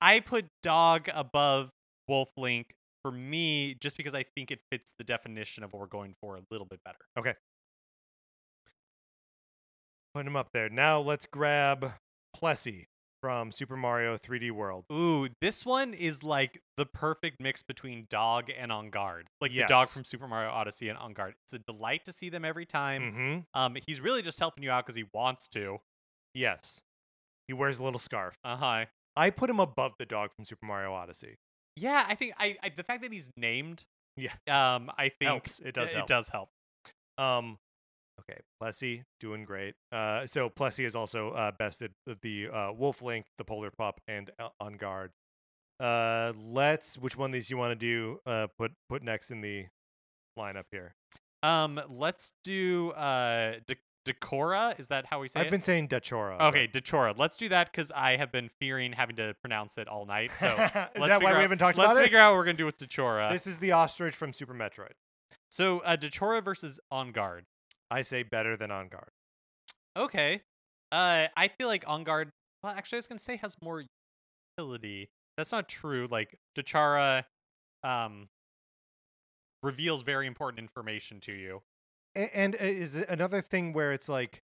I 0.00 0.20
put 0.20 0.46
dog 0.62 1.08
above 1.12 1.70
Wolflink 2.08 2.66
for 3.02 3.10
me, 3.10 3.74
just 3.74 3.96
because 3.96 4.14
I 4.14 4.24
think 4.34 4.50
it 4.50 4.60
fits 4.70 4.92
the 4.98 5.04
definition 5.04 5.64
of 5.64 5.72
what 5.72 5.80
we're 5.80 5.86
going 5.86 6.14
for 6.20 6.36
a 6.36 6.40
little 6.50 6.66
bit 6.66 6.80
better. 6.84 6.98
Okay. 7.18 7.34
Putting 10.14 10.28
him 10.28 10.36
up 10.36 10.50
there. 10.52 10.68
Now 10.68 11.00
let's 11.00 11.26
grab 11.26 11.92
Plessy 12.34 12.88
from 13.22 13.52
Super 13.52 13.76
Mario 13.76 14.18
3D 14.18 14.50
World. 14.50 14.84
Ooh, 14.92 15.28
this 15.40 15.64
one 15.64 15.94
is 15.94 16.22
like 16.22 16.60
the 16.76 16.84
perfect 16.84 17.40
mix 17.40 17.62
between 17.62 18.06
dog 18.10 18.50
and 18.56 18.70
Enguarde. 18.70 19.26
Like 19.40 19.52
the 19.52 19.64
dog 19.68 19.88
from 19.88 20.04
Super 20.04 20.26
Mario 20.26 20.50
Odyssey 20.50 20.88
and 20.88 20.98
Enguarde. 20.98 21.34
It's 21.44 21.52
a 21.54 21.58
delight 21.60 22.04
to 22.04 22.12
see 22.12 22.28
them 22.28 22.44
every 22.44 22.66
time. 22.66 23.02
Mm-hmm. 23.02 23.38
Um, 23.54 23.76
he's 23.86 24.00
really 24.00 24.22
just 24.22 24.38
helping 24.38 24.64
you 24.64 24.70
out 24.70 24.84
because 24.84 24.96
he 24.96 25.04
wants 25.14 25.48
to. 25.50 25.78
Yes. 26.34 26.82
He 27.46 27.54
wears 27.54 27.78
a 27.78 27.84
little 27.84 28.00
scarf. 28.00 28.36
Uh 28.44 28.56
huh. 28.56 28.84
I 29.16 29.30
put 29.30 29.48
him 29.48 29.60
above 29.60 29.92
the 29.98 30.06
dog 30.06 30.30
from 30.34 30.44
Super 30.44 30.66
Mario 30.66 30.92
Odyssey. 30.92 31.36
Yeah, 31.76 32.04
I 32.08 32.14
think 32.14 32.34
I, 32.38 32.56
I 32.62 32.70
the 32.76 32.82
fact 32.82 33.02
that 33.02 33.12
he's 33.12 33.30
named. 33.36 33.84
Yeah. 34.16 34.32
Um, 34.46 34.90
I 34.98 35.08
think 35.08 35.30
Helps. 35.30 35.58
It 35.60 35.74
does 35.74 35.90
It 35.90 35.96
help. 35.96 36.08
does 36.08 36.28
help. 36.28 36.50
Um, 37.18 37.58
okay, 38.20 38.40
Plessy 38.60 39.04
doing 39.20 39.44
great. 39.44 39.74
Uh, 39.90 40.26
so 40.26 40.48
Plessy 40.50 40.84
is 40.84 40.94
also 40.94 41.30
uh, 41.30 41.50
bested 41.52 41.92
the- 42.22 42.48
uh, 42.48 42.72
Wolf 42.72 43.00
Link, 43.02 43.24
the 43.38 43.44
Polterpup, 43.44 43.94
and 44.06 44.30
uh, 44.38 44.48
Enguarde. 44.60 45.10
Uh, 45.80 46.32
let's. 46.36 46.98
Which 46.98 47.16
one 47.16 47.30
of 47.30 47.32
these 47.32 47.50
you 47.50 47.56
want 47.56 47.70
to 47.72 47.74
do? 47.86 48.20
Uh, 48.26 48.48
put 48.58 48.72
put 48.88 49.02
next 49.02 49.30
in 49.30 49.40
the 49.40 49.66
lineup 50.38 50.64
here. 50.70 50.94
Um, 51.42 51.80
let's 51.88 52.32
do 52.44 52.90
uh 52.92 53.54
De- 53.66 53.76
Decora. 54.06 54.78
Is 54.78 54.88
that 54.88 55.06
how 55.06 55.20
we 55.20 55.28
say 55.28 55.40
it? 55.40 55.42
I've 55.42 55.46
it? 55.48 55.50
been 55.50 55.62
saying 55.62 55.88
Dachora. 55.88 56.38
but- 56.38 56.48
Okay, 56.48 56.66
Dechora. 56.68 57.16
Let's 57.16 57.36
do 57.36 57.48
that 57.50 57.70
because 57.70 57.90
I 57.94 58.16
have 58.16 58.32
been 58.32 58.48
fearing 58.48 58.92
having 58.92 59.16
to 59.16 59.34
pronounce 59.40 59.78
it 59.78 59.88
all 59.88 60.06
night. 60.06 60.30
So 60.38 60.46
is 60.48 60.56
let's 60.56 60.74
that 60.74 61.22
why 61.22 61.30
out, 61.32 61.36
we 61.36 61.42
haven't 61.42 61.58
talked 61.58 61.76
about 61.76 61.92
it? 61.92 61.94
let's 61.94 62.04
figure 62.06 62.18
out 62.18 62.32
what 62.32 62.38
we're 62.38 62.44
gonna 62.44 62.58
do 62.58 62.66
with 62.66 62.78
Dechora. 62.78 63.30
This 63.30 63.46
is 63.46 63.58
the 63.58 63.72
ostrich 63.72 64.14
from 64.14 64.32
Super 64.32 64.54
Metroid. 64.54 64.92
So 65.50 65.80
uh, 65.80 65.96
Dechora 65.96 66.44
versus 66.44 66.80
Enguarde. 66.92 67.44
I 67.90 68.02
say 68.02 68.22
better 68.22 68.56
than 68.56 68.70
Enguarde. 68.70 69.10
Okay. 69.96 70.42
Uh, 70.90 71.26
I 71.36 71.48
feel 71.48 71.68
like 71.68 71.84
Enguarde. 71.84 72.30
Well, 72.62 72.72
actually, 72.72 72.96
I 72.96 73.00
was 73.00 73.06
gonna 73.06 73.18
say 73.18 73.36
has 73.36 73.56
more 73.62 73.84
utility. 74.58 75.10
That's 75.36 75.52
not 75.52 75.68
true. 75.68 76.08
Like 76.10 76.38
Dechara, 76.58 77.24
um, 77.84 78.28
reveals 79.62 80.02
very 80.02 80.26
important 80.26 80.58
information 80.60 81.20
to 81.20 81.32
you. 81.32 81.62
And 82.14 82.54
uh, 82.54 82.58
is 82.64 82.96
it 82.96 83.08
another 83.08 83.40
thing 83.40 83.72
where 83.72 83.92
it's 83.92 84.08
like 84.08 84.42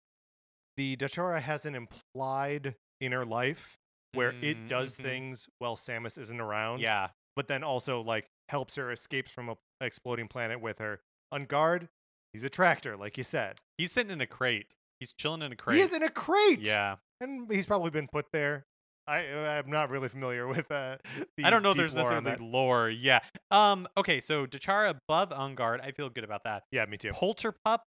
the 0.78 0.96
Dachora 0.98 1.40
has 1.42 1.66
an 1.66 1.76
implied 1.76 2.76
inner 3.00 3.26
life 3.26 3.78
where 4.14 4.30
it 4.42 4.58
Mm, 4.58 4.68
does 4.70 4.98
mhm. 4.98 5.04
things 5.04 5.50
while 5.60 5.76
Samus 5.76 6.18
isn't 6.20 6.40
around. 6.42 6.82
Yeah. 6.82 7.10
but 7.36 7.48
then 7.48 7.64
also 7.64 8.02
like 8.02 8.28
helps 8.50 8.76
her 8.76 8.92
escapes 8.92 9.32
from 9.32 9.50
a 9.50 9.56
exploding 9.82 10.28
planet 10.28 10.62
with 10.62 10.78
her. 10.80 11.00
Enguarde, 11.34 11.88
he's 12.32 12.44
a 12.44 12.50
tractor, 12.50 12.96
like 12.96 13.18
you 13.18 13.24
said. 13.24 13.58
He's 13.78 13.92
sitting 13.92 14.12
in 14.12 14.22
a 14.22 14.28
crate. 14.28 14.76
He's 15.00 15.14
chilling 15.14 15.42
in 15.42 15.52
a 15.52 15.56
crate. 15.56 15.78
He 15.78 15.82
is 15.84 15.94
in 15.94 16.04
a 16.04 16.10
crate. 16.10 16.60
Yeah. 16.60 16.98
and 17.20 17.52
he's 17.52 17.66
probably 17.66 17.90
been 17.90 18.08
put 18.08 18.28
there. 18.32 18.66
I 19.08 19.20
I'm 19.58 19.70
not 19.70 19.90
really 19.90 20.10
familiar 20.10 20.48
with 20.56 20.72
uh. 20.72 20.98
The 21.38 21.46
I 21.46 21.50
don't 21.50 21.64
know 21.64 21.74
there's 21.74 21.96
lore 21.96 22.12
necessarily 22.12 22.52
lore. 22.52 22.90
Yeah. 22.90 23.20
Um. 23.52 23.88
Okay. 23.98 24.20
So 24.20 24.46
Dechara 24.46 24.96
above 25.08 25.30
Enguarde. 25.32 25.82
I 25.82 25.92
feel 25.92 26.10
good 26.10 26.24
about 26.24 26.44
that. 26.46 26.64
Yeah, 26.72 26.86
me 26.86 26.98
too. 26.98 27.12
Polter 27.12 27.54
Pup. 27.66 27.84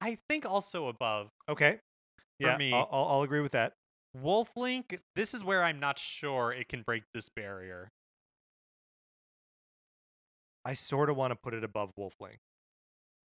I 0.00 0.18
think 0.28 0.44
also 0.44 0.88
above. 0.88 1.30
Okay. 1.48 1.78
Yeah, 2.38 2.56
me- 2.58 2.72
I'll, 2.72 2.88
I'll, 2.92 3.22
agree 3.22 3.40
with 3.40 3.52
that. 3.52 3.72
Wolf 4.14 4.50
Link. 4.56 4.98
This 5.14 5.32
is 5.32 5.42
where 5.42 5.64
I'm 5.64 5.80
not 5.80 5.98
sure 5.98 6.52
it 6.52 6.68
can 6.68 6.82
break 6.82 7.04
this 7.14 7.30
barrier. 7.34 7.88
I 10.66 10.74
sort 10.74 11.08
of 11.08 11.16
want 11.16 11.30
to 11.30 11.36
put 11.36 11.54
it 11.54 11.64
above 11.64 11.92
Wolf 11.96 12.14
Link. 12.20 12.38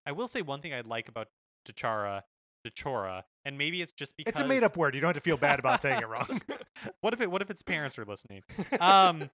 I 0.06 0.12
will 0.12 0.26
say 0.26 0.42
one 0.42 0.60
thing 0.60 0.74
I 0.74 0.80
like 0.80 1.08
about 1.08 1.28
Dechara, 1.68 2.22
Dechora, 2.66 3.22
and 3.46 3.56
maybe 3.56 3.80
it's 3.80 3.92
just 3.92 4.16
because 4.16 4.32
It's 4.32 4.40
a 4.40 4.46
made 4.46 4.64
up 4.64 4.76
word. 4.76 4.94
You 4.94 5.00
don't 5.00 5.08
have 5.08 5.14
to 5.14 5.20
feel 5.20 5.36
bad 5.36 5.60
about 5.60 5.80
saying 5.80 6.02
it 6.02 6.08
wrong. 6.08 6.42
what 7.00 7.14
if 7.14 7.20
it? 7.20 7.30
What 7.30 7.40
if 7.40 7.48
its 7.48 7.62
parents 7.62 7.96
are 7.98 8.04
listening? 8.04 8.42
um, 8.80 9.30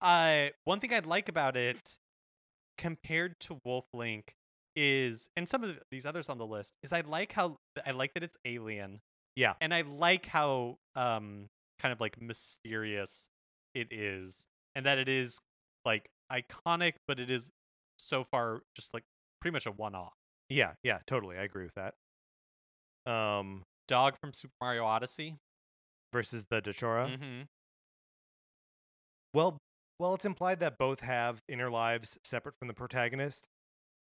uh, 0.00 0.46
one 0.64 0.78
thing 0.78 0.94
I'd 0.94 1.04
like 1.04 1.28
about 1.28 1.56
it, 1.56 1.98
compared 2.78 3.40
to 3.40 3.60
Wolf 3.64 3.86
Link, 3.92 4.36
is 4.76 5.28
and 5.36 5.48
some 5.48 5.64
of 5.64 5.78
these 5.90 6.06
others 6.06 6.28
on 6.28 6.38
the 6.38 6.46
list 6.46 6.74
is 6.82 6.92
I 6.92 7.00
like 7.00 7.32
how 7.32 7.58
I 7.84 7.90
like 7.90 8.14
that 8.14 8.22
it's 8.22 8.36
alien. 8.44 9.00
Yeah. 9.34 9.52
and 9.60 9.74
I 9.74 9.82
like 9.82 10.26
how 10.26 10.78
um 10.94 11.50
kind 11.78 11.92
of 11.92 12.00
like 12.00 12.22
mysterious 12.22 13.28
it 13.74 13.88
is, 13.90 14.46
and 14.74 14.86
that 14.86 14.96
it 14.96 15.08
is 15.08 15.40
like 15.84 16.08
iconic, 16.32 16.94
but 17.08 17.18
it 17.18 17.30
is 17.30 17.50
so 17.98 18.22
far 18.22 18.60
just 18.74 18.94
like 18.94 19.04
pretty 19.40 19.52
much 19.52 19.66
a 19.66 19.72
one-off. 19.72 20.14
yeah, 20.48 20.72
yeah, 20.82 20.98
totally. 21.06 21.36
I 21.36 21.42
agree 21.42 21.64
with 21.64 21.74
that. 21.74 21.94
Um, 23.06 23.62
Dog 23.88 24.16
from 24.20 24.32
Super 24.32 24.54
Mario 24.60 24.84
Odyssey. 24.84 25.36
versus 26.12 26.44
the 26.50 26.60
Dachora. 26.62 27.10
Mm-hmm. 27.10 27.42
Well, 29.34 29.58
well, 29.98 30.14
it's 30.14 30.24
implied 30.24 30.60
that 30.60 30.78
both 30.78 31.00
have 31.00 31.40
inner 31.48 31.70
lives 31.70 32.18
separate 32.24 32.54
from 32.58 32.68
the 32.68 32.74
protagonist. 32.74 33.46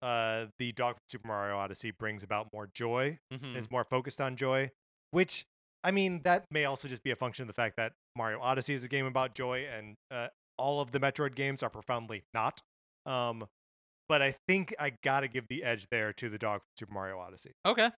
Uh, 0.02 0.48
the 0.58 0.72
dog 0.72 0.96
from 0.96 1.02
Super 1.08 1.28
Mario 1.28 1.58
Odyssey 1.58 1.92
brings 1.92 2.24
about 2.24 2.48
more 2.54 2.70
joy, 2.74 3.20
Mm-hmm. 3.34 3.56
is 3.56 3.70
more 3.70 3.84
focused 3.84 4.20
on 4.20 4.36
joy, 4.36 4.72
which 5.12 5.46
I 5.84 5.92
mean 5.92 6.22
that 6.24 6.46
may 6.52 6.66
also 6.66 6.88
just 6.88 7.04
be 7.04 7.12
a 7.12 7.16
function 7.16 7.44
of 7.44 7.48
the 7.48 7.54
fact 7.54 7.76
that 7.78 7.94
Mario 8.16 8.40
Odyssey 8.42 8.74
is 8.74 8.84
a 8.84 8.88
game 8.88 9.06
about 9.06 9.36
joy, 9.36 9.66
and 9.76 9.96
uh, 10.10 10.28
all 10.58 10.82
of 10.82 10.92
the 10.92 11.00
Metroid 11.00 11.36
games 11.36 11.62
are 11.64 11.70
profoundly 11.70 12.24
not. 12.34 12.62
Um, 13.06 13.46
but 14.10 14.22
I 14.22 14.36
think 14.48 14.74
I 14.80 14.94
gotta 15.04 15.28
give 15.28 15.48
the 15.50 15.64
edge 15.64 15.86
there 15.92 16.12
to 16.14 16.30
the 16.30 16.38
dog 16.38 16.60
from 16.62 16.68
Super 16.78 16.94
Mario 16.94 17.20
Odyssey. 17.20 17.52
Okay. 17.66 17.90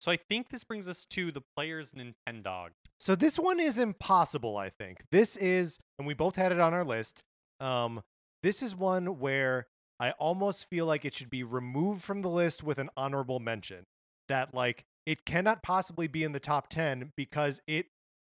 So 0.00 0.10
I 0.10 0.16
think 0.16 0.48
this 0.48 0.64
brings 0.64 0.88
us 0.88 1.04
to 1.10 1.30
the 1.30 1.42
player's 1.54 1.92
Nintendog. 1.92 2.70
So 2.98 3.14
this 3.14 3.38
one 3.38 3.60
is 3.60 3.78
impossible, 3.78 4.56
I 4.56 4.70
think. 4.70 5.04
This 5.12 5.36
is, 5.36 5.78
and 5.98 6.06
we 6.06 6.14
both 6.14 6.36
had 6.36 6.52
it 6.52 6.60
on 6.60 6.72
our 6.72 6.84
list. 6.84 7.22
Um, 7.60 8.02
this 8.42 8.62
is 8.62 8.74
one 8.74 9.18
where 9.18 9.66
I 9.98 10.12
almost 10.12 10.68
feel 10.70 10.86
like 10.86 11.04
it 11.04 11.14
should 11.14 11.28
be 11.28 11.42
removed 11.42 12.02
from 12.02 12.22
the 12.22 12.30
list 12.30 12.62
with 12.62 12.78
an 12.78 12.88
honorable 12.96 13.38
mention. 13.40 13.84
That 14.28 14.54
like 14.54 14.84
it 15.06 15.26
cannot 15.26 15.62
possibly 15.62 16.06
be 16.06 16.24
in 16.24 16.32
the 16.32 16.40
top 16.40 16.68
10 16.68 17.12
because 17.16 17.60
it 17.66 17.86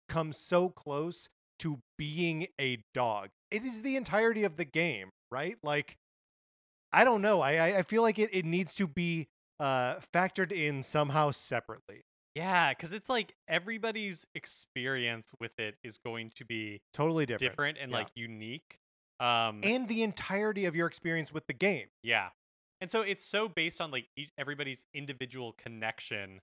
comes 0.09 0.35
so 0.35 0.67
close 0.67 1.29
to 1.59 1.79
being 1.97 2.47
a 2.59 2.83
dog. 2.93 3.29
It 3.51 3.63
is 3.63 3.81
the 3.81 3.95
entirety 3.95 4.43
of 4.43 4.57
the 4.57 4.65
game, 4.65 5.11
right? 5.31 5.57
Like 5.63 5.97
I 6.91 7.05
don't 7.05 7.21
know. 7.21 7.39
I 7.39 7.77
I- 7.77 7.81
feel 7.83 8.01
like 8.01 8.19
it, 8.19 8.29
it 8.33 8.45
needs 8.45 8.75
to 8.75 8.87
be 8.87 9.27
uh 9.61 9.99
factored 10.13 10.51
in 10.51 10.83
somehow 10.83 11.31
separately. 11.31 12.01
Yeah, 12.35 12.73
because 12.73 12.93
it's 12.93 13.09
like 13.09 13.35
everybody's 13.47 14.25
experience 14.35 15.33
with 15.39 15.59
it 15.59 15.75
is 15.83 15.97
going 15.97 16.31
to 16.35 16.45
be 16.45 16.81
Totally 16.93 17.25
different. 17.25 17.51
different, 17.51 17.77
and 17.79 17.91
Yeah. 17.91 17.97
like 17.97 18.07
unique. 18.15 18.77
Um, 19.19 19.59
and 19.63 19.87
the 19.87 20.01
entirety 20.01 20.65
of 20.65 20.75
your 20.75 20.87
experience 20.87 21.31
with 21.33 21.45
the 21.47 21.53
game. 21.53 21.87
yeah, 22.03 22.29
and 22.79 22.89
so 22.89 23.01
it's 23.01 23.23
so 23.23 23.47
based 23.47 23.79
on 23.79 23.91
like 23.91 24.07
each, 24.17 24.31
everybody's 24.37 24.85
individual 24.95 25.53
connection 25.53 26.39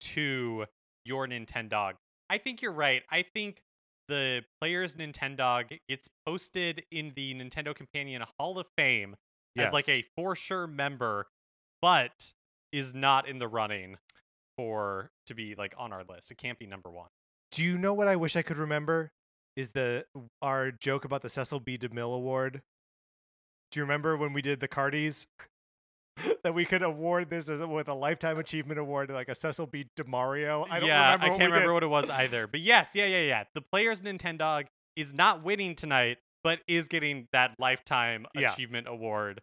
to 0.00 0.66
your 1.04 1.26
Nintendog. 1.26 1.94
I 2.30 2.38
think 2.38 2.62
you're 2.62 2.72
right. 2.72 3.02
I 3.10 3.22
think 3.22 3.62
the 4.08 4.44
player's 4.60 4.96
Nintendog 4.96 5.78
gets 5.88 6.08
posted 6.26 6.84
in 6.90 7.12
the 7.16 7.34
Nintendo 7.34 7.74
Companion 7.74 8.22
Hall 8.38 8.58
of 8.58 8.66
Fame 8.76 9.16
as 9.56 9.72
like 9.72 9.88
a 9.88 10.04
for 10.16 10.36
sure 10.36 10.66
member, 10.66 11.26
but 11.80 12.32
is 12.74 12.92
not 12.92 13.28
in 13.28 13.38
the 13.38 13.46
running 13.46 13.96
for 14.58 15.10
to 15.28 15.34
be 15.34 15.54
like 15.54 15.74
on 15.78 15.92
our 15.92 16.02
list. 16.08 16.32
It 16.32 16.38
can't 16.38 16.58
be 16.58 16.66
number 16.66 16.90
one. 16.90 17.08
Do 17.52 17.62
you 17.62 17.78
know 17.78 17.94
what 17.94 18.08
I 18.08 18.16
wish 18.16 18.34
I 18.34 18.42
could 18.42 18.58
remember? 18.58 19.12
Is 19.56 19.70
the 19.70 20.04
our 20.42 20.72
joke 20.72 21.04
about 21.04 21.22
the 21.22 21.28
Cecil 21.28 21.60
B. 21.60 21.78
DeMille 21.78 22.16
Award? 22.16 22.62
Do 23.70 23.78
you 23.78 23.84
remember 23.84 24.16
when 24.16 24.32
we 24.32 24.42
did 24.42 24.58
the 24.58 24.66
Cardies? 24.66 25.26
that 26.44 26.54
we 26.54 26.64
could 26.64 26.82
award 26.82 27.30
this 27.30 27.48
as 27.48 27.60
a, 27.60 27.66
with 27.66 27.88
a 27.88 27.94
lifetime 27.94 28.38
achievement 28.38 28.78
award, 28.78 29.10
like 29.10 29.28
a 29.28 29.34
Cecil 29.34 29.66
B. 29.66 29.86
DeMario. 29.96 30.66
I 30.68 30.80
don't 30.80 30.88
yeah, 30.88 31.12
remember. 31.14 31.26
I 31.26 31.38
can't 31.38 31.52
remember 31.52 31.68
did. 31.68 31.72
what 31.74 31.82
it 31.84 31.88
was 31.88 32.10
either. 32.10 32.46
But 32.48 32.60
yes, 32.60 32.92
yeah, 32.94 33.06
yeah, 33.06 33.22
yeah. 33.22 33.44
The 33.54 33.60
player's 33.60 34.02
Nintendog 34.02 34.66
is 34.96 35.12
not 35.12 35.42
winning 35.44 35.74
tonight, 35.74 36.18
but 36.42 36.60
is 36.68 36.88
getting 36.88 37.28
that 37.32 37.54
lifetime 37.58 38.26
Yeah. 38.34 38.52
achievement 38.52 38.88
award. 38.88 39.40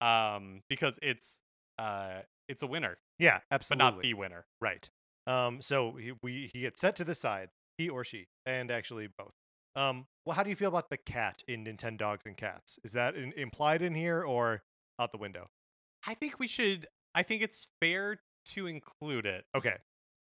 Um, 0.00 0.60
because 0.68 0.98
it's 1.02 1.40
uh 1.78 2.20
it's 2.48 2.62
a 2.62 2.66
winner, 2.66 2.98
Yeah, 3.18 3.40
absolutely. 3.50 3.84
but 3.84 3.94
not 3.94 4.02
the 4.02 4.14
winner. 4.14 4.46
Right. 4.60 4.88
Um. 5.26 5.60
So 5.60 5.92
he, 5.92 6.12
we 6.22 6.50
he 6.52 6.60
gets 6.60 6.80
set 6.80 6.96
to 6.96 7.04
the 7.04 7.14
side, 7.14 7.48
he 7.78 7.88
or 7.88 8.04
she, 8.04 8.26
and 8.46 8.70
actually 8.70 9.08
both. 9.18 9.32
Um. 9.76 10.06
Well, 10.26 10.36
how 10.36 10.42
do 10.42 10.50
you 10.50 10.56
feel 10.56 10.68
about 10.68 10.88
the 10.90 10.96
cat 10.98 11.42
in 11.48 11.64
Nintendogs 11.64 12.24
and 12.26 12.36
Cats? 12.36 12.78
Is 12.84 12.92
that 12.92 13.14
in, 13.14 13.32
implied 13.32 13.82
in 13.82 13.94
here 13.94 14.22
or 14.22 14.62
out 14.98 15.12
the 15.12 15.18
window? 15.18 15.48
I 16.06 16.14
think 16.14 16.38
we 16.38 16.46
should 16.46 16.86
I 17.14 17.22
think 17.22 17.42
it's 17.42 17.68
fair 17.80 18.20
to 18.46 18.66
include 18.66 19.26
it. 19.26 19.44
Okay. 19.56 19.76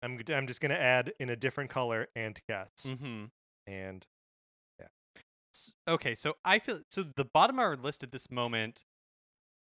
I'm 0.04 0.20
I'm 0.34 0.48
just 0.48 0.60
gonna 0.62 0.74
add 0.76 1.14
in 1.20 1.30
a 1.30 1.36
different 1.36 1.70
color 1.70 2.08
and 2.16 2.40
cats 2.50 2.86
Mm-hmm. 2.88 3.26
and 3.68 4.06
yeah. 4.80 4.88
Okay, 5.88 6.16
so 6.16 6.36
I 6.44 6.60
feel 6.60 6.82
so 6.90 7.04
the 7.16 7.26
bottom 7.26 7.58
of 7.60 7.64
our 7.64 7.76
list 7.76 8.04
at 8.04 8.12
this 8.12 8.30
moment 8.32 8.84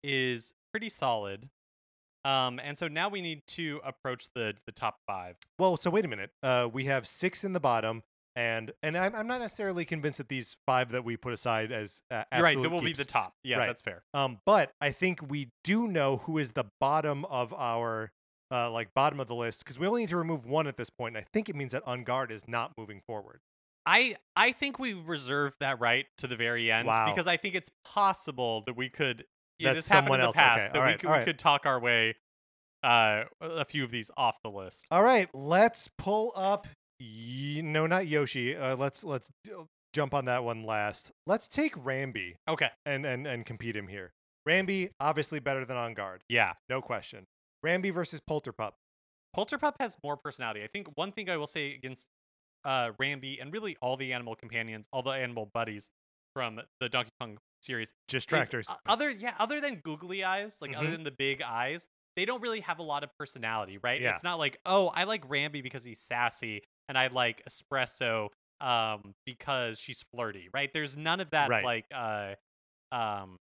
is 0.02 0.52
pretty 0.72 0.88
solid. 0.88 1.50
Um, 2.24 2.60
and 2.62 2.76
so 2.76 2.88
now 2.88 3.08
we 3.08 3.20
need 3.22 3.42
to 3.48 3.80
approach 3.84 4.28
the 4.34 4.54
the 4.66 4.72
top 4.72 4.98
five. 5.06 5.36
well. 5.58 5.76
So 5.76 5.90
wait 5.90 6.04
a 6.04 6.08
minute. 6.08 6.30
Uh, 6.42 6.68
we 6.72 6.84
have 6.86 7.06
six 7.06 7.44
in 7.44 7.52
the 7.52 7.60
bottom, 7.60 8.02
and 8.36 8.72
and 8.82 8.96
I'm 8.98 9.14
I'm 9.14 9.26
not 9.26 9.40
necessarily 9.40 9.84
convinced 9.84 10.18
that 10.18 10.28
these 10.28 10.56
five 10.66 10.90
that 10.90 11.04
we 11.04 11.16
put 11.16 11.32
aside 11.32 11.70
as 11.72 12.02
uh, 12.10 12.24
You're 12.32 12.42
right, 12.42 12.60
that 12.62 12.70
will 12.70 12.82
be 12.82 12.92
the 12.92 13.04
top. 13.04 13.34
Yeah, 13.44 13.58
Right. 13.58 13.66
that's 13.66 13.82
fair. 13.82 14.02
Um, 14.14 14.40
but 14.44 14.72
I 14.80 14.90
think 14.92 15.20
we 15.30 15.50
do 15.64 15.86
know 15.86 16.18
who 16.18 16.38
is 16.38 16.50
the 16.52 16.64
bottom 16.80 17.24
of 17.26 17.52
our 17.54 18.12
uh 18.50 18.70
like 18.70 18.94
bottom 18.94 19.20
of 19.20 19.26
the 19.28 19.34
list 19.34 19.62
because 19.62 19.78
we 19.78 19.86
only 19.86 20.02
need 20.02 20.08
to 20.10 20.16
remove 20.16 20.44
one 20.46 20.66
at 20.66 20.76
this 20.76 20.90
point. 20.90 21.16
And 21.16 21.24
I 21.24 21.26
think 21.32 21.48
it 21.48 21.54
means 21.54 21.72
that 21.72 21.84
Enguarde 21.86 22.30
is 22.32 22.48
not 22.48 22.72
moving 22.76 23.00
forward. 23.06 23.40
I 23.86 24.16
I 24.36 24.52
think 24.52 24.78
we 24.78 24.92
reserve 24.92 25.56
that 25.60 25.80
right 25.80 26.06
to 26.18 26.26
the 26.26 26.36
very 26.36 26.70
end 26.70 26.88
Wow. 26.88 27.06
because 27.10 27.26
I 27.26 27.36
think 27.36 27.54
it's 27.54 27.70
possible 27.84 28.62
that 28.66 28.76
we 28.76 28.88
could. 28.88 29.24
Yeah, 29.58 29.70
That 29.70 29.74
this 29.76 29.88
happened 29.88 30.06
someone 30.06 30.20
in 30.20 30.22
the 30.22 30.26
else- 30.28 30.36
past 30.36 30.62
okay, 30.64 30.72
that 30.72 30.74
we 30.74 30.80
alright, 30.80 30.98
could 31.00 31.10
we 31.10 31.24
could 31.24 31.38
talk 31.38 31.66
our 31.66 31.80
way 31.80 32.14
uh 32.84 33.24
a 33.40 33.64
few 33.64 33.82
of 33.84 33.90
these 33.90 34.10
off 34.16 34.38
the 34.42 34.50
list. 34.50 34.84
All 34.90 35.02
right, 35.02 35.28
let's 35.34 35.88
pull 35.98 36.32
up. 36.36 36.66
Y- 37.00 37.60
no, 37.62 37.86
not 37.86 38.06
Yoshi. 38.06 38.54
Uh, 38.56 38.76
let's 38.76 39.02
let's 39.02 39.30
d- 39.44 39.52
jump 39.92 40.14
on 40.14 40.26
that 40.26 40.44
one 40.44 40.62
last. 40.64 41.10
Let's 41.26 41.48
take 41.48 41.74
Rambi 41.76 42.36
Okay. 42.48 42.70
and 42.86 43.04
and 43.04 43.26
and 43.26 43.44
compete 43.44 43.74
him 43.76 43.88
here. 43.88 44.12
Rambi 44.48 44.90
obviously 45.00 45.40
better 45.40 45.64
than 45.64 45.76
Enguarde, 45.76 46.20
Yeah. 46.28 46.54
no 46.68 46.80
question. 46.80 47.26
Rambi 47.66 47.92
versus 47.92 48.20
Polterpup. 48.20 48.72
Polterpup 49.36 49.74
has 49.80 49.96
more 50.02 50.16
personality. 50.16 50.62
I 50.62 50.68
think 50.68 50.88
one 50.96 51.12
thing 51.12 51.28
I 51.28 51.36
will 51.36 51.46
say 51.48 51.74
against 51.74 52.06
uh 52.64 52.92
Rambi 53.00 53.40
and 53.42 53.52
really 53.52 53.76
all 53.82 53.96
the 53.96 54.12
animal 54.12 54.36
companions, 54.36 54.86
all 54.92 55.02
the 55.02 55.10
animal 55.10 55.46
buddies 55.52 55.90
from 56.34 56.60
the 56.80 56.88
Donkey 56.88 57.10
Kong 57.20 57.38
series 57.62 57.88
is, 57.88 57.94
Distractors. 58.24 58.70
uh, 58.70 58.76
other 58.86 59.10
yeah, 59.10 59.34
other 59.38 59.60
than 59.60 59.76
googly 59.84 60.24
eyes, 60.24 60.58
like 60.60 60.76
other 60.76 60.88
Mhm. 60.88 60.92
than 60.92 61.04
the 61.04 61.10
big 61.10 61.42
eyes, 61.42 61.86
they 62.16 62.24
don't 62.24 62.40
really 62.40 62.60
have 62.60 62.78
a 62.78 62.82
lot 62.82 63.04
of 63.04 63.10
personality, 63.18 63.78
right? 63.78 64.00
Yeah. 64.00 64.12
It's 64.14 64.22
not 64.24 64.38
like, 64.38 64.58
oh, 64.66 64.88
I 64.88 65.04
like 65.04 65.26
Rambi 65.28 65.62
because 65.62 65.84
he's 65.84 66.00
sassy 66.00 66.62
and 66.88 66.96
I 66.98 67.08
like 67.08 67.42
Espresso 67.48 68.28
um 68.60 69.14
because 69.24 69.78
she's 69.78 70.02
flirty, 70.12 70.48
right? 70.52 70.70
There's 70.72 70.96
none 70.96 71.20
of 71.20 71.30
that 71.30 71.48
Right. 71.50 71.64
like 71.64 71.86
uh 71.94 72.34
um 72.90 73.36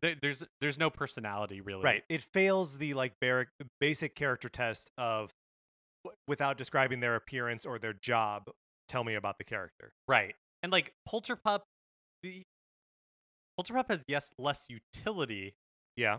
there, 0.00 0.14
there's 0.20 0.44
there's 0.60 0.78
no 0.78 0.90
personality 0.90 1.60
really. 1.60 1.82
Right. 1.82 2.04
It 2.08 2.22
fails 2.22 2.78
the 2.78 2.94
like 2.94 3.14
bar- 3.20 3.50
basic 3.80 4.14
character 4.14 4.48
test 4.48 4.90
of 4.96 5.32
without 6.28 6.56
describing 6.56 7.00
their 7.00 7.16
appearance 7.16 7.66
or 7.66 7.78
their 7.78 7.92
job. 7.94 8.44
Tell 8.86 9.02
me 9.04 9.14
about 9.14 9.38
the 9.38 9.44
character. 9.44 9.92
Right. 10.06 10.34
And 10.62 10.70
like 10.70 10.94
Polterpup 11.08 11.62
Polterpup 13.62 13.88
has 13.88 14.02
yes 14.08 14.32
less 14.38 14.66
utility, 14.68 15.54
Yeah. 15.96 16.18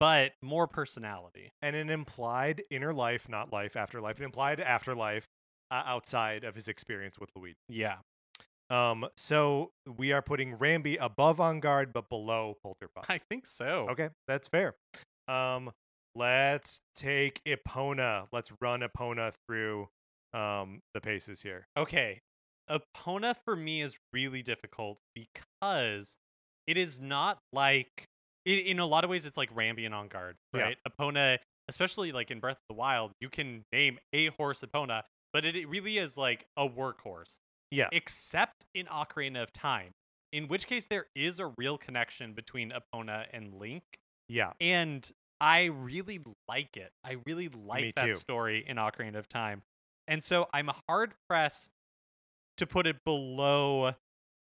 but 0.00 0.32
more 0.42 0.66
personality. 0.66 1.52
And 1.62 1.74
an 1.76 1.90
implied 1.90 2.62
inner 2.70 2.92
life, 2.92 3.28
not 3.28 3.52
life, 3.52 3.76
afterlife, 3.76 4.18
an 4.18 4.24
implied 4.24 4.60
afterlife 4.60 5.28
uh, 5.70 5.82
outside 5.86 6.44
of 6.44 6.54
his 6.54 6.68
experience 6.68 7.18
with 7.18 7.30
Luigi. 7.36 7.56
Yeah. 7.68 7.98
Um, 8.70 9.06
so 9.16 9.72
we 9.98 10.12
are 10.12 10.22
putting 10.22 10.56
Rambi 10.56 10.96
above 11.00 11.38
Enguarde 11.38 11.92
but 11.92 12.08
below 12.08 12.56
Polterpup. 12.64 13.04
I 13.08 13.18
think 13.18 13.46
so. 13.46 13.86
Okay, 13.90 14.08
that's 14.26 14.48
fair. 14.48 14.74
Um, 15.28 15.72
let's 16.14 16.80
take 16.96 17.42
Epona. 17.44 18.26
Let's 18.32 18.50
run 18.60 18.80
Epona 18.80 19.32
through 19.46 19.88
um 20.34 20.80
the 20.94 21.00
paces 21.00 21.42
here. 21.42 21.66
Okay. 21.76 22.20
Epona 22.70 23.36
for 23.44 23.54
me 23.56 23.82
is 23.82 23.98
really 24.14 24.42
difficult 24.42 24.98
because 25.14 26.16
it 26.66 26.76
is 26.76 27.00
not 27.00 27.38
like 27.52 28.06
in, 28.44 28.58
in 28.58 28.78
a 28.78 28.86
lot 28.86 29.04
of 29.04 29.10
ways 29.10 29.26
it's 29.26 29.36
like 29.36 29.54
Rambi 29.54 29.84
and 29.86 29.94
Enguarde, 29.94 30.34
Yeah. 30.54 30.62
right? 30.62 30.78
Epona, 30.88 31.38
especially 31.68 32.12
like 32.12 32.30
in 32.30 32.40
Breath 32.40 32.56
of 32.56 32.74
the 32.74 32.74
Wild, 32.74 33.12
you 33.20 33.28
can 33.28 33.64
name 33.72 33.98
a 34.12 34.26
horse 34.38 34.60
Epona, 34.62 35.02
but 35.32 35.44
it, 35.44 35.56
it 35.56 35.68
really 35.68 35.98
is 35.98 36.16
like 36.16 36.46
a 36.56 36.68
workhorse. 36.68 37.36
Yeah. 37.70 37.88
Except 37.92 38.64
in 38.74 38.86
Ocarina 38.86 39.42
of 39.42 39.52
Time, 39.52 39.92
in 40.32 40.48
which 40.48 40.66
case 40.66 40.86
there 40.90 41.06
is 41.14 41.38
a 41.38 41.52
real 41.56 41.78
connection 41.78 42.32
between 42.34 42.72
Epona 42.72 43.26
and 43.32 43.54
Link. 43.54 43.82
Yeah. 44.28 44.52
And 44.60 45.08
I 45.40 45.64
really 45.66 46.20
like 46.48 46.76
it. 46.76 46.90
I 47.04 47.16
really 47.26 47.48
like 47.48 47.82
Me 47.82 47.92
that 47.96 48.04
too. 48.06 48.14
story 48.14 48.64
in 48.66 48.76
Ocarina 48.76 49.16
of 49.16 49.28
Time. 49.28 49.62
And 50.08 50.22
so 50.22 50.48
I'm 50.52 50.70
hard 50.88 51.14
pressed 51.28 51.70
to 52.58 52.66
put 52.66 52.86
it 52.86 52.96
below 53.04 53.94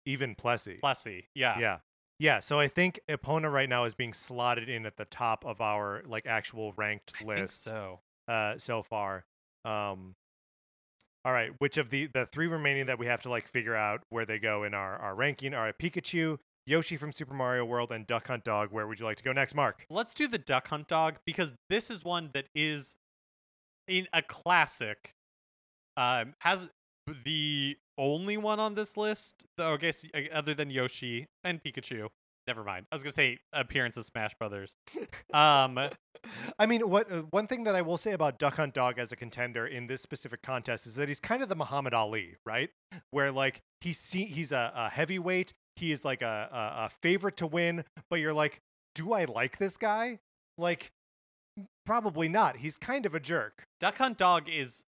Even 0.05 0.35
Plessy. 0.35 0.79
Plessy. 0.81 1.27
Yeah. 1.35 1.57
Yeah. 1.59 1.77
Yeah, 2.21 2.39
so 2.39 2.59
I 2.59 2.67
think 2.67 2.99
Epona 3.09 3.51
right 3.51 3.67
now 3.67 3.85
is 3.85 3.95
being 3.95 4.13
slotted 4.13 4.69
in 4.69 4.85
at 4.85 4.95
the 4.95 5.05
top 5.05 5.43
of 5.43 5.59
our 5.59 6.03
like 6.05 6.27
actual 6.27 6.71
ranked 6.73 7.13
I 7.19 7.25
list 7.25 7.63
so. 7.63 8.01
uh 8.27 8.59
so 8.59 8.83
far. 8.83 9.25
Um 9.65 10.13
all 11.25 11.33
right, 11.33 11.49
which 11.57 11.79
of 11.79 11.89
the 11.89 12.09
the 12.13 12.27
three 12.27 12.45
remaining 12.45 12.85
that 12.85 12.99
we 12.99 13.07
have 13.07 13.23
to 13.23 13.29
like 13.31 13.47
figure 13.47 13.75
out 13.75 14.03
where 14.09 14.27
they 14.27 14.37
go 14.37 14.63
in 14.63 14.75
our 14.75 14.97
our 14.97 15.15
ranking 15.15 15.55
are 15.55 15.73
Pikachu, 15.73 16.37
Yoshi 16.67 16.95
from 16.95 17.11
Super 17.11 17.33
Mario 17.33 17.65
World 17.65 17.91
and 17.91 18.05
Duck 18.05 18.27
Hunt 18.27 18.43
Dog. 18.43 18.69
Where 18.69 18.85
would 18.85 18.99
you 18.99 19.05
like 19.07 19.17
to 19.17 19.23
go 19.23 19.31
next, 19.31 19.55
Mark? 19.55 19.87
Let's 19.89 20.13
do 20.13 20.27
the 20.27 20.37
Duck 20.37 20.67
Hunt 20.67 20.87
Dog 20.87 21.15
because 21.25 21.55
this 21.71 21.89
is 21.89 22.03
one 22.03 22.29
that 22.35 22.45
is 22.53 22.97
in 23.87 24.07
a 24.13 24.21
classic. 24.21 25.15
Um, 25.97 26.35
has 26.41 26.69
the 27.23 27.77
only 27.97 28.37
one 28.37 28.59
on 28.59 28.75
this 28.75 28.97
list. 28.97 29.45
though 29.57 29.73
I 29.73 29.77
guess 29.77 30.05
uh, 30.13 30.19
other 30.33 30.53
than 30.53 30.69
Yoshi 30.69 31.27
and 31.43 31.61
Pikachu. 31.63 32.07
Never 32.47 32.63
mind. 32.63 32.87
I 32.91 32.95
was 32.95 33.03
gonna 33.03 33.13
say 33.13 33.37
appearance 33.53 33.97
of 33.97 34.05
Smash 34.05 34.33
Brothers. 34.39 34.75
Um, 35.31 35.77
I 36.59 36.65
mean, 36.65 36.89
what 36.89 37.11
uh, 37.11 37.23
one 37.29 37.45
thing 37.47 37.65
that 37.65 37.75
I 37.75 37.81
will 37.83 37.97
say 37.97 38.13
about 38.13 38.39
Duck 38.39 38.55
Hunt 38.55 38.73
Dog 38.73 38.97
as 38.97 39.11
a 39.11 39.15
contender 39.15 39.65
in 39.67 39.87
this 39.87 40.01
specific 40.01 40.41
contest 40.41 40.87
is 40.87 40.95
that 40.95 41.07
he's 41.07 41.19
kind 41.19 41.43
of 41.43 41.49
the 41.49 41.55
Muhammad 41.55 41.93
Ali, 41.93 42.35
right? 42.45 42.69
Where 43.11 43.31
like 43.31 43.61
he's 43.81 43.99
see- 43.99 44.25
he's 44.25 44.51
a, 44.51 44.71
a 44.75 44.89
heavyweight, 44.89 45.53
he 45.75 45.91
is 45.91 46.03
like 46.03 46.23
a, 46.23 46.49
a 46.51 46.85
a 46.85 46.89
favorite 47.03 47.37
to 47.37 47.47
win, 47.47 47.83
but 48.09 48.19
you're 48.19 48.33
like, 48.33 48.59
do 48.95 49.13
I 49.13 49.25
like 49.25 49.59
this 49.59 49.77
guy? 49.77 50.19
Like, 50.57 50.91
probably 51.85 52.27
not. 52.27 52.57
He's 52.57 52.75
kind 52.75 53.05
of 53.05 53.13
a 53.15 53.19
jerk. 53.19 53.65
Duck 53.79 53.97
Hunt 53.99 54.17
Dog 54.17 54.49
is 54.49 54.83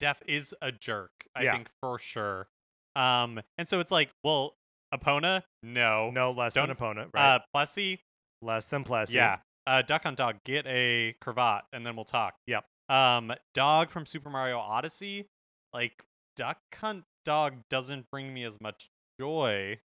def 0.00 0.22
is 0.26 0.54
a 0.62 0.72
jerk. 0.72 1.10
I 1.34 1.44
Yeah. 1.44 1.52
think 1.54 1.68
for 1.80 1.98
sure. 1.98 2.48
Um, 2.96 3.40
and 3.56 3.68
so 3.68 3.80
it's 3.80 3.90
like, 3.90 4.10
well, 4.24 4.54
Epona, 4.94 5.42
no. 5.62 6.10
No 6.10 6.30
less 6.32 6.54
than 6.54 6.62
Don't- 6.64 6.70
opponent, 6.70 7.10
right? 7.14 7.34
Uh, 7.36 7.38
Plessy, 7.52 8.00
less 8.42 8.66
than 8.66 8.84
Plessy. 8.84 9.14
yeah. 9.14 9.38
Uh, 9.66 9.82
Duck 9.82 10.02
Hunt 10.04 10.16
Dog, 10.16 10.38
get 10.44 10.66
a 10.66 11.14
cravat, 11.20 11.64
and 11.72 11.84
then 11.84 11.94
we'll 11.94 12.04
talk. 12.06 12.34
Yep. 12.46 12.64
Um, 12.88 13.34
Dog 13.52 13.90
from 13.90 14.06
Super 14.06 14.30
Mario 14.30 14.58
Odyssey, 14.58 15.26
like 15.74 16.02
Duck 16.36 16.58
Hunt 16.74 17.04
Dog 17.26 17.56
doesn't 17.68 18.06
bring 18.10 18.32
me 18.32 18.44
as 18.44 18.58
much 18.62 18.88
joy, 19.20 19.78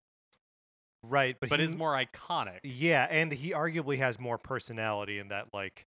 right. 1.04 1.36
But 1.40 1.50
but 1.50 1.60
he, 1.60 1.66
is 1.66 1.76
more 1.76 1.92
iconic. 1.98 2.60
Yeah, 2.64 3.08
and 3.10 3.32
he 3.34 3.52
arguably 3.52 3.98
has 3.98 4.18
more 4.20 4.38
personality 4.38 5.20
in 5.20 5.28
that 5.30 5.48
like 5.54 5.86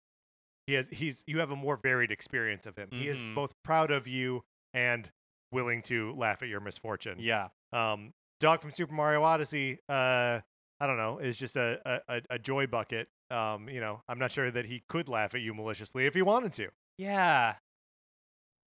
he 0.67 0.75
has 0.75 0.89
he's 0.89 1.23
you 1.27 1.39
have 1.41 1.51
a 1.51 1.57
more 1.57 1.77
varied 1.77 2.11
experience 2.11 2.67
of 2.67 2.77
him. 2.77 2.89
He 2.93 3.09
is 3.09 3.21
Mhm. 3.21 3.35
both 3.35 3.53
proud 3.65 3.91
of 3.91 4.07
you 4.09 4.45
and 4.73 5.11
willing 5.53 5.83
to 5.83 6.13
laugh 6.15 6.43
at 6.43 6.49
your 6.49 6.61
misfortune. 6.61 7.17
Yeah. 7.19 7.49
Um 7.73 8.13
Dog 8.41 8.61
from 8.61 8.73
Super 8.73 8.93
Mario 8.93 9.23
Odyssey, 9.23 9.79
uh 9.89 10.41
I 10.81 10.87
don't 10.89 10.97
know, 10.97 11.19
is 11.19 11.39
just 11.39 11.57
a, 11.57 12.03
a, 12.09 12.21
a- 12.29 12.39
joy 12.39 12.67
bucket. 12.67 13.09
Um, 13.31 13.69
you 13.69 13.81
know, 13.81 14.03
I'm 14.09 14.19
not 14.19 14.33
sure 14.33 14.51
that 14.51 14.67
he 14.67 14.83
could 14.89 15.09
laugh 15.09 15.35
at 15.35 15.41
you 15.41 15.55
maliciously 15.55 16.05
if 16.07 16.15
he 16.15 16.21
wanted 16.23 16.53
to. 16.55 16.69
Yeah. 16.99 17.55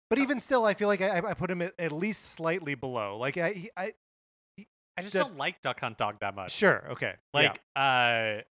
But 0.10 0.20
even 0.20 0.40
still, 0.40 0.64
I 0.64 0.74
feel 0.74 0.88
like 0.88 1.02
I, 1.02 1.18
I 1.18 1.34
put 1.34 1.50
him 1.52 1.62
at, 1.62 1.74
at 1.80 1.92
least 1.92 2.24
slightly 2.32 2.76
below. 2.76 3.18
Like 3.18 3.38
I, 3.38 3.52
he- 3.54 3.72
I 3.76 3.94
I 4.98 5.02
just 5.02 5.14
don't 5.14 5.38
like 5.38 5.62
Duck 5.62 5.80
Hunt 5.80 5.98
Dog 5.98 6.20
that 6.22 6.34
much. 6.36 6.52
sure, 6.52 6.88
okay, 6.92 7.14
yeah. 7.16 7.40
Like, 7.40 7.62
uh, 7.76 8.42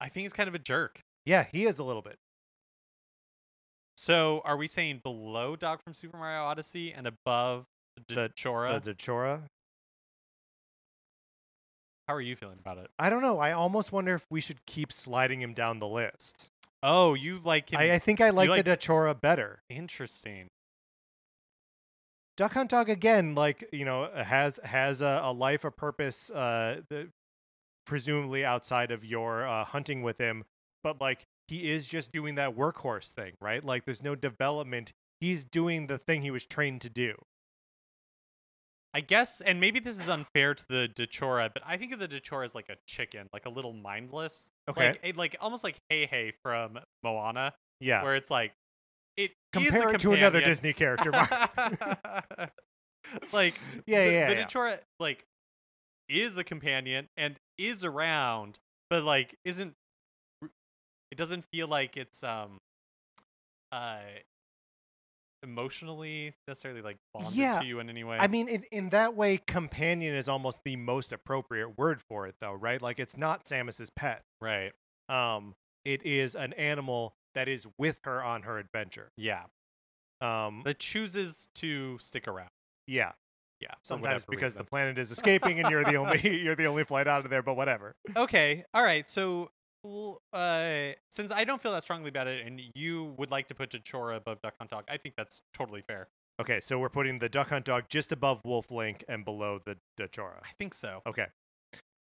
I 0.00 0.08
think 0.10 0.24
he's 0.24 0.32
kind 0.34 0.48
of 0.48 0.54
a 0.54 0.58
jerk. 0.58 1.00
yeah, 1.24 1.46
he 1.52 1.64
is 1.66 1.78
a 1.78 1.84
little 1.84 2.02
bit. 2.02 2.18
So, 3.96 4.42
are 4.44 4.56
we 4.56 4.66
saying 4.66 5.00
below 5.04 5.56
Dog 5.56 5.80
from 5.82 5.94
Super 5.94 6.16
Mario 6.16 6.42
Odyssey 6.42 6.92
and 6.92 7.06
above 7.06 7.64
The- 8.08 8.30
Chora? 8.36 8.82
The 8.82 8.94
Dachora, 8.94 9.42
How 12.08 12.14
are 12.14 12.20
you 12.20 12.36
feeling 12.36 12.58
about 12.58 12.78
it? 12.78 12.90
I 12.98 13.08
don't 13.08 13.22
know. 13.22 13.38
I 13.38 13.52
almost 13.52 13.92
wonder 13.92 14.14
if 14.14 14.26
we 14.30 14.40
should 14.40 14.66
keep 14.66 14.92
sliding 14.92 15.40
him 15.40 15.54
down 15.54 15.78
the 15.78 15.86
list. 15.88 16.48
Oh, 16.82 17.14
you 17.14 17.40
like 17.42 17.70
him? 17.72 17.80
I, 17.80 17.92
I 17.94 17.98
think 17.98 18.20
I 18.20 18.30
like 18.30 18.50
liked- 18.50 18.66
the 18.66 18.76
Dachora 18.76 19.18
better. 19.18 19.62
Interesting. 19.70 20.48
Duck 22.36 22.52
Hunt 22.54 22.70
Dog 22.70 22.88
again, 22.90 23.34
like 23.36 23.68
you 23.72 23.84
know, 23.84 24.10
has 24.12 24.58
has 24.64 25.00
a, 25.00 25.20
a 25.22 25.32
life, 25.32 25.64
a 25.64 25.70
purpose, 25.70 26.30
uh, 26.30 26.80
the, 26.90 27.08
presumably 27.86 28.44
outside 28.44 28.90
of 28.90 29.04
your 29.04 29.46
uh, 29.46 29.64
hunting 29.64 30.02
with 30.02 30.18
him. 30.18 30.42
But 30.82 31.00
like 31.00 31.26
he 31.48 31.70
is 31.70 31.86
just 31.86 32.12
doing 32.12 32.34
that 32.36 32.56
workhorse 32.56 33.10
thing, 33.10 33.32
right? 33.40 33.64
Like 33.64 33.84
there's 33.84 34.02
no 34.02 34.14
development. 34.14 34.92
He's 35.20 35.44
doing 35.44 35.86
the 35.86 35.98
thing 35.98 36.22
he 36.22 36.30
was 36.30 36.44
trained 36.44 36.80
to 36.82 36.90
do. 36.90 37.14
I 38.96 39.00
guess, 39.00 39.40
and 39.40 39.58
maybe 39.58 39.80
this 39.80 39.98
is 39.98 40.08
unfair 40.08 40.54
to 40.54 40.64
the 40.68 40.88
Dachora, 40.94 41.50
but 41.52 41.64
I 41.66 41.76
think 41.76 41.92
of 41.92 41.98
the 41.98 42.06
Dachora 42.06 42.44
as 42.44 42.54
like 42.54 42.68
a 42.68 42.76
chicken, 42.86 43.28
like 43.32 43.44
a 43.44 43.50
little 43.50 43.72
mindless. 43.72 44.50
Okay. 44.70 44.96
Like, 45.02 45.16
like 45.16 45.36
almost 45.40 45.64
like 45.64 45.76
Hey 45.88 46.06
Hey 46.06 46.32
from 46.42 46.78
Moana, 47.02 47.54
Yeah. 47.80 48.04
where 48.04 48.14
it's 48.14 48.30
like 48.30 48.52
it 49.16 49.32
Compare 49.52 49.94
it 49.94 50.00
to 50.00 50.12
another. 50.12 50.40
Disney 50.40 50.72
character. 50.72 51.10
Mark. 51.10 51.30
like 53.32 53.54
Yeah, 53.86 54.04
the, 54.06 54.12
yeah, 54.12 54.28
the 54.28 54.36
yeah. 54.36 54.44
Dachora 54.46 54.78
like 55.00 55.24
is 56.08 56.36
a 56.38 56.44
companion 56.44 57.08
and 57.16 57.36
is 57.58 57.84
around, 57.84 58.58
but 58.90 59.02
like 59.02 59.36
isn't. 59.44 59.74
It 61.14 61.16
doesn't 61.16 61.44
feel 61.52 61.68
like 61.68 61.96
it's 61.96 62.24
um, 62.24 62.58
uh, 63.70 63.98
emotionally 65.44 66.34
necessarily 66.48 66.82
like 66.82 66.96
bonded 67.12 67.34
Yeah, 67.36 67.60
to 67.60 67.64
you 67.66 67.78
in 67.78 67.88
any 67.88 68.02
way. 68.02 68.16
I 68.18 68.26
mean, 68.26 68.48
in, 68.48 68.64
in 68.72 68.88
that 68.88 69.14
way, 69.14 69.36
companion 69.46 70.16
is 70.16 70.28
almost 70.28 70.58
the 70.64 70.74
most 70.74 71.12
appropriate 71.12 71.78
word 71.78 72.00
for 72.08 72.26
it, 72.26 72.34
though, 72.40 72.54
right? 72.54 72.82
Like, 72.82 72.98
it's 72.98 73.16
not 73.16 73.44
Samus's 73.44 73.90
pet. 73.90 74.22
right. 74.40 74.72
Um, 75.08 75.54
it 75.84 76.04
is 76.04 76.34
an 76.34 76.52
animal 76.54 77.14
that 77.36 77.46
is 77.46 77.64
with 77.78 77.98
her 78.02 78.20
on 78.20 78.42
her 78.42 78.58
adventure. 78.58 79.10
Yeah. 79.16 79.42
Um, 80.20 80.62
That 80.64 80.80
chooses 80.80 81.46
to 81.56 81.96
stick 82.00 82.26
around. 82.26 82.50
yeah, 82.88 83.12
Yeah. 83.60 83.68
sometimes 83.84 84.24
because 84.28 84.56
the 84.56 84.64
planet 84.64 84.98
is 84.98 85.10
escaping 85.16 85.60
and 85.60 85.70
you're 85.70 85.84
the 85.84 85.94
only 85.94 86.40
you're 86.42 86.56
the 86.56 86.66
only 86.66 86.82
flight 86.82 87.06
out 87.06 87.24
of 87.24 87.30
there. 87.30 87.42
But 87.44 87.54
whatever. 87.54 87.94
Okay. 88.16 88.64
All 88.74 88.82
right. 88.82 89.08
So, 89.08 89.52
uh, 90.32 90.92
since 91.10 91.30
I 91.30 91.44
don't 91.44 91.60
feel 91.60 91.72
that 91.72 91.82
strongly 91.82 92.08
about 92.08 92.26
it, 92.26 92.46
and 92.46 92.60
you 92.74 93.14
would 93.18 93.30
like 93.30 93.48
to 93.48 93.54
put 93.54 93.70
Dachora 93.70 94.16
above 94.16 94.40
Duck 94.42 94.54
Hunt 94.58 94.70
Dog, 94.70 94.84
I 94.88 94.96
think 94.96 95.14
that's 95.16 95.40
totally 95.52 95.82
fair. 95.86 96.08
Okay, 96.40 96.58
so 96.60 96.78
we're 96.78 96.88
putting 96.88 97.18
the 97.20 97.28
Duck 97.28 97.48
Hunt 97.50 97.64
Dog 97.66 97.84
just 97.88 98.10
above 98.10 98.40
Wolf 98.44 98.70
Link 98.70 99.04
and 99.08 99.24
below 99.24 99.60
the 99.64 99.76
Dachora. 99.98 100.40
I 100.42 100.50
think 100.58 100.74
so. 100.74 101.00
Okay. 101.06 101.26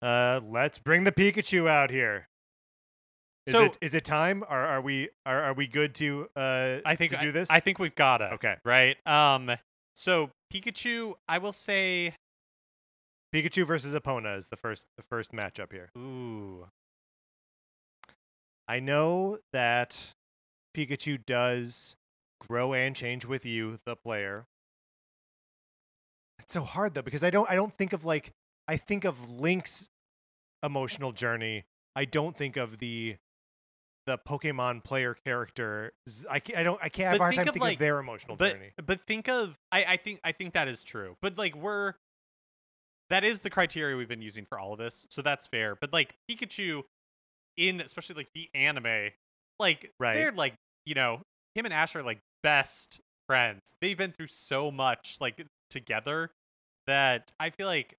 Uh, 0.02 0.40
let's 0.44 0.80
bring 0.80 1.04
the 1.04 1.12
Pikachu 1.12 1.68
out 1.70 1.90
here. 1.92 2.28
Is 3.46 3.54
So- 3.54 3.64
it 3.66 3.78
is 3.82 3.96
it 3.96 4.04
time? 4.06 4.44
Are 4.48 4.66
are 4.66 4.82
we 4.82 5.10
are, 5.26 5.42
are 5.42 5.54
we 5.54 5.68
good 5.68 5.94
to 5.96 6.28
uh 6.36 6.78
I 6.86 6.96
think 6.96 7.12
to 7.14 7.18
do 7.20 7.32
this? 7.32 7.50
I 7.50 7.60
think 7.60 7.80
we've 7.80 7.96
got 7.96 8.18
to. 8.18 8.32
okay. 8.34 8.56
Right. 8.66 8.98
Um. 9.08 9.52
So 9.96 10.30
Pikachu, 10.54 11.14
I 11.28 11.38
will 11.40 11.52
say, 11.54 12.14
Pikachu 13.34 13.66
versus 13.66 13.94
Epona 13.94 14.38
is 14.38 14.48
the 14.50 14.56
first 14.58 14.86
the 14.98 15.04
first 15.04 15.32
matchup 15.32 15.72
here. 15.72 15.90
ooh, 15.98 16.68
I 18.68 18.80
know 18.80 19.40
that 19.54 20.14
Pikachu 20.76 21.26
does 21.26 21.96
grow 22.40 22.74
and 22.74 22.96
change 22.96 23.26
with 23.26 23.46
you, 23.46 23.80
the 23.86 23.96
player. 23.96 24.46
It's 26.40 26.54
so 26.54 26.62
hard 26.62 26.94
though 26.94 27.02
because 27.02 27.24
I 27.24 27.30
don't 27.30 27.50
I 27.50 27.56
don't 27.56 27.74
think 27.74 27.94
of 27.94 28.06
like 28.06 28.32
I 28.68 28.78
think 28.78 29.06
of 29.06 29.30
Link's 29.30 29.88
emotional 30.64 31.12
journey. 31.12 31.66
I 31.96 32.06
don't 32.06 32.38
think 32.38 32.58
of 32.58 32.78
the 32.80 33.18
the 34.06 34.18
Pokemon 34.18 34.84
player 34.86 35.14
character. 35.26 35.92
I, 36.30 36.42
I 36.56 36.64
don't 36.64 36.80
I 36.82 36.90
can't 36.90 37.12
have 37.12 37.16
a 37.16 37.24
hard 37.24 37.32
think 37.32 37.40
time 37.40 37.48
of, 37.50 37.54
thinking 37.54 37.62
like- 37.62 37.76
of 37.76 37.80
their 37.80 38.00
emotional 38.00 38.38
but 38.38 38.54
journey. 38.54 38.72
but 38.86 39.02
think 39.02 39.28
of 39.28 39.58
I 39.72 39.84
I 39.86 39.98
think 39.98 40.20
I 40.24 40.32
think 40.32 40.54
that 40.54 40.68
is 40.68 40.84
true. 40.84 41.18
But 41.22 41.38
like 41.38 41.56
we're 41.56 41.96
that 43.10 43.24
is 43.24 43.42
the 43.42 43.50
criteria 43.50 43.96
we've 43.96 44.08
been 44.10 44.22
using 44.22 44.46
for 44.46 44.60
all 44.60 44.74
of 44.74 44.80
this, 44.80 45.06
so 45.10 45.22
that's 45.22 45.48
fair. 45.48 45.76
But 45.76 45.92
like 45.94 46.16
Pikachu, 46.30 46.84
in 47.58 47.82
especially 47.82 48.16
like 48.16 48.30
the 48.34 48.50
anime, 48.54 49.10
like 49.60 49.92
Right. 50.00 50.14
they're 50.14 50.32
like 50.32 50.54
you 50.86 50.96
know 50.96 51.22
him 51.56 51.66
and 51.66 51.74
Ash 51.74 51.96
are 51.96 52.04
like 52.04 52.20
best 52.44 53.00
friends. 53.28 53.76
They've 53.82 53.98
been 53.98 54.12
through 54.12 54.28
so 54.28 54.72
much 54.72 55.18
like 55.20 55.44
together 55.70 56.32
that 56.86 57.32
I 57.40 57.50
feel 57.50 57.68
like 57.68 57.98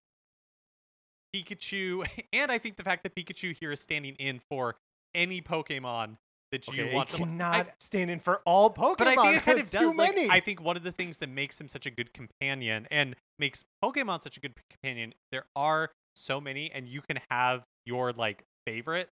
Pikachu, 1.35 2.07
and 2.33 2.51
I 2.51 2.59
think 2.59 2.77
the 2.77 2.83
fact 2.83 3.03
that 3.03 3.15
Pikachu 3.15 3.57
here 3.59 3.73
is 3.73 3.81
standing 3.81 4.15
in 4.15 4.41
for 4.51 4.77
any 5.15 5.41
Pokemon 5.41 6.17
that 6.53 6.67
you 6.69 6.85
Okay, 6.85 6.95
want 6.95 7.11
to. 7.11 7.23
I- 7.45 7.67
stand 7.79 8.11
in 8.11 8.21
for 8.21 8.41
all 8.47 8.71
Pokemon. 8.73 8.97
but 8.99 9.09
I 9.09 9.17
think 9.17 9.37
it 9.37 9.43
kind 9.43 9.61
of 9.61 9.71
does. 9.71 9.81
too 9.83 9.93
like, 9.93 10.15
many. 10.15 10.31
I 10.31 10.41
think 10.41 10.63
one 10.63 10.77
of 10.77 10.83
the 10.83 10.93
things 10.93 11.19
that 11.19 11.29
makes 11.29 11.61
him 11.61 11.69
such 11.69 11.85
a 11.85 11.91
good 11.91 12.15
companion 12.15 12.87
and 12.91 13.17
makes 13.39 13.65
Pokemon 13.85 14.23
such 14.23 14.37
a 14.39 14.41
good 14.41 14.55
companion, 14.71 15.13
there 15.31 15.45
are 15.55 15.91
so 16.17 16.41
many, 16.41 16.71
and 16.73 16.89
you 16.89 17.03
can 17.03 17.19
have 17.31 17.65
your 17.85 18.13
like 18.13 18.45
favorite, 18.67 19.11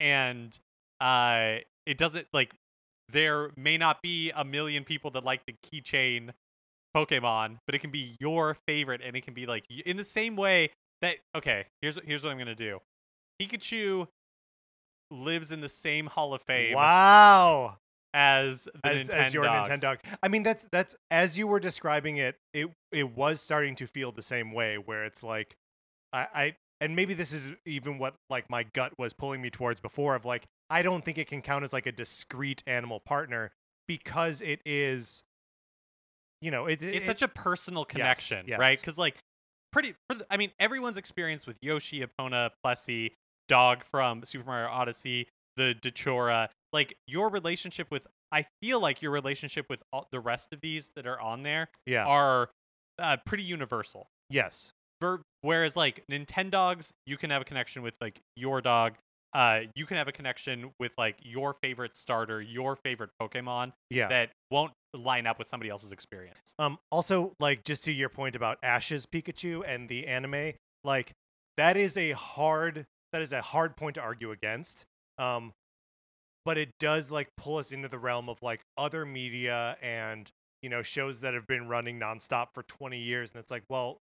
and 0.00 0.58
uh, 1.00 1.56
it 1.86 1.98
doesn't 1.98 2.26
like 2.32 2.54
there 3.10 3.50
may 3.56 3.76
not 3.78 4.02
be 4.02 4.32
a 4.34 4.44
million 4.44 4.84
people 4.84 5.10
that 5.12 5.24
like 5.24 5.42
the 5.46 5.54
keychain 5.64 6.30
Pokemon, 6.96 7.58
but 7.66 7.74
it 7.74 7.80
can 7.80 7.90
be 7.90 8.16
your 8.18 8.56
favorite, 8.66 9.00
and 9.04 9.16
it 9.16 9.22
can 9.22 9.34
be 9.34 9.46
like 9.46 9.64
in 9.70 9.96
the 9.96 10.04
same 10.04 10.34
way 10.34 10.70
that 11.02 11.16
okay. 11.36 11.66
Here's 11.82 11.96
what- 11.96 12.04
here's 12.04 12.22
what 12.22 12.32
I'm 12.32 12.38
gonna 12.38 12.54
do. 12.54 12.80
Pikachu 13.40 14.08
lives 15.10 15.50
in 15.50 15.60
the 15.60 15.68
same 15.68 16.06
Hall 16.06 16.34
of 16.34 16.42
Fame 16.42 16.74
wow. 16.74 17.78
as 18.14 18.68
the 18.82 18.90
as, 18.90 19.08
as 19.08 19.34
your 19.34 19.44
Nintendo. 19.44 19.98
I 20.22 20.28
mean, 20.28 20.42
that's 20.42 20.66
that's 20.70 20.96
as 21.10 21.38
you 21.38 21.46
were 21.46 21.60
describing 21.60 22.16
it, 22.16 22.36
it 22.54 22.68
it 22.92 23.16
was 23.16 23.40
starting 23.40 23.74
to 23.76 23.86
feel 23.86 24.12
the 24.12 24.22
same 24.22 24.52
way, 24.52 24.76
where 24.76 25.04
it's 25.04 25.22
like, 25.22 25.56
I, 26.12 26.26
I 26.34 26.56
and 26.80 26.96
maybe 26.96 27.14
this 27.14 27.32
is 27.32 27.52
even 27.66 27.98
what 27.98 28.14
like 28.28 28.48
my 28.50 28.62
gut 28.62 28.92
was 28.98 29.12
pulling 29.12 29.40
me 29.42 29.50
towards 29.50 29.80
before 29.80 30.14
of 30.14 30.24
like, 30.24 30.44
I 30.70 30.82
don't 30.82 31.04
think 31.04 31.18
it 31.18 31.26
can 31.28 31.42
count 31.42 31.64
as 31.64 31.72
like 31.72 31.86
a 31.86 31.92
discrete 31.92 32.62
animal 32.66 33.00
partner 33.00 33.50
because 33.86 34.40
it 34.40 34.60
is, 34.64 35.22
you 36.40 36.50
know, 36.50 36.66
it, 36.66 36.82
It's 36.82 37.04
it- 37.04 37.06
such 37.06 37.22
a 37.22 37.28
personal 37.28 37.84
connection, 37.84 38.46
right? 38.58 38.70
yes. 38.70 38.80
Because 38.80 38.98
like, 38.98 39.16
pretty. 39.72 39.94
For 40.08 40.16
the, 40.18 40.26
I 40.30 40.36
mean, 40.36 40.52
everyone's 40.58 40.96
experience 40.96 41.46
with 41.46 41.58
Yoshi, 41.60 42.02
Epona, 42.04 42.50
Plessy, 42.62 43.12
Dog 43.48 43.84
from 43.84 44.24
Super 44.24 44.46
Mario 44.46 44.68
Odyssey, 44.70 45.28
the 45.56 45.74
Dachora, 45.80 46.48
like 46.72 46.96
your 47.06 47.28
relationship 47.30 47.90
with. 47.90 48.06
I 48.32 48.46
feel 48.62 48.78
like 48.78 49.02
your 49.02 49.10
relationship 49.10 49.66
with 49.68 49.82
all 49.92 50.06
the 50.12 50.20
rest 50.20 50.52
of 50.52 50.60
these 50.60 50.92
that 50.94 51.04
are 51.04 51.20
on 51.20 51.42
there 51.42 51.68
yeah, 51.84 52.06
are 52.06 52.48
uh, 53.00 53.16
pretty 53.26 53.42
universal. 53.42 54.08
yes, 54.30 54.70
Ver- 55.00 55.22
whereas 55.42 55.76
like 55.76 56.04
Nintendogs, 56.10 56.92
you 57.06 57.16
can 57.16 57.30
have 57.30 57.42
a 57.42 57.44
connection 57.44 57.82
with 57.82 57.94
like 58.00 58.20
your 58.36 58.60
dog. 58.60 58.94
Uh, 59.32 59.60
you 59.76 59.86
can 59.86 59.96
have 59.96 60.08
a 60.08 60.12
connection 60.12 60.72
with 60.80 60.92
like 60.98 61.16
your 61.22 61.54
favorite 61.62 61.96
starter, 61.96 62.42
your 62.42 62.74
favorite 62.76 63.10
Pokemon 63.20 63.72
yeah. 63.88 64.08
that 64.08 64.30
won't 64.50 64.72
line 64.92 65.26
up 65.26 65.38
with 65.38 65.46
somebody 65.46 65.70
else's 65.70 65.92
experience. 65.92 66.54
Um, 66.58 66.78
also, 66.90 67.34
like 67.38 67.64
just 67.64 67.84
to 67.84 67.92
your 67.92 68.08
point 68.08 68.34
about 68.34 68.58
Ash's 68.62 69.06
Pikachu 69.06 69.62
and 69.64 69.88
the 69.88 70.06
anime, 70.06 70.54
like 70.82 71.12
that 71.56 71.76
is 71.76 71.96
a 71.96 72.12
hard 72.12 72.86
that 73.12 73.22
is 73.22 73.32
a 73.32 73.40
hard 73.40 73.76
point 73.76 73.94
to 73.96 74.00
argue 74.00 74.32
against. 74.32 74.84
Um, 75.18 75.52
but 76.44 76.58
it 76.58 76.70
does 76.80 77.10
like 77.10 77.28
pull 77.36 77.58
us 77.58 77.70
into 77.70 77.88
the 77.88 77.98
realm 77.98 78.28
of 78.28 78.42
like 78.42 78.60
other 78.76 79.04
media 79.04 79.76
and 79.82 80.30
you 80.62 80.70
know 80.70 80.82
shows 80.82 81.20
that 81.20 81.34
have 81.34 81.46
been 81.46 81.68
running 81.68 82.00
nonstop 82.00 82.48
for 82.54 82.62
20 82.62 82.98
years, 82.98 83.32
and 83.32 83.40
it's 83.40 83.50
like, 83.50 83.62
well, 83.68 83.98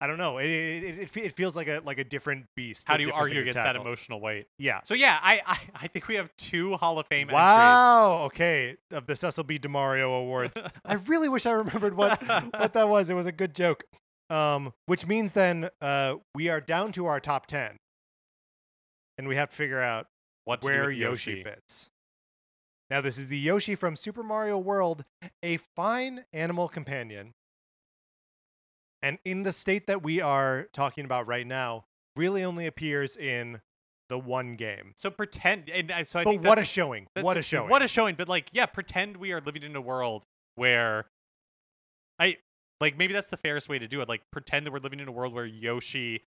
I 0.00 0.06
don't 0.06 0.18
know. 0.18 0.38
It 0.38 0.46
it, 0.46 0.98
it, 0.98 1.16
it 1.16 1.32
feels 1.32 1.56
like 1.56 1.68
a 1.68 1.80
like 1.84 1.98
a 1.98 2.04
different 2.04 2.46
beast. 2.54 2.84
How 2.86 2.96
do 2.96 3.02
you 3.02 3.12
argue 3.12 3.40
against 3.40 3.56
that 3.56 3.76
emotional 3.76 4.20
weight? 4.20 4.46
Yeah. 4.58 4.80
So 4.84 4.94
yeah, 4.94 5.18
I, 5.22 5.40
I 5.46 5.58
I 5.74 5.86
think 5.88 6.08
we 6.08 6.16
have 6.16 6.34
two 6.36 6.74
Hall 6.74 6.98
of 6.98 7.06
Fame 7.06 7.28
Wow. 7.28 8.24
Okay. 8.26 8.76
Of 8.90 9.06
the 9.06 9.16
Cecil 9.16 9.44
B. 9.44 9.58
DeMario 9.58 10.20
Awards. 10.20 10.52
I 10.84 10.94
really 10.94 11.28
wish 11.28 11.46
I 11.46 11.52
remembered 11.52 11.96
what 11.96 12.20
what 12.52 12.72
that 12.74 12.88
was. 12.88 13.08
It 13.08 13.14
was 13.14 13.26
a 13.26 13.32
good 13.32 13.54
joke. 13.54 13.84
Um, 14.28 14.72
which 14.86 15.06
means 15.06 15.32
then 15.32 15.70
uh, 15.80 16.16
we 16.34 16.48
are 16.48 16.60
down 16.60 16.92
to 16.92 17.06
our 17.06 17.20
top 17.20 17.46
ten, 17.46 17.76
and 19.16 19.28
we 19.28 19.36
have 19.36 19.50
to 19.50 19.56
figure 19.56 19.80
out 19.80 20.08
what 20.44 20.62
where 20.62 20.90
Yoshi 20.90 21.30
Yoshi? 21.30 21.42
fits. 21.44 21.90
Now, 22.90 23.00
this 23.00 23.18
is 23.18 23.28
the 23.28 23.38
Yoshi 23.38 23.74
from 23.74 23.96
Super 23.96 24.22
Mario 24.22 24.58
World, 24.58 25.04
a 25.42 25.56
fine 25.56 26.24
animal 26.32 26.68
companion, 26.68 27.34
and 29.06 29.18
in 29.24 29.42
the 29.42 29.52
state 29.52 29.86
that 29.86 30.02
we 30.02 30.20
are 30.20 30.66
talking 30.72 31.04
about 31.04 31.26
right 31.26 31.46
now, 31.46 31.84
really 32.16 32.42
only 32.42 32.66
appears 32.66 33.16
in 33.16 33.60
the 34.08 34.18
one 34.18 34.56
game. 34.56 34.92
So 34.96 35.10
pretend, 35.10 35.68
and 35.70 35.90
I- 35.92 36.02
so 36.02 36.18
I 36.20 36.24
but 36.24 36.30
think 36.30 36.42
what 36.44 36.52
a 36.52 36.56
that's- 36.56 36.68
showing! 36.68 37.06
that's 37.14 37.24
What 37.24 37.36
a 37.36 37.42
showing! 37.42 37.70
What 37.70 37.82
a 37.82 37.88
showing! 37.88 38.14
But 38.16 38.28
like, 38.28 38.48
yeah, 38.52 38.66
pretend 38.66 39.16
we 39.16 39.32
are 39.32 39.40
living 39.40 39.62
in 39.62 39.74
a 39.76 39.80
world 39.80 40.24
where 40.54 41.06
I 42.18 42.38
like 42.80 42.96
maybe 42.96 43.12
that's 43.14 43.28
the 43.28 43.36
fairest 43.36 43.68
way 43.68 43.78
to 43.78 43.88
do 43.88 44.00
it. 44.00 44.08
Like, 44.08 44.22
pretend 44.32 44.66
that 44.66 44.72
we're 44.72 44.78
living 44.78 45.00
in 45.00 45.08
a 45.08 45.12
world 45.12 45.32
where 45.34 45.46
Yoshi 45.46 46.22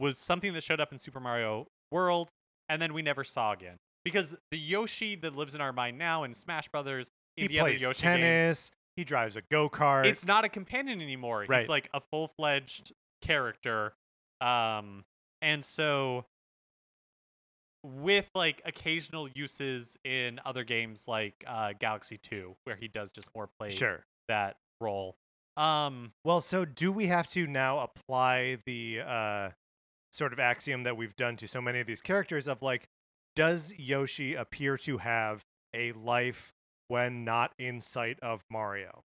was 0.00 0.18
something 0.18 0.52
that 0.54 0.62
showed 0.62 0.80
up 0.80 0.92
in 0.92 0.98
Super 0.98 1.20
Mario 1.20 1.66
World, 1.90 2.30
and 2.68 2.80
then 2.80 2.94
we 2.94 3.02
never 3.02 3.24
saw 3.24 3.52
again. 3.52 3.76
Because 4.04 4.34
the 4.50 4.58
Yoshi 4.58 5.16
that 5.16 5.34
lives 5.34 5.54
in 5.54 5.60
our 5.60 5.72
mind 5.72 5.98
now 5.98 6.24
in 6.24 6.34
Smash 6.34 6.68
Brothers, 6.68 7.10
in 7.36 7.42
he 7.42 7.48
the 7.48 7.60
other 7.60 7.70
plays 7.70 7.82
Yoshi 7.82 8.02
games, 8.02 8.20
tennis. 8.20 8.70
He 8.98 9.04
drives 9.04 9.36
a 9.36 9.42
go 9.42 9.68
kart. 9.68 10.06
it's 10.06 10.26
not 10.26 10.44
a 10.44 10.48
companion 10.48 11.00
anymore. 11.00 11.46
Right. 11.48 11.60
He's 11.60 11.68
like 11.68 11.88
a 11.94 12.00
full 12.00 12.32
fledged 12.36 12.92
character. 13.22 13.92
Um, 14.40 15.04
and 15.40 15.64
so 15.64 16.24
with 17.84 18.28
like 18.34 18.60
occasional 18.64 19.28
uses 19.28 19.96
in 20.02 20.40
other 20.44 20.64
games 20.64 21.06
like 21.06 21.44
uh, 21.46 21.74
Galaxy 21.78 22.16
2, 22.16 22.56
where 22.64 22.74
he 22.74 22.88
does 22.88 23.12
just 23.12 23.30
more 23.36 23.48
play 23.60 23.70
sure. 23.70 24.04
that 24.26 24.56
role. 24.80 25.14
Um, 25.56 26.10
Well, 26.24 26.40
so 26.40 26.64
do 26.64 26.90
we 26.90 27.06
have 27.06 27.28
to 27.28 27.46
now 27.46 27.78
apply 27.78 28.58
the 28.66 29.02
uh, 29.06 29.50
sort 30.10 30.32
of 30.32 30.40
axiom 30.40 30.82
that 30.82 30.96
we've 30.96 31.14
done 31.14 31.36
to 31.36 31.46
so 31.46 31.60
many 31.60 31.78
of 31.78 31.86
these 31.86 32.00
characters 32.00 32.48
of 32.48 32.62
like, 32.62 32.88
does 33.36 33.72
Yoshi 33.76 34.34
appear 34.34 34.76
to 34.78 34.98
have 34.98 35.44
a 35.72 35.92
life 35.92 36.52
when 36.88 37.24
not 37.24 37.52
in 37.58 37.80
sight 37.80 38.18
of 38.20 38.42
Mario? 38.50 39.02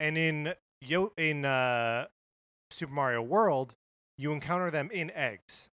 And 0.00 0.18
in 0.18 0.54
Yo 0.82 1.12
in 1.16 1.44
uh, 1.44 2.06
Super 2.70 2.92
Mario 2.92 3.22
World, 3.22 3.74
you 4.18 4.32
encounter 4.32 4.70
them 4.70 4.90
in 4.90 5.10
eggs, 5.12 5.70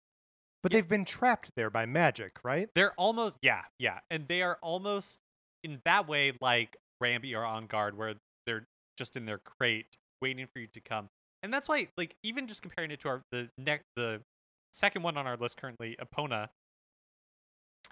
but 0.61 0.71
Yeah. 0.71 0.77
they've 0.77 0.87
been 0.87 1.05
trapped 1.05 1.51
there 1.55 1.69
by 1.69 1.85
magic, 1.85 2.37
right? 2.43 2.69
they're 2.75 2.93
almost 2.93 3.37
yeah, 3.41 3.63
yeah, 3.79 3.99
and 4.09 4.27
they 4.27 4.41
are 4.41 4.57
almost 4.61 5.19
in 5.63 5.81
that 5.85 6.07
way 6.07 6.33
like 6.39 6.77
Rambi 7.01 7.33
or 7.35 7.43
Enguarde, 7.43 7.95
where 7.95 8.15
they're 8.45 8.65
just 8.97 9.17
in 9.17 9.25
their 9.25 9.39
crate 9.39 9.87
waiting 10.21 10.47
for 10.47 10.59
you 10.59 10.67
to 10.67 10.79
come. 10.79 11.09
And 11.41 11.53
that's 11.53 11.67
why, 11.67 11.89
like, 11.97 12.15
even 12.23 12.47
just 12.47 12.61
comparing 12.61 12.91
it 12.91 13.01
to 13.01 13.09
our 13.09 13.21
the 13.31 13.49
next 13.57 13.83
the 13.97 14.21
second 14.71 15.03
one 15.03 15.17
on 15.17 15.27
our 15.27 15.35
list 15.35 15.57
currently, 15.57 15.97
Epona. 16.01 16.47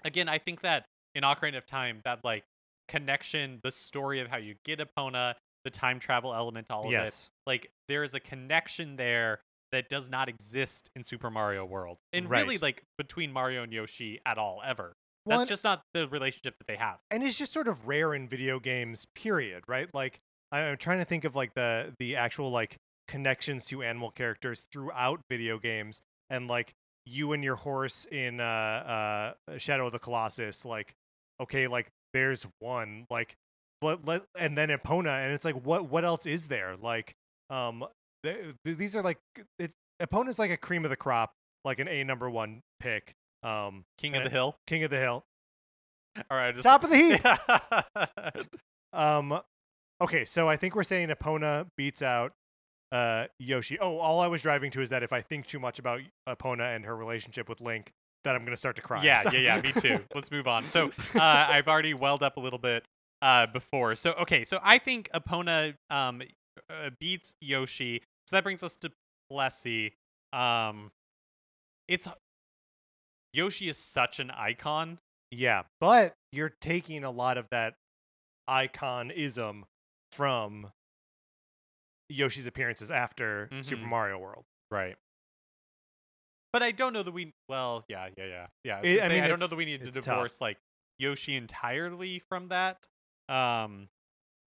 Again, 0.04 0.28
I 0.28 0.38
think 0.38 0.62
that 0.62 0.86
in 1.14 1.22
Ocarina 1.24 1.58
of 1.58 1.66
Time, 1.66 2.00
that 2.04 2.20
like 2.24 2.44
connection, 2.88 3.60
the 3.62 3.72
story 3.72 4.20
of 4.20 4.28
how 4.28 4.36
you 4.36 4.54
get 4.64 4.78
Epona, 4.80 5.34
the 5.64 5.70
time 5.70 5.98
travel 5.98 6.34
element, 6.34 6.66
all 6.70 6.86
of 6.86 6.92
it, 7.26 7.28
like 7.46 7.70
there 7.88 8.02
is 8.02 8.14
a 8.14 8.20
connection 8.20 8.96
there 8.96 9.40
that 9.70 9.88
does 9.88 10.10
not 10.10 10.28
exist 10.28 10.90
in 10.94 11.02
Super 11.02 11.30
Mario 11.30 11.64
World, 11.64 11.98
and 12.12 12.28
really 12.28 12.58
like 12.58 12.82
between 12.98 13.32
Mario 13.32 13.62
and 13.62 13.72
Yoshi 13.72 14.20
at 14.26 14.36
all 14.38 14.60
ever. 14.64 14.92
Well, 15.24 15.38
That's 15.38 15.48
just 15.50 15.64
not 15.64 15.82
the 15.94 16.08
relationship 16.08 16.56
that 16.58 16.66
they 16.66 16.76
have. 16.76 16.98
and 17.10 17.22
it's 17.22 17.38
just 17.38 17.52
sort 17.52 17.68
of 17.68 17.86
rare 17.86 18.12
in 18.12 18.28
video 18.28 18.58
games 18.58 19.06
period 19.14 19.62
right 19.68 19.88
like 19.94 20.18
i'm 20.50 20.76
trying 20.76 20.98
to 20.98 21.04
think 21.04 21.22
of 21.24 21.36
like 21.36 21.54
the 21.54 21.94
the 22.00 22.16
actual 22.16 22.50
like 22.50 22.76
connections 23.06 23.64
to 23.66 23.82
animal 23.84 24.10
characters 24.10 24.66
throughout 24.72 25.20
video 25.30 25.58
games 25.60 26.02
and 26.28 26.48
like 26.48 26.72
you 27.06 27.32
and 27.32 27.44
your 27.44 27.54
horse 27.54 28.04
in 28.10 28.40
uh 28.40 28.42
uh 29.48 29.58
shadow 29.58 29.86
of 29.86 29.92
the 29.92 29.98
colossus 30.00 30.64
like 30.64 30.92
okay 31.42 31.66
like 31.66 31.88
there's 32.12 32.46
one 32.60 33.06
like 33.10 33.34
let, 33.82 34.04
let 34.04 34.22
and 34.38 34.56
then 34.56 34.68
epona 34.68 35.24
and 35.24 35.32
it's 35.32 35.44
like 35.44 35.64
what 35.64 35.88
what 35.90 36.04
else 36.04 36.26
is 36.26 36.46
there 36.46 36.76
like 36.80 37.14
um 37.50 37.84
th- 38.24 38.54
th- 38.64 38.76
these 38.76 38.94
are 38.96 39.02
like 39.02 39.18
it's 39.58 39.74
epona's 40.00 40.38
like 40.38 40.50
a 40.50 40.56
cream 40.56 40.84
of 40.84 40.90
the 40.90 40.96
crop 40.96 41.32
like 41.64 41.78
an 41.80 41.88
a 41.88 42.04
number 42.04 42.28
one 42.30 42.60
pick 42.80 43.12
um 43.42 43.84
King 43.98 44.14
of 44.16 44.24
the 44.24 44.30
Hill. 44.30 44.56
king 44.66 44.84
of 44.84 44.90
the 44.90 44.98
hill 44.98 45.24
All 46.30 46.36
right, 46.36 46.54
just 46.54 46.64
top 46.64 46.84
of 46.84 46.90
the 46.90 46.96
heap 46.96 48.46
Um, 48.92 49.40
okay, 50.02 50.24
so 50.26 50.48
I 50.50 50.56
think 50.56 50.74
we're 50.76 50.82
saying 50.84 51.08
Epona 51.08 51.66
beats 51.78 52.02
out 52.02 52.32
uh 52.92 53.24
Yoshi. 53.38 53.78
Oh, 53.80 53.96
all 53.96 54.20
I 54.20 54.26
was 54.26 54.42
driving 54.42 54.70
to 54.72 54.82
is 54.82 54.90
that 54.90 55.02
if 55.02 55.12
I 55.14 55.22
think 55.22 55.46
too 55.46 55.58
much 55.58 55.78
about 55.78 56.00
Epona 56.28 56.76
and 56.76 56.84
her 56.84 56.94
relationship 56.94 57.48
with 57.48 57.60
Link, 57.62 57.90
that 58.24 58.34
I'm 58.36 58.44
gonna 58.44 58.56
start 58.56 58.76
to 58.76 58.82
cry. 58.82 59.02
Yeah, 59.02 59.22
So- 59.22 59.32
yeah, 59.32 59.56
yeah. 59.56 59.60
Me 59.60 59.72
too. 59.72 59.98
Let's 60.14 60.30
move 60.30 60.46
on. 60.46 60.64
So 60.64 60.90
uh, 61.14 61.20
I've 61.20 61.68
already 61.68 61.94
welled 61.94 62.22
up 62.22 62.36
a 62.36 62.40
little 62.40 62.58
bit 62.58 62.84
uh, 63.20 63.46
before. 63.46 63.94
So 63.94 64.12
okay, 64.12 64.44
so 64.44 64.58
I 64.62 64.78
think 64.78 65.10
Epona 65.12 65.74
um, 65.90 66.22
uh, 66.70 66.90
beats 67.00 67.34
Yoshi. 67.40 68.02
So 68.28 68.36
that 68.36 68.44
brings 68.44 68.62
us 68.62 68.76
to 68.78 68.92
Plessy. 69.30 69.94
Um, 70.32 70.90
it's 71.88 72.06
Yoshi 73.32 73.68
is 73.68 73.76
such 73.76 74.20
an 74.20 74.30
icon. 74.30 74.98
yeah, 75.30 75.62
but 75.80 76.14
you're 76.32 76.52
taking 76.60 77.04
a 77.04 77.10
lot 77.10 77.38
of 77.38 77.48
that 77.50 77.74
iconism 78.48 79.62
from 80.12 80.70
Yoshi's 82.08 82.46
appearances 82.46 82.90
after 82.90 83.48
Super 83.62 83.82
Mhm. 83.82 83.88
Mario 83.88 84.18
World. 84.18 84.44
Right. 84.70 84.96
But 86.52 86.62
I 86.62 86.70
don't 86.72 86.92
know 86.92 87.02
that 87.02 87.12
we. 87.12 87.32
Well, 87.48 87.84
yeah, 87.88 88.08
yeah, 88.18 88.24
yeah, 88.26 88.46
yeah. 88.64 88.76
I, 88.76 88.80
was 88.80 89.00
I- 89.00 89.04
I 89.04 89.08
mean, 89.08 89.24
I 89.24 89.28
don't 89.28 89.40
know 89.40 89.46
that 89.46 89.56
we 89.56 89.64
need 89.64 89.80
to 89.82 89.88
it's 89.88 89.96
tough. 89.96 90.04
divorce 90.04 90.40
like 90.40 90.58
Yoshi 90.98 91.36
entirely 91.36 92.22
from 92.28 92.48
that. 92.48 92.86
Um, 93.28 93.88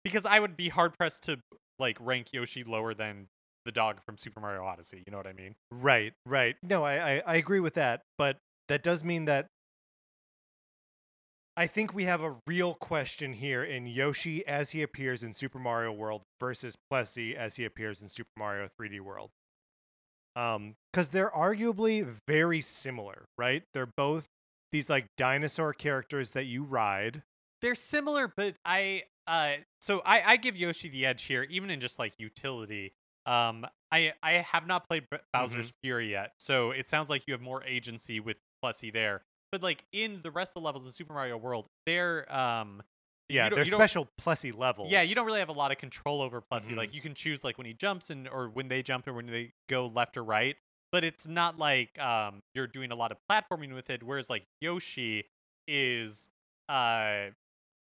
because 0.04 0.26
I 0.26 0.40
would 0.40 0.58
be 0.58 0.70
hard 0.70 0.98
pressed 0.98 1.24
to 1.24 1.40
like 1.80 1.98
rank 2.00 2.28
Yoshi 2.34 2.64
lower 2.64 2.94
than 2.94 3.28
the 3.66 3.72
dog 3.72 4.00
from 4.06 4.18
Super 4.18 4.40
Mario 4.40 4.64
Odyssey. 4.66 5.04
You 5.06 5.12
know 5.12 5.18
what 5.18 5.28
I 5.28 5.34
mean? 5.34 5.56
Right, 5.72 6.14
right. 6.26 6.56
No, 6.64 6.84
I, 6.84 7.16
I, 7.16 7.24
I 7.26 7.36
agree 7.36 7.60
with 7.60 7.76
that, 7.76 8.02
but 8.18 8.38
that 8.68 8.84
does 8.84 9.04
mean 9.04 9.26
that 9.26 9.48
I 11.56 11.68
think 11.68 11.94
we 11.94 12.06
have 12.06 12.24
a 12.24 12.36
real 12.48 12.74
question 12.74 13.34
here 13.34 13.64
in 13.64 13.86
Yoshi 13.86 14.46
as 14.48 14.72
he 14.72 14.82
appears 14.82 15.24
in 15.24 15.34
Super 15.34 15.60
Mario 15.60 15.92
World 15.92 16.24
versus 16.40 16.76
Plessy 16.90 17.36
as 17.38 17.58
he 17.58 17.66
appears 17.66 18.02
in 18.02 18.10
Super 18.10 18.32
Mario 18.38 18.68
3D 18.80 19.00
World. 19.02 19.30
Um, 20.36 20.76
because 20.92 21.10
they're 21.10 21.30
arguably 21.30 22.08
very 22.28 22.62
similar, 22.62 23.26
right? 23.38 23.64
They're 23.74 23.90
both 23.98 24.28
these 24.72 24.90
like 24.90 25.06
dinosaur 25.18 25.74
characters 25.74 26.32
that 26.32 26.46
you 26.46 26.64
ride. 26.64 27.24
They're 27.62 27.76
similar, 27.76 28.32
but 28.36 28.56
I 28.66 29.04
uh 29.28 29.54
so 29.80 30.02
I 30.06 30.22
I 30.26 30.38
give 30.38 30.58
Yoshi 30.58 30.90
the 30.90 31.06
edge 31.06 31.24
here, 31.24 31.44
even 31.44 31.70
in 31.70 31.80
just 31.80 32.00
like 32.00 32.14
utility. 32.18 32.94
Um, 33.26 33.66
I 33.92 34.14
I 34.22 34.34
have 34.34 34.68
not 34.68 34.88
played 34.88 35.06
Bowser's 35.32 35.72
Fury 35.82 36.12
yet, 36.12 36.34
so 36.40 36.72
it 36.72 36.88
sounds 36.88 37.10
like 37.10 37.24
you 37.28 37.34
have 37.34 37.42
more 37.42 37.64
agency 37.64 38.20
with 38.20 38.38
Plessy 38.62 38.92
there. 38.92 39.22
But 39.52 39.62
like 39.62 39.86
in 39.94 40.20
the 40.24 40.32
rest 40.32 40.52
of 40.52 40.56
the 40.56 40.66
levels 40.66 40.88
of 40.88 40.94
Super 40.94 41.14
Mario 41.14 41.38
World, 41.38 41.68
they're 41.86 42.26
um 42.36 42.82
Yeah, 43.30 43.50
they're 43.50 43.66
special 43.66 44.08
Plessy 44.18 44.52
levels. 44.52 44.90
Yeah, 44.92 45.02
you 45.02 45.16
don't 45.16 45.26
really 45.26 45.40
have 45.40 45.50
a 45.50 45.54
lot 45.54 45.72
of 45.72 45.78
control 45.78 46.22
over 46.22 46.42
Plessy. 46.42 46.74
Mhm. 46.74 46.78
Like 46.78 46.94
you 46.94 47.02
can 47.02 47.14
choose 47.14 47.44
like 47.44 47.58
when 47.58 47.66
he 47.66 47.74
jumps 47.74 48.10
and 48.10 48.28
or 48.28 48.50
when 48.50 48.68
they 48.68 48.84
jump 48.84 49.08
and 49.08 49.16
when 49.16 49.28
they 49.28 49.54
go 49.70 49.88
left 49.88 50.18
or 50.18 50.24
right. 50.24 50.58
But 50.92 51.04
it's 51.04 51.28
not 51.28 51.58
like 51.58 51.98
um 52.00 52.42
you're 52.54 52.68
doing 52.68 52.92
a 52.92 52.96
lot 52.96 53.12
of 53.12 53.18
platforming 53.30 53.74
with 53.74 53.90
it. 53.90 54.04
Whereas 54.04 54.30
like 54.30 54.46
Yoshi 54.62 55.26
is 55.68 56.30
uh 56.70 57.28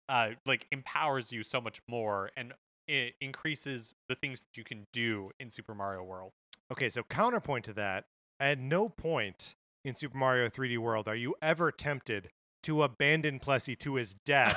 uh 0.08 0.30
like 0.44 0.66
empowers 0.72 1.32
you 1.32 1.42
so 1.42 1.60
much 1.60 1.80
more 1.88 2.30
and 2.36 2.52
it 2.86 3.14
increases 3.20 3.92
the 4.08 4.14
things 4.14 4.40
that 4.40 4.56
you 4.56 4.64
can 4.64 4.86
do 4.92 5.30
in 5.38 5.50
Super 5.50 5.74
Mario 5.74 6.02
World. 6.02 6.32
Okay, 6.72 6.88
so 6.88 7.02
counterpoint 7.02 7.64
to 7.66 7.72
that, 7.74 8.06
at 8.40 8.58
no 8.58 8.88
point 8.88 9.54
in 9.84 9.94
Super 9.94 10.16
Mario 10.16 10.48
3D 10.48 10.78
World 10.78 11.06
are 11.06 11.14
you 11.16 11.34
ever 11.42 11.70
tempted 11.70 12.30
to 12.64 12.82
abandon 12.82 13.38
Plessy 13.38 13.76
to 13.76 13.94
his 13.94 14.14
death 14.24 14.56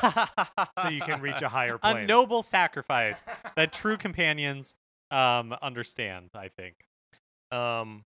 so 0.82 0.90
you 0.90 1.02
can 1.02 1.22
reach 1.22 1.42
a 1.42 1.50
higher 1.50 1.80
a 1.84 2.06
noble 2.06 2.42
sacrifice 2.42 3.26
that 3.56 3.74
true 3.74 3.98
companions 3.98 4.76
um 5.12 5.54
understand, 5.62 6.30
I 6.34 6.50
think. 6.50 6.76
Um 7.52 8.06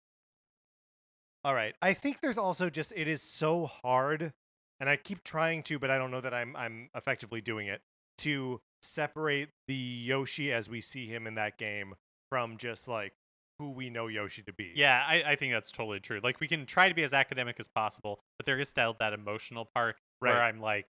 All 1.44 1.54
right. 1.56 1.76
I 1.82 1.94
think 1.94 2.22
there's 2.22 2.38
also 2.38 2.70
just 2.70 2.94
it 2.96 3.08
is 3.08 3.22
so 3.22 3.66
hard 3.66 4.34
and 4.80 4.90
I 4.90 4.96
keep 4.96 5.24
trying 5.24 5.64
to 5.64 5.80
but 5.80 5.90
I 5.90 5.98
don't 5.98 6.12
know 6.12 6.22
that 6.22 6.34
I'm 6.34 6.56
I'm 6.56 6.90
effectively 6.96 7.42
doing 7.42 7.68
it 7.68 7.82
to 8.20 8.62
separate 8.84 9.50
the 9.68 9.76
Yoshi 9.76 10.52
as 10.52 10.70
we 10.70 10.82
see 10.82 11.08
him 11.08 11.28
in 11.28 11.36
that 11.36 11.58
game 11.58 11.96
from 12.30 12.58
just 12.58 12.88
like 12.88 13.14
who 13.62 13.72
we 13.72 13.90
know 13.90 14.08
Yoshi 14.08 14.42
to 14.44 14.54
be. 14.54 14.72
Yeah, 14.76 15.04
I, 15.08 15.24
I 15.28 15.36
think 15.36 15.54
that's 15.54 15.72
totally 15.72 16.00
true. 16.00 16.20
Like 16.24 16.40
we 16.40 16.48
can 16.48 16.66
try 16.66 16.90
to 16.90 16.96
be 16.96 17.04
as 17.04 17.14
academic 17.14 17.58
as 17.60 17.68
possible, 17.68 18.20
but 18.40 18.46
there 18.46 18.58
is 18.60 18.70
still 18.70 18.96
that 19.00 19.14
emotional 19.14 19.70
part 19.76 19.96
where 20.20 20.42
I'm 20.42 20.60
like 20.60 20.88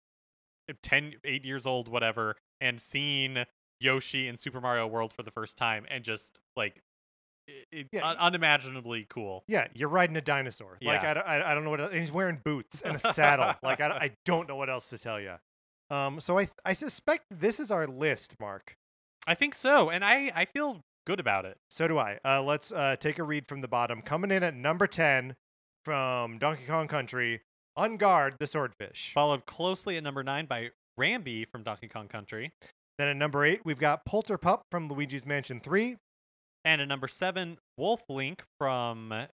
10, 0.83 1.15
8 1.25 1.45
years 1.45 1.67
old, 1.67 1.89
whatever, 1.89 2.37
and 2.61 2.81
seeing 2.81 3.45
Yoshi 3.81 4.29
in 4.29 4.37
Super 4.37 4.61
Mario 4.61 4.87
World 4.87 5.13
for 5.13 5.23
the 5.23 5.31
first 5.31 5.57
time 5.59 5.85
and 5.91 6.03
just 6.05 6.41
like 6.57 6.81
it, 7.47 7.89
Yeah. 7.93 8.09
un- 8.09 8.17
unimaginably 8.17 9.07
cool. 9.11 9.45
Yeah, 9.47 9.69
you're 9.75 9.91
riding 9.91 10.17
a 10.17 10.23
dinosaur. 10.23 10.79
Like 10.81 11.03
Yeah. 11.03 11.11
I, 11.11 11.15
don't- 11.15 11.27
I, 11.27 11.51
I 11.51 11.55
don't 11.55 11.65
know 11.65 11.71
what. 11.71 11.81
el- 11.83 11.89
And 11.89 12.01
he's 12.01 12.13
wearing 12.13 12.41
boots 12.43 12.81
and 12.81 12.97
a 12.97 12.99
saddle. 13.13 13.55
like 13.63 13.81
I, 13.83 13.89
don't- 13.89 14.01
I 14.03 14.13
don't 14.25 14.49
know 14.49 14.57
what 14.57 14.71
else 14.71 14.89
to 14.91 14.99
tell 14.99 15.21
you. 15.21 15.35
Um, 15.91 16.19
so 16.21 16.39
I 16.39 16.49
I 16.65 16.73
suspect 16.73 17.25
this 17.31 17.61
is 17.61 17.71
our 17.71 17.87
list, 17.87 18.37
Mark. 18.41 18.77
I 19.27 19.35
think 19.35 19.55
so, 19.55 19.91
and 19.91 20.03
I 20.03 20.33
I 20.35 20.47
feel 20.47 20.81
good 21.07 21.21
about 21.21 21.45
it. 21.45 21.57
So 21.71 21.89
do 21.89 21.99
I. 21.99 22.19
Uh, 22.25 22.43
let's 22.43 22.73
uh, 22.73 22.97
take 22.99 23.19
a 23.19 23.23
read 23.23 23.47
from 23.47 23.61
the 23.61 23.69
bottom. 23.69 24.03
Coming 24.03 24.31
in 24.31 24.43
at 24.43 24.55
number 24.55 24.87
ten 24.87 25.35
from 25.85 26.39
Donkey 26.39 26.65
Kong 26.67 26.89
Country, 26.89 27.43
Enguarde, 27.79 28.39
the 28.39 28.47
Swordfish. 28.47 29.13
Followed 29.15 29.47
closely 29.47 29.97
at 29.97 30.03
number 30.03 30.23
nine 30.23 30.47
by 30.47 30.71
Rambi 30.99 31.47
from 31.51 31.63
Donkey 31.63 31.89
Kong 31.89 32.09
Country, 32.09 32.53
Then 32.99 33.09
at 33.09 33.17
number 33.17 33.45
eight, 33.45 33.61
we've 33.65 33.81
got 33.81 34.05
Polter 34.05 34.39
Pup 34.39 34.63
from 34.71 34.89
Luigi's 34.89 35.27
Mansion 35.27 35.61
Three. 35.61 35.97
and 36.65 36.81
at 36.81 36.89
number 36.89 37.09
seven, 37.09 37.59
Wolf 37.77 38.05
Link 38.09 38.43
from 38.59 39.13
uh, 39.13 39.27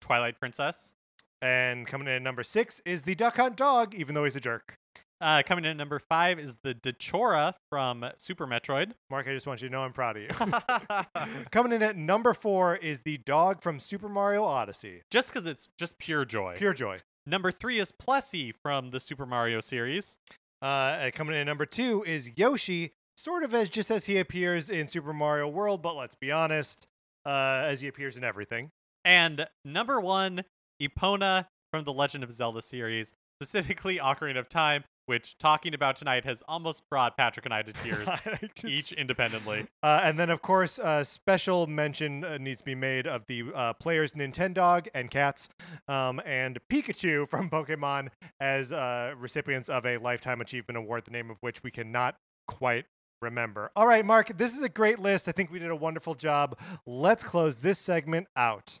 Twilight 0.00 0.38
Princess. 0.40 0.94
And 1.42 1.86
coming 1.86 2.06
in 2.06 2.14
at 2.14 2.22
number 2.22 2.42
six 2.44 2.80
is 2.84 3.02
the 3.02 3.14
Duck 3.14 3.36
Hunt 3.36 3.56
Dog, 3.56 3.94
even 3.94 4.14
though 4.14 4.24
he's 4.24 4.36
a 4.36 4.40
jerk. 4.40 4.76
Uh, 5.20 5.42
coming 5.44 5.64
in 5.64 5.72
at 5.72 5.76
number 5.76 5.98
five 5.98 6.38
is 6.38 6.56
the 6.62 6.74
Dachora 6.74 7.54
from 7.68 8.06
Super 8.18 8.46
Metroid. 8.46 8.92
Mark, 9.10 9.28
I 9.28 9.34
just 9.34 9.46
want 9.46 9.60
you 9.60 9.68
to 9.68 9.72
know 9.72 9.82
I'm 9.82 9.92
proud 9.92 10.16
of 10.16 10.22
you. 10.22 10.28
Coming 11.50 11.72
in 11.72 11.82
at 11.82 11.96
number 11.96 12.32
four 12.32 12.76
is 12.76 13.00
the 13.00 13.18
dog 13.18 13.60
from 13.62 13.78
Super 13.78 14.08
Mario 14.08 14.44
Odyssey. 14.44 15.02
just 15.10 15.32
because 15.32 15.46
it's 15.46 15.68
just 15.78 15.98
pure 15.98 16.24
joy. 16.24 16.54
Pure 16.56 16.74
joy. 16.74 17.00
Number 17.26 17.52
three 17.52 17.78
is 17.78 17.92
Plessy 17.92 18.54
from 18.62 18.90
the 18.92 19.00
Super 19.00 19.26
Mario 19.26 19.60
series. 19.60 20.16
Uh, 20.62 21.10
coming 21.14 21.34
in 21.34 21.42
at 21.42 21.46
number 21.46 21.66
two 21.66 22.02
is 22.06 22.32
Yoshi, 22.36 22.92
sort 23.16 23.42
of 23.42 23.54
as 23.54 23.68
just 23.68 23.90
as 23.90 24.06
he 24.06 24.16
appears 24.18 24.70
in 24.70 24.88
Super 24.88 25.12
Mario 25.12 25.48
World, 25.48 25.82
but 25.82 25.96
let's 25.96 26.14
be 26.14 26.32
honest, 26.32 26.86
uh, 27.26 27.62
as 27.66 27.82
he 27.82 27.88
appears 27.88 28.16
in 28.16 28.24
everything. 28.24 28.70
And 29.04 29.46
number 29.66 30.00
one, 30.00 30.44
Epona 30.82 31.46
from 31.72 31.84
the 31.84 31.92
Legend 31.92 32.24
of 32.24 32.32
Zelda 32.32 32.62
series, 32.62 33.12
specifically 33.38 33.98
Ocarina 33.98 34.38
of 34.38 34.48
Time, 34.48 34.84
which 35.10 35.36
talking 35.38 35.74
about 35.74 35.96
tonight 35.96 36.24
has 36.24 36.40
almost 36.46 36.88
brought 36.88 37.16
Patrick 37.16 37.44
and 37.44 37.52
I 37.52 37.62
to 37.62 37.72
tears, 37.72 38.08
each 38.64 38.92
independently. 38.92 39.66
Uh, 39.82 39.98
and 40.04 40.18
then, 40.18 40.28
of 40.28 40.42
course, 40.42 40.78
uh, 40.78 41.02
special 41.02 41.66
mention 41.66 42.22
uh, 42.22 42.36
needs 42.36 42.60
to 42.60 42.64
be 42.66 42.74
made 42.74 43.06
of 43.06 43.24
the 43.28 43.44
uh, 43.54 43.72
players 43.72 44.12
Nintendog 44.12 44.88
and 44.94 45.10
Cats 45.10 45.48
um, 45.88 46.20
and 46.26 46.58
Pikachu 46.70 47.26
from 47.26 47.48
Pokemon 47.48 48.08
as 48.40 48.72
uh, 48.72 49.14
recipients 49.16 49.70
of 49.70 49.86
a 49.86 49.96
Lifetime 49.96 50.42
Achievement 50.42 50.76
Award, 50.76 51.06
the 51.06 51.10
name 51.10 51.30
of 51.30 51.38
which 51.40 51.62
we 51.62 51.70
cannot 51.70 52.16
quite 52.46 52.84
remember. 53.22 53.70
All 53.74 53.86
right, 53.86 54.04
Mark, 54.04 54.36
this 54.36 54.54
is 54.54 54.62
a 54.62 54.68
great 54.68 54.98
list. 54.98 55.28
I 55.28 55.32
think 55.32 55.50
we 55.50 55.58
did 55.58 55.70
a 55.70 55.76
wonderful 55.76 56.14
job. 56.14 56.58
Let's 56.86 57.24
close 57.24 57.60
this 57.60 57.78
segment 57.78 58.26
out. 58.36 58.80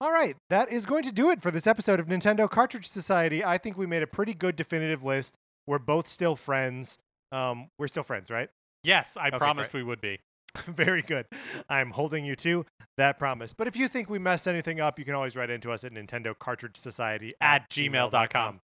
All 0.00 0.12
right, 0.12 0.36
that 0.48 0.70
is 0.70 0.86
going 0.86 1.02
to 1.04 1.12
do 1.12 1.30
it 1.30 1.42
for 1.42 1.50
this 1.50 1.66
episode 1.66 1.98
of 1.98 2.06
Nintendo 2.06 2.48
Cartridge 2.48 2.88
Society. 2.88 3.44
I 3.44 3.58
think 3.58 3.76
we 3.76 3.84
made 3.86 4.02
a 4.02 4.06
pretty 4.06 4.32
good 4.32 4.54
definitive 4.54 5.02
list. 5.02 5.34
We're 5.66 5.80
both 5.80 6.06
still 6.06 6.36
friends. 6.36 6.98
Um, 7.32 7.68
we're 7.80 7.88
still 7.88 8.04
friends, 8.04 8.30
right? 8.30 8.48
Yes, 8.84 9.16
I 9.16 9.26
Okay, 9.28 9.38
promised 9.38 9.72
great. 9.72 9.80
we 9.82 9.88
would 9.88 10.00
be. 10.00 10.20
Very 10.66 11.02
good. 11.02 11.26
I'm 11.68 11.90
holding 11.90 12.24
you 12.24 12.36
to 12.36 12.64
that 12.96 13.18
promise. 13.18 13.52
But 13.52 13.66
if 13.66 13.76
you 13.76 13.88
think 13.88 14.08
we 14.08 14.20
messed 14.20 14.46
anything 14.46 14.80
up, 14.80 15.00
you 15.00 15.04
can 15.04 15.14
always 15.14 15.34
write 15.34 15.50
into 15.50 15.72
us 15.72 15.82
at 15.82 15.92
Nintendo 15.92 16.32
Cartridge 16.38 16.76
Society 16.76 17.32
At 17.40 17.68
gmail.com. 17.68 18.60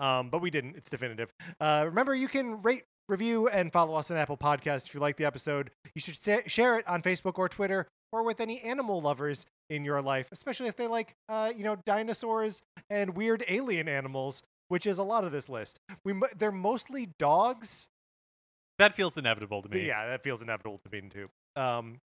Um, 0.00 0.30
but 0.30 0.42
we 0.42 0.50
didn't. 0.50 0.74
It's 0.76 0.90
definitive. 0.90 1.30
Uh, 1.60 1.84
remember, 1.86 2.12
you 2.12 2.26
can 2.26 2.60
rate, 2.62 2.82
review, 3.08 3.46
and 3.48 3.72
follow 3.72 3.94
us 3.94 4.10
on 4.10 4.16
Apple 4.16 4.36
Podcasts 4.36 4.86
if 4.86 4.94
you 4.94 5.00
like 5.00 5.16
the 5.16 5.24
episode. 5.24 5.70
You 5.94 6.00
should 6.00 6.20
sa- 6.22 6.40
share 6.48 6.76
it 6.78 6.86
on 6.88 7.02
Facebook 7.02 7.38
or 7.38 7.48
Twitter 7.48 7.86
or 8.12 8.22
with 8.22 8.40
any 8.40 8.60
animal 8.60 9.00
lovers 9.00 9.46
in 9.70 9.84
your 9.84 10.02
life, 10.02 10.28
especially 10.30 10.68
if 10.68 10.76
they 10.76 10.86
like, 10.86 11.14
uh, 11.28 11.50
you 11.56 11.64
know, 11.64 11.76
dinosaurs 11.76 12.62
and 12.90 13.16
weird 13.16 13.44
alien 13.48 13.88
animals, 13.88 14.42
which 14.68 14.86
is 14.86 14.98
a 14.98 15.02
lot 15.02 15.24
of 15.24 15.32
this 15.32 15.48
list. 15.48 15.80
We 16.04 16.14
they're 16.36 16.52
mostly 16.52 17.08
dogs. 17.18 17.88
That 18.78 18.92
feels 18.94 19.16
inevitable 19.16 19.62
to 19.62 19.68
me. 19.68 19.86
Yeah, 19.86 20.06
that 20.08 20.22
feels 20.22 20.42
inevitable 20.42 20.78
to 20.84 20.90
me 20.90 21.08
too. 21.08 21.28
Um, 21.56 22.00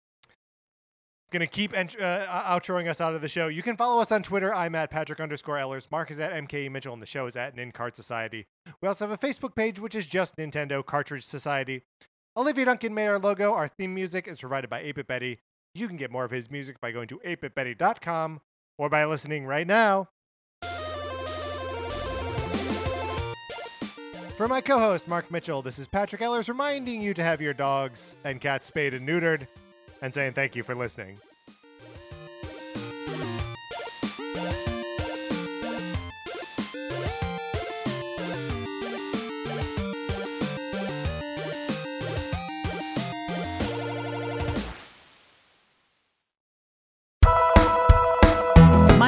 gonna 1.33 1.47
keep 1.47 1.77
ent- 1.77 2.01
uh, 2.01 2.27
outroing 2.27 2.89
us 2.89 3.01
out 3.01 3.15
of 3.15 3.21
the 3.21 3.29
show. 3.29 3.49
You 3.49 3.63
can 3.63 3.77
follow 3.77 4.01
us 4.01 4.13
on 4.13 4.23
Twitter. 4.23 4.55
I'm 4.55 4.75
at 4.75 4.91
Patrick 4.91 5.21
underscore 5.21 5.59
Ellers. 5.59 5.89
Mark 5.91 6.11
is 6.11 6.21
at 6.21 6.33
MKE 6.33 6.71
Mitchell, 6.71 6.93
and 6.93 7.03
the 7.03 7.07
show 7.07 7.27
is 7.27 7.37
at 7.37 7.57
Nincart 7.57 7.97
Society. 7.97 8.47
We 8.81 8.89
also 8.89 9.09
have 9.09 9.23
a 9.23 9.27
Facebook 9.27 9.55
page, 9.55 9.81
which 9.81 9.95
is 9.95 10.07
just 10.07 10.37
Nintendo 10.37 10.85
Cartridge 10.85 11.25
Society. 11.25 11.83
Olivia 12.37 12.67
Duncan 12.67 12.95
made 12.95 13.07
our 13.07 13.19
logo. 13.19 13.55
Our 13.55 13.67
theme 13.67 13.95
music 13.95 14.29
is 14.29 14.39
provided 14.39 14.69
by 14.69 14.83
8-Bit 14.83 15.07
Betty. 15.07 15.39
You 15.77 15.89
can 15.89 15.99
get 15.99 16.11
more 16.11 16.25
of 16.25 16.31
his 16.31 16.51
music 16.51 16.81
by 16.81 16.91
going 16.91 17.07
to 17.09 17.19
8bitbetty.com 17.19 18.41
or 18.79 18.89
by 18.89 19.05
listening 19.05 19.45
right 19.45 19.67
now. 19.67 20.09
For 24.37 24.49
my 24.49 24.63
co 24.63 24.79
host, 24.79 25.07
Mark 25.07 25.31
Mitchell, 25.31 25.61
this 25.61 25.79
is 25.79 25.87
Patrick 25.87 26.23
Ellers 26.23 26.49
reminding 26.49 27.03
you 27.03 27.13
to 27.15 27.23
have 27.23 27.43
your 27.43 27.53
dogs 27.53 28.15
and 28.25 28.41
cats 28.41 28.67
spayed 28.67 28.95
and 28.95 29.07
neutered 29.07 29.47
and 30.01 30.15
saying 30.15 30.33
thank 30.33 30.57
you 30.57 30.63
for 30.63 30.75
listening. 30.75 31.19